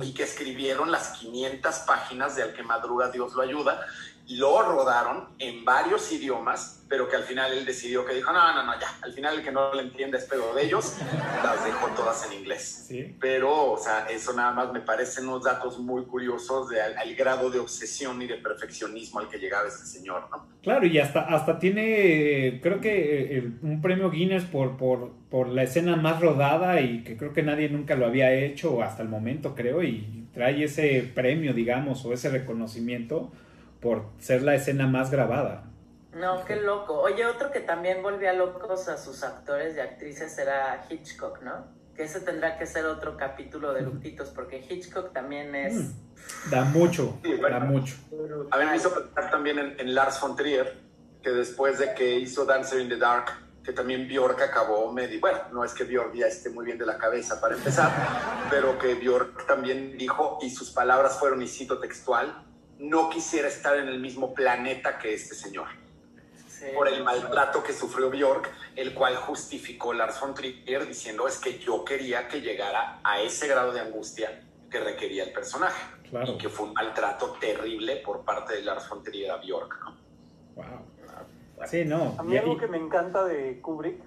y 0.00 0.14
que 0.14 0.22
escribieron 0.22 0.92
las 0.92 1.08
500 1.18 1.78
páginas 1.80 2.36
de 2.36 2.44
al 2.44 2.52
que 2.52 2.62
madruga 2.62 3.10
Dios 3.10 3.34
lo 3.34 3.42
ayuda, 3.42 3.84
lo 4.30 4.62
rodaron 4.62 5.24
en 5.38 5.64
varios 5.64 6.12
idiomas, 6.12 6.84
pero 6.88 7.08
que 7.08 7.16
al 7.16 7.24
final 7.24 7.52
él 7.52 7.64
decidió 7.64 8.04
que 8.04 8.14
dijo, 8.14 8.32
no, 8.32 8.54
no, 8.54 8.64
no, 8.64 8.78
ya, 8.78 8.86
al 9.02 9.12
final 9.12 9.38
el 9.38 9.44
que 9.44 9.50
no 9.50 9.72
lo 9.72 9.80
entiende 9.80 10.18
es 10.18 10.24
pedo 10.24 10.54
de 10.54 10.64
ellos, 10.64 10.96
las 11.42 11.64
dejó 11.64 11.88
todas 11.96 12.26
en 12.26 12.38
inglés. 12.38 12.88
Pero, 13.20 13.72
o 13.72 13.78
sea, 13.78 14.06
eso 14.08 14.32
nada 14.32 14.52
más 14.52 14.72
me 14.72 14.80
parecen 14.80 15.28
unos 15.28 15.44
datos 15.44 15.78
muy 15.78 16.04
curiosos 16.04 16.68
de, 16.68 16.80
al, 16.80 17.14
grado 17.14 17.50
de 17.50 17.58
obsesión 17.58 18.22
y 18.22 18.26
de 18.26 18.36
perfeccionismo 18.36 19.18
al 19.18 19.28
que 19.28 19.38
llegaba 19.38 19.66
este 19.66 19.86
señor, 19.86 20.28
¿no? 20.30 20.48
Claro, 20.62 20.86
y 20.86 20.98
hasta, 20.98 21.22
hasta 21.22 21.58
tiene, 21.58 22.60
creo 22.62 22.80
que 22.80 23.38
eh, 23.38 23.50
un 23.62 23.80
premio 23.82 24.10
Guinness 24.10 24.44
por, 24.44 24.76
por, 24.76 25.12
por 25.28 25.48
la 25.48 25.64
escena 25.64 25.96
más 25.96 26.20
rodada 26.20 26.80
y 26.80 27.02
que 27.02 27.16
creo 27.16 27.32
que 27.32 27.42
nadie 27.42 27.68
nunca 27.68 27.96
lo 27.96 28.06
había 28.06 28.32
hecho 28.32 28.82
hasta 28.82 29.02
el 29.02 29.08
momento, 29.08 29.54
creo, 29.54 29.82
y 29.82 30.28
trae 30.32 30.62
ese 30.62 31.10
premio, 31.14 31.52
digamos, 31.52 32.04
o 32.04 32.12
ese 32.12 32.28
reconocimiento 32.28 33.32
por 33.80 34.04
ser 34.18 34.42
la 34.42 34.54
escena 34.54 34.86
más 34.86 35.10
grabada. 35.10 35.70
No, 36.14 36.44
qué 36.44 36.56
loco. 36.56 37.00
Oye, 37.00 37.24
otro 37.24 37.50
que 37.50 37.60
también 37.60 38.02
volvía 38.02 38.32
locos 38.32 38.88
a 38.88 38.98
sus 38.98 39.22
actores 39.22 39.76
y 39.76 39.80
actrices 39.80 40.36
era 40.38 40.84
Hitchcock, 40.88 41.40
¿no? 41.42 41.68
Que 41.94 42.04
ese 42.04 42.20
tendrá 42.20 42.58
que 42.58 42.66
ser 42.66 42.86
otro 42.86 43.16
capítulo 43.16 43.72
de 43.72 43.82
Luctitos, 43.82 44.30
porque 44.30 44.64
Hitchcock 44.68 45.12
también 45.12 45.54
es... 45.54 45.74
Mm. 45.74 46.50
Da 46.50 46.64
mucho, 46.64 47.18
da 47.40 47.60
mucho. 47.60 47.94
A 48.50 48.58
mí 48.58 48.64
me 48.66 48.76
hizo 48.76 48.92
pensar 48.92 49.30
también 49.30 49.76
en, 49.78 49.94
Lars 49.94 50.20
von 50.20 50.36
Trier, 50.36 50.78
que 51.22 51.30
después 51.30 51.78
de 51.78 51.94
que 51.94 52.18
hizo 52.18 52.44
Dancer 52.44 52.80
in 52.80 52.88
the 52.88 52.96
Dark, 52.96 53.26
que 53.64 53.72
también 53.72 54.06
Bjork 54.06 54.40
acabó 54.40 54.92
medio, 54.92 55.20
bueno, 55.20 55.38
no 55.52 55.64
es 55.64 55.72
que 55.72 55.84
Bjork 55.84 56.14
ya 56.14 56.26
esté 56.26 56.50
muy 56.50 56.64
bien 56.66 56.78
de 56.78 56.86
la 56.86 56.98
cabeza 56.98 57.40
para 57.40 57.54
empezar, 57.54 57.90
pero 58.50 58.78
que 58.78 58.94
Bjork 58.94 59.46
también 59.46 59.96
dijo, 59.96 60.38
y 60.42 60.50
sus 60.50 60.70
palabras 60.70 61.18
fueron, 61.18 61.42
y 61.42 61.48
cito 61.48 61.78
textual, 61.78 62.49
no 62.80 63.10
quisiera 63.10 63.48
estar 63.48 63.76
en 63.76 63.88
el 63.88 64.00
mismo 64.00 64.34
planeta 64.34 64.98
que 64.98 65.14
este 65.14 65.34
señor. 65.34 65.66
Por 66.74 66.88
el 66.88 67.02
maltrato 67.02 67.62
que 67.62 67.72
sufrió 67.72 68.10
Bjork, 68.10 68.50
el 68.76 68.92
cual 68.92 69.16
justificó 69.16 69.94
Lars 69.94 70.20
von 70.20 70.34
Trier 70.34 70.86
diciendo 70.86 71.26
es 71.26 71.38
que 71.38 71.58
yo 71.58 71.84
quería 71.84 72.28
que 72.28 72.40
llegara 72.40 73.00
a 73.02 73.20
ese 73.20 73.48
grado 73.48 73.72
de 73.72 73.80
angustia 73.80 74.42
que 74.70 74.78
requería 74.78 75.24
el 75.24 75.32
personaje. 75.32 75.82
Y 76.26 76.38
que 76.38 76.48
fue 76.48 76.66
un 76.66 76.74
maltrato 76.74 77.36
terrible 77.40 77.96
por 77.96 78.24
parte 78.24 78.56
de 78.56 78.62
Lars 78.62 78.88
von 78.88 79.02
Trier 79.02 79.30
a 79.30 79.36
Bjork. 79.36 79.78
¿no? 79.84 79.96
Wow. 80.56 81.66
Sí, 81.66 81.84
no. 81.84 82.14
A 82.18 82.22
mí 82.22 82.36
algo 82.36 82.58
que 82.58 82.66
me 82.66 82.78
encanta 82.78 83.24
de 83.24 83.60
Kubrick 83.60 84.02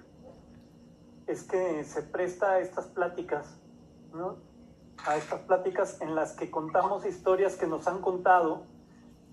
es 1.26 1.44
que 1.44 1.84
se 1.84 2.02
presta 2.02 2.52
a 2.52 2.60
estas 2.60 2.86
pláticas, 2.86 3.58
¿no? 4.12 4.36
A 5.06 5.16
estas 5.16 5.40
pláticas 5.40 6.00
en 6.00 6.14
las 6.14 6.32
que 6.32 6.50
contamos 6.50 7.04
historias 7.04 7.56
que 7.56 7.66
nos 7.66 7.86
han 7.86 8.00
contado 8.00 8.66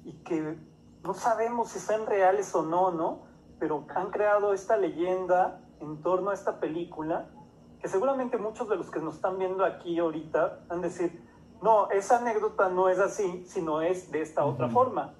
y 0.03 0.13
que 0.23 0.57
no 1.03 1.13
sabemos 1.13 1.69
si 1.69 1.79
son 1.79 2.05
reales 2.05 2.53
o 2.55 2.63
no, 2.63 2.91
¿no? 2.91 3.23
Pero 3.59 3.85
han 3.95 4.09
creado 4.11 4.53
esta 4.53 4.77
leyenda 4.77 5.61
en 5.79 6.01
torno 6.01 6.31
a 6.31 6.33
esta 6.33 6.59
película 6.59 7.29
que 7.79 7.87
seguramente 7.87 8.37
muchos 8.37 8.69
de 8.69 8.75
los 8.75 8.91
que 8.91 8.99
nos 8.99 9.15
están 9.15 9.39
viendo 9.39 9.65
aquí 9.65 9.97
ahorita 9.97 10.65
van 10.67 10.79
a 10.79 10.81
decir, 10.83 11.27
no, 11.61 11.89
esa 11.89 12.19
anécdota 12.19 12.69
no 12.69 12.89
es 12.89 12.99
así, 12.99 13.43
sino 13.47 13.81
es 13.81 14.11
de 14.11 14.21
esta 14.21 14.45
otra 14.45 14.69
forma. 14.69 15.15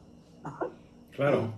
Claro. 1.12 1.50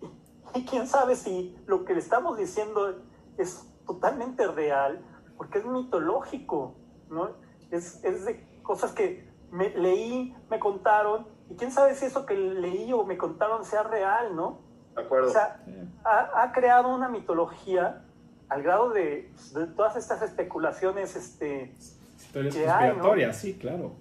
Y, 0.00 0.58
y, 0.58 0.64
quién 0.64 0.86
sabe 0.86 1.14
si 1.14 1.56
lo 1.66 1.84
que 1.84 1.92
le 1.92 2.00
estamos 2.00 2.38
diciendo 2.38 3.00
es 3.36 3.70
totalmente 3.86 4.46
real, 4.46 5.04
porque 5.36 5.58
es 5.58 5.66
mitológico, 5.66 6.74
¿no? 7.10 7.30
Es, 7.76 8.24
de 8.24 8.44
cosas 8.62 8.92
que 8.92 9.28
me, 9.50 9.70
leí, 9.70 10.34
me 10.50 10.58
contaron, 10.58 11.26
y 11.50 11.54
quién 11.56 11.70
sabe 11.70 11.94
si 11.94 12.06
eso 12.06 12.26
que 12.26 12.34
leí 12.34 12.92
o 12.92 13.04
me 13.04 13.16
contaron 13.16 13.64
sea 13.64 13.82
real, 13.82 14.34
¿no? 14.34 14.60
De 14.94 15.02
acuerdo. 15.02 15.28
O 15.28 15.32
sea, 15.32 15.62
ha, 16.04 16.52
creado 16.52 16.94
una 16.94 17.08
mitología 17.08 18.04
al 18.48 18.62
grado 18.62 18.90
de, 18.90 19.32
todas 19.76 19.96
estas 19.96 20.22
especulaciones 20.22 21.16
este, 21.16 21.74
Historias 22.16 22.54
conspiratorias, 22.54 23.36
sí, 23.36 23.58
claro. 23.58 23.92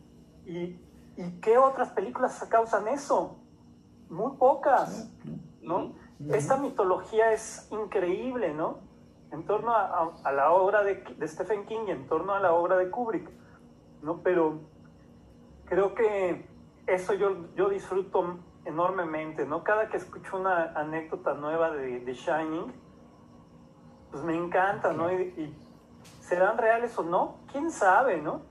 ¿Y, 0.46 0.80
¿Y 1.18 1.40
qué 1.42 1.58
otras 1.58 1.90
películas 1.90 2.44
causan 2.50 2.88
eso? 2.88 3.38
Muy 4.10 4.38
pocas, 4.38 5.10
¿no? 5.62 5.94
Esta 6.32 6.58
mitología 6.58 7.34
es 7.34 7.68
increíble, 7.72 8.54
¿no? 8.54 8.80
En 9.32 9.46
torno 9.46 9.74
a, 9.74 10.32
la 10.32 10.52
obra 10.52 10.84
de, 10.84 11.04
de, 11.18 11.28
Stephen 11.28 11.66
King 11.66 11.86
y 11.88 11.92
en 11.92 12.08
torno 12.08 12.34
a 12.34 12.40
la 12.40 12.54
obra 12.54 12.78
de 12.78 12.90
Kubrick. 12.90 13.30
¿No? 14.04 14.22
Pero 14.22 14.62
creo 15.66 15.96
que 15.96 16.46
eso 16.86 17.14
yo, 17.14 17.48
yo 17.56 17.70
disfruto 17.70 18.40
enormemente, 18.66 19.46
¿no? 19.46 19.64
Cada 19.64 19.90
que 19.90 19.98
escucho 19.98 20.38
una 20.38 20.74
anécdota 20.74 21.34
nueva 21.34 21.72
de, 21.72 22.00
de 22.02 22.14
Shining, 22.14 22.72
pues 24.12 24.24
me 24.24 24.36
encanta, 24.36 24.94
¿no? 24.94 25.12
Y, 25.12 25.54
serán 26.22 26.58
reales 26.58 26.98
o 26.98 27.04
no, 27.04 27.40
quién 27.52 27.72
sabe, 27.72 28.22
¿no? 28.22 28.42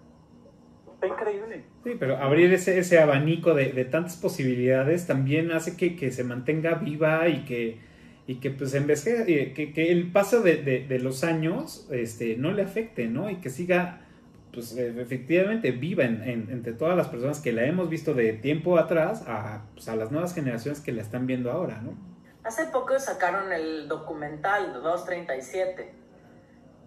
Está 0.94 1.06
increíble. 1.06 1.64
Sí, 1.84 1.96
pero 1.98 2.16
abrir 2.16 2.52
ese, 2.52 2.78
ese 2.78 2.98
abanico 2.98 3.54
de, 3.54 3.72
de, 3.72 3.84
tantas 3.84 4.16
posibilidades 4.16 5.06
también 5.06 5.50
hace 5.52 5.76
que, 5.76 5.96
que, 5.96 6.10
se 6.10 6.24
mantenga 6.24 6.74
viva 6.74 7.28
y 7.28 7.44
que, 7.44 7.80
y 8.26 8.36
que 8.36 8.50
pues 8.50 8.72
en 8.74 8.86
vez 8.86 9.04
que, 9.04 9.52
que, 9.52 9.92
el 9.92 10.12
paso 10.12 10.42
de, 10.42 10.56
de, 10.62 10.98
los 10.98 11.24
años 11.24 11.88
este, 11.90 12.36
no 12.36 12.52
le 12.52 12.62
afecte, 12.62 13.08
¿no? 13.08 13.30
Y 13.30 13.36
que 13.36 13.50
siga 13.50 14.02
pues 14.52 14.76
efectivamente 14.76 15.70
viva 15.70 16.04
entre 16.04 16.72
todas 16.74 16.96
las 16.96 17.08
personas 17.08 17.40
que 17.40 17.52
la 17.52 17.64
hemos 17.64 17.88
visto 17.88 18.12
de 18.12 18.34
tiempo 18.34 18.78
atrás 18.78 19.24
pues, 19.74 19.88
a, 19.88 19.96
las 19.96 20.10
nuevas 20.10 20.34
generaciones 20.34 20.80
que 20.80 20.92
la 20.92 21.00
están 21.00 21.26
viendo 21.26 21.50
ahora, 21.50 21.80
¿no? 21.80 21.96
Hace 22.44 22.66
poco 22.66 22.98
sacaron 22.98 23.52
el 23.52 23.88
documental 23.88 24.72
237, 24.82 25.94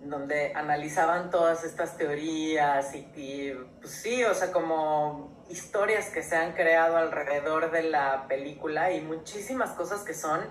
donde 0.02 0.54
analizaban 0.54 1.32
todas 1.32 1.64
estas 1.64 1.98
teorías 1.98 2.94
y, 2.94 3.54
pues 3.80 3.92
sí, 3.92 4.24
o 4.26 4.34
sea, 4.34 4.52
como 4.52 5.44
historias 5.50 6.10
que 6.10 6.22
se 6.22 6.36
han 6.36 6.54
creado 6.54 6.98
alrededor 6.98 7.72
de 7.72 7.84
la 7.84 8.28
película 8.28 8.92
y 8.92 9.02
muchísimas 9.02 9.72
cosas 9.72 10.02
que 10.02 10.14
son 10.14 10.42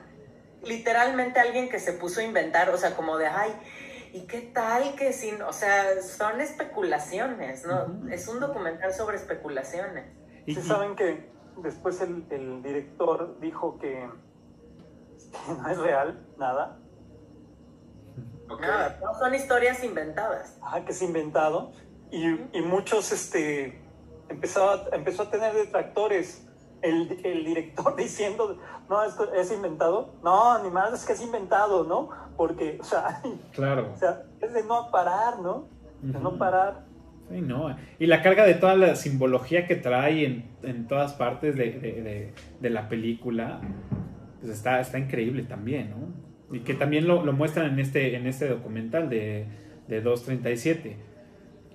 literalmente 0.64 1.38
alguien 1.38 1.68
que 1.68 1.78
se 1.78 1.92
puso 1.92 2.20
a 2.20 2.24
inventar, 2.24 2.70
o 2.70 2.78
sea, 2.78 2.96
como 2.96 3.18
de, 3.18 3.26
ay, 3.26 3.54
¿Y 4.14 4.28
qué 4.28 4.42
tal 4.42 4.94
que 4.94 5.12
sin, 5.12 5.42
o 5.42 5.52
sea, 5.52 6.00
son 6.00 6.40
especulaciones, 6.40 7.66
¿no? 7.66 8.08
Es 8.08 8.28
un 8.28 8.38
documental 8.38 8.94
sobre 8.94 9.16
especulaciones. 9.16 10.06
¿Y 10.46 10.54
saben 10.54 10.94
que 10.94 11.28
después 11.56 12.00
el, 12.00 12.62
director 12.62 13.40
dijo 13.40 13.76
que, 13.80 14.08
no 15.48 15.68
es 15.68 15.78
real 15.78 16.24
nada? 16.38 16.78
Nada, 18.60 19.00
no 19.02 19.18
son 19.18 19.34
historias 19.34 19.82
inventadas. 19.82 20.60
Ah, 20.62 20.84
que 20.84 20.92
es 20.92 21.02
inventado. 21.02 21.72
Y, 22.12 22.24
y 22.56 22.62
muchos, 22.62 23.10
este, 23.10 23.82
empezó 24.28 24.70
a, 24.70 24.84
empezó 24.92 25.24
a 25.24 25.30
tener 25.32 25.54
detractores. 25.54 26.46
El, 26.84 27.18
el 27.24 27.44
director 27.44 27.96
diciendo, 27.98 28.58
no, 28.88 29.02
esto 29.02 29.32
es 29.32 29.50
inventado. 29.50 30.14
No, 30.22 30.62
ni 30.62 30.70
más 30.70 30.92
es 30.92 31.04
que 31.04 31.14
es 31.14 31.22
inventado, 31.22 31.84
¿no? 31.84 32.10
porque, 32.36 32.78
o 32.80 32.84
sea, 32.84 33.20
claro. 33.52 33.92
o 33.94 33.96
sea, 33.96 34.22
es 34.40 34.52
de 34.52 34.62
no 34.64 34.90
parar, 34.90 35.40
¿no? 35.40 35.68
De 36.02 36.18
no 36.18 36.36
parar. 36.36 36.84
Sí, 37.30 37.40
no. 37.40 37.74
Y 37.98 38.06
la 38.06 38.22
carga 38.22 38.44
de 38.44 38.54
toda 38.54 38.76
la 38.76 38.96
simbología 38.96 39.66
que 39.66 39.76
trae 39.76 40.26
en, 40.26 40.50
en 40.62 40.86
todas 40.86 41.14
partes 41.14 41.56
de, 41.56 41.72
de, 41.72 42.32
de, 42.60 42.70
la 42.70 42.88
película, 42.90 43.60
pues 44.40 44.52
está, 44.52 44.80
está 44.80 44.98
increíble 44.98 45.44
también, 45.44 45.90
¿no? 45.90 46.54
Y 46.54 46.60
que 46.60 46.74
también 46.74 47.08
lo, 47.08 47.24
lo 47.24 47.32
muestran 47.32 47.72
en 47.72 47.78
este, 47.78 48.16
en 48.16 48.26
este 48.26 48.46
documental 48.48 49.08
de, 49.08 49.46
de 49.88 50.02
237. 50.02 50.98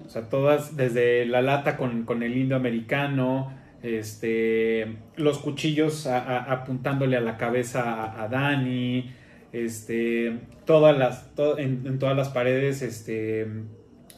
O 0.06 0.10
sea, 0.10 0.30
todas, 0.30 0.77
desde 0.77 1.26
la 1.26 1.41
lata 1.41 1.76
con, 1.76 2.03
con 2.06 2.22
el 2.22 2.38
indio 2.38 2.56
americano, 2.56 3.52
este, 3.84 4.97
los 5.15 5.39
cuchillos 5.39 6.07
apuntándole 6.07 7.18
a 7.18 7.22
la 7.22 7.38
cabeza 7.38 7.84
a, 7.84 8.23
a 8.23 8.27
Dani, 8.27 9.11
este, 9.51 10.39
todas 10.65 10.97
las, 10.97 11.30
en, 11.57 11.99
todas 11.99 12.15
las 12.15 12.30
paredes, 12.30 12.81
este, 12.81 13.47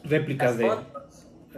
réplicas 0.04 0.58
de 0.58 0.70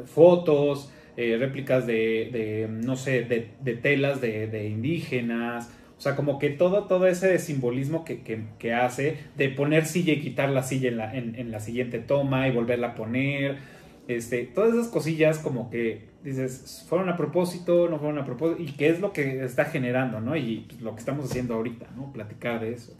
fotos, 0.06 0.92
eh, 1.16 1.36
réplicas 1.38 1.86
de, 1.86 2.68
no 2.70 2.96
sé, 2.96 3.22
de, 3.22 3.74
telas 3.74 4.20
de, 4.20 4.68
indígenas, 4.68 5.70
O 5.96 6.00
sea, 6.00 6.16
como 6.16 6.38
que 6.38 6.50
todo, 6.50 6.84
todo 6.84 7.06
ese 7.06 7.38
simbolismo 7.38 8.04
que, 8.04 8.22
que, 8.22 8.44
que 8.58 8.74
hace 8.74 9.18
de 9.36 9.48
poner 9.48 9.86
silla 9.86 10.12
y 10.12 10.20
quitar 10.20 10.50
la 10.50 10.62
silla 10.62 10.88
en 10.88 10.96
la, 10.96 11.14
en, 11.16 11.34
en 11.36 11.50
la 11.50 11.60
siguiente 11.60 12.00
toma 12.00 12.48
y 12.48 12.50
volverla 12.50 12.88
a 12.88 12.94
poner. 12.94 13.73
Este, 14.06 14.42
todas 14.44 14.74
esas 14.74 14.88
cosillas 14.88 15.38
como 15.38 15.70
que 15.70 16.10
dices, 16.22 16.84
fueron 16.88 17.08
a 17.08 17.16
propósito, 17.16 17.88
no 17.88 17.98
fueron 17.98 18.18
a 18.18 18.24
propósito, 18.26 18.62
y 18.62 18.72
qué 18.72 18.88
es 18.90 19.00
lo 19.00 19.12
que 19.12 19.42
está 19.44 19.64
generando, 19.66 20.20
¿no? 20.20 20.36
Y 20.36 20.66
pues, 20.68 20.80
lo 20.82 20.92
que 20.94 21.00
estamos 21.00 21.24
haciendo 21.30 21.54
ahorita, 21.54 21.86
¿no? 21.96 22.12
Platicar 22.12 22.60
de 22.60 22.72
eso. 22.74 22.96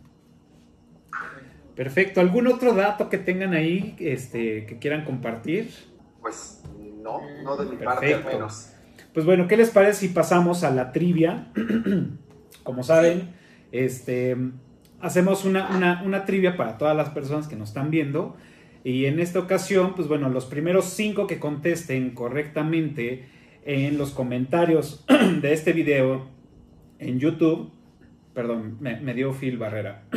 Perfecto. 1.74 2.20
¿Algún 2.20 2.46
otro 2.46 2.74
dato 2.74 3.08
que 3.08 3.18
tengan 3.18 3.52
ahí 3.52 3.96
este, 3.98 4.64
que 4.66 4.78
quieran 4.78 5.04
compartir? 5.04 5.70
Pues 6.20 6.62
no, 7.02 7.20
no 7.42 7.56
de 7.56 7.66
mi 7.70 7.76
parte 7.76 8.06
al 8.06 8.12
Perfecto. 8.20 8.38
menos. 8.38 8.70
Pues 9.12 9.26
bueno, 9.26 9.46
¿qué 9.48 9.56
les 9.56 9.70
parece 9.70 10.00
si 10.00 10.08
pasamos 10.08 10.64
a 10.64 10.70
la 10.70 10.92
trivia? 10.92 11.48
Como 12.62 12.82
saben, 12.82 13.34
este, 13.72 14.36
hacemos 15.00 15.44
una, 15.44 15.76
una- 15.76 16.02
una 16.04 16.24
trivia 16.24 16.56
para 16.56 16.78
todas 16.78 16.96
las 16.96 17.10
personas 17.10 17.48
que 17.48 17.56
nos 17.56 17.68
están 17.70 17.90
viendo. 17.90 18.36
Y 18.84 19.06
en 19.06 19.18
esta 19.18 19.38
ocasión, 19.38 19.94
pues 19.94 20.08
bueno, 20.08 20.28
los 20.28 20.44
primeros 20.44 20.84
cinco 20.84 21.26
que 21.26 21.38
contesten 21.38 22.10
correctamente 22.10 23.24
en 23.64 23.96
los 23.96 24.10
comentarios 24.10 25.06
de 25.40 25.52
este 25.54 25.72
video 25.72 26.28
en 26.98 27.18
YouTube, 27.18 27.72
perdón, 28.34 28.76
me, 28.80 29.14
dio 29.14 29.32
Phil 29.32 29.58
Barrera. 29.58 30.04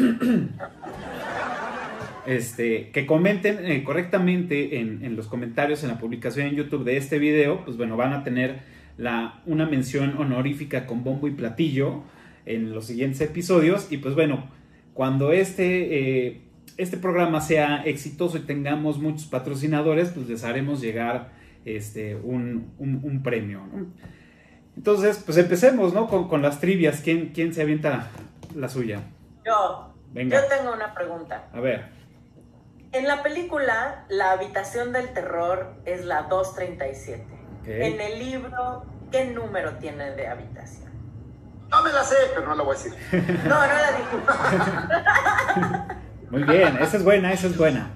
Este, 2.28 2.90
que 2.90 3.06
comenten 3.06 3.66
eh, 3.66 3.86
correctamente 3.86 4.82
en, 4.82 5.06
en 5.06 5.16
los 5.16 5.28
comentarios 5.28 5.84
en 5.84 5.90
la 5.90 5.98
publicación 5.98 6.48
en 6.48 6.56
YouTube 6.56 6.84
de 6.84 6.98
este 6.98 7.20
video, 7.20 7.64
pues 7.64 7.78
bueno, 7.78 7.96
van 7.96 8.12
a 8.12 8.26
tener 8.26 8.60
la, 8.98 9.42
una 9.46 9.66
mención 9.66 10.18
honorífica 10.18 10.86
con 10.86 11.06
bombo 11.06 11.30
y 11.30 11.32
platillo 11.32 12.04
en 12.46 12.74
los 12.74 12.88
siguientes 12.88 13.22
episodios. 13.22 13.92
Y 13.92 14.00
pues 14.00 14.14
bueno, 14.14 14.50
cuando 14.94 15.32
este, 15.32 16.26
eh, 16.28 16.42
este 16.78 16.98
programa 16.98 17.42
sea 17.42 17.84
exitoso 17.86 18.38
y 18.38 18.42
tengamos 18.42 19.00
muchos 19.00 19.26
patrocinadores, 19.26 20.10
pues 20.10 20.28
les 20.28 20.44
haremos 20.44 20.82
llegar 20.82 21.30
este, 21.66 22.16
un, 22.16 22.74
un- 22.78 23.02
un 23.04 23.24
premio. 23.24 23.62
¿no? 23.72 23.88
Entonces, 24.76 25.22
pues 25.26 25.38
empecemos, 25.38 25.94
¿no? 25.94 26.08
Con, 26.08 26.28
con 26.28 26.42
las 26.42 26.60
trivias. 26.60 27.02
¿Quién, 27.02 27.30
¿Quién 27.34 27.54
se 27.54 27.62
avienta 27.64 28.10
la 28.56 28.70
suya? 28.70 29.02
Yo, 29.46 29.94
Venga. 30.14 30.42
yo 30.42 30.48
tengo 30.48 30.74
una 30.74 30.94
pregunta. 30.94 31.48
A 31.54 31.60
ver. 31.60 31.86
En 32.94 33.08
la 33.08 33.22
película, 33.24 34.06
la 34.10 34.32
habitación 34.32 34.94
del 34.94 35.10
terror 35.14 35.74
es 35.86 36.06
la 36.06 36.24
237. 36.24 37.24
ok. 37.62 37.68
En 37.68 38.00
el 38.02 38.20
libro, 38.20 38.86
¿qué 39.12 39.26
número 39.26 39.74
tiene 39.78 40.12
de 40.12 40.28
habitación? 40.28 40.88
No 41.70 41.84
me 41.84 41.92
la 41.92 42.04
sé, 42.04 42.16
pero 42.34 42.48
no 42.48 42.56
la 42.56 42.64
voy 42.64 42.76
a 42.76 42.80
decir. 42.80 42.94
No, 43.44 43.56
no 43.56 43.74
la 43.74 43.92
digo. 43.98 45.98
Muy 46.30 46.44
bien, 46.44 46.78
esa 46.82 46.98
es 46.98 47.04
buena, 47.04 47.32
esa 47.34 47.48
es 47.48 47.58
buena. 47.58 47.92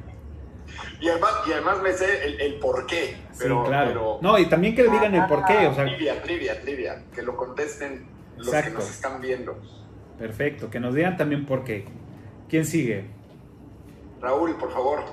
Y 1.00 1.10
además, 1.10 1.32
y 1.48 1.52
además 1.52 1.82
me 1.82 1.92
sé 1.94 2.26
el, 2.26 2.42
el 2.42 2.56
por 2.60 2.86
qué. 2.86 3.18
Pero, 3.38 3.64
sí, 3.64 3.68
claro. 3.70 3.88
pero- 3.90 4.20
No, 4.22 4.38
y 4.38 4.46
también 4.48 4.76
que 4.76 4.84
le 4.84 4.90
digan 4.90 5.14
el 5.16 5.26
por 5.26 5.44
qué, 5.46 5.68
o 5.68 5.74
sea, 5.74 5.84
Trivia, 5.86 6.22
trivia, 6.22 6.62
trivia. 6.62 7.04
Que 7.14 7.22
lo 7.24 7.36
contesten 7.36 8.08
los 8.38 8.50
que 8.50 8.70
nos 8.70 8.90
están 8.90 9.20
viendo. 9.22 9.60
perfecto, 10.18 10.70
que 10.70 10.80
nos 10.80 10.94
digan 10.94 11.18
también 11.18 11.46
por 11.46 11.64
qué. 11.64 11.86
¿Quién 12.48 12.66
sigue? 12.66 13.10
Raúl, 14.22 14.56
por 14.58 14.72
favor. 14.72 15.04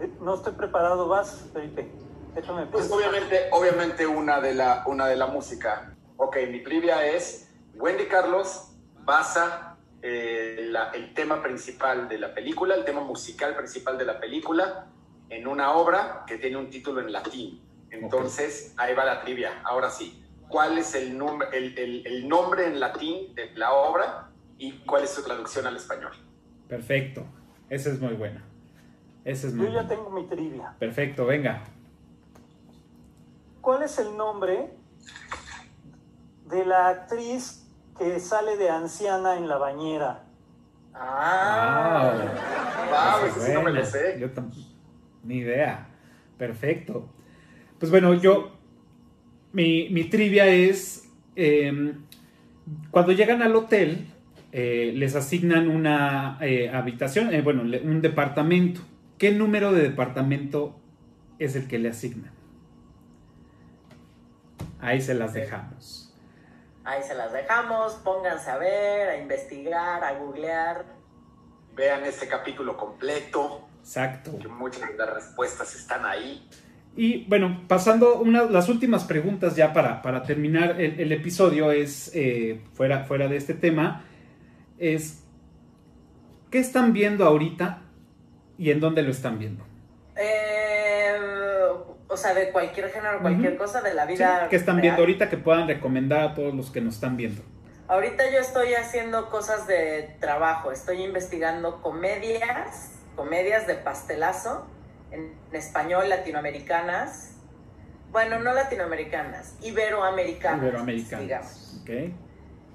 Eh, 0.00 0.10
No 0.20 0.34
estoy 0.34 0.52
preparado, 0.54 1.08
vas, 1.08 1.48
Felipe. 1.52 1.88
Déjame 2.34 2.66
Pues 2.66 2.90
obviamente, 2.90 3.42
obviamente 3.52 4.06
una 4.06 4.40
de 4.40 4.54
la, 4.54 4.82
una 4.86 5.06
de 5.06 5.16
la 5.16 5.26
música. 5.26 5.94
Ok, 6.16 6.36
mi 6.50 6.62
trivia 6.62 7.06
es, 7.06 7.48
Wendy 7.74 8.06
Carlos 8.06 8.72
basa 9.04 9.67
eh, 10.02 10.68
la- 10.70 10.90
el 10.90 11.12
tema 11.14 11.42
principal 11.42 12.08
de 12.08 12.18
la 12.18 12.34
película, 12.34 12.74
el 12.74 12.84
tema 12.84 13.00
musical 13.00 13.56
principal 13.56 13.98
de 13.98 14.04
la 14.04 14.20
película, 14.20 14.86
en 15.28 15.46
una 15.46 15.72
obra 15.72 16.24
que 16.26 16.38
tiene 16.38 16.56
un 16.56 16.70
título 16.70 17.00
en 17.00 17.12
latín. 17.12 17.60
Entonces, 17.90 18.74
ahí 18.76 18.94
va 18.94 19.04
la 19.04 19.20
trivia. 19.22 19.60
Ahora 19.64 19.90
sí, 19.90 20.24
¿cuál 20.48 20.78
es 20.78 20.94
el, 20.94 21.18
el, 21.52 21.78
el- 21.78 22.06
el 22.06 22.28
nombre 22.28 22.66
en 22.66 22.80
latín 22.80 23.34
de 23.34 23.50
la 23.56 23.72
obra 23.72 24.30
y 24.58 24.72
cuál 24.86 25.04
es 25.04 25.10
su 25.10 25.22
traducción 25.22 25.66
al 25.66 25.76
español? 25.76 26.12
Perfecto, 26.68 27.24
esa 27.70 27.90
es 27.90 28.00
muy 28.00 28.14
buena. 28.14 28.44
Esa 29.24 29.48
es 29.48 29.54
muy 29.54 29.66
Yo 29.66 29.72
ya 29.72 29.82
buena. 29.82 29.88
tengo 29.88 30.10
mi 30.10 30.26
trivia. 30.26 30.74
Perfecto, 30.78 31.26
venga. 31.26 31.62
¿Cuál 33.60 33.82
es 33.82 33.98
el 33.98 34.16
nombre 34.16 34.70
de 36.46 36.64
la 36.64 36.88
actriz 36.88 37.67
que 37.98 38.20
sale 38.20 38.56
de 38.56 38.70
anciana 38.70 39.36
en 39.36 39.48
la 39.48 39.58
bañera? 39.58 40.24
Ah. 40.94 42.14
Wow, 42.90 43.28
eso 43.28 43.40
sí 43.40 43.52
no 43.52 43.62
me 43.62 43.72
lo 43.72 43.84
sé. 43.84 44.18
Yo 44.18 44.28
Ni 45.24 45.38
idea. 45.38 45.88
Perfecto. 46.36 47.08
Pues 47.78 47.90
bueno, 47.90 48.14
yo. 48.14 48.52
Mi, 49.52 49.88
mi 49.90 50.04
trivia 50.04 50.46
es. 50.46 51.08
eh, 51.36 51.94
cuando 52.90 53.12
llegan 53.12 53.42
al 53.42 53.54
hotel, 53.56 54.06
eh, 54.52 54.92
les 54.94 55.14
asignan 55.14 55.68
una 55.68 56.38
eh, 56.40 56.70
habitación, 56.70 57.32
eh, 57.34 57.42
bueno, 57.42 57.62
un 57.62 58.00
departamento. 58.02 58.80
¿Qué 59.18 59.32
número 59.32 59.72
de 59.72 59.82
departamento 59.82 60.78
es 61.38 61.56
el 61.56 61.66
que 61.66 61.78
le 61.78 61.88
asignan? 61.90 62.32
Ahí 64.80 65.00
se 65.00 65.14
las 65.14 65.34
dejamos. 65.34 66.07
Ahí 66.88 67.02
se 67.02 67.14
las 67.14 67.34
dejamos, 67.34 67.92
pónganse 67.96 68.50
a 68.50 68.56
ver, 68.56 69.10
a 69.10 69.18
investigar, 69.18 70.02
a 70.02 70.12
googlear. 70.14 70.86
Vean 71.76 72.02
este 72.06 72.26
capítulo 72.26 72.78
completo, 72.78 73.68
Exacto. 73.80 74.38
que 74.38 74.48
muchas 74.48 74.88
de 74.88 74.96
las 74.96 75.12
respuestas 75.12 75.74
están 75.74 76.06
ahí. 76.06 76.48
Y 76.96 77.26
bueno, 77.26 77.64
pasando 77.68 78.18
una, 78.20 78.44
las 78.44 78.70
últimas 78.70 79.04
preguntas 79.04 79.54
ya 79.54 79.74
para, 79.74 80.00
para 80.00 80.22
terminar 80.22 80.80
el, 80.80 80.98
el 80.98 81.12
episodio 81.12 81.72
es, 81.72 82.10
eh, 82.14 82.64
fuera, 82.72 83.04
fuera 83.04 83.28
de 83.28 83.36
este 83.36 83.52
tema, 83.52 84.04
es, 84.78 85.22
¿qué 86.50 86.58
están 86.58 86.94
viendo 86.94 87.26
ahorita 87.26 87.82
y 88.56 88.70
en 88.70 88.80
dónde 88.80 89.02
lo 89.02 89.10
están 89.10 89.38
viendo? 89.38 89.62
Eh, 90.16 90.57
o 92.08 92.16
sea, 92.16 92.34
de 92.34 92.50
cualquier 92.50 92.90
género, 92.90 93.20
cualquier 93.20 93.56
cosa 93.56 93.80
de 93.82 93.94
la 93.94 94.06
Sí, 94.06 94.12
vida. 94.14 94.46
¿Qué 94.48 94.56
están 94.56 94.76
real. 94.76 94.82
viendo 94.82 95.02
ahorita 95.02 95.28
que 95.28 95.36
puedan 95.36 95.68
recomendar 95.68 96.20
a 96.22 96.34
todos 96.34 96.54
los 96.54 96.70
que 96.70 96.80
nos 96.80 96.94
están 96.94 97.16
viendo? 97.16 97.42
Ahorita 97.86 98.30
yo 98.30 98.38
estoy 98.38 98.74
haciendo 98.74 99.30
cosas 99.30 99.66
de 99.66 100.16
trabajo, 100.20 100.72
estoy 100.72 101.02
investigando 101.02 101.80
comedias, 101.82 102.92
comedias 103.16 103.66
de 103.66 103.74
pastelazo, 103.76 104.66
en, 105.10 105.32
en 105.50 105.56
español 105.56 106.08
latinoamericanas, 106.08 107.34
bueno, 108.10 108.38
no 108.40 108.52
latinoamericanas, 108.52 109.54
iberoamericanas. 109.62 110.62
Iberoamericanas. 110.62 111.22
digamos. 111.22 111.80
¿ok? 111.82 112.12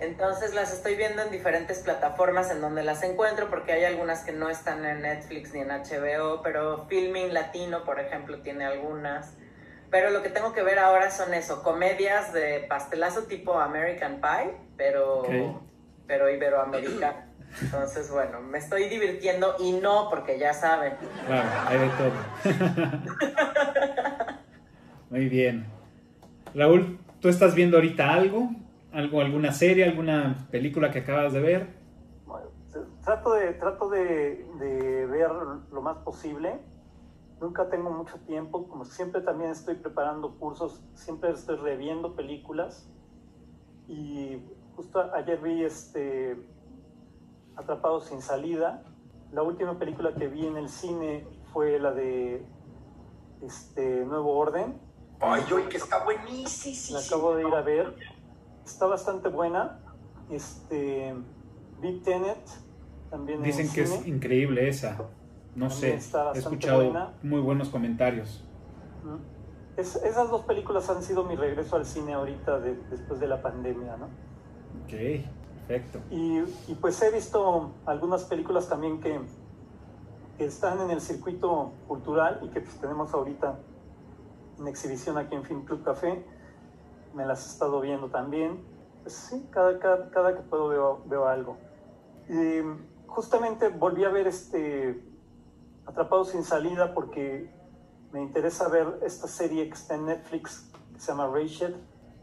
Entonces 0.04 0.54
las 0.54 0.74
estoy 0.74 0.96
viendo 0.96 1.22
en 1.22 1.32
diferentes 1.32 1.80
plataformas 1.80 2.52
en 2.52 2.60
donde 2.60 2.84
las 2.84 3.04
encuentro, 3.04 3.50
porque 3.50 3.72
hay 3.72 3.86
algunas 3.86 4.24
que 4.24 4.34
no 4.34 4.50
están 4.50 4.84
en 4.84 5.02
Netflix 5.02 5.54
ni 5.54 5.62
en 5.62 5.70
HBO, 5.70 6.42
pero 6.42 6.86
Filming 6.90 7.34
Latino, 7.34 7.86
por 7.86 8.02
ejemplo, 8.02 8.40
tiene 8.42 8.66
algunas. 8.66 9.34
Pero 9.90 10.10
lo 10.10 10.22
que 10.22 10.30
tengo 10.30 10.52
que 10.52 10.62
ver 10.62 10.80
ahora 10.80 11.10
son 11.10 11.34
eso, 11.34 11.64
comedias 11.64 12.34
de 12.34 12.66
pastelazo 12.68 13.24
tipo 13.24 13.58
American 13.60 14.20
Pie, 14.20 14.56
pero, 14.76 15.20
Ok. 15.20 15.62
pero 16.06 16.30
iberoamericana. 16.30 17.30
Entonces, 17.62 18.12
bueno, 18.12 18.42
me 18.42 18.58
estoy 18.58 18.90
divirtiendo 18.90 19.56
y 19.60 19.72
no 19.74 20.10
porque 20.10 20.38
ya 20.38 20.54
saben. 20.54 20.96
Claro, 21.28 21.50
hay 21.68 21.78
de 21.80 21.90
todo. 21.90 22.12
Muy 25.12 25.30
bien. 25.30 25.66
Raúl, 26.56 27.00
¿tú 27.22 27.30
estás 27.30 27.56
viendo 27.56 27.78
ahorita 27.78 28.12
algo? 28.12 28.50
¿Algo, 28.94 29.22
alguna 29.22 29.52
serie, 29.52 29.86
alguna 29.86 30.48
película 30.52 30.92
que 30.92 31.00
acabas 31.00 31.34
de 31.34 31.42
ver? 31.42 31.68
Bueno, 32.26 32.48
Trato 33.04 33.34
de, 33.34 33.54
trato 33.54 33.90
de, 33.90 34.46
de 34.60 35.06
ver 35.08 35.32
lo 35.72 35.82
más 35.82 35.98
posible. 35.98 36.60
Nunca 37.42 37.70
tengo 37.70 37.90
mucho 37.90 38.18
tiempo. 38.22 38.68
Como 38.68 38.86
siempre 38.86 39.22
también 39.22 39.52
estoy 39.52 39.76
preparando 39.76 40.38
cursos, 40.38 40.82
siempre 40.94 41.32
estoy 41.32 41.58
reviendo 41.58 42.16
películas. 42.16 42.88
Y 43.88 44.42
justo 44.76 45.14
ayer 45.14 45.40
vi 45.42 45.64
este 45.64 46.38
Atrapado 47.56 48.02
sin 48.02 48.22
salida. 48.22 48.84
La 49.32 49.44
última 49.44 49.78
película 49.78 50.14
que 50.14 50.28
vi 50.28 50.46
en 50.46 50.58
el 50.58 50.70
cine 50.70 51.26
fue 51.52 51.80
la 51.80 51.92
de 51.92 52.46
este 53.42 54.06
Nuevo 54.06 54.36
Orden. 54.38 54.80
Ay, 55.20 55.44
hoy 55.54 55.64
que 55.64 55.78
está 55.78 56.04
buenísimo. 56.04 57.00
La 57.00 57.06
acabo 57.06 57.36
de 57.36 57.48
ir 57.48 57.54
a 57.54 57.62
ver. 57.62 57.96
Está 58.66 58.88
bastante 58.88 59.30
buena. 59.30 59.80
Este 60.30 61.14
vi 61.82 62.00
Tenet 62.00 62.38
también 63.10 63.40
en 63.40 63.44
Dicen 63.44 63.70
que 63.72 63.82
es 63.84 64.08
increíble 64.08 64.68
esa. 64.68 64.98
No 65.56 65.70
sé, 65.70 66.00
También 66.12 66.36
he 66.36 66.40
escuchado 66.40 66.84
buena. 66.84 67.14
muy 67.22 67.40
buenos 67.42 67.70
comentarios. 67.70 68.44
Es- 69.78 69.96
esas 69.98 70.30
dos 70.30 70.42
películas 70.42 70.90
han 70.90 71.04
sido 71.04 71.24
mi 71.24 71.36
regreso 71.36 71.76
al 71.76 71.86
cine 71.86 72.14
ahorita 72.14 72.60
de- 72.60 72.76
después 72.90 73.20
de 73.20 73.28
la 73.28 73.42
pandemia, 73.42 73.98
¿no? 73.98 74.06
Ok, 74.86 75.26
Perfecto. 75.68 76.00
Y, 76.12 76.40
y 76.68 76.76
pues 76.82 77.02
he 77.02 77.10
visto 77.12 77.72
algunas 77.86 78.26
películas 78.26 78.68
también 78.68 79.00
que, 79.00 79.18
que 80.38 80.46
están 80.46 80.82
en 80.82 80.92
el 80.92 81.00
circuito 81.00 81.72
cultural 81.88 82.40
y 82.44 82.50
que 82.50 82.60
pues 82.60 82.76
tenemos 82.82 83.14
ahorita 83.14 83.60
en 84.60 84.68
exhibición 84.68 85.18
aquí 85.18 85.36
en 85.36 85.44
Film 85.46 85.64
Club 85.64 85.82
Café. 85.84 86.26
Me 87.14 87.26
las 87.26 87.46
he 87.46 87.50
estado 87.50 87.80
viendo 87.82 88.10
también. 88.10 88.64
Pues 89.02 89.14
sí, 89.14 89.48
cada, 89.52 89.80
cada, 89.80 90.10
cada 90.10 90.36
que 90.36 90.42
puedo 90.42 90.68
veo, 90.70 91.04
veo 91.06 91.28
algo. 91.28 91.58
Y 92.30 92.62
justamente 93.08 93.70
volví 93.70 94.04
a 94.04 94.10
ver 94.10 94.28
este 94.28 95.04
Atrapado 95.86 96.24
sin 96.24 96.44
salida 96.44 96.94
porque 96.94 97.52
me 98.14 98.22
interesa 98.22 98.70
ver 98.70 99.00
esta 99.04 99.28
serie 99.28 99.68
que 99.68 99.74
está 99.74 99.96
en 99.96 100.06
Netflix 100.06 100.72
que 100.94 101.00
se 101.00 101.12
llama 101.12 101.28
Rachel. 101.28 101.76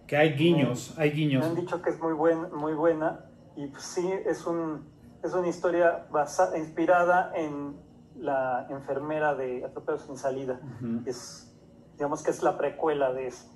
Que 0.06 0.16
hay 0.16 0.32
guiños, 0.32 0.94
hay 0.96 1.10
guiños. 1.10 1.44
Me 1.44 1.50
han 1.50 1.56
dicho 1.56 1.82
que 1.82 1.90
es 1.90 2.00
muy, 2.00 2.14
buen, 2.14 2.50
muy 2.54 2.72
buena 2.72 3.26
y 3.56 3.66
pues 3.66 3.82
sí, 3.82 4.10
es, 4.24 4.46
un, 4.46 4.88
es 5.22 5.34
una 5.34 5.48
historia 5.48 6.06
basada, 6.10 6.56
inspirada 6.56 7.32
en 7.34 7.76
la 8.16 8.66
enfermera 8.70 9.34
de 9.34 9.64
Atrapados 9.64 10.02
sin 10.02 10.16
salida. 10.16 10.58
Ujú. 10.76 11.02
Es, 11.04 11.54
digamos 11.94 12.22
que 12.22 12.30
es 12.30 12.42
la 12.42 12.56
precuela 12.56 13.12
de 13.12 13.26
eso. 13.26 13.46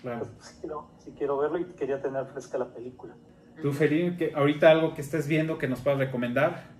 Claro. 0.00 0.26
Pues, 0.36 0.48
sí, 0.48 0.56
quiero, 0.60 0.90
sí 0.98 1.14
quiero 1.16 1.38
verlo 1.38 1.58
y 1.58 1.64
quería 1.64 2.00
tener 2.00 2.26
fresca 2.26 2.58
la 2.58 2.72
película. 2.72 3.14
Tú, 3.60 3.72
Felipe, 3.72 4.16
que 4.16 4.34
ahorita 4.34 4.70
algo 4.70 4.94
que 4.94 5.00
estés 5.00 5.26
viendo 5.26 5.58
que 5.58 5.66
nos 5.66 5.80
puedas 5.80 5.98
recomendar. 5.98 6.70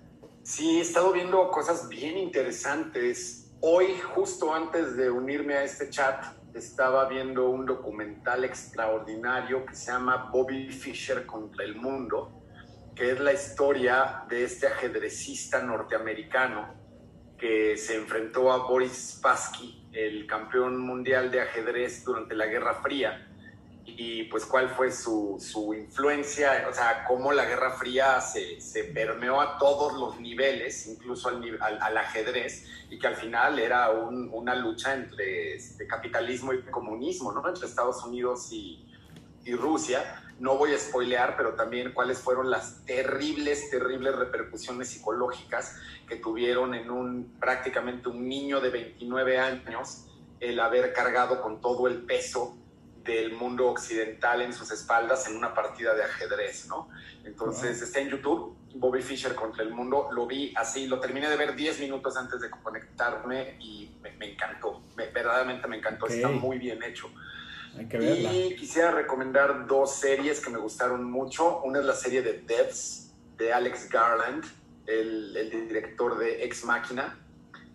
Sí, 0.43 0.77
he 0.77 0.81
estado 0.81 1.11
viendo 1.11 1.49
cosas 1.51 1.89
bien 1.89 2.17
interesantes. 2.17 3.53
Hoy, 3.59 3.87
justo 4.15 4.53
antes 4.53 4.95
de 4.95 5.11
unirme 5.11 5.55
a 5.55 5.63
este 5.63 5.89
chat, 5.89 6.23
estaba 6.53 7.07
viendo 7.07 7.49
un 7.49 7.65
documental 7.65 8.43
extraordinario 8.45 9.65
que 9.65 9.75
se 9.75 9.91
llama 9.91 10.29
Bobby 10.31 10.69
Fischer 10.69 11.25
contra 11.25 11.65
el 11.65 11.75
mundo, 11.75 12.43
que 12.95 13.11
es 13.11 13.19
la 13.19 13.33
historia 13.33 14.23
de 14.29 14.43
este 14.43 14.67
ajedrecista 14.67 15.61
norteamericano 15.61 16.79
que 17.37 17.77
se 17.77 17.95
enfrentó 17.95 18.51
a 18.51 18.67
Boris 18.67 19.15
Spassky, 19.17 19.78
el 20.07 20.25
campeón 20.27 20.79
mundial 20.79 21.31
de 21.31 21.41
ajedrez 21.41 22.03
durante 22.03 22.35
la 22.35 22.45
Guerra 22.47 22.75
Fría, 22.75 23.25
y 23.85 24.23
pues 24.25 24.45
cuál 24.45 24.69
fue 24.69 24.91
su, 24.91 25.37
su 25.39 25.73
influencia, 25.73 26.67
o 26.69 26.73
sea, 26.73 27.03
cómo 27.07 27.31
la 27.33 27.45
Guerra 27.45 27.71
Fría 27.71 28.21
se, 28.21 28.61
se 28.61 28.83
permeó 28.85 29.41
a 29.41 29.57
todos 29.57 29.93
los 29.99 30.19
niveles, 30.19 30.87
incluso 30.87 31.27
al, 31.29 31.57
al, 31.61 31.97
ajedrez, 31.97 32.67
y 32.89 32.99
que 32.99 33.07
al 33.07 33.15
final 33.15 33.57
era 33.59 33.89
un- 33.91 34.29
una 34.31 34.53
lucha 34.55 34.93
entre 34.93 35.55
este, 35.55 35.87
capitalismo 35.87 36.53
y 36.53 36.61
comunismo, 36.63 37.31
¿no? 37.31 37.47
Entre 37.47 37.65
Estados 37.65 38.03
Unidos 38.05 38.51
y 38.51 38.85
Rusia. 39.55 40.23
No 40.39 40.57
voy 40.57 40.73
a 40.73 40.77
spoilear, 40.79 41.35
pero 41.37 41.53
también 41.55 41.91
cuáles 41.93 42.19
fueron 42.19 42.49
las 42.49 42.85
terribles, 42.85 43.69
terribles 43.69 44.15
repercusiones 44.15 44.89
psicológicas 44.89 45.75
que 46.07 46.15
tuvieron 46.15 46.73
en 46.73 46.89
un 46.89 47.37
prácticamente 47.39 48.09
un 48.09 48.27
niño 48.27 48.61
de 48.61 48.69
29 48.69 49.37
años 49.37 50.05
el 50.39 50.59
haber 50.59 50.93
cargado 50.93 51.41
con 51.41 51.59
todo 51.59 51.87
el 51.87 52.03
peso 52.05 52.55
del 53.03 53.33
mundo 53.33 53.67
occidental 53.67 54.41
en 54.41 54.53
sus 54.53 54.71
espaldas 54.71 55.27
en 55.27 55.35
una 55.35 55.53
partida 55.53 55.93
de 55.95 56.03
ajedrez, 56.03 56.67
¿no? 56.67 56.89
Entonces 57.25 57.81
está 57.81 57.99
en 57.99 58.09
YouTube, 58.09 58.55
Bobby 58.75 59.01
Fischer 59.01 59.35
contra 59.35 59.63
el 59.63 59.71
mundo, 59.71 60.09
lo 60.11 60.27
vi 60.27 60.53
así, 60.55 60.85
lo 60.87 60.99
terminé 60.99 61.27
de 61.29 61.35
ver 61.35 61.55
10 61.55 61.79
minutos 61.79 62.15
antes 62.17 62.39
de 62.39 62.49
conectarme 62.49 63.57
y 63.59 63.97
me, 64.01 64.11
me 64.17 64.33
encantó, 64.33 64.83
me- 64.95 65.07
verdaderamente 65.07 65.67
me 65.67 65.77
encantó, 65.77 66.07
está 66.07 66.27
muy 66.29 66.57
bien 66.59 66.81
hecho. 66.83 67.09
Hay 67.79 67.87
que 67.87 67.97
verla. 67.97 68.33
Y 68.33 68.55
quisiera 68.55 68.91
recomendar 68.91 69.65
dos 69.65 69.95
series 69.95 70.41
que 70.41 70.49
me 70.49 70.59
gustaron 70.59 71.09
mucho. 71.09 71.61
Una 71.63 71.79
es 71.79 71.85
la 71.85 71.95
serie 71.95 72.21
de 72.21 72.41
Devs 72.41 73.13
de 73.37 73.53
Alex 73.53 73.89
Garland, 73.89 74.43
el, 74.85 75.35
el 75.37 75.49
director 75.49 76.17
de 76.17 76.43
Ex 76.43 76.65
Máquina, 76.65 77.17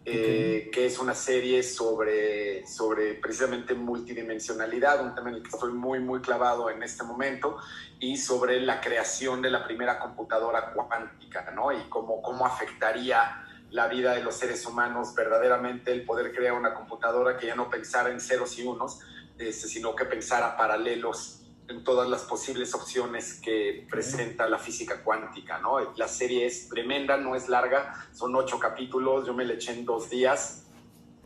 eh, 0.05 0.69
que 0.71 0.85
es 0.85 0.99
una 0.99 1.15
serie 1.15 1.63
sobre, 1.63 2.67
sobre 2.67 3.15
precisamente 3.15 3.73
multidimensionalidad, 3.73 5.03
un 5.03 5.15
tema 5.15 5.31
en 5.31 5.37
el 5.37 5.43
que 5.43 5.49
estoy 5.49 5.73
muy, 5.73 6.01
muy 6.01 6.21
clavado 6.21 6.69
en 6.69 6.83
este 6.83 7.03
momento, 7.05 7.57
y 7.99 8.19
sobre 8.19 8.61
la 8.61 8.83
creación 8.83 9.41
de 9.41 9.51
la 9.51 9.65
primera 9.65 9.99
computadora 9.99 10.75
cuántica, 10.75 11.51
¿no? 11.53 11.73
Y 11.73 11.81
cómo, 11.89 12.21
cómo 12.21 12.45
afectaría 12.45 13.43
la 13.71 13.89
vida 13.89 14.13
de 14.13 14.23
los 14.23 14.37
seres 14.37 14.67
humanos 14.67 15.15
verdaderamente 15.15 15.91
el 15.91 16.05
poder 16.05 16.35
crear 16.35 16.53
una 16.53 16.75
computadora 16.75 17.39
que 17.39 17.47
ya 17.47 17.55
no 17.55 17.71
pensara 17.71 18.11
en 18.11 18.21
ceros 18.21 18.59
y 18.59 18.67
unos, 18.67 19.01
este, 19.39 19.69
sino 19.69 19.95
que 19.95 20.05
pensara 20.05 20.57
paralelos 20.57 21.41
en 21.69 21.83
todas 21.83 22.09
las 22.09 22.23
posibles 22.23 22.75
opciones 22.75 23.41
que 23.41 23.87
presenta 23.91 24.47
la 24.49 24.59
física 24.59 25.03
cuántica, 25.03 25.59
¿no? 25.59 25.95
La 25.97 26.09
serie 26.09 26.45
es 26.47 26.69
tremenda, 26.69 27.17
no 27.17 27.35
es 27.35 27.49
larga, 27.49 27.95
son 28.13 28.37
ocho 28.37 28.59
capítulos, 28.59 29.27
yo 29.27 29.33
me 29.33 29.45
la 29.47 29.55
eché 29.55 29.73
en 29.73 29.85
dos 29.87 30.11
días, 30.11 30.67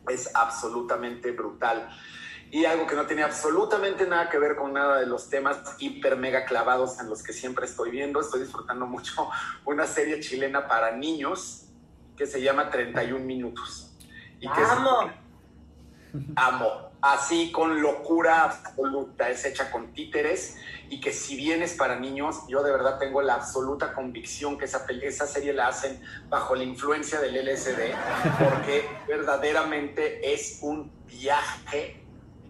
es 0.08 0.30
absolutamente 0.34 1.32
brutal. 1.32 1.88
Y 2.50 2.64
algo 2.64 2.86
que 2.86 2.94
no 2.94 3.04
tiene 3.06 3.24
absolutamente 3.24 4.06
nada 4.06 4.30
que 4.30 4.38
ver 4.38 4.56
con 4.56 4.72
nada 4.72 4.98
de 5.00 5.06
los 5.06 5.28
temas 5.28 5.58
hiper 5.80 6.16
mega 6.16 6.46
clavados 6.46 6.98
en 7.00 7.10
los 7.10 7.22
que 7.22 7.32
siempre 7.34 7.66
estoy 7.66 7.90
viendo, 7.90 8.20
estoy 8.20 8.40
disfrutando 8.40 8.86
mucho 8.86 9.28
una 9.66 9.86
serie 9.86 10.20
chilena 10.20 10.66
para 10.66 10.92
niños 10.96 11.64
que 12.16 12.26
se 12.26 12.40
llama 12.40 12.70
31 12.70 13.22
minutos. 13.24 13.92
Y 14.40 14.48
que 14.50 14.62
es- 14.62 14.68
Amo. 16.36 16.87
Así 17.00 17.52
con 17.52 17.80
locura 17.80 18.42
absoluta, 18.42 19.30
es 19.30 19.44
hecha 19.44 19.70
con 19.70 19.92
títeres 19.92 20.56
y 20.90 21.00
que 21.00 21.12
si 21.12 21.36
bien 21.36 21.62
es 21.62 21.74
para 21.74 21.96
niños, 21.96 22.40
yo 22.48 22.62
de 22.62 22.72
verdad 22.72 22.98
tengo 22.98 23.22
la 23.22 23.34
absoluta 23.34 23.92
convicción 23.92 24.58
que 24.58 24.64
esa, 24.64 24.84
esa 25.02 25.26
serie 25.26 25.52
la 25.52 25.68
hacen 25.68 26.02
bajo 26.28 26.56
la 26.56 26.64
influencia 26.64 27.20
del 27.20 27.36
LSD, 27.36 27.94
porque 28.38 28.88
verdaderamente 29.06 30.32
es 30.32 30.58
un 30.62 30.90
viaje 31.06 32.02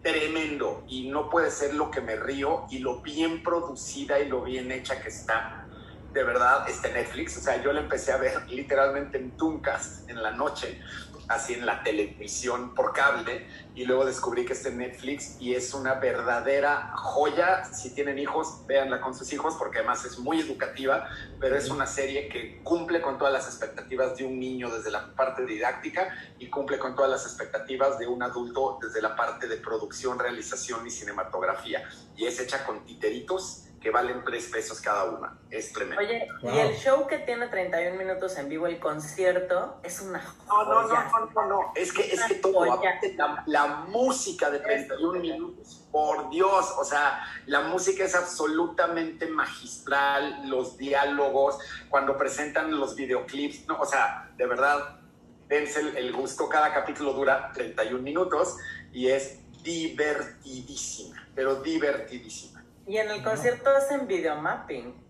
tremendo 0.02 0.84
y 0.88 1.08
no 1.08 1.28
puede 1.28 1.50
ser 1.50 1.74
lo 1.74 1.90
que 1.90 2.00
me 2.00 2.16
río 2.16 2.66
y 2.70 2.78
lo 2.78 3.00
bien 3.02 3.42
producida 3.42 4.18
y 4.20 4.28
lo 4.28 4.42
bien 4.42 4.70
hecha 4.72 5.00
que 5.00 5.08
está. 5.08 5.66
De 6.12 6.24
verdad, 6.24 6.68
está 6.68 6.88
en 6.88 6.94
Netflix. 6.94 7.36
O 7.36 7.40
sea, 7.40 7.62
yo 7.62 7.72
la 7.72 7.80
empecé 7.80 8.12
a 8.12 8.16
ver 8.16 8.48
literalmente 8.48 9.18
en 9.18 9.36
Tooncast 9.36 10.08
en 10.08 10.22
la 10.22 10.30
noche, 10.30 10.80
así 11.28 11.54
en 11.54 11.66
la 11.66 11.82
televisión 11.82 12.74
por 12.74 12.92
cable, 12.92 13.46
y 13.78 13.84
luego 13.84 14.04
descubrí 14.04 14.44
que 14.44 14.54
está 14.54 14.70
en 14.70 14.78
Netflix 14.78 15.36
y 15.38 15.54
es 15.54 15.72
una 15.72 15.94
verdadera 15.94 16.90
joya. 16.96 17.64
Si 17.64 17.94
tienen 17.94 18.18
hijos, 18.18 18.66
véanla 18.66 19.00
con 19.00 19.14
sus 19.14 19.32
hijos, 19.32 19.54
porque 19.56 19.78
además 19.78 20.04
es 20.04 20.18
muy 20.18 20.40
educativa, 20.40 21.08
pero 21.38 21.56
es 21.56 21.70
una 21.70 21.86
serie 21.86 22.28
que 22.28 22.60
cumple 22.64 23.00
con 23.00 23.18
todas 23.18 23.32
las 23.32 23.46
expectativas 23.46 24.16
de 24.16 24.24
un 24.24 24.40
niño 24.40 24.68
desde 24.68 24.90
la 24.90 25.14
parte 25.14 25.46
didáctica 25.46 26.12
y 26.40 26.50
cumple 26.50 26.80
con 26.80 26.96
todas 26.96 27.08
las 27.08 27.24
expectativas 27.24 28.00
de 28.00 28.08
un 28.08 28.20
adulto 28.20 28.80
desde 28.82 29.00
la 29.00 29.14
parte 29.14 29.46
de 29.46 29.58
producción, 29.58 30.18
realización 30.18 30.84
y 30.84 30.90
cinematografía. 30.90 31.88
Y 32.16 32.26
es 32.26 32.40
hecha 32.40 32.64
con 32.64 32.84
titeritos 32.84 33.67
que 33.80 33.90
valen 33.90 34.24
tres 34.24 34.46
pesos 34.46 34.80
cada 34.80 35.04
una. 35.04 35.38
Es 35.50 35.72
tremendo. 35.72 36.02
Oye, 36.02 36.26
Wow. 36.42 36.54
y 36.54 36.58
el 36.58 36.74
show 36.76 37.06
que 37.06 37.18
tiene 37.18 37.46
31 37.48 37.96
minutos 37.96 38.36
en 38.36 38.48
vivo, 38.48 38.66
el 38.66 38.80
concierto, 38.80 39.80
es 39.84 40.00
una 40.00 40.18
No, 40.46 40.64
no, 40.64 40.82
no, 40.82 40.88
joya. 40.88 41.10
no, 41.12 41.30
no, 41.42 41.46
no. 41.48 41.72
Es 41.76 41.92
que, 41.92 42.02
es 42.12 42.22
que 42.24 42.34
todo, 42.36 42.66
Joya. 42.76 42.98
la 43.46 43.66
música 43.88 44.50
de 44.50 44.58
31 44.58 45.20
minutos, 45.20 45.86
por 45.92 46.28
Dios, 46.30 46.74
o 46.78 46.84
sea, 46.84 47.22
la 47.46 47.60
música 47.62 48.04
es 48.04 48.14
absolutamente 48.14 49.26
magistral, 49.26 50.48
los 50.48 50.76
diálogos, 50.76 51.58
cuando 51.88 52.16
presentan 52.16 52.78
los 52.78 52.94
videoclips, 52.96 53.66
no, 53.68 53.78
o 53.80 53.86
sea, 53.86 54.30
de 54.36 54.46
verdad, 54.46 54.98
dense 55.46 55.80
el, 55.80 55.96
el 55.96 56.12
gusto, 56.12 56.48
cada 56.48 56.74
capítulo 56.74 57.12
dura 57.12 57.50
31 57.54 58.02
minutos 58.02 58.56
y 58.92 59.08
es 59.08 59.38
divertidísima, 59.62 61.26
pero 61.34 61.56
divertidísima. 61.62 62.57
Y 62.88 62.96
en 62.96 63.10
el 63.10 63.22
concierto 63.22 63.70
hacen 63.70 64.06
videomapping. 64.08 65.06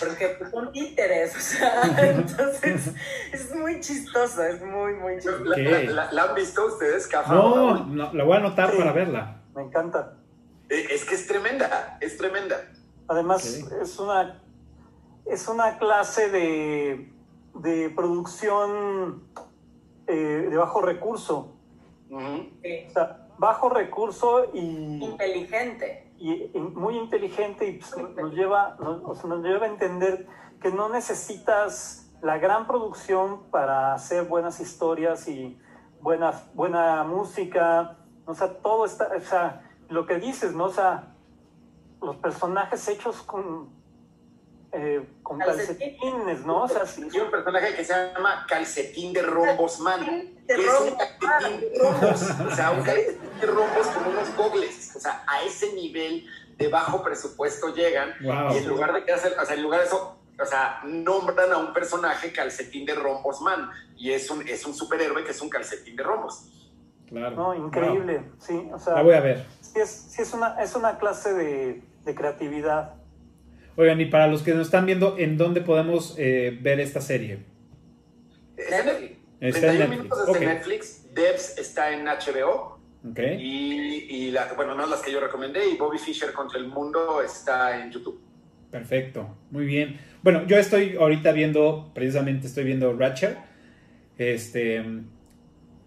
Porque 0.00 0.38
son 0.50 0.72
títeres, 0.72 1.36
o 1.36 1.40
sea, 1.40 1.82
entonces 1.98 2.92
es 3.32 3.54
muy 3.54 3.80
chistoso, 3.80 4.42
es 4.44 4.62
muy, 4.62 4.94
muy 4.94 5.14
chistoso. 5.16 5.44
¿La, 5.44 5.56
la- 5.58 5.82
la- 5.82 6.12
la 6.12 6.22
han 6.22 6.34
visto 6.34 6.64
ustedes, 6.66 7.06
Cafa? 7.08 7.34
No, 7.34 7.84
no, 7.84 8.12
la 8.12 8.24
voy 8.24 8.34
a 8.34 8.36
anotar 8.38 8.70
Sí. 8.70 8.78
para 8.78 8.92
verla. 8.92 9.42
Me 9.54 9.62
encanta. 9.62 10.14
Eh, 10.70 10.86
Es 10.90 11.04
que 11.04 11.14
es 11.16 11.26
tremenda, 11.26 11.98
es 12.00 12.16
tremenda. 12.16 12.56
Además, 13.08 13.44
es, 13.44 13.98
una, 13.98 14.40
es 15.26 15.46
una 15.48 15.76
clase 15.78 16.30
de, 16.30 17.12
de 17.56 17.90
producción 17.90 19.24
eh, 20.06 20.46
de 20.50 20.56
bajo 20.56 20.80
recurso. 20.80 21.52
Sí. 22.08 22.86
O 22.88 22.92
sea, 22.92 23.26
bajo 23.38 23.68
recurso 23.68 24.50
y, 24.54 25.04
Inteligente. 25.04 26.12
Y- 26.18 26.50
muy 26.58 26.96
inteligente 26.96 27.66
y 27.68 27.78
pues, 27.78 27.96
nos, 28.16 28.32
lleva, 28.32 28.76
nos, 28.80 29.24
nos 29.24 29.42
lleva 29.42 29.66
a 29.66 29.68
entender 29.68 30.26
que 30.60 30.70
no 30.70 30.88
necesitas 30.88 32.12
la 32.22 32.38
gran 32.38 32.66
producción 32.66 33.42
para 33.50 33.92
hacer 33.92 34.24
buenas 34.24 34.60
historias 34.60 35.28
y 35.28 35.58
buena, 36.00 36.32
buena 36.54 37.04
música. 37.04 37.98
O 38.24 38.34
sea, 38.34 38.58
todo 38.58 38.86
está, 38.86 39.10
o 39.16 39.20
sea, 39.20 39.70
lo 39.88 40.06
que 40.06 40.18
dices, 40.18 40.54
¿no? 40.54 40.64
O 40.64 40.70
sea, 40.70 41.14
los 42.00 42.16
personajes 42.16 42.88
hechos 42.88 43.22
con 43.22 43.68
eh, 44.76 45.06
con 45.22 45.38
calcetines, 45.38 46.44
¿no? 46.44 46.62
O 46.64 46.68
sea, 46.68 46.84
sí. 46.84 47.06
Hay 47.12 47.20
un 47.20 47.30
personaje 47.30 47.76
que 47.76 47.84
se 47.84 47.92
llama 47.92 48.44
Calcetín 48.48 49.12
de 49.12 49.22
Rombos 49.22 49.78
Man. 49.78 50.04
Que 50.46 50.54
es 50.54 50.80
un 50.80 50.96
calcetín 51.20 51.60
de 51.60 51.78
rombos. 51.78 52.22
O 52.52 52.56
sea, 52.56 52.70
un 52.72 52.82
calcetín 52.82 53.40
de 53.40 53.46
rombos 53.46 53.86
con 53.86 54.06
unos 54.08 54.36
gogles. 54.36 54.96
O 54.96 55.00
sea, 55.00 55.22
a 55.26 55.42
ese 55.44 55.72
nivel 55.74 56.26
de 56.58 56.68
bajo 56.68 57.02
presupuesto 57.04 57.72
llegan. 57.72 58.14
Y 58.20 58.56
en 58.56 58.68
lugar 58.68 58.92
de 58.92 59.04
que 59.04 59.12
hacer, 59.12 59.36
o 59.38 59.46
sea, 59.46 59.54
en 59.54 59.62
lugar 59.62 59.80
de 59.80 59.86
eso, 59.86 60.18
o 60.40 60.44
sea, 60.44 60.80
nombran 60.84 61.52
a 61.52 61.58
un 61.58 61.72
personaje 61.72 62.32
calcetín 62.32 62.84
de 62.84 62.94
rombos 62.94 63.40
man. 63.40 63.70
Y 63.96 64.10
es 64.10 64.28
un, 64.28 64.46
es 64.48 64.66
un 64.66 64.74
superhéroe 64.74 65.24
que 65.24 65.30
es 65.30 65.40
un 65.40 65.48
calcetín 65.48 65.94
de 65.94 66.02
rombos. 66.02 66.50
Claro. 67.06 67.36
No, 67.36 67.54
increíble, 67.54 68.24
sí. 68.40 68.68
O 68.72 68.78
sea, 68.78 68.94
la 68.94 69.02
voy 69.02 69.14
a 69.14 69.20
ver. 69.20 69.46
Sí, 69.60 69.78
es, 69.78 69.90
sí 69.90 70.22
es, 70.22 70.32
una, 70.32 70.60
es 70.60 70.74
una 70.74 70.98
clase 70.98 71.32
de, 71.32 71.82
de 72.04 72.14
creatividad. 72.14 72.94
Oigan, 73.76 74.00
y 74.00 74.06
para 74.06 74.26
los 74.26 74.42
que 74.42 74.52
nos 74.54 74.66
están 74.66 74.86
viendo, 74.86 75.16
¿en 75.18 75.36
dónde 75.36 75.60
podemos 75.60 76.14
eh, 76.18 76.56
ver 76.60 76.80
esta 76.80 77.00
serie? 77.00 77.40
Está 78.56 78.80
en 78.80 78.86
Netflix. 78.86 79.16
Está 79.40 79.72
en 79.72 79.78
Netflix. 79.78 80.40
Netflix. 80.40 81.14
Devs 81.14 81.58
está 81.58 81.92
en 81.92 82.04
HBO. 82.06 82.78
Okay. 83.10 83.36
Y, 83.38 84.06
y 84.08 84.30
la, 84.30 84.52
bueno, 84.54 84.74
no 84.74 84.86
las 84.86 85.02
que 85.02 85.12
yo 85.12 85.20
recomendé. 85.20 85.68
Y 85.68 85.76
Bobby 85.76 85.98
Fischer 85.98 86.32
contra 86.32 86.58
el 86.58 86.68
mundo 86.68 87.20
está 87.22 87.82
en 87.82 87.90
YouTube. 87.90 88.20
Perfecto, 88.74 89.36
muy 89.52 89.66
bien. 89.66 90.00
Bueno, 90.22 90.46
yo 90.48 90.56
estoy 90.56 90.96
ahorita 90.96 91.30
viendo, 91.30 91.92
precisamente 91.94 92.48
estoy 92.48 92.64
viendo 92.64 92.92
Ratchet. 92.92 93.38
Este, 94.18 94.84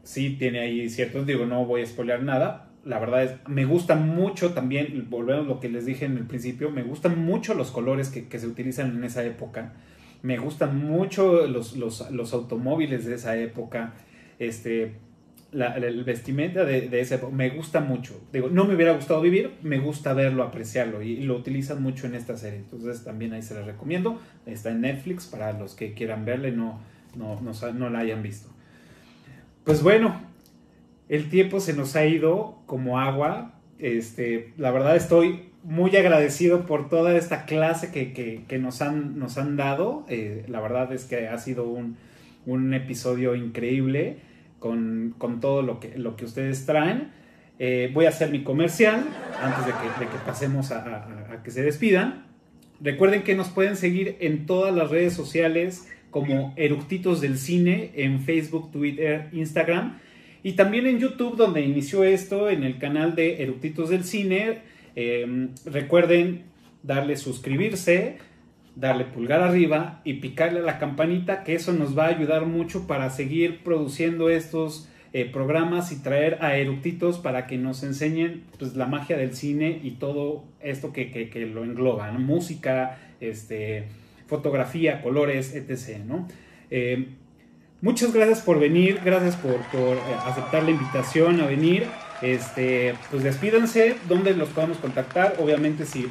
sí 0.04 0.38
tiene 0.38 0.60
ahí 0.60 0.90
ciertos, 0.90 1.26
digo, 1.26 1.46
no 1.46 1.66
voy 1.66 1.82
a 1.82 1.86
spoilear 1.86 2.24
nada. 2.24 2.67
La 2.88 3.00
verdad 3.00 3.24
es, 3.24 3.32
me 3.48 3.66
gusta 3.66 3.96
mucho 3.96 4.54
también, 4.54 5.08
volvemos 5.10 5.46
a 5.46 5.48
lo 5.48 5.60
que 5.60 5.70
les 5.70 5.86
dije 5.86 6.06
en 6.06 6.18
el 6.18 6.26
principio, 6.26 6.72
me 6.72 6.84
gustan 6.84 7.20
mucho 7.24 7.54
los 7.54 7.72
colores 7.72 8.10
que, 8.10 8.40
se 8.40 8.48
utilizan 8.48 8.96
en 8.96 9.04
esa 9.04 9.24
época. 9.26 9.74
Me 10.24 10.38
gustan 10.38 10.78
mucho 10.88 11.46
los, 11.48 11.76
los, 11.76 12.10
los 12.12 12.34
automóviles 12.34 13.06
de 13.06 13.16
esa 13.16 13.38
época. 13.38 13.94
Este, 14.40 14.96
la, 15.52 15.76
el 15.76 16.04
vestimenta 16.04 16.66
de, 16.66 16.90
de, 16.90 17.00
ese 17.00 17.20
me 17.32 17.50
gusta 17.50 17.80
mucho. 17.80 18.22
Digo, 18.32 18.50
no 18.50 18.66
me 18.66 18.76
hubiera 18.76 18.94
gustado 18.94 19.22
vivir, 19.22 19.52
me 19.64 19.80
gusta 19.80 20.14
verlo, 20.14 20.44
apreciarlo 20.44 21.02
y, 21.02 21.18
lo 21.22 21.36
utilizan 21.36 21.82
mucho 21.82 22.08
en 22.08 22.16
esta 22.16 22.38
serie. 22.38 22.60
Entonces 22.60 23.04
también 23.04 23.34
ahí 23.34 23.42
se 23.42 23.54
les 23.54 23.66
recomiendo. 23.66 24.20
Está 24.46 24.72
en 24.72 24.82
Netflix 24.82 25.26
para 25.26 25.54
los 25.54 25.76
que 25.76 25.94
quieran 25.94 26.26
verle, 26.26 26.52
no, 26.52 26.80
no, 27.16 27.40
no, 27.42 27.54
no 27.74 27.90
la 27.90 28.00
hayan 28.00 28.22
visto. 28.24 28.50
Pues 29.64 29.82
bueno, 29.84 30.22
el 31.10 31.30
tiempo 31.30 31.60
se 31.60 31.74
nos 31.74 31.96
ha 31.96 32.06
ido 32.06 32.58
como 32.66 33.00
agua. 33.00 33.54
Este, 33.80 34.54
la 34.58 34.72
verdad 34.72 34.96
estoy 34.96 35.48
muy 35.64 35.96
agradecido 35.96 36.66
por 36.66 36.90
toda 36.90 37.16
esta 37.18 37.46
clase 37.46 37.92
que, 37.92 38.14
que, 38.14 38.44
que 38.48 38.58
nos, 38.58 38.82
han, 38.82 39.20
nos 39.20 39.38
han 39.38 39.58
dado. 39.58 40.06
Eh, 40.10 40.46
la 40.48 40.60
verdad 40.60 40.92
es 40.94 41.06
que 41.06 41.28
ha 41.28 41.38
sido 41.38 41.68
un, 41.68 41.98
un 42.46 42.74
episodio 42.74 43.36
increíble 43.36 44.18
con, 44.60 45.16
con, 45.18 45.40
todo 45.40 45.62
lo 45.62 45.80
que, 45.80 45.98
lo 45.98 46.16
que 46.16 46.26
ustedes 46.26 46.66
traen. 46.66 47.10
Eh, 47.60 47.90
voy 47.94 48.06
a 48.06 48.10
hacer 48.10 48.30
mi 48.30 48.44
comercial 48.44 49.06
antes 49.42 49.66
de 49.66 49.72
que, 49.72 50.18
pasemos 50.26 50.72
a, 50.72 51.34
a, 51.34 51.44
que 51.44 51.52
se 51.52 51.64
despidan. 51.64 52.26
Recuerden 52.80 53.24
que 53.24 53.36
nos 53.36 53.50
pueden 53.50 53.76
seguir 53.76 54.18
en 54.20 54.46
todas 54.46 54.76
las 54.76 54.90
redes 54.90 55.14
sociales 55.14 55.88
como 56.12 56.54
Eructitos 56.56 57.22
del 57.22 57.38
Cine 57.38 57.92
en 57.96 58.22
Facebook, 58.22 58.72
Twitter, 58.72 59.30
Instagram 59.32 59.98
y 60.48 60.54
también 60.54 60.88
en 60.88 60.98
YouTube 60.98 61.36
donde 61.36 61.62
inició 61.62 62.06
esto 62.06 62.50
en 62.50 62.64
el 62.64 62.78
canal 62.78 63.16
de 63.16 63.44
Eructitos 63.44 63.90
del 63.90 64.06
Cine. 64.06 64.60
Eh, 64.96 65.50
recuerden 65.66 66.44
darle 66.84 67.18
suscribirse, 67.18 68.20
darle 68.74 69.04
pulgar 69.04 69.42
arriba 69.42 70.00
y 70.06 70.14
picarle 70.14 70.60
a 70.60 70.64
la 70.64 70.80
campanita, 70.80 71.44
que 71.44 71.54
eso 71.54 71.74
nos 71.74 71.98
va 71.98 72.06
a 72.06 72.16
ayudar 72.16 72.46
mucho 72.46 72.88
para 72.88 73.10
seguir 73.10 73.62
produciendo 73.62 74.30
estos 74.30 74.88
eh, 75.12 75.26
programas 75.26 75.92
y 75.92 76.02
traer 76.02 76.38
a 76.40 76.56
eructitos 76.56 77.18
para 77.18 77.46
que 77.46 77.58
nos 77.58 77.84
enseñen 77.84 78.44
pues, 78.58 78.78
la 78.78 78.86
magia 78.86 79.18
del 79.18 79.36
cine 79.36 79.82
y 79.84 79.96
todo 80.00 80.46
esto 80.62 80.94
que, 80.94 81.12
que, 81.12 81.46
lo 81.46 81.66
engloba, 81.66 82.10
música, 82.14 82.98
este, 83.20 83.90
fotografía, 84.28 85.02
colores, 85.02 85.54
etc. 85.54 86.06
¿no? 86.06 86.26
Eh, 86.72 87.08
muchas 87.82 88.14
gracias 88.14 88.42
por 88.42 88.60
venir, 88.60 89.02
gracias 89.04 89.36
por, 89.36 89.54
eh, 89.54 90.00
aceptar 90.26 90.64
la 90.64 90.72
invitación 90.72 91.42
a 91.42 91.46
venir. 91.46 91.86
Este, 92.22 92.96
pues 93.12 93.24
despídanse, 93.24 93.96
¿dónde 94.08 94.34
los 94.34 94.50
podemos 94.50 94.78
contactar? 94.78 95.36
Obviamente 95.40 95.86
si 95.86 96.08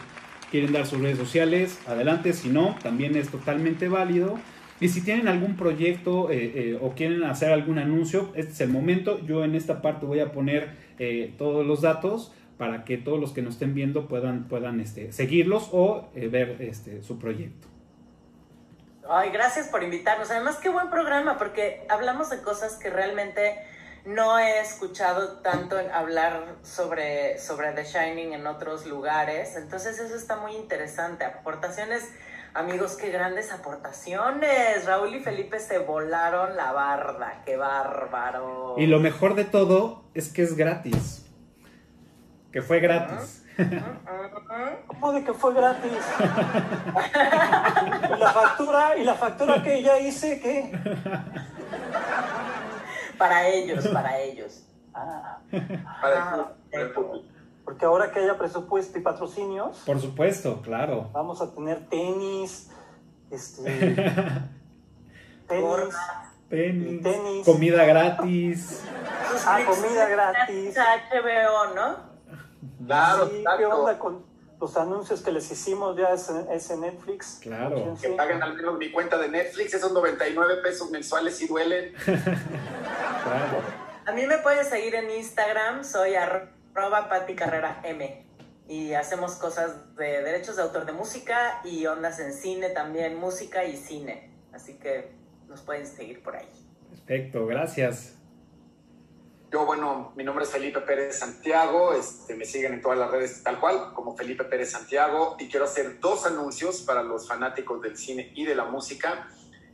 quieren 0.50 0.72
dar 0.72 0.86
sus 0.86 1.00
redes 1.00 1.18
sociales, 1.18 1.80
adelante, 1.86 2.32
si 2.32 2.48
no, 2.48 2.76
también 2.82 3.16
es 3.16 3.28
totalmente 3.28 3.88
válido. 3.88 4.38
Y 4.78 4.88
si 4.88 5.00
tienen 5.00 5.26
algún 5.26 5.56
proyecto 5.56 6.30
eh, 6.30 6.52
eh, 6.54 6.78
o 6.80 6.92
quieren 6.92 7.24
hacer 7.24 7.50
algún 7.50 7.78
anuncio, 7.78 8.30
este 8.34 8.52
es 8.52 8.60
el 8.60 8.68
momento. 8.68 9.18
Yo 9.26 9.42
en 9.44 9.54
esta 9.54 9.80
parte 9.82 10.06
voy 10.06 10.20
a 10.20 10.32
poner 10.32 10.86
todos 11.36 11.66
los 11.66 11.82
datos 11.82 12.32
para 12.56 12.84
que 12.84 12.96
todos 12.96 13.20
los 13.20 13.32
que 13.32 13.42
nos 13.42 13.54
estén 13.54 13.74
viendo 13.74 14.08
puedan, 14.08 14.48
puedan 14.48 14.80
este, 14.80 15.12
seguirlos 15.12 15.68
o 15.72 16.08
ver 16.14 16.56
este, 16.60 17.02
su 17.02 17.18
proyecto. 17.18 17.68
Ay, 19.08 19.30
gracias 19.30 19.68
por 19.68 19.82
invitarnos. 19.82 20.30
Además, 20.30 20.56
qué 20.56 20.68
buen 20.68 20.90
programa, 20.90 21.38
porque 21.38 21.86
hablamos 21.88 22.30
de 22.30 22.42
cosas 22.42 22.76
que 22.76 22.90
realmente 22.90 23.56
no 24.06 24.38
he 24.38 24.60
escuchado 24.60 25.38
tanto 25.38 25.76
hablar 25.92 26.56
sobre, 26.62 27.38
sobre 27.38 27.72
The 27.72 27.84
Shining 27.84 28.32
en 28.32 28.46
otros 28.46 28.86
lugares, 28.86 29.56
entonces 29.56 29.98
eso 29.98 30.14
está 30.14 30.36
muy 30.36 30.54
interesante. 30.54 31.24
Aportaciones, 31.24 32.08
amigos, 32.54 32.96
qué 32.96 33.10
grandes 33.10 33.52
aportaciones. 33.52 34.86
Raúl 34.86 35.16
y 35.16 35.20
Felipe 35.20 35.58
se 35.58 35.78
volaron 35.78 36.56
la 36.56 36.72
barda, 36.72 37.42
qué 37.44 37.56
bárbaro. 37.56 38.76
Y 38.78 38.86
lo 38.86 39.00
mejor 39.00 39.34
de 39.34 39.44
todo 39.44 40.04
es 40.14 40.32
que 40.32 40.42
es 40.42 40.56
gratis, 40.56 41.26
que 42.52 42.62
fue 42.62 42.78
gratis. 42.78 43.42
¿Cómo 44.86 45.12
de 45.12 45.24
que 45.24 45.32
fue 45.32 45.54
gratis? 45.54 45.92
¿Y 48.16 48.18
la 48.18 48.30
factura? 48.32 48.96
¿Y 48.98 49.04
la 49.04 49.14
factura 49.14 49.62
que 49.62 49.82
ya 49.82 49.98
hice? 49.98 50.40
¿Qué? 50.40 50.72
Para 53.16 53.48
ellos, 53.48 53.88
para 53.88 54.18
ellos. 54.18 54.62
Ah, 54.94 55.38
para 56.00 56.52
el 56.70 56.92
Porque 57.64 57.84
ahora 57.84 58.12
que 58.12 58.20
haya 58.20 58.36
presupuesto 58.36 58.98
y 58.98 59.02
patrocinios. 59.02 59.78
Por 59.86 60.00
supuesto, 60.00 60.60
claro. 60.62 61.10
Vamos 61.12 61.40
a 61.40 61.54
tener 61.54 61.88
tenis, 61.88 62.70
este, 63.30 63.62
tenis, 65.48 65.94
tenis, 67.02 67.44
comida 67.44 67.84
gratis. 67.84 68.84
Ah, 69.46 69.60
comida 69.66 70.08
gratis. 70.08 70.76
HBO, 70.76 71.74
¿no? 71.74 72.15
Claro, 72.84 73.30
¿Qué 73.30 73.66
onda 73.66 73.98
con 73.98 74.24
los 74.60 74.76
anuncios 74.76 75.20
que 75.20 75.32
les 75.32 75.50
hicimos 75.50 75.96
ya 75.96 76.10
es, 76.12 76.70
en 76.70 76.80
Netflix. 76.80 77.38
Claro. 77.42 77.96
Que 78.00 78.08
paguen 78.10 78.42
al 78.42 78.54
menos 78.54 78.78
mi 78.78 78.90
cuenta 78.90 79.18
de 79.18 79.28
Netflix, 79.28 79.74
esos 79.74 79.92
99 79.92 80.56
pesos 80.62 80.90
mensuales 80.90 81.40
y 81.42 81.46
duelen. 81.46 81.92
claro. 82.04 83.62
A 84.06 84.12
mí 84.12 84.26
me 84.26 84.38
puedes 84.38 84.68
seguir 84.68 84.94
en 84.94 85.10
Instagram, 85.10 85.84
soy 85.84 86.14
arroba 86.14 87.08
Pati 87.08 87.34
Carrera 87.34 87.80
M. 87.84 88.24
Y 88.68 88.94
hacemos 88.94 89.34
cosas 89.34 89.94
de 89.96 90.22
derechos 90.22 90.56
de 90.56 90.62
autor 90.62 90.86
de 90.86 90.92
música 90.92 91.60
y 91.64 91.86
ondas 91.86 92.18
en 92.18 92.32
cine 92.32 92.70
también, 92.70 93.16
música 93.16 93.64
y 93.64 93.76
cine. 93.76 94.32
Así 94.52 94.78
que 94.78 95.12
nos 95.48 95.60
pueden 95.62 95.86
seguir 95.86 96.22
por 96.22 96.34
ahí. 96.36 96.48
Perfecto, 96.90 97.46
gracias. 97.46 98.15
Yo, 99.56 99.64
bueno, 99.64 100.12
mi 100.16 100.22
nombre 100.22 100.44
es 100.44 100.50
Felipe 100.50 100.82
Pérez 100.82 101.18
Santiago, 101.18 101.94
este, 101.94 102.34
me 102.34 102.44
siguen 102.44 102.74
en 102.74 102.82
todas 102.82 102.98
las 102.98 103.10
redes 103.10 103.42
tal 103.42 103.58
cual, 103.58 103.94
como 103.94 104.14
Felipe 104.14 104.44
Pérez 104.44 104.72
Santiago, 104.72 105.34
y 105.38 105.48
quiero 105.48 105.64
hacer 105.64 105.98
dos 105.98 106.26
anuncios 106.26 106.82
para 106.82 107.02
los 107.02 107.26
fanáticos 107.26 107.80
del 107.80 107.96
cine 107.96 108.32
y 108.34 108.44
de 108.44 108.54
la 108.54 108.66
música. 108.66 109.30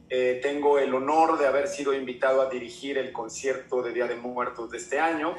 Eh, 0.09 0.38
tengo 0.40 0.78
el 0.78 0.94
honor 0.94 1.36
de 1.36 1.48
haber 1.48 1.66
sido 1.66 1.94
invitado 1.94 2.42
a 2.42 2.48
dirigir 2.48 2.96
el 2.96 3.10
concierto 3.10 3.82
de 3.82 3.92
Día 3.92 4.06
de 4.06 4.14
Muertos 4.14 4.70
de 4.70 4.78
este 4.78 5.00
año, 5.00 5.36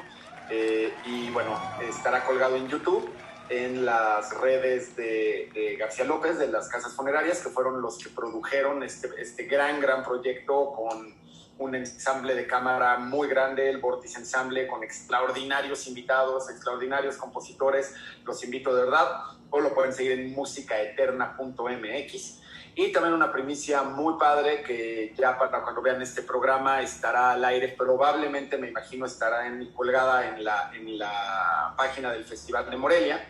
eh, 0.50 0.92
y 1.06 1.30
bueno, 1.30 1.58
estará 1.88 2.26
colgado 2.26 2.56
en 2.56 2.68
YouTube, 2.68 3.08
en 3.48 3.86
las 3.86 4.38
redes 4.42 4.94
de, 4.94 5.48
de, 5.54 5.76
García 5.76 6.04
López, 6.04 6.38
de 6.38 6.48
las 6.48 6.68
casas 6.68 6.94
funerarias, 6.94 7.40
que 7.40 7.48
fueron 7.48 7.80
los 7.80 7.96
que 7.96 8.10
produjeron 8.10 8.82
este, 8.82 9.08
este 9.16 9.44
gran, 9.44 9.80
gran 9.80 10.04
proyecto 10.04 10.70
con 10.74 11.23
un 11.58 11.74
ensamble 11.74 12.34
de 12.34 12.46
cámara 12.46 12.98
muy 12.98 13.28
grande, 13.28 13.70
el 13.70 13.78
Vortis 13.78 14.16
Ensamble, 14.16 14.66
con 14.66 14.82
extraordinarios 14.82 15.86
invitados, 15.86 16.50
extraordinarios 16.50 17.16
compositores. 17.16 17.94
Los 18.24 18.42
invito 18.44 18.74
de 18.74 18.84
verdad. 18.84 19.08
O 19.50 19.60
lo 19.60 19.72
pueden 19.72 19.92
seguir 19.92 20.12
en 20.12 20.32
musicaeterna.mx. 20.32 22.40
Y 22.76 22.90
también 22.90 23.14
una 23.14 23.30
primicia 23.30 23.84
muy 23.84 24.18
padre 24.18 24.64
que 24.64 25.14
ya 25.16 25.38
para 25.38 25.62
cuando 25.62 25.80
vean 25.80 26.02
este 26.02 26.22
programa 26.22 26.82
estará 26.82 27.30
al 27.30 27.44
aire, 27.44 27.68
probablemente 27.68 28.58
me 28.58 28.68
imagino 28.68 29.06
estará 29.06 29.46
en, 29.46 29.72
colgada 29.72 30.26
en 30.26 30.42
la, 30.42 30.72
en 30.74 30.98
la 30.98 31.72
página 31.76 32.10
del 32.10 32.24
Festival 32.24 32.68
de 32.68 32.76
Morelia. 32.76 33.28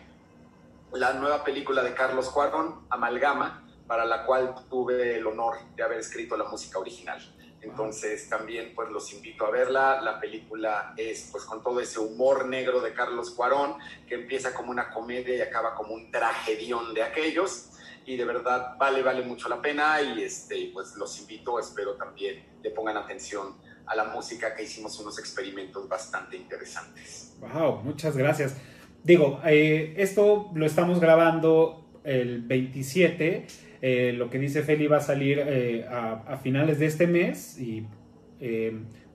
La 0.93 1.13
nueva 1.13 1.43
película 1.43 1.83
de 1.83 1.93
Carlos 1.93 2.29
Cuarón, 2.29 2.87
Amalgama, 2.89 3.63
para 3.85 4.03
la 4.05 4.25
cual 4.25 4.55
tuve 4.67 5.17
el 5.17 5.27
honor 5.27 5.57
de 5.75 5.83
haber 5.83 5.99
escrito 5.99 6.35
la 6.35 6.45
música 6.45 6.79
original. 6.79 7.21
Entonces 7.65 8.29
también 8.29 8.73
pues 8.75 8.89
los 8.89 9.11
invito 9.13 9.45
a 9.45 9.51
verla. 9.51 10.01
La 10.01 10.19
película 10.19 10.93
es 10.95 11.29
pues 11.31 11.43
con 11.45 11.63
todo 11.63 11.79
ese 11.79 11.99
humor 11.99 12.47
negro 12.47 12.79
de 12.79 12.93
Carlos 12.93 13.31
Cuarón, 13.31 13.75
que 14.07 14.15
empieza 14.15 14.53
como 14.53 14.71
una 14.71 14.91
comedia 14.91 15.35
y 15.35 15.41
acaba 15.41 15.73
como 15.75 15.93
un 15.93 16.11
tragedión 16.11 16.93
de 16.93 17.03
aquellos. 17.03 17.71
Y 18.05 18.17
de 18.17 18.25
verdad 18.25 18.77
vale, 18.77 19.01
vale 19.01 19.23
mucho 19.23 19.49
la 19.49 19.61
pena 19.61 19.99
y 20.01 20.23
este, 20.23 20.69
pues 20.71 20.95
los 20.95 21.19
invito, 21.19 21.59
espero 21.59 21.95
también 21.95 22.45
le 22.61 22.69
pongan 22.69 22.97
atención 22.97 23.55
a 23.87 23.95
la 23.95 24.05
música 24.05 24.53
que 24.55 24.63
hicimos 24.63 24.99
unos 24.99 25.17
experimentos 25.17 25.87
bastante 25.89 26.37
interesantes. 26.37 27.35
Wow, 27.39 27.81
muchas 27.83 28.15
gracias. 28.15 28.55
Digo, 29.03 29.39
eh, 29.45 29.95
esto 29.97 30.51
lo 30.53 30.65
estamos 30.65 30.99
grabando 30.99 31.85
el 32.03 32.41
27. 32.41 33.47
Eh, 33.81 34.13
lo 34.15 34.29
que 34.29 34.39
dice 34.39 34.63
Feli 34.63 34.87
va 34.87 34.97
a 34.97 35.01
salir 35.01 35.41
eh, 35.45 35.85
a, 35.89 36.37
finales 36.41 36.79
de 36.79 36.85
este 36.85 37.07
mes. 37.07 37.59
Y, 37.59 37.85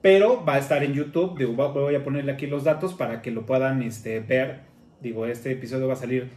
pero 0.01 0.43
va 0.43 0.55
a 0.55 0.59
estar 0.59 0.83
en 0.83 0.93
YouTube. 0.93 1.37
Digo, 1.37 1.53
voy 1.53 1.95
a 1.95 2.03
ponerle 2.03 2.31
aquí 2.31 2.47
los 2.47 2.63
datos 2.63 2.93
para 2.93 3.21
que 3.21 3.31
lo 3.31 3.45
puedan 3.45 3.81
este, 3.83 4.19
ver. 4.19 4.61
Digo, 5.01 5.25
este 5.25 5.51
episodio 5.51 5.87
va 5.87 5.93
a 5.93 5.97
salir 5.97 6.29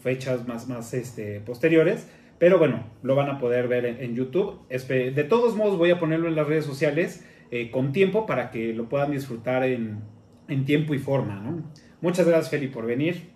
fechas 0.00 0.46
más, 0.46 0.68
más 0.68 0.94
este, 0.94 1.40
posteriores. 1.40 2.08
Pero 2.38 2.58
bueno, 2.58 2.84
lo 3.02 3.14
van 3.16 3.28
a 3.30 3.38
poder 3.38 3.66
ver 3.68 3.84
en, 3.84 4.00
en 4.00 4.14
YouTube. 4.14 4.60
De 4.68 5.24
todos 5.24 5.56
modos, 5.56 5.76
voy 5.76 5.90
a 5.90 5.98
ponerlo 5.98 6.28
en 6.28 6.36
las 6.36 6.46
redes 6.46 6.64
sociales 6.64 7.24
eh, 7.50 7.70
con 7.70 7.92
tiempo 7.92 8.26
para 8.26 8.50
que 8.50 8.74
lo 8.74 8.90
puedan 8.90 9.10
disfrutar 9.10 9.62
en, 9.64 10.02
tiempo 10.66 10.94
y 10.94 10.98
forma. 10.98 11.40
¿no? 11.40 11.62
Muchas 12.00 12.26
gracias, 12.26 12.50
Feli, 12.50 12.68
por 12.68 12.86
venir. 12.86 13.30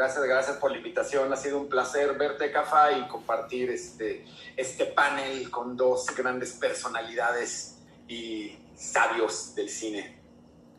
Gracias, 0.00 0.24
gracias 0.24 0.56
por 0.56 0.70
la 0.70 0.78
invitación. 0.78 1.30
Ha 1.30 1.36
sido 1.36 1.60
un 1.60 1.68
placer 1.68 2.16
verte, 2.16 2.50
Cafa, 2.50 2.90
y 2.90 3.06
compartir 3.06 3.68
este, 3.68 4.24
este 4.56 4.86
panel 4.86 5.50
con 5.50 5.76
dos 5.76 6.06
grandes 6.16 6.54
personalidades 6.54 7.84
y 8.08 8.58
sabios 8.74 9.54
del 9.54 9.68
cine. 9.68 10.18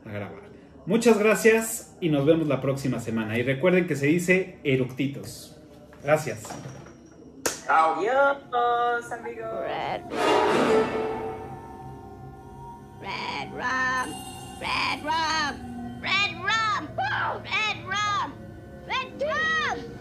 grabar. 0.06 0.49
Muchas 0.86 1.19
gracias 1.19 1.95
y 2.02 2.10
nos 2.10 2.26
vemos 2.26 2.48
la 2.48 2.60
próxima 2.60 2.99
semana. 2.99 3.38
Y 3.38 3.44
recuerden 3.44 3.86
que 3.86 3.95
se 3.95 4.07
dice 4.07 4.57
eructitos. 4.64 5.61
Gracias. 6.03 6.44
Adiós, 7.68 9.11
amigos. 9.11 9.45
Red 9.61 10.02
Red 13.02 13.52
Red 13.53 14.22
Red 14.61 15.03
rum! 15.03 16.02
Red 16.02 16.32
rum! 16.41 16.88
Red 18.88 19.22
rum! 19.22 20.01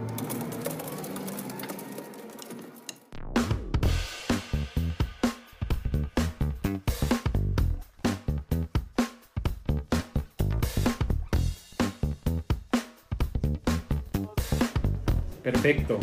Perfecto. 15.51 15.99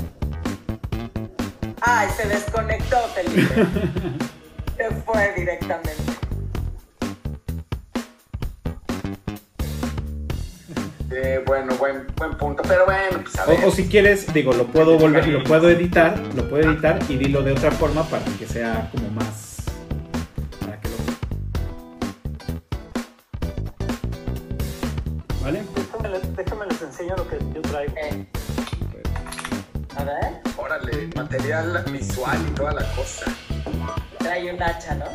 Ay, 1.80 2.08
se 2.16 2.28
desconectó, 2.28 2.98
Felipe. 3.14 3.48
se 4.76 4.90
fue 5.06 5.32
directamente. 5.36 6.02
Eh, 11.10 11.42
bueno, 11.46 11.74
buen, 11.76 12.06
buen 12.16 12.36
punto, 12.36 12.62
pero 12.68 12.84
bueno, 12.84 13.20
pues 13.22 13.38
a 13.38 13.46
ver. 13.46 13.64
O, 13.64 13.70
si 13.70 13.88
quieres, 13.88 14.32
digo, 14.34 14.52
lo 14.52 14.66
puedo 14.66 14.98
volver, 14.98 15.26
lo 15.28 15.42
puedo 15.42 15.70
editar, 15.70 16.18
lo 16.36 16.46
puedo 16.48 16.70
editar 16.70 16.98
y 17.08 17.16
dilo 17.16 17.42
de 17.42 17.52
otra 17.52 17.70
forma 17.70 18.04
para 18.04 18.24
que 18.38 18.46
sea 18.46 18.90
como 18.92 19.08
más. 19.10 19.64
Para 20.60 20.78
que 20.78 20.88
lo. 20.90 20.96
¿Vale? 25.42 25.62
Déjame, 26.36 26.66
les 26.66 26.82
enseño 26.82 27.16
lo 27.16 27.26
que 27.26 27.38
yo 27.54 27.62
traigo. 27.62 27.94
Eh. 27.96 28.26
Ver. 30.04 30.40
Órale, 30.56 31.08
material 31.14 31.84
visual 31.90 32.38
y 32.46 32.50
toda 32.52 32.72
la 32.72 32.84
cosa. 32.94 33.26
Trae 34.18 34.52
un 34.52 34.62
hacha, 34.62 34.94
¿no? 34.94 35.06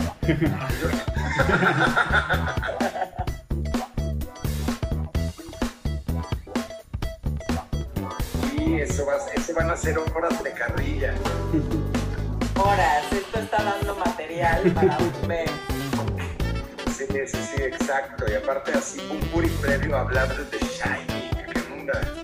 sí, 8.41 8.76
eso, 8.80 9.05
va, 9.05 9.14
eso 9.35 9.53
van 9.55 9.69
a 9.72 9.77
ser 9.77 9.97
horas 9.97 10.43
de 10.43 10.51
carrilla. 10.51 11.14
Horas, 12.55 13.11
esto 13.11 13.39
está 13.39 13.64
dando 13.64 13.95
material 13.95 14.72
para 14.72 14.97
un 14.97 15.27
mes. 15.27 15.49
Sí, 16.95 17.05
sí, 17.10 17.38
sí, 17.55 17.64
exacto. 17.64 18.26
Y 18.30 18.35
aparte 18.35 18.73
así 18.73 19.01
un 19.11 19.19
puri 19.30 19.49
previo 19.61 19.95
a 19.95 20.01
hablar 20.01 20.27
de 20.35 20.57
Shiny. 20.60 21.31
¿Qué 21.51 21.60
onda? 21.73 22.22